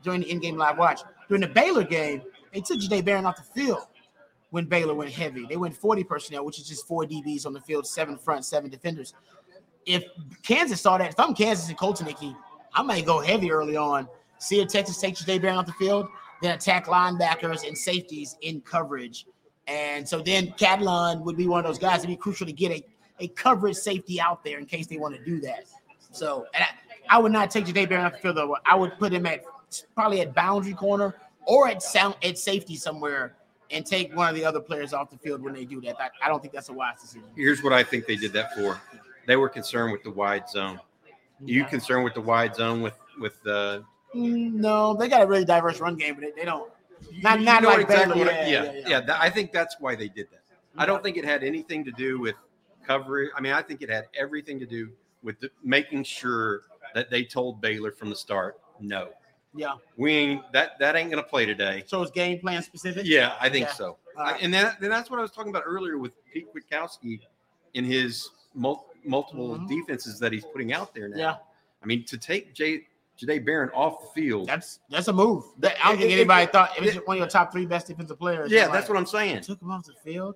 during 0.01 0.21
the 0.21 0.31
in 0.31 0.39
game 0.39 0.57
live 0.57 0.77
watch. 0.77 1.01
During 1.29 1.41
the 1.41 1.47
Baylor 1.47 1.83
game, 1.83 2.23
they 2.51 2.59
took 2.59 2.79
Jahdae 2.79 3.05
Barron 3.05 3.25
off 3.25 3.37
the 3.37 3.61
field 3.61 3.87
when 4.49 4.65
Baylor 4.65 4.95
went 4.95 5.11
heavy. 5.11 5.45
They 5.45 5.57
went 5.57 5.77
40 5.77 6.03
personnel, 6.03 6.43
which 6.43 6.59
is 6.59 6.67
just 6.67 6.87
four 6.87 7.05
DBs 7.05 7.45
on 7.45 7.53
the 7.53 7.61
field, 7.61 7.87
seven 7.87 8.17
front, 8.17 8.43
seven 8.43 8.69
defenders. 8.69 9.13
If 9.85 10.03
Kansas 10.41 10.81
saw 10.81 10.97
that, 10.97 11.11
if 11.11 11.19
I'm 11.19 11.35
Kansas 11.35 11.69
and 11.69 11.77
Colton 11.77 12.07
I 12.73 12.81
might 12.81 13.05
go 13.05 13.19
heavy 13.19 13.51
early 13.51 13.77
on. 13.77 14.07
See 14.39 14.59
if 14.59 14.69
Texas 14.69 14.97
takes 14.97 15.23
Jahdae 15.23 15.41
Barron 15.41 15.57
off 15.57 15.67
the 15.67 15.73
field, 15.73 16.07
then 16.41 16.55
attack 16.55 16.87
linebackers 16.87 17.67
and 17.67 17.77
safeties 17.77 18.35
in 18.41 18.61
coverage. 18.61 19.27
And 19.67 20.07
so 20.07 20.19
then 20.21 20.47
Catalon 20.53 21.21
would 21.21 21.37
be 21.37 21.47
one 21.47 21.59
of 21.59 21.65
those 21.65 21.77
guys. 21.77 21.99
It'd 21.99 22.09
be 22.09 22.15
crucial 22.15 22.47
to 22.47 22.53
get 22.53 22.71
a, 22.71 22.83
a 23.19 23.27
coverage 23.29 23.75
safety 23.75 24.19
out 24.19 24.43
there 24.43 24.57
in 24.57 24.65
case 24.65 24.87
they 24.87 24.97
want 24.97 25.15
to 25.15 25.23
do 25.23 25.39
that. 25.41 25.65
So 26.11 26.47
I, 26.55 26.69
I 27.09 27.19
would 27.19 27.31
not 27.31 27.51
take 27.51 27.65
Jahdae 27.65 27.87
Barron 27.87 28.05
off 28.05 28.13
the 28.13 28.19
field 28.19 28.37
though. 28.37 28.57
I 28.65 28.75
would 28.75 28.97
put 28.97 29.13
him 29.13 29.25
at 29.27 29.43
probably 29.95 30.21
at 30.21 30.33
boundary 30.33 30.73
corner 30.73 31.15
or 31.45 31.67
at 31.67 31.81
sound 31.81 32.15
at 32.23 32.37
safety 32.37 32.75
somewhere 32.75 33.35
and 33.71 33.85
take 33.85 34.15
one 34.15 34.27
of 34.29 34.35
the 34.35 34.43
other 34.43 34.59
players 34.59 34.93
off 34.93 35.09
the 35.11 35.17
field 35.17 35.41
when 35.41 35.53
they 35.53 35.65
do 35.65 35.79
that. 35.81 35.95
I, 35.99 36.09
I 36.25 36.27
don't 36.27 36.41
think 36.41 36.53
that's 36.53 36.69
a 36.69 36.73
wise 36.73 37.01
decision. 37.01 37.23
Here's 37.35 37.61
what 37.63 37.73
I 37.73 37.83
think 37.83 38.05
they 38.07 38.15
did 38.15 38.33
that 38.33 38.55
for. 38.55 38.79
They 39.27 39.35
were 39.35 39.49
concerned 39.49 39.91
with 39.91 40.03
the 40.03 40.11
wide 40.11 40.49
zone. 40.49 40.79
You 41.43 41.65
concerned 41.65 42.03
with 42.03 42.13
the 42.15 42.21
wide 42.21 42.55
zone 42.55 42.81
with 42.81 42.95
with 43.19 43.35
uh, 43.47 43.81
Mm, 44.15 44.53
No, 44.53 44.95
they 44.95 45.07
got 45.07 45.21
a 45.21 45.27
really 45.27 45.45
diverse 45.45 45.79
run 45.79 45.95
game, 45.95 46.15
but 46.15 46.21
they, 46.21 46.31
they 46.31 46.45
don't. 46.45 46.71
Not 47.21 47.41
not 47.41 47.63
like 47.63 47.81
exactly 47.81 48.15
Baylor. 48.15 48.25
what 48.25 48.33
I- 48.33 48.47
yeah, 48.49 48.63
yeah, 48.63 48.71
yeah, 48.73 48.87
yeah. 48.89 49.01
that- 49.01 49.21
I 49.21 49.29
think 49.29 49.51
that's 49.51 49.75
why 49.79 49.95
they 49.95 50.07
did 50.07 50.27
that. 50.31 50.41
I 50.77 50.85
don't 50.87 51.03
think 51.03 51.15
it 51.15 51.23
had 51.25 51.43
anything 51.43 51.85
to 51.85 51.91
do 51.91 52.19
with 52.19 52.35
coverage. 52.85 53.29
I 53.37 53.41
mean, 53.41 53.53
I 53.53 53.61
think 53.61 53.81
it 53.83 53.89
had 53.89 54.05
everything 54.17 54.59
to 54.59 54.65
do 54.65 54.89
with 55.21 55.39
the, 55.39 55.51
making 55.63 56.03
sure 56.05 56.61
that 56.95 57.11
they 57.11 57.23
told 57.23 57.61
Baylor 57.61 57.91
from 57.91 58.09
the 58.09 58.15
start, 58.15 58.59
no, 58.79 59.09
Yeah. 59.55 59.73
we 59.97 60.13
ain't 60.13 60.51
that 60.53 60.77
that 60.79 60.95
ain't 60.95 61.09
gonna 61.09 61.23
play 61.23 61.45
today. 61.45 61.83
So 61.87 62.01
it's 62.03 62.11
game 62.11 62.39
plan 62.39 62.61
specific. 62.61 63.03
Yeah, 63.05 63.35
I 63.39 63.49
think 63.49 63.67
Yeah. 63.67 63.73
so. 63.73 63.85
All 64.17 64.23
I- 64.23 64.31
right. 64.33 64.41
and 64.43 64.53
that, 64.53 64.79
then 64.79 64.89
that's 64.89 65.09
what 65.09 65.19
I 65.19 65.21
was 65.21 65.31
talking 65.31 65.49
about 65.49 65.63
earlier 65.65 65.97
with 65.97 66.11
Pete 66.31 66.47
Kwiatkowski 66.53 67.19
in 67.73 67.83
his 67.85 68.29
mul- 68.53 68.85
multiple 69.03 69.57
Mhm. 69.57 69.67
defenses 69.67 70.19
that 70.19 70.31
he's 70.31 70.45
putting 70.45 70.73
out 70.73 70.93
there 70.93 71.07
now. 71.09 71.17
Yeah. 71.17 71.35
I 71.81 71.85
mean, 71.85 72.03
to 72.05 72.17
take 72.17 72.53
Jay 72.53 72.85
Jahdae 73.19 73.43
Barron 73.45 73.69
off 73.73 74.01
the 74.01 74.07
field. 74.21 74.47
That's 74.47 74.79
that's 74.89 75.07
a 75.09 75.13
move. 75.13 75.43
That, 75.57 75.75
I 75.83 75.89
don't 75.89 75.97
think 75.97 76.11
It- 76.11 76.13
it- 76.13 76.17
anybody 76.19 76.43
it- 76.43 76.51
thought 76.51 76.77
it 76.77 76.81
was 76.83 76.95
it- 76.95 77.07
one 77.07 77.17
of 77.17 77.19
your 77.19 77.27
top 77.27 77.51
three 77.51 77.65
best 77.65 77.87
defensive 77.87 78.17
players. 78.19 78.51
yeah, 78.51 78.65
that's 78.67 78.73
like, 78.87 78.89
what 78.89 78.97
I'm 78.97 79.05
saying. 79.05 79.41
took 79.41 79.61
him 79.61 79.71
off 79.71 79.85
the 79.85 79.93
field. 79.93 80.35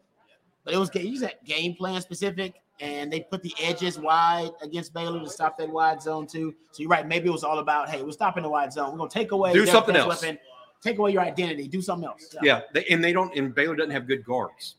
But 0.64 0.74
it 0.74 0.78
was 0.78 0.89
he 0.91 1.11
was 1.11 1.24
at 1.24 1.43
game 1.45 1.76
plan 1.76 2.01
specific, 2.01 2.55
and 2.80 3.12
they 3.12 3.22
put 3.22 3.42
the 3.44 3.54
edges 3.62 4.00
wide 4.00 4.52
against 4.62 4.94
Baylor 4.94 5.20
to 5.20 5.30
stop 5.30 5.58
that 5.58 5.70
wide 5.70 6.02
zone 6.02 6.28
too. 6.28 6.54
So 6.72 6.82
you're 6.82 6.90
right. 6.90 7.08
Maybe 7.08 7.28
it 7.30 7.32
was 7.32 7.44
all 7.44 7.60
about 7.60 7.90
hey, 7.90 8.02
we're 8.02 8.12
stopping 8.12 8.44
the 8.44 8.50
wide 8.50 8.74
zone. 8.74 8.92
We're 8.92 8.98
gonna 8.98 9.10
take 9.10 9.32
away 9.32 9.54
Do 9.54 9.66
something 9.66 9.96
else. 9.96 10.22
Weapon, 10.22 10.40
take 10.82 10.98
away 10.98 11.12
your 11.12 11.22
identity. 11.22 11.68
Do 11.68 11.82
something 11.82 12.08
else. 12.08 12.36
Yeah, 12.42 12.62
they, 12.74 12.86
and 12.86 13.04
they 13.04 13.14
don't. 13.14 13.36
And 13.38 13.54
Baylor 13.54 13.76
doesn't 13.76 13.92
have 13.92 14.08
good 14.08 14.26
guards, 14.26 14.76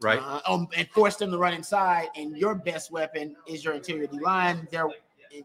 right? 0.00 0.20
Uh, 0.20 0.40
um, 0.46 0.68
and 0.76 0.88
force 0.90 1.16
them 1.16 1.30
to 1.30 1.38
run 1.38 1.54
inside, 1.54 2.08
and 2.16 2.36
your 2.36 2.54
best 2.54 2.90
weapon 2.90 3.34
is 3.46 3.64
your 3.64 3.74
interior 3.74 4.06
D 4.06 4.18
line. 4.20 4.66
Their 4.70 4.88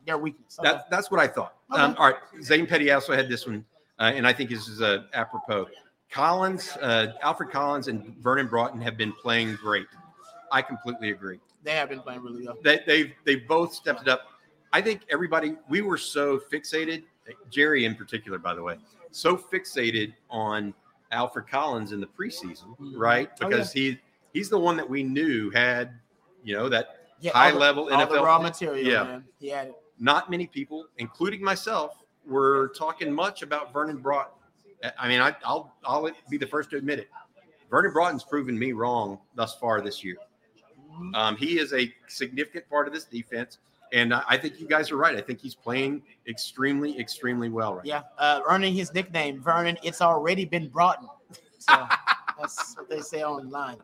their 0.06 0.18
weakness. 0.18 0.58
Okay. 0.60 0.70
That, 0.70 0.90
that's 0.90 1.12
what 1.12 1.20
I 1.20 1.28
thought. 1.28 1.56
Okay. 1.72 1.82
Um, 1.82 1.96
all 1.98 2.08
right. 2.12 2.16
Zane 2.42 2.66
Petty 2.68 2.92
also 2.92 3.14
had 3.14 3.28
this 3.28 3.46
one. 3.46 3.66
uh, 4.00 4.12
and 4.16 4.26
I 4.26 4.34
think 4.34 4.50
this 4.50 4.68
is 4.68 4.82
uh, 4.82 5.04
apropos. 5.14 5.68
Collins, 6.10 6.78
uh, 6.82 7.14
Alfred 7.22 7.52
Collins, 7.52 7.88
and 7.88 8.16
Vernon 8.18 8.48
Broughton 8.48 8.82
have 8.82 8.98
been 8.98 9.14
playing 9.14 9.56
great. 9.56 9.88
I 10.52 10.62
completely 10.62 11.12
agree. 11.12 11.40
They 11.64 11.72
have 11.72 11.90
been 11.90 12.00
playing 12.00 12.22
really 12.24 12.46
well. 12.46 12.58
They, 12.64 12.80
they've 12.88 13.14
they've 13.26 13.48
both 13.48 13.74
stepped 13.74 14.02
it 14.02 14.08
up. 14.08 14.22
I 14.74 14.82
think 14.82 15.02
everybody 15.10 15.56
we 15.70 15.82
were 15.82 15.98
so 15.98 16.40
fixated, 16.52 17.04
Jerry 17.50 17.86
in 17.86 17.96
particular, 17.96 18.38
by 18.40 18.54
the 18.54 18.64
way, 18.64 18.78
so 19.12 19.38
fixated 19.38 20.14
on 20.30 20.74
Alfred 21.12 21.48
Collins 21.48 21.92
in 21.92 22.00
the 22.00 22.08
preseason, 22.08 22.68
mm-hmm. 22.80 22.98
right? 22.98 23.30
Oh, 23.42 23.48
Because 23.48 23.72
he 23.72 24.00
he's 24.34 24.50
the 24.50 24.60
one 24.60 24.78
that 24.78 24.90
we 24.90 25.04
knew 25.04 25.50
had, 25.52 25.94
you 26.44 26.56
know, 26.56 26.70
that 26.70 27.08
Yeah, 27.20 27.32
high 27.34 27.52
the- 27.52 27.58
level 27.60 27.88
NFL 27.88 28.24
raw 28.24 28.40
material. 28.40 28.86
Yeah. 28.86 29.04
man. 29.04 29.26
He 29.40 29.50
had 29.50 29.68
it. 29.68 29.76
not 30.00 30.32
many 30.32 30.48
people, 30.48 30.88
including 30.98 31.44
myself, 31.44 31.98
were 32.26 32.72
talking 32.78 33.12
much 33.14 33.42
about 33.42 33.74
Vernon 33.74 33.98
Broughton. 33.98 34.34
I 34.98 35.08
mean, 35.08 35.22
I, 35.22 35.36
I'll 35.44 35.76
I'll 35.86 36.10
be 36.30 36.38
the 36.38 36.48
first 36.48 36.72
to 36.72 36.78
admit 36.78 36.98
it. 37.00 37.10
Vernon 37.70 37.92
Broughton's 37.94 38.24
proven 38.24 38.58
me 38.58 38.72
wrong 38.72 39.20
thus 39.36 39.56
far 39.56 39.82
this 39.82 40.04
year. 40.04 40.18
Um, 41.14 41.36
he 41.36 41.60
is 41.60 41.74
a 41.74 41.94
significant 42.08 42.70
part 42.70 42.88
of 42.88 42.94
this 42.94 43.06
defense, 43.06 43.58
and 43.94 44.14
I 44.14 44.38
think 44.38 44.60
you 44.60 44.68
guys 44.68 44.92
are 44.92 44.98
right. 44.98 45.16
I 45.16 45.22
think 45.22 45.40
he's 45.40 45.56
playing 45.56 46.02
extremely, 46.28 47.00
extremely 47.00 47.50
well 47.50 47.76
right 47.76 47.86
Yeah, 47.86 48.04
uh, 48.18 48.42
earning 48.48 48.74
his 48.74 48.94
nickname, 48.94 49.42
Vernon. 49.42 49.78
It's 49.84 50.02
already 50.02 50.46
been 50.46 50.68
brought. 50.70 51.04
So 51.60 51.88
that's 52.40 52.76
what 52.76 52.90
they 52.90 53.02
say 53.02 53.24
online. 53.24 53.78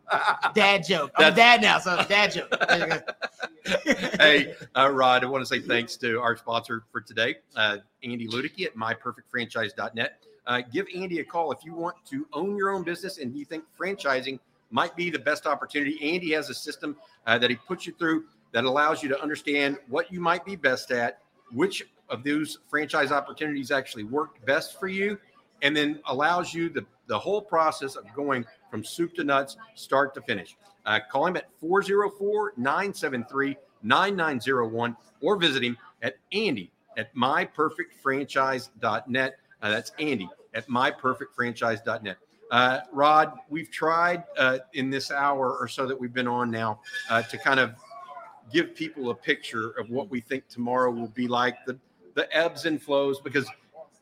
Dad 0.53 0.85
joke. 0.87 1.11
I'm 1.17 1.33
a 1.33 1.35
dad 1.35 1.61
now, 1.61 1.79
so 1.79 2.03
dad 2.07 2.31
joke. 2.31 2.55
There 2.67 2.79
you 2.79 2.87
go. 2.87 3.93
hey, 4.19 4.55
uh, 4.75 4.89
Rod, 4.91 5.23
I 5.23 5.27
want 5.27 5.41
to 5.41 5.45
say 5.45 5.59
thanks 5.59 5.97
to 5.97 6.19
our 6.19 6.37
sponsor 6.37 6.83
for 6.91 7.01
today, 7.01 7.35
uh, 7.55 7.77
Andy 8.03 8.27
Ludicky 8.27 8.65
at 8.65 8.75
myperfectfranchise.net. 8.75 10.23
Uh, 10.45 10.61
give 10.71 10.87
Andy 10.95 11.19
a 11.19 11.25
call 11.25 11.51
if 11.51 11.65
you 11.65 11.73
want 11.73 11.97
to 12.09 12.25
own 12.31 12.55
your 12.55 12.69
own 12.69 12.83
business 12.83 13.17
and 13.17 13.35
you 13.35 13.43
think 13.43 13.65
franchising 13.77 14.39
might 14.69 14.95
be 14.95 15.09
the 15.09 15.19
best 15.19 15.45
opportunity. 15.45 16.13
Andy 16.13 16.31
has 16.31 16.49
a 16.49 16.53
system 16.53 16.95
uh, 17.25 17.37
that 17.37 17.49
he 17.49 17.55
puts 17.55 17.85
you 17.85 17.93
through 17.97 18.25
that 18.51 18.63
allows 18.63 19.03
you 19.03 19.09
to 19.09 19.21
understand 19.21 19.77
what 19.87 20.11
you 20.11 20.19
might 20.19 20.45
be 20.45 20.55
best 20.55 20.91
at, 20.91 21.19
which 21.51 21.83
of 22.09 22.23
those 22.23 22.59
franchise 22.69 23.11
opportunities 23.11 23.71
actually 23.71 24.03
work 24.03 24.43
best 24.45 24.79
for 24.79 24.87
you, 24.87 25.17
and 25.61 25.75
then 25.75 25.99
allows 26.07 26.53
you 26.53 26.69
the, 26.69 26.85
the 27.07 27.17
whole 27.17 27.41
process 27.41 27.95
of 27.95 28.05
going 28.15 28.45
from 28.69 28.83
soup 28.83 29.13
to 29.15 29.23
nuts, 29.23 29.57
start 29.75 30.13
to 30.13 30.21
finish. 30.21 30.55
Uh, 30.85 30.99
call 31.11 31.27
him 31.27 31.35
at 31.35 31.49
404 31.59 32.53
973 32.57 33.57
9901 33.83 34.95
or 35.21 35.37
visit 35.37 35.63
him 35.63 35.77
at 36.01 36.15
Andy 36.31 36.71
at 36.97 37.13
myperfectfranchise.net. 37.15 39.35
Uh, 39.61 39.69
that's 39.69 39.91
Andy 39.99 40.27
at 40.53 40.67
myperfectfranchise.net. 40.67 42.17
Uh, 42.51 42.79
Rod, 42.91 43.33
we've 43.49 43.69
tried 43.69 44.23
uh, 44.37 44.59
in 44.73 44.89
this 44.89 45.11
hour 45.11 45.57
or 45.57 45.67
so 45.67 45.85
that 45.85 45.99
we've 45.99 46.13
been 46.13 46.27
on 46.27 46.49
now 46.49 46.79
uh, 47.09 47.21
to 47.23 47.37
kind 47.37 47.59
of 47.59 47.73
give 48.51 48.73
people 48.75 49.09
a 49.09 49.15
picture 49.15 49.71
of 49.71 49.89
what 49.89 50.09
we 50.09 50.21
think 50.21 50.47
tomorrow 50.47 50.89
will 50.89 51.09
be 51.09 51.27
like, 51.27 51.65
the, 51.65 51.77
the 52.13 52.33
ebbs 52.35 52.65
and 52.65 52.81
flows. 52.81 53.19
Because 53.19 53.49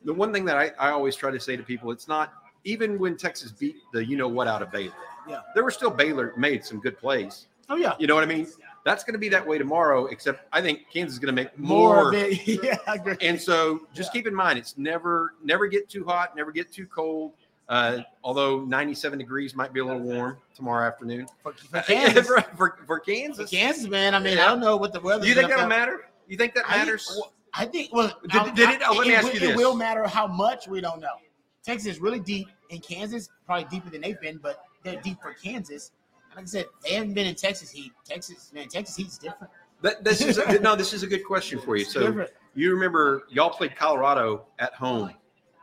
the 0.04 0.14
one 0.14 0.32
thing 0.32 0.44
that 0.44 0.56
I, 0.56 0.70
I 0.78 0.90
always 0.90 1.16
try 1.16 1.30
to 1.30 1.40
say 1.40 1.56
to 1.56 1.62
people, 1.62 1.90
it's 1.90 2.08
not 2.08 2.32
even 2.64 2.98
when 2.98 3.16
Texas 3.16 3.52
beat 3.52 3.76
the 3.92 4.04
you 4.04 4.16
know 4.16 4.28
what 4.28 4.48
out 4.48 4.62
of 4.62 4.70
Baylor. 4.70 4.94
Yeah. 5.28 5.40
There 5.54 5.64
were 5.64 5.70
still 5.70 5.90
Baylor 5.90 6.32
made 6.36 6.64
some 6.64 6.80
good 6.80 6.98
plays. 6.98 7.48
Oh 7.68 7.76
yeah, 7.76 7.94
You 7.98 8.06
know 8.06 8.14
what 8.14 8.22
I 8.22 8.28
mean? 8.28 8.46
That's 8.84 9.02
going 9.02 9.14
to 9.14 9.18
be 9.18 9.28
that 9.30 9.44
way 9.44 9.58
tomorrow, 9.58 10.06
except 10.06 10.46
I 10.52 10.62
think 10.62 10.82
Kansas 10.92 11.14
is 11.14 11.18
going 11.18 11.34
to 11.34 11.42
make 11.42 11.58
more 11.58 11.96
more. 11.96 12.08
of 12.10 12.14
it. 12.14 12.46
yeah, 12.62 12.76
I 12.86 12.94
agree. 12.94 13.16
And 13.20 13.40
so 13.40 13.88
just 13.92 14.12
keep 14.12 14.28
in 14.28 14.34
mind, 14.34 14.60
it's 14.60 14.78
never, 14.78 15.34
never 15.42 15.66
get 15.66 15.88
too 15.88 16.04
hot, 16.04 16.36
never 16.36 16.52
get 16.52 16.72
too 16.72 16.86
cold. 16.86 17.32
Uh, 17.68 17.98
although 18.22 18.60
97 18.64 19.18
degrees 19.18 19.54
might 19.56 19.72
be 19.72 19.80
a 19.80 19.84
little 19.84 20.00
warm 20.00 20.36
tomorrow 20.54 20.86
afternoon. 20.86 21.26
For, 21.42 21.52
for 21.52 21.80
Kansas, 21.86 22.26
for, 22.26 22.40
for, 22.56 22.78
for 22.86 23.00
Kansas. 23.00 23.50
Kansas, 23.50 23.88
man. 23.88 24.14
I 24.14 24.20
mean, 24.20 24.38
I 24.38 24.46
don't 24.46 24.60
know 24.60 24.76
what 24.76 24.92
the 24.92 25.00
weather. 25.00 25.26
You 25.26 25.34
think 25.34 25.48
that'll 25.48 25.66
matter? 25.66 26.06
You 26.28 26.36
think 26.36 26.54
that 26.54 26.64
I- 26.68 26.76
matters? 26.78 27.06
well, 27.10 27.32
I 27.54 27.64
think. 27.64 27.92
Well, 27.92 28.12
Did- 28.22 28.40
I- 28.40 28.50
did 28.54 28.68
it- 28.70 28.82
oh, 28.86 28.92
let 28.94 29.08
me 29.08 29.14
ask 29.14 29.32
will- 29.32 29.40
you 29.40 29.50
It 29.50 29.56
will 29.56 29.74
matter 29.74 30.04
how 30.06 30.26
much 30.28 30.68
we 30.68 30.80
don't 30.80 31.00
know. 31.00 31.16
Texas 31.64 31.94
is 31.96 32.00
really 32.00 32.20
deep, 32.20 32.46
and 32.70 32.80
Kansas 32.82 33.28
probably 33.44 33.64
deeper 33.70 33.90
than 33.90 34.00
they've 34.02 34.20
been, 34.20 34.38
but 34.40 34.62
they're 34.84 35.00
deep 35.00 35.20
for 35.20 35.32
Kansas. 35.34 35.90
Like 36.36 36.44
I 36.44 36.46
said, 36.46 36.66
they 36.84 36.94
haven't 36.94 37.14
been 37.14 37.26
in 37.26 37.34
Texas 37.34 37.70
heat. 37.70 37.92
Texas, 38.04 38.52
man, 38.54 38.68
Texas 38.68 38.94
heat's 38.94 39.18
different. 39.18 39.50
That, 39.82 40.04
this 40.04 40.20
is 40.20 40.38
a, 40.38 40.58
no. 40.60 40.76
This 40.76 40.92
is 40.92 41.02
a 41.02 41.06
good 41.06 41.24
question 41.26 41.58
for 41.58 41.76
you. 41.76 41.84
So 41.84 42.00
different. 42.06 42.30
you 42.54 42.72
remember 42.72 43.24
y'all 43.28 43.50
played 43.50 43.74
Colorado 43.74 44.46
at 44.60 44.72
home 44.74 45.10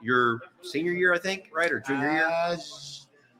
your 0.03 0.41
senior 0.61 0.91
year, 0.91 1.13
I 1.13 1.17
think, 1.19 1.49
right, 1.53 1.71
or 1.71 1.79
junior 1.79 2.11
year? 2.11 2.27
Uh, 2.27 2.57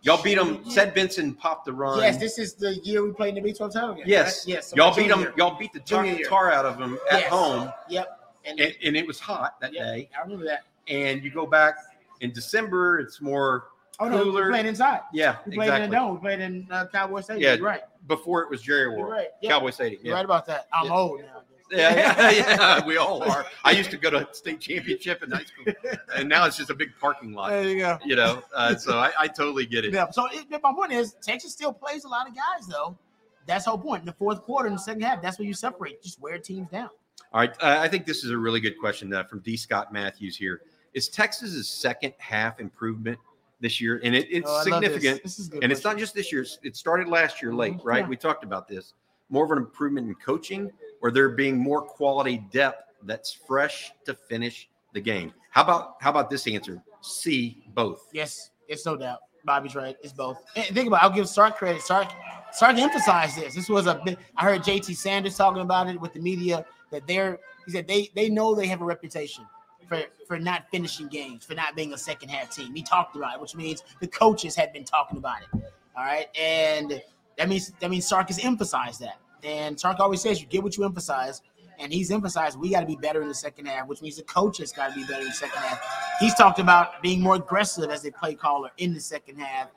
Y'all 0.02 0.22
beat 0.22 0.36
them. 0.36 0.66
Ced 0.70 0.94
Benson 0.94 1.34
popped 1.34 1.64
the 1.66 1.72
run. 1.72 1.98
Yes, 2.00 2.18
this 2.18 2.38
is 2.38 2.56
the 2.56 2.76
year 2.84 3.06
we 3.06 3.14
played 3.14 3.30
in 3.30 3.36
the 3.36 3.42
Big 3.42 3.56
12 3.56 3.74
title 3.74 3.94
game. 3.96 4.04
Yes. 4.06 4.46
right? 4.46 4.56
yes. 4.56 4.68
so 4.70 4.76
y'all 4.76 4.94
beat 4.94 5.08
them. 5.08 5.22
year. 5.22 5.34
Y'all 5.38 5.58
beat 5.58 5.72
the 5.72 5.80
tar, 5.80 6.04
Junior 6.04 6.20
year. 6.20 6.28
tar 6.28 6.52
out 6.52 6.66
of 6.66 6.78
them 6.78 7.00
at 7.10 7.22
Yes. 7.22 7.30
home, 7.30 7.72
Yep. 7.90 8.20
And, 8.46 8.60
and, 8.60 8.76
and 8.84 8.98
it 8.98 9.08
was 9.08 9.18
hot 9.22 9.62
that 9.62 9.72
yeah, 9.74 9.86
day. 9.86 10.10
I 10.18 10.22
remember 10.22 10.44
that. 10.44 10.64
And 10.90 11.24
you 11.24 11.32
go 11.32 11.46
back 11.46 11.76
in 12.20 12.34
December, 12.34 13.00
it's 13.00 13.22
more 13.22 13.68
Oh 14.00 14.10
no, 14.10 14.18
we 14.18 14.24
Cooler. 14.24 14.50
played 14.50 14.66
inside. 14.66 15.00
yeah, 15.14 15.38
We 15.46 15.56
played 15.56 15.70
in 15.70 15.74
exactly. 15.76 15.88
the 15.88 15.96
dome. 15.96 16.14
We 16.16 16.20
played 16.20 16.40
in 16.42 16.68
uh, 16.70 16.88
Cowboy 16.92 17.22
Stadium. 17.22 17.44
Yeah. 17.44 17.54
You're 17.56 17.66
right. 17.66 17.82
Before 18.08 18.42
it 18.44 18.50
was 18.50 18.62
Jerry 18.62 18.82
You're 18.92 18.98
World, 19.00 19.12
right. 19.14 19.28
Yeah. 19.42 19.52
Cowboy 19.52 19.70
Stadium. 19.70 20.02
You're 20.04 20.12
Yeah. 20.12 20.18
right 20.18 20.26
about 20.26 20.46
that. 20.48 20.68
I'm 20.74 20.88
Yeah. 20.88 20.94
old 20.94 21.22
now. 21.22 21.44
Yeah, 21.74 22.30
yeah, 22.32 22.86
we 22.86 22.98
all 22.98 23.24
are. 23.24 23.46
I 23.64 23.72
used 23.72 23.92
to 23.92 23.98
go 23.98 24.10
to 24.10 24.28
state 24.32 24.60
championship 24.60 25.24
in 25.24 25.32
high 25.32 25.44
school, 25.44 25.74
and 26.16 26.30
now 26.30 26.46
it's 26.46 26.58
just 26.58 26.70
a 26.70 26.74
big 26.76 26.92
parking 27.00 27.34
lot. 27.34 27.50
There 27.50 27.68
you 27.68 27.78
go. 27.80 27.98
You 28.06 28.16
know, 28.16 28.44
uh, 28.56 28.76
so 28.76 28.98
I, 29.00 29.12
I 29.18 29.28
totally 29.28 29.66
get 29.66 29.86
it. 29.86 29.94
Yeah. 29.94 30.10
So 30.12 30.28
it, 30.32 30.46
my 30.50 30.74
point 30.74 30.92
is, 30.92 31.16
Texas 31.22 31.52
still 31.52 31.74
plays 31.74 32.04
a 32.04 32.08
lot 32.08 32.28
of 32.28 32.36
guys, 32.36 32.68
though. 32.68 32.98
That's 33.46 33.66
the 33.66 33.72
whole 33.72 33.80
point. 33.80 34.02
In 34.02 34.06
the 34.06 34.14
fourth 34.14 34.42
quarter 34.44 34.68
and 34.68 34.78
the 34.78 34.82
second 34.82 35.02
half, 35.02 35.22
that's 35.22 35.38
where 35.40 35.48
you 35.48 35.54
separate. 35.54 36.02
Just 36.02 36.22
wear 36.22 36.38
teams 36.38 36.70
down. 36.70 36.90
All 37.34 37.42
right, 37.42 37.52
uh, 37.62 37.78
I 37.80 37.88
think 37.88 38.06
this 38.06 38.24
is 38.24 38.30
a 38.32 38.38
really 38.38 38.60
good 38.60 38.78
question 38.80 39.14
uh, 39.14 39.24
from 39.24 39.40
D. 39.40 39.58
Scott 39.58 39.92
Matthews 39.92 40.38
here. 40.38 40.62
Is 40.94 41.10
Texas's 41.10 41.68
second 41.68 42.14
half 42.20 42.60
improvement 42.60 43.18
this 43.60 43.82
year, 43.82 44.00
and 44.04 44.14
it, 44.16 44.28
it's 44.30 44.48
Oh, 44.48 44.58
this. 44.64 44.66
significant, 44.66 45.24
This 45.24 45.40
is 45.40 45.48
a 45.48 45.52
good 45.52 45.64
and 45.64 45.72
it's 45.72 45.84
not 45.84 45.98
just 45.98 46.14
this 46.14 46.32
year. 46.32 46.46
It 46.62 46.76
started 46.76 47.08
last 47.08 47.42
year 47.42 47.54
late, 47.54 47.74
Mhm, 47.78 47.82
right? 47.86 48.04
yeah. 48.04 48.08
We 48.08 48.16
talked 48.18 48.44
about 48.44 48.68
this. 48.68 48.94
More 49.30 49.44
of 49.46 49.52
an 49.52 49.58
improvement 49.58 50.08
in 50.08 50.14
coaching, 50.16 50.72
or 51.04 51.12
there 51.12 51.30
being 51.30 51.58
more 51.58 51.82
quality 51.82 52.38
depth 52.52 52.94
that's 53.04 53.32
fresh 53.32 53.92
to 54.06 54.16
finish 54.16 54.70
the 54.94 55.02
game. 55.02 55.34
How 55.52 55.64
about 55.64 55.98
how 56.00 56.10
about 56.10 56.32
this 56.32 56.48
answer? 56.48 56.82
C, 57.02 57.64
both. 57.76 58.08
Yes, 58.14 58.50
it's 58.68 58.86
no 58.86 58.98
doubt. 58.98 59.20
Bobby's 59.46 59.76
right. 59.76 59.98
It's 60.02 60.14
both. 60.14 60.42
And 60.56 60.66
think 60.68 60.88
about. 60.88 61.02
It, 61.02 61.04
I'll 61.04 61.10
give 61.10 61.28
Sark 61.28 61.58
credit. 61.58 61.82
Sark, 61.82 62.08
Sark 62.54 62.78
emphasized 62.78 63.38
this. 63.38 63.54
This 63.54 63.70
was 63.70 63.86
a. 63.86 64.02
I 64.38 64.44
heard 64.44 64.62
JT 64.62 64.96
Sanders 64.96 65.36
talking 65.36 65.62
about 65.62 65.90
it 65.90 66.00
with 66.00 66.14
the 66.14 66.20
media 66.20 66.66
that 66.92 67.06
they're. 67.06 67.40
He 67.66 67.74
said 67.74 67.88
they 67.88 68.10
they 68.16 68.30
know 68.30 68.56
they 68.56 68.68
have 68.68 68.82
a 68.82 68.86
reputation 68.86 69.46
for 69.88 70.02
for 70.28 70.40
not 70.40 70.70
finishing 70.72 71.08
games, 71.10 71.44
for 71.44 71.54
not 71.54 71.76
being 71.76 71.94
a 71.94 71.98
second 71.98 72.30
half 72.30 72.56
team. 72.56 72.74
He 72.74 72.82
talked 72.82 73.18
about 73.18 73.36
it, 73.36 73.42
which 73.42 73.56
means 73.56 73.84
the 74.00 74.08
coaches 74.08 74.56
had 74.56 74.72
been 74.72 74.86
talking 74.86 75.18
about 75.18 75.42
it. 75.42 75.50
All 75.96 76.04
right, 76.04 76.28
and 76.40 77.02
that 77.38 77.50
means 77.50 77.74
that 77.82 77.90
means 77.90 78.08
Sark 78.08 78.30
has 78.30 78.40
emphasized 78.40 79.02
that. 79.02 79.18
And 79.44 79.80
Sark 79.80 80.00
always 80.00 80.22
says 80.22 80.42
you 80.42 80.48
get 80.48 80.64
what 80.64 80.78
you 80.78 80.86
emphasize. 80.86 81.42
And 81.80 81.92
he's 81.92 82.12
emphasized 82.12 82.60
we 82.60 82.70
got 82.70 82.82
to 82.82 82.86
be 82.86 82.96
better 82.96 83.22
in 83.22 83.28
the 83.28 83.34
second 83.34 83.66
half, 83.66 83.88
which 83.88 84.02
means 84.02 84.18
the 84.18 84.24
coach 84.24 84.60
has 84.60 84.72
got 84.72 84.90
to 84.90 84.96
be 84.96 85.06
better 85.06 85.22
in 85.22 85.28
the 85.28 85.34
second 85.34 85.60
half. 85.60 85.82
He's 86.20 86.36
talked 86.36 86.60
about 86.60 87.02
being 87.02 87.20
more 87.20 87.36
aggressive 87.36 87.90
as 87.90 88.06
a 88.06 88.12
play 88.12 88.36
caller 88.36 88.70
in 88.78 88.94
the 88.94 89.00
second 89.00 89.40
half, 89.40 89.70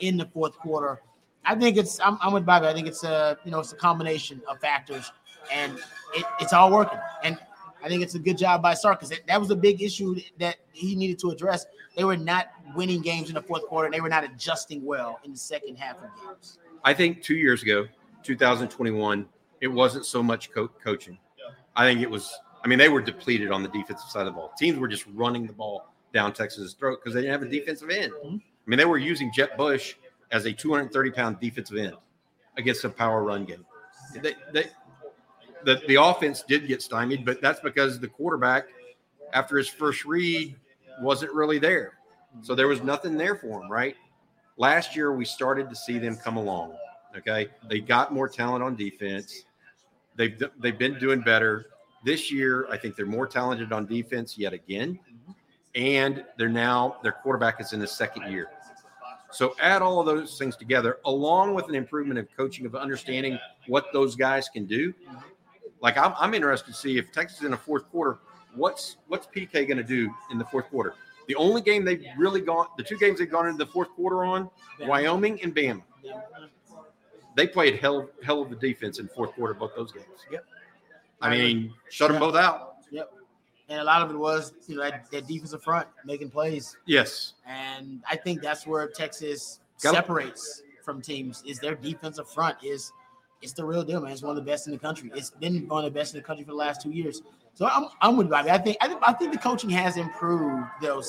in 0.00 0.16
the 0.16 0.26
fourth 0.26 0.58
quarter. 0.58 1.00
I 1.44 1.54
think 1.54 1.76
it's 1.76 2.00
I'm, 2.00 2.18
I'm 2.20 2.32
with 2.32 2.44
Bobby. 2.44 2.66
I 2.66 2.72
think 2.72 2.88
it's 2.88 3.04
a 3.04 3.38
you 3.44 3.50
know 3.50 3.60
it's 3.60 3.72
a 3.72 3.76
combination 3.76 4.42
of 4.48 4.58
factors, 4.60 5.12
and 5.52 5.78
it, 6.14 6.24
it's 6.40 6.52
all 6.52 6.72
working. 6.72 6.98
And 7.22 7.38
I 7.84 7.88
think 7.88 8.02
it's 8.02 8.14
a 8.14 8.18
good 8.18 8.38
job 8.38 8.62
by 8.62 8.74
Sark 8.74 9.00
because 9.00 9.18
that 9.26 9.40
was 9.40 9.50
a 9.50 9.56
big 9.56 9.82
issue 9.82 10.16
that 10.38 10.56
he 10.72 10.96
needed 10.96 11.18
to 11.20 11.30
address. 11.30 11.66
They 11.96 12.04
were 12.04 12.16
not 12.16 12.48
winning 12.74 13.02
games 13.02 13.28
in 13.28 13.34
the 13.34 13.42
fourth 13.42 13.66
quarter. 13.66 13.86
and 13.86 13.94
They 13.94 14.00
were 14.00 14.08
not 14.08 14.24
adjusting 14.24 14.84
well 14.84 15.20
in 15.22 15.32
the 15.32 15.38
second 15.38 15.76
half 15.76 15.96
of 15.98 16.08
games. 16.26 16.58
I 16.82 16.94
think 16.94 17.22
two 17.22 17.36
years 17.36 17.62
ago, 17.62 17.86
2021, 18.24 19.26
it 19.60 19.68
wasn't 19.68 20.04
so 20.06 20.22
much 20.22 20.50
co- 20.50 20.68
coaching. 20.68 21.18
I 21.76 21.84
think 21.84 22.00
it 22.00 22.10
was. 22.10 22.32
I 22.64 22.68
mean, 22.68 22.78
they 22.78 22.88
were 22.88 23.02
depleted 23.02 23.50
on 23.50 23.62
the 23.62 23.68
defensive 23.68 24.08
side 24.08 24.20
of 24.20 24.26
the 24.26 24.32
ball. 24.32 24.52
Teams 24.58 24.78
were 24.78 24.88
just 24.88 25.04
running 25.12 25.46
the 25.46 25.52
ball 25.52 25.92
down 26.14 26.32
Texas's 26.32 26.72
throat 26.74 27.00
because 27.02 27.14
they 27.14 27.20
didn't 27.20 27.32
have 27.32 27.42
a 27.42 27.50
defensive 27.50 27.90
end. 27.90 28.12
Mhm. 28.24 28.40
I 28.40 28.70
mean, 28.70 28.78
they 28.78 28.84
were 28.86 28.98
using 28.98 29.30
Jett 29.32 29.56
Bush 29.58 29.96
as 30.32 30.46
a 30.46 30.52
230 30.52 31.10
pound 31.10 31.40
defensive 31.40 31.76
end 31.76 31.94
against 32.56 32.84
a 32.84 32.88
power 32.88 33.22
run 33.22 33.44
game. 33.44 33.66
They, 34.14 34.34
they, 34.52 34.66
the, 35.64 35.82
the 35.88 35.96
offense 35.96 36.42
did 36.42 36.66
get 36.66 36.80
stymied, 36.80 37.24
but 37.24 37.42
that's 37.42 37.60
because 37.60 37.98
the 38.00 38.08
quarterback, 38.08 38.64
after 39.32 39.58
his 39.58 39.68
first 39.68 40.04
read, 40.04 40.54
wasn't 41.00 41.32
really 41.32 41.58
there. 41.58 41.94
So 42.42 42.54
there 42.54 42.68
was 42.68 42.82
nothing 42.82 43.16
there 43.16 43.34
for 43.36 43.62
him, 43.62 43.70
right? 43.70 43.96
Last 44.56 44.94
year, 44.94 45.12
we 45.12 45.24
started 45.24 45.68
to 45.68 45.76
see 45.76 45.98
them 45.98 46.16
come 46.16 46.36
along. 46.36 46.76
Okay. 47.16 47.48
They 47.68 47.80
got 47.80 48.12
more 48.12 48.28
talent 48.28 48.62
on 48.62 48.74
defense. 48.76 49.44
They've, 50.16 50.40
they've 50.58 50.78
been 50.78 50.98
doing 50.98 51.20
better. 51.20 51.66
This 52.04 52.30
year, 52.30 52.66
I 52.70 52.76
think 52.76 52.96
they're 52.96 53.06
more 53.06 53.26
talented 53.26 53.72
on 53.72 53.86
defense 53.86 54.36
yet 54.38 54.52
again. 54.52 54.98
and 55.74 56.24
they're 56.38 56.48
now 56.48 56.98
their 57.02 57.12
quarterback 57.12 57.60
is 57.60 57.72
in 57.72 57.80
his 57.80 57.90
second 57.90 58.30
year. 58.30 58.48
So 59.32 59.56
add 59.60 59.82
all 59.82 59.98
of 59.98 60.06
those 60.06 60.38
things 60.38 60.56
together, 60.56 60.98
along 61.06 61.54
with 61.54 61.68
an 61.68 61.74
improvement 61.74 62.20
of 62.20 62.28
coaching 62.36 62.66
of 62.66 62.76
understanding 62.76 63.38
what 63.66 63.86
those 63.92 64.14
guys 64.14 64.48
can 64.48 64.66
do. 64.66 64.94
Like 65.80 65.98
I'm, 65.98 66.14
I'm 66.18 66.34
interested 66.34 66.70
to 66.70 66.76
see 66.76 66.98
if 66.98 67.10
Texas 67.10 67.38
is 67.38 67.44
in 67.44 67.50
the 67.50 67.56
fourth 67.56 67.88
quarter, 67.90 68.18
what's 68.54 68.96
what's 69.08 69.26
PK 69.26 69.66
going 69.66 69.76
to 69.78 69.82
do 69.82 70.08
in 70.30 70.38
the 70.38 70.44
fourth 70.44 70.66
quarter? 70.70 70.94
The 71.26 71.34
only 71.34 71.62
game 71.62 71.84
they've 71.84 72.04
really 72.16 72.42
gone, 72.42 72.66
the 72.76 72.84
two 72.84 72.98
games 72.98 73.18
they've 73.18 73.30
gone 73.30 73.48
into 73.48 73.64
the 73.64 73.70
fourth 73.72 73.88
quarter 73.90 74.24
on, 74.24 74.48
Wyoming 74.82 75.42
and 75.42 75.54
Bama. 75.54 75.82
They 77.36 77.46
played 77.46 77.78
hell 77.78 78.08
hell 78.22 78.42
of 78.42 78.52
a 78.52 78.56
defense 78.56 78.98
in 78.98 79.08
fourth 79.08 79.32
quarter 79.32 79.54
both 79.54 79.74
those 79.74 79.92
games. 79.92 80.06
Yep. 80.30 80.44
I 81.20 81.30
mean, 81.30 81.72
shut 81.90 82.10
them 82.10 82.20
both 82.20 82.36
out. 82.36 82.76
Yep. 82.90 83.10
And 83.68 83.80
a 83.80 83.84
lot 83.84 84.02
of 84.02 84.10
it 84.10 84.16
was, 84.16 84.52
you 84.66 84.76
know, 84.76 84.82
that, 84.82 85.10
that 85.10 85.26
defensive 85.26 85.62
front 85.62 85.88
making 86.04 86.30
plays. 86.30 86.76
Yes. 86.86 87.34
And 87.46 88.02
I 88.08 88.16
think 88.16 88.42
that's 88.42 88.66
where 88.66 88.86
Texas 88.88 89.60
Got- 89.82 89.94
separates 89.94 90.62
from 90.84 91.00
teams 91.00 91.42
is 91.46 91.58
their 91.58 91.74
defensive 91.74 92.28
front 92.28 92.58
is 92.62 92.92
it's 93.40 93.52
the 93.52 93.64
real 93.64 93.82
deal, 93.82 94.00
man. 94.00 94.12
It's 94.12 94.22
one 94.22 94.36
of 94.36 94.44
the 94.44 94.50
best 94.50 94.66
in 94.66 94.72
the 94.72 94.78
country. 94.78 95.10
It's 95.14 95.30
been 95.30 95.66
one 95.68 95.84
of 95.84 95.92
the 95.92 95.98
best 95.98 96.14
in 96.14 96.20
the 96.20 96.26
country 96.26 96.44
for 96.44 96.50
the 96.50 96.56
last 96.56 96.82
two 96.82 96.90
years. 96.90 97.22
So 97.54 97.66
I'm, 97.66 97.86
I'm 98.00 98.16
with 98.16 98.28
Bobby. 98.28 98.50
I 98.50 98.58
think 98.58 98.76
I 98.80 98.88
think 98.88 99.00
I 99.02 99.12
think 99.12 99.32
the 99.32 99.38
coaching 99.38 99.70
has 99.70 99.96
improved 99.96 100.66
though 100.82 101.02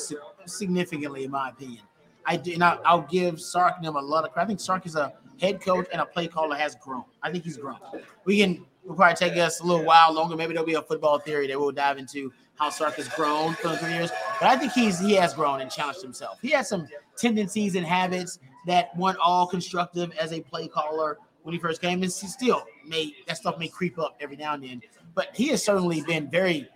significantly, 0.45 1.25
in 1.25 1.31
my 1.31 1.49
opinion. 1.49 1.81
I 2.25 2.37
do, 2.37 2.53
and 2.53 2.63
I, 2.63 2.77
I'll 2.85 3.01
give 3.01 3.39
Sark 3.39 3.75
and 3.77 3.85
them 3.85 3.95
a 3.95 4.01
lot 4.01 4.25
of 4.25 4.31
credit. 4.31 4.45
I 4.45 4.47
think 4.47 4.59
Sark 4.59 4.85
is 4.85 4.95
a 4.95 5.13
head 5.39 5.61
coach 5.61 5.87
and 5.91 6.01
a 6.01 6.05
play 6.05 6.27
caller 6.27 6.55
has 6.55 6.75
grown. 6.75 7.03
I 7.21 7.31
think 7.31 7.43
he's 7.43 7.57
grown. 7.57 7.77
We 8.25 8.39
can 8.39 8.65
will 8.85 8.95
probably 8.95 9.15
take 9.15 9.37
us 9.37 9.59
a 9.61 9.63
little 9.63 9.83
while 9.83 10.13
longer. 10.13 10.35
Maybe 10.35 10.53
there'll 10.53 10.67
be 10.67 10.75
a 10.75 10.81
football 10.81 11.19
theory 11.19 11.47
that 11.47 11.59
we'll 11.59 11.71
dive 11.71 11.97
into 11.97 12.31
how 12.55 12.69
Sark 12.69 12.95
has 12.95 13.09
grown 13.09 13.53
for 13.55 13.69
the 13.69 13.77
three 13.77 13.93
years. 13.93 14.11
But 14.39 14.49
I 14.49 14.57
think 14.57 14.71
he's 14.73 14.99
he 14.99 15.13
has 15.13 15.33
grown 15.33 15.61
and 15.61 15.69
challenged 15.69 16.01
himself. 16.01 16.39
He 16.41 16.51
has 16.51 16.69
some 16.69 16.87
tendencies 17.17 17.75
and 17.75 17.85
habits 17.85 18.39
that 18.67 18.95
weren't 18.97 19.17
all 19.19 19.47
constructive 19.47 20.11
as 20.17 20.31
a 20.33 20.41
play 20.41 20.67
caller 20.67 21.17
when 21.43 21.53
he 21.53 21.59
first 21.59 21.81
came. 21.81 22.01
And 22.03 22.11
still 22.11 22.63
may 22.85 23.13
that 23.27 23.37
stuff 23.37 23.57
may 23.57 23.67
creep 23.67 23.99
up 23.99 24.15
every 24.19 24.37
now 24.37 24.53
and 24.53 24.63
then. 24.63 24.81
But 25.13 25.35
he 25.35 25.49
has 25.49 25.63
certainly 25.63 26.01
been 26.01 26.29
very 26.29 26.67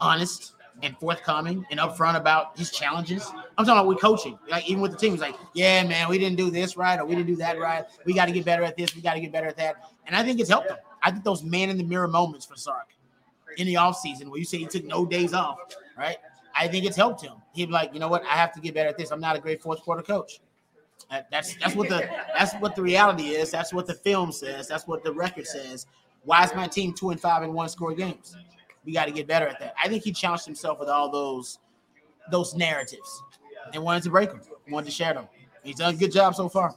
honest 0.00 0.52
and 0.82 0.96
forthcoming 0.98 1.64
and 1.70 1.78
upfront 1.78 2.16
about 2.16 2.58
his 2.58 2.70
challenges. 2.70 3.30
I'm 3.58 3.64
talking 3.64 3.72
about 3.72 3.86
with 3.86 4.00
coaching, 4.00 4.38
like 4.48 4.68
even 4.68 4.82
with 4.82 4.92
the 4.92 4.96
team, 4.96 5.12
he's 5.12 5.20
like, 5.20 5.36
"Yeah, 5.54 5.84
man, 5.84 6.08
we 6.08 6.18
didn't 6.18 6.36
do 6.36 6.50
this 6.50 6.76
right, 6.76 6.98
or 6.98 7.04
we 7.04 7.14
didn't 7.14 7.28
do 7.28 7.36
that 7.36 7.58
right. 7.58 7.84
We 8.04 8.14
got 8.14 8.26
to 8.26 8.32
get 8.32 8.44
better 8.44 8.64
at 8.64 8.76
this. 8.76 8.94
We 8.96 9.02
got 9.02 9.14
to 9.14 9.20
get 9.20 9.32
better 9.32 9.46
at 9.46 9.56
that." 9.58 9.76
And 10.06 10.16
I 10.16 10.22
think 10.22 10.40
it's 10.40 10.50
helped 10.50 10.70
him. 10.70 10.78
I 11.02 11.10
think 11.10 11.24
those 11.24 11.42
man 11.42 11.68
in 11.68 11.76
the 11.76 11.84
mirror 11.84 12.08
moments 12.08 12.46
for 12.46 12.56
Sark 12.56 12.88
in 13.56 13.66
the 13.66 13.74
offseason 13.74 14.28
where 14.28 14.38
you 14.38 14.44
say 14.44 14.58
he 14.58 14.66
took 14.66 14.84
no 14.84 15.04
days 15.04 15.34
off, 15.34 15.58
right? 15.98 16.16
I 16.54 16.68
think 16.68 16.84
it's 16.84 16.96
helped 16.96 17.22
him. 17.22 17.34
He'd 17.54 17.66
be 17.66 17.72
like, 17.72 17.92
you 17.92 18.00
know 18.00 18.08
what, 18.08 18.22
I 18.24 18.34
have 18.34 18.52
to 18.52 18.60
get 18.60 18.74
better 18.74 18.88
at 18.88 18.98
this. 18.98 19.10
I'm 19.10 19.20
not 19.20 19.36
a 19.36 19.40
great 19.40 19.62
fourth 19.62 19.82
quarter 19.82 20.02
coach. 20.02 20.40
Uh, 21.10 21.20
that's 21.30 21.56
that's 21.56 21.74
what 21.74 21.88
the 21.88 22.08
that's 22.36 22.54
what 22.54 22.76
the 22.76 22.82
reality 22.82 23.30
is. 23.30 23.50
That's 23.50 23.72
what 23.72 23.86
the 23.86 23.94
film 23.94 24.32
says. 24.32 24.68
That's 24.68 24.86
what 24.86 25.02
the 25.02 25.12
record 25.12 25.46
says. 25.46 25.86
Why 26.24 26.44
is 26.44 26.54
my 26.54 26.68
team 26.68 26.94
two 26.94 27.10
and 27.10 27.20
five 27.20 27.42
in 27.42 27.52
one 27.52 27.68
score 27.68 27.92
games? 27.92 28.36
We 28.84 28.92
got 28.92 29.06
to 29.06 29.12
get 29.12 29.26
better 29.26 29.46
at 29.46 29.58
that. 29.60 29.74
I 29.82 29.88
think 29.88 30.02
he 30.02 30.12
challenged 30.12 30.44
himself 30.44 30.80
with 30.80 30.88
all 30.88 31.10
those 31.10 31.58
those 32.30 32.54
narratives 32.54 33.22
and 33.72 33.82
wanted 33.82 34.02
to 34.04 34.10
break 34.10 34.30
them, 34.30 34.40
wanted 34.68 34.86
to 34.86 34.92
share 34.92 35.14
them. 35.14 35.28
He's 35.62 35.76
done 35.76 35.94
a 35.94 35.96
good 35.96 36.12
job 36.12 36.34
so 36.34 36.48
far. 36.48 36.74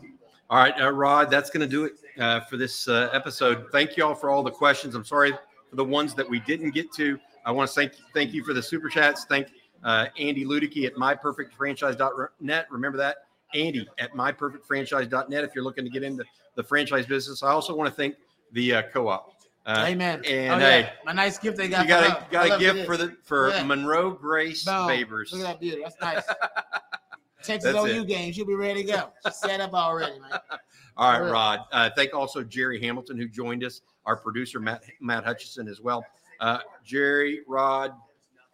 All 0.49 0.60
right, 0.60 0.80
uh, 0.80 0.91
Rod, 0.91 1.32
that's 1.32 1.49
going 1.49 1.68
to 1.68 1.68
do 1.68 1.86
it 1.86 1.93
uh, 2.20 2.41
for 2.41 2.58
this 2.58 2.88
uh, 2.88 3.10
episode. 3.14 3.66
Thank 3.72 3.97
you 3.97 4.06
all 4.06 4.14
for 4.14 4.30
all 4.30 4.43
the 4.43 4.51
questions. 4.51 4.93
I'm 4.93 5.06
sorry 5.06 5.32
for 5.70 5.76
the 5.76 5.84
ones 5.84 6.14
that 6.16 6.30
we 6.30 6.39
didn't 6.41 6.72
get 6.72 6.91
to. 6.93 7.20
I 7.45 7.51
want 7.51 7.70
to 7.70 7.76
thank 7.76 7.93
thank 8.14 8.34
you 8.34 8.43
for 8.43 8.53
the 8.53 8.62
super 8.62 8.89
chats. 8.89 9.26
Thank 9.26 9.47
uh, 9.84 10.08
Andy 10.20 10.45
Ludicky 10.45 10.86
at 10.86 10.95
myperfectfranchise.net. 10.95 12.68
Remember 12.70 12.97
that, 12.97 13.18
Andy 13.53 13.88
at 13.97 14.14
myperfectfranchise.net. 14.14 15.43
If 15.43 15.56
you're 15.56 15.64
looking 15.64 15.84
to 15.84 15.91
get 15.91 16.03
into 16.03 16.24
the 16.56 16.64
franchise 16.64 17.06
business, 17.06 17.43
I 17.43 17.49
also 17.49 17.76
want 17.76 17.89
to 17.89 17.95
thank 17.95 18.16
the 18.51 18.76
uh, 18.76 18.82
co-op. 18.93 19.35
Uh, 19.66 19.86
Amen. 19.88 20.22
And 20.26 20.53
Oh, 20.53 20.57
yeah. 20.57 20.82
hey, 20.84 20.93
my 21.05 21.11
nice 21.11 21.39
gift 21.39 21.57
they 21.57 21.68
got. 21.68 21.84
you 21.84 21.88
got 21.88 22.20
for 22.20 22.28
a 22.28 22.32
got 22.32 22.55
a 22.57 22.59
gift 22.59 22.86
for 22.86 22.97
the 22.97 23.16
for 23.24 23.49
Yeah. 23.49 23.63
Monroe 23.63 24.11
Grace 24.11 24.63
Boom. 24.63 24.88
Favors. 24.88 25.32
Look 25.34 25.41
at 25.41 25.47
that 25.47 25.59
beauty. 25.59 25.82
That's 25.84 25.99
nice. 26.01 26.24
Texas 27.43 27.74
That's 27.74 27.86
OU 27.86 28.01
it. 28.01 28.07
game. 28.07 28.32
She'll 28.34 28.45
be 28.45 28.55
ready 28.55 28.84
to 28.84 28.91
go. 28.91 29.09
She's 29.26 29.36
set 29.38 29.59
up 29.61 29.74
already, 29.74 30.20
man. 30.20 30.39
All 30.97 31.11
right, 31.11 31.20
Real. 31.20 31.34
Rod. 31.34 31.59
Uh, 31.72 31.89
thank 31.95 32.13
also 32.13 32.43
Jerry 32.43 32.80
Hamilton 32.82 33.18
who 33.18 33.28
joined 33.28 33.63
us, 33.63 33.82
our 34.05 34.16
producer 34.16 34.59
Matt 34.59 34.84
Matt 35.01 35.24
Hutchison 35.26 35.68
as 35.68 35.82
well. 35.82 36.03
Uh, 36.39 36.59
Jerry, 36.84 37.41
Rod, 37.47 37.93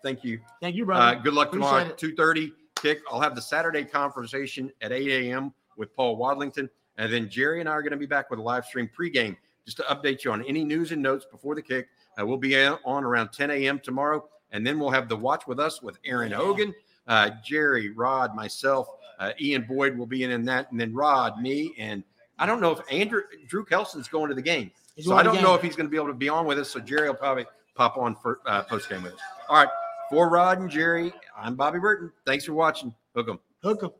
thank 0.03 0.23
you. 0.23 0.39
Thank 0.61 0.75
you, 0.75 0.83
Uh, 0.83 0.85
brother. 0.87 1.19
good 1.23 1.33
luck 1.33 1.51
tomorrow. 1.51 1.77
Appreciate 1.83 1.91
it. 1.93 1.97
Two 1.97 2.15
thirty 2.15 2.53
kick. 2.75 2.99
I'll 3.11 3.21
have 3.21 3.35
the 3.35 3.41
Saturday 3.41 3.83
conversation 3.85 4.71
at 4.81 4.91
eight 4.91 5.09
a.m. 5.29 5.53
with 5.77 5.93
Paul 5.95 6.17
Wadlington, 6.17 6.69
and 6.97 7.11
then 7.13 7.29
Jerry 7.29 7.59
and 7.59 7.69
I 7.69 7.73
are 7.73 7.81
going 7.81 7.91
to 7.91 7.97
be 7.97 8.05
back 8.05 8.29
with 8.29 8.39
a 8.39 8.43
live 8.43 8.65
stream 8.65 8.89
pregame 8.97 9.35
just 9.65 9.77
to 9.77 9.83
update 9.83 10.23
you 10.23 10.31
on 10.31 10.43
any 10.45 10.63
news 10.63 10.91
and 10.91 11.01
notes 11.01 11.25
before 11.29 11.55
the 11.55 11.61
kick. 11.61 11.87
Uh, 12.19 12.25
we'll 12.25 12.37
be 12.37 12.55
on 12.57 13.03
around 13.03 13.29
ten 13.29 13.51
a.m. 13.51 13.79
tomorrow, 13.79 14.27
and 14.51 14.65
then 14.65 14.79
we'll 14.79 14.89
have 14.89 15.07
the 15.07 15.15
watch 15.15 15.47
with 15.47 15.59
us 15.59 15.81
with 15.81 15.97
Aaron 16.05 16.31
Hogan, 16.31 16.73
uh, 17.07 17.31
Jerry, 17.43 17.91
Rod, 17.91 18.35
myself, 18.35 18.87
uh, 19.19 19.31
Ian 19.39 19.65
Boyd 19.67 19.97
will 19.97 20.05
be 20.05 20.23
in, 20.23 20.31
in 20.31 20.43
that, 20.45 20.71
and 20.71 20.79
then 20.79 20.93
Rod, 20.93 21.39
me, 21.41 21.73
and 21.77 22.03
I 22.39 22.45
don't 22.45 22.59
know 22.59 22.71
if 22.71 22.79
Andrew 22.91 23.21
Drew 23.47 23.63
Kelson's 23.63 24.07
going 24.07 24.29
to 24.29 24.35
the 24.35 24.41
game. 24.41 24.71
He's 24.95 25.05
So 25.05 25.15
I 25.15 25.23
don't 25.23 25.41
know 25.41 25.55
if 25.55 25.61
he's 25.61 25.75
going 25.75 25.85
to 25.87 25.91
be 25.91 25.97
able 25.97 26.07
to 26.07 26.13
be 26.13 26.27
on 26.27 26.45
with 26.45 26.59
us. 26.59 26.69
So 26.69 26.79
Jerry 26.79 27.07
will 27.07 27.15
probably 27.15 27.45
pop 27.75 27.97
on 27.97 28.15
for 28.15 28.39
uh, 28.45 28.63
post 28.63 28.89
game 28.89 29.03
with 29.03 29.13
us. 29.13 29.19
All 29.47 29.55
right, 29.55 29.69
for 30.09 30.29
Rod 30.29 30.59
and 30.59 30.69
Jerry, 30.69 31.13
I'm 31.37 31.55
Bobby 31.55 31.79
Burton. 31.79 32.11
Thanks 32.25 32.45
for 32.45 32.53
watching. 32.53 32.93
Hook 33.15 33.29
'em. 33.29 33.39
Hook 33.63 33.83
'em. 33.83 33.91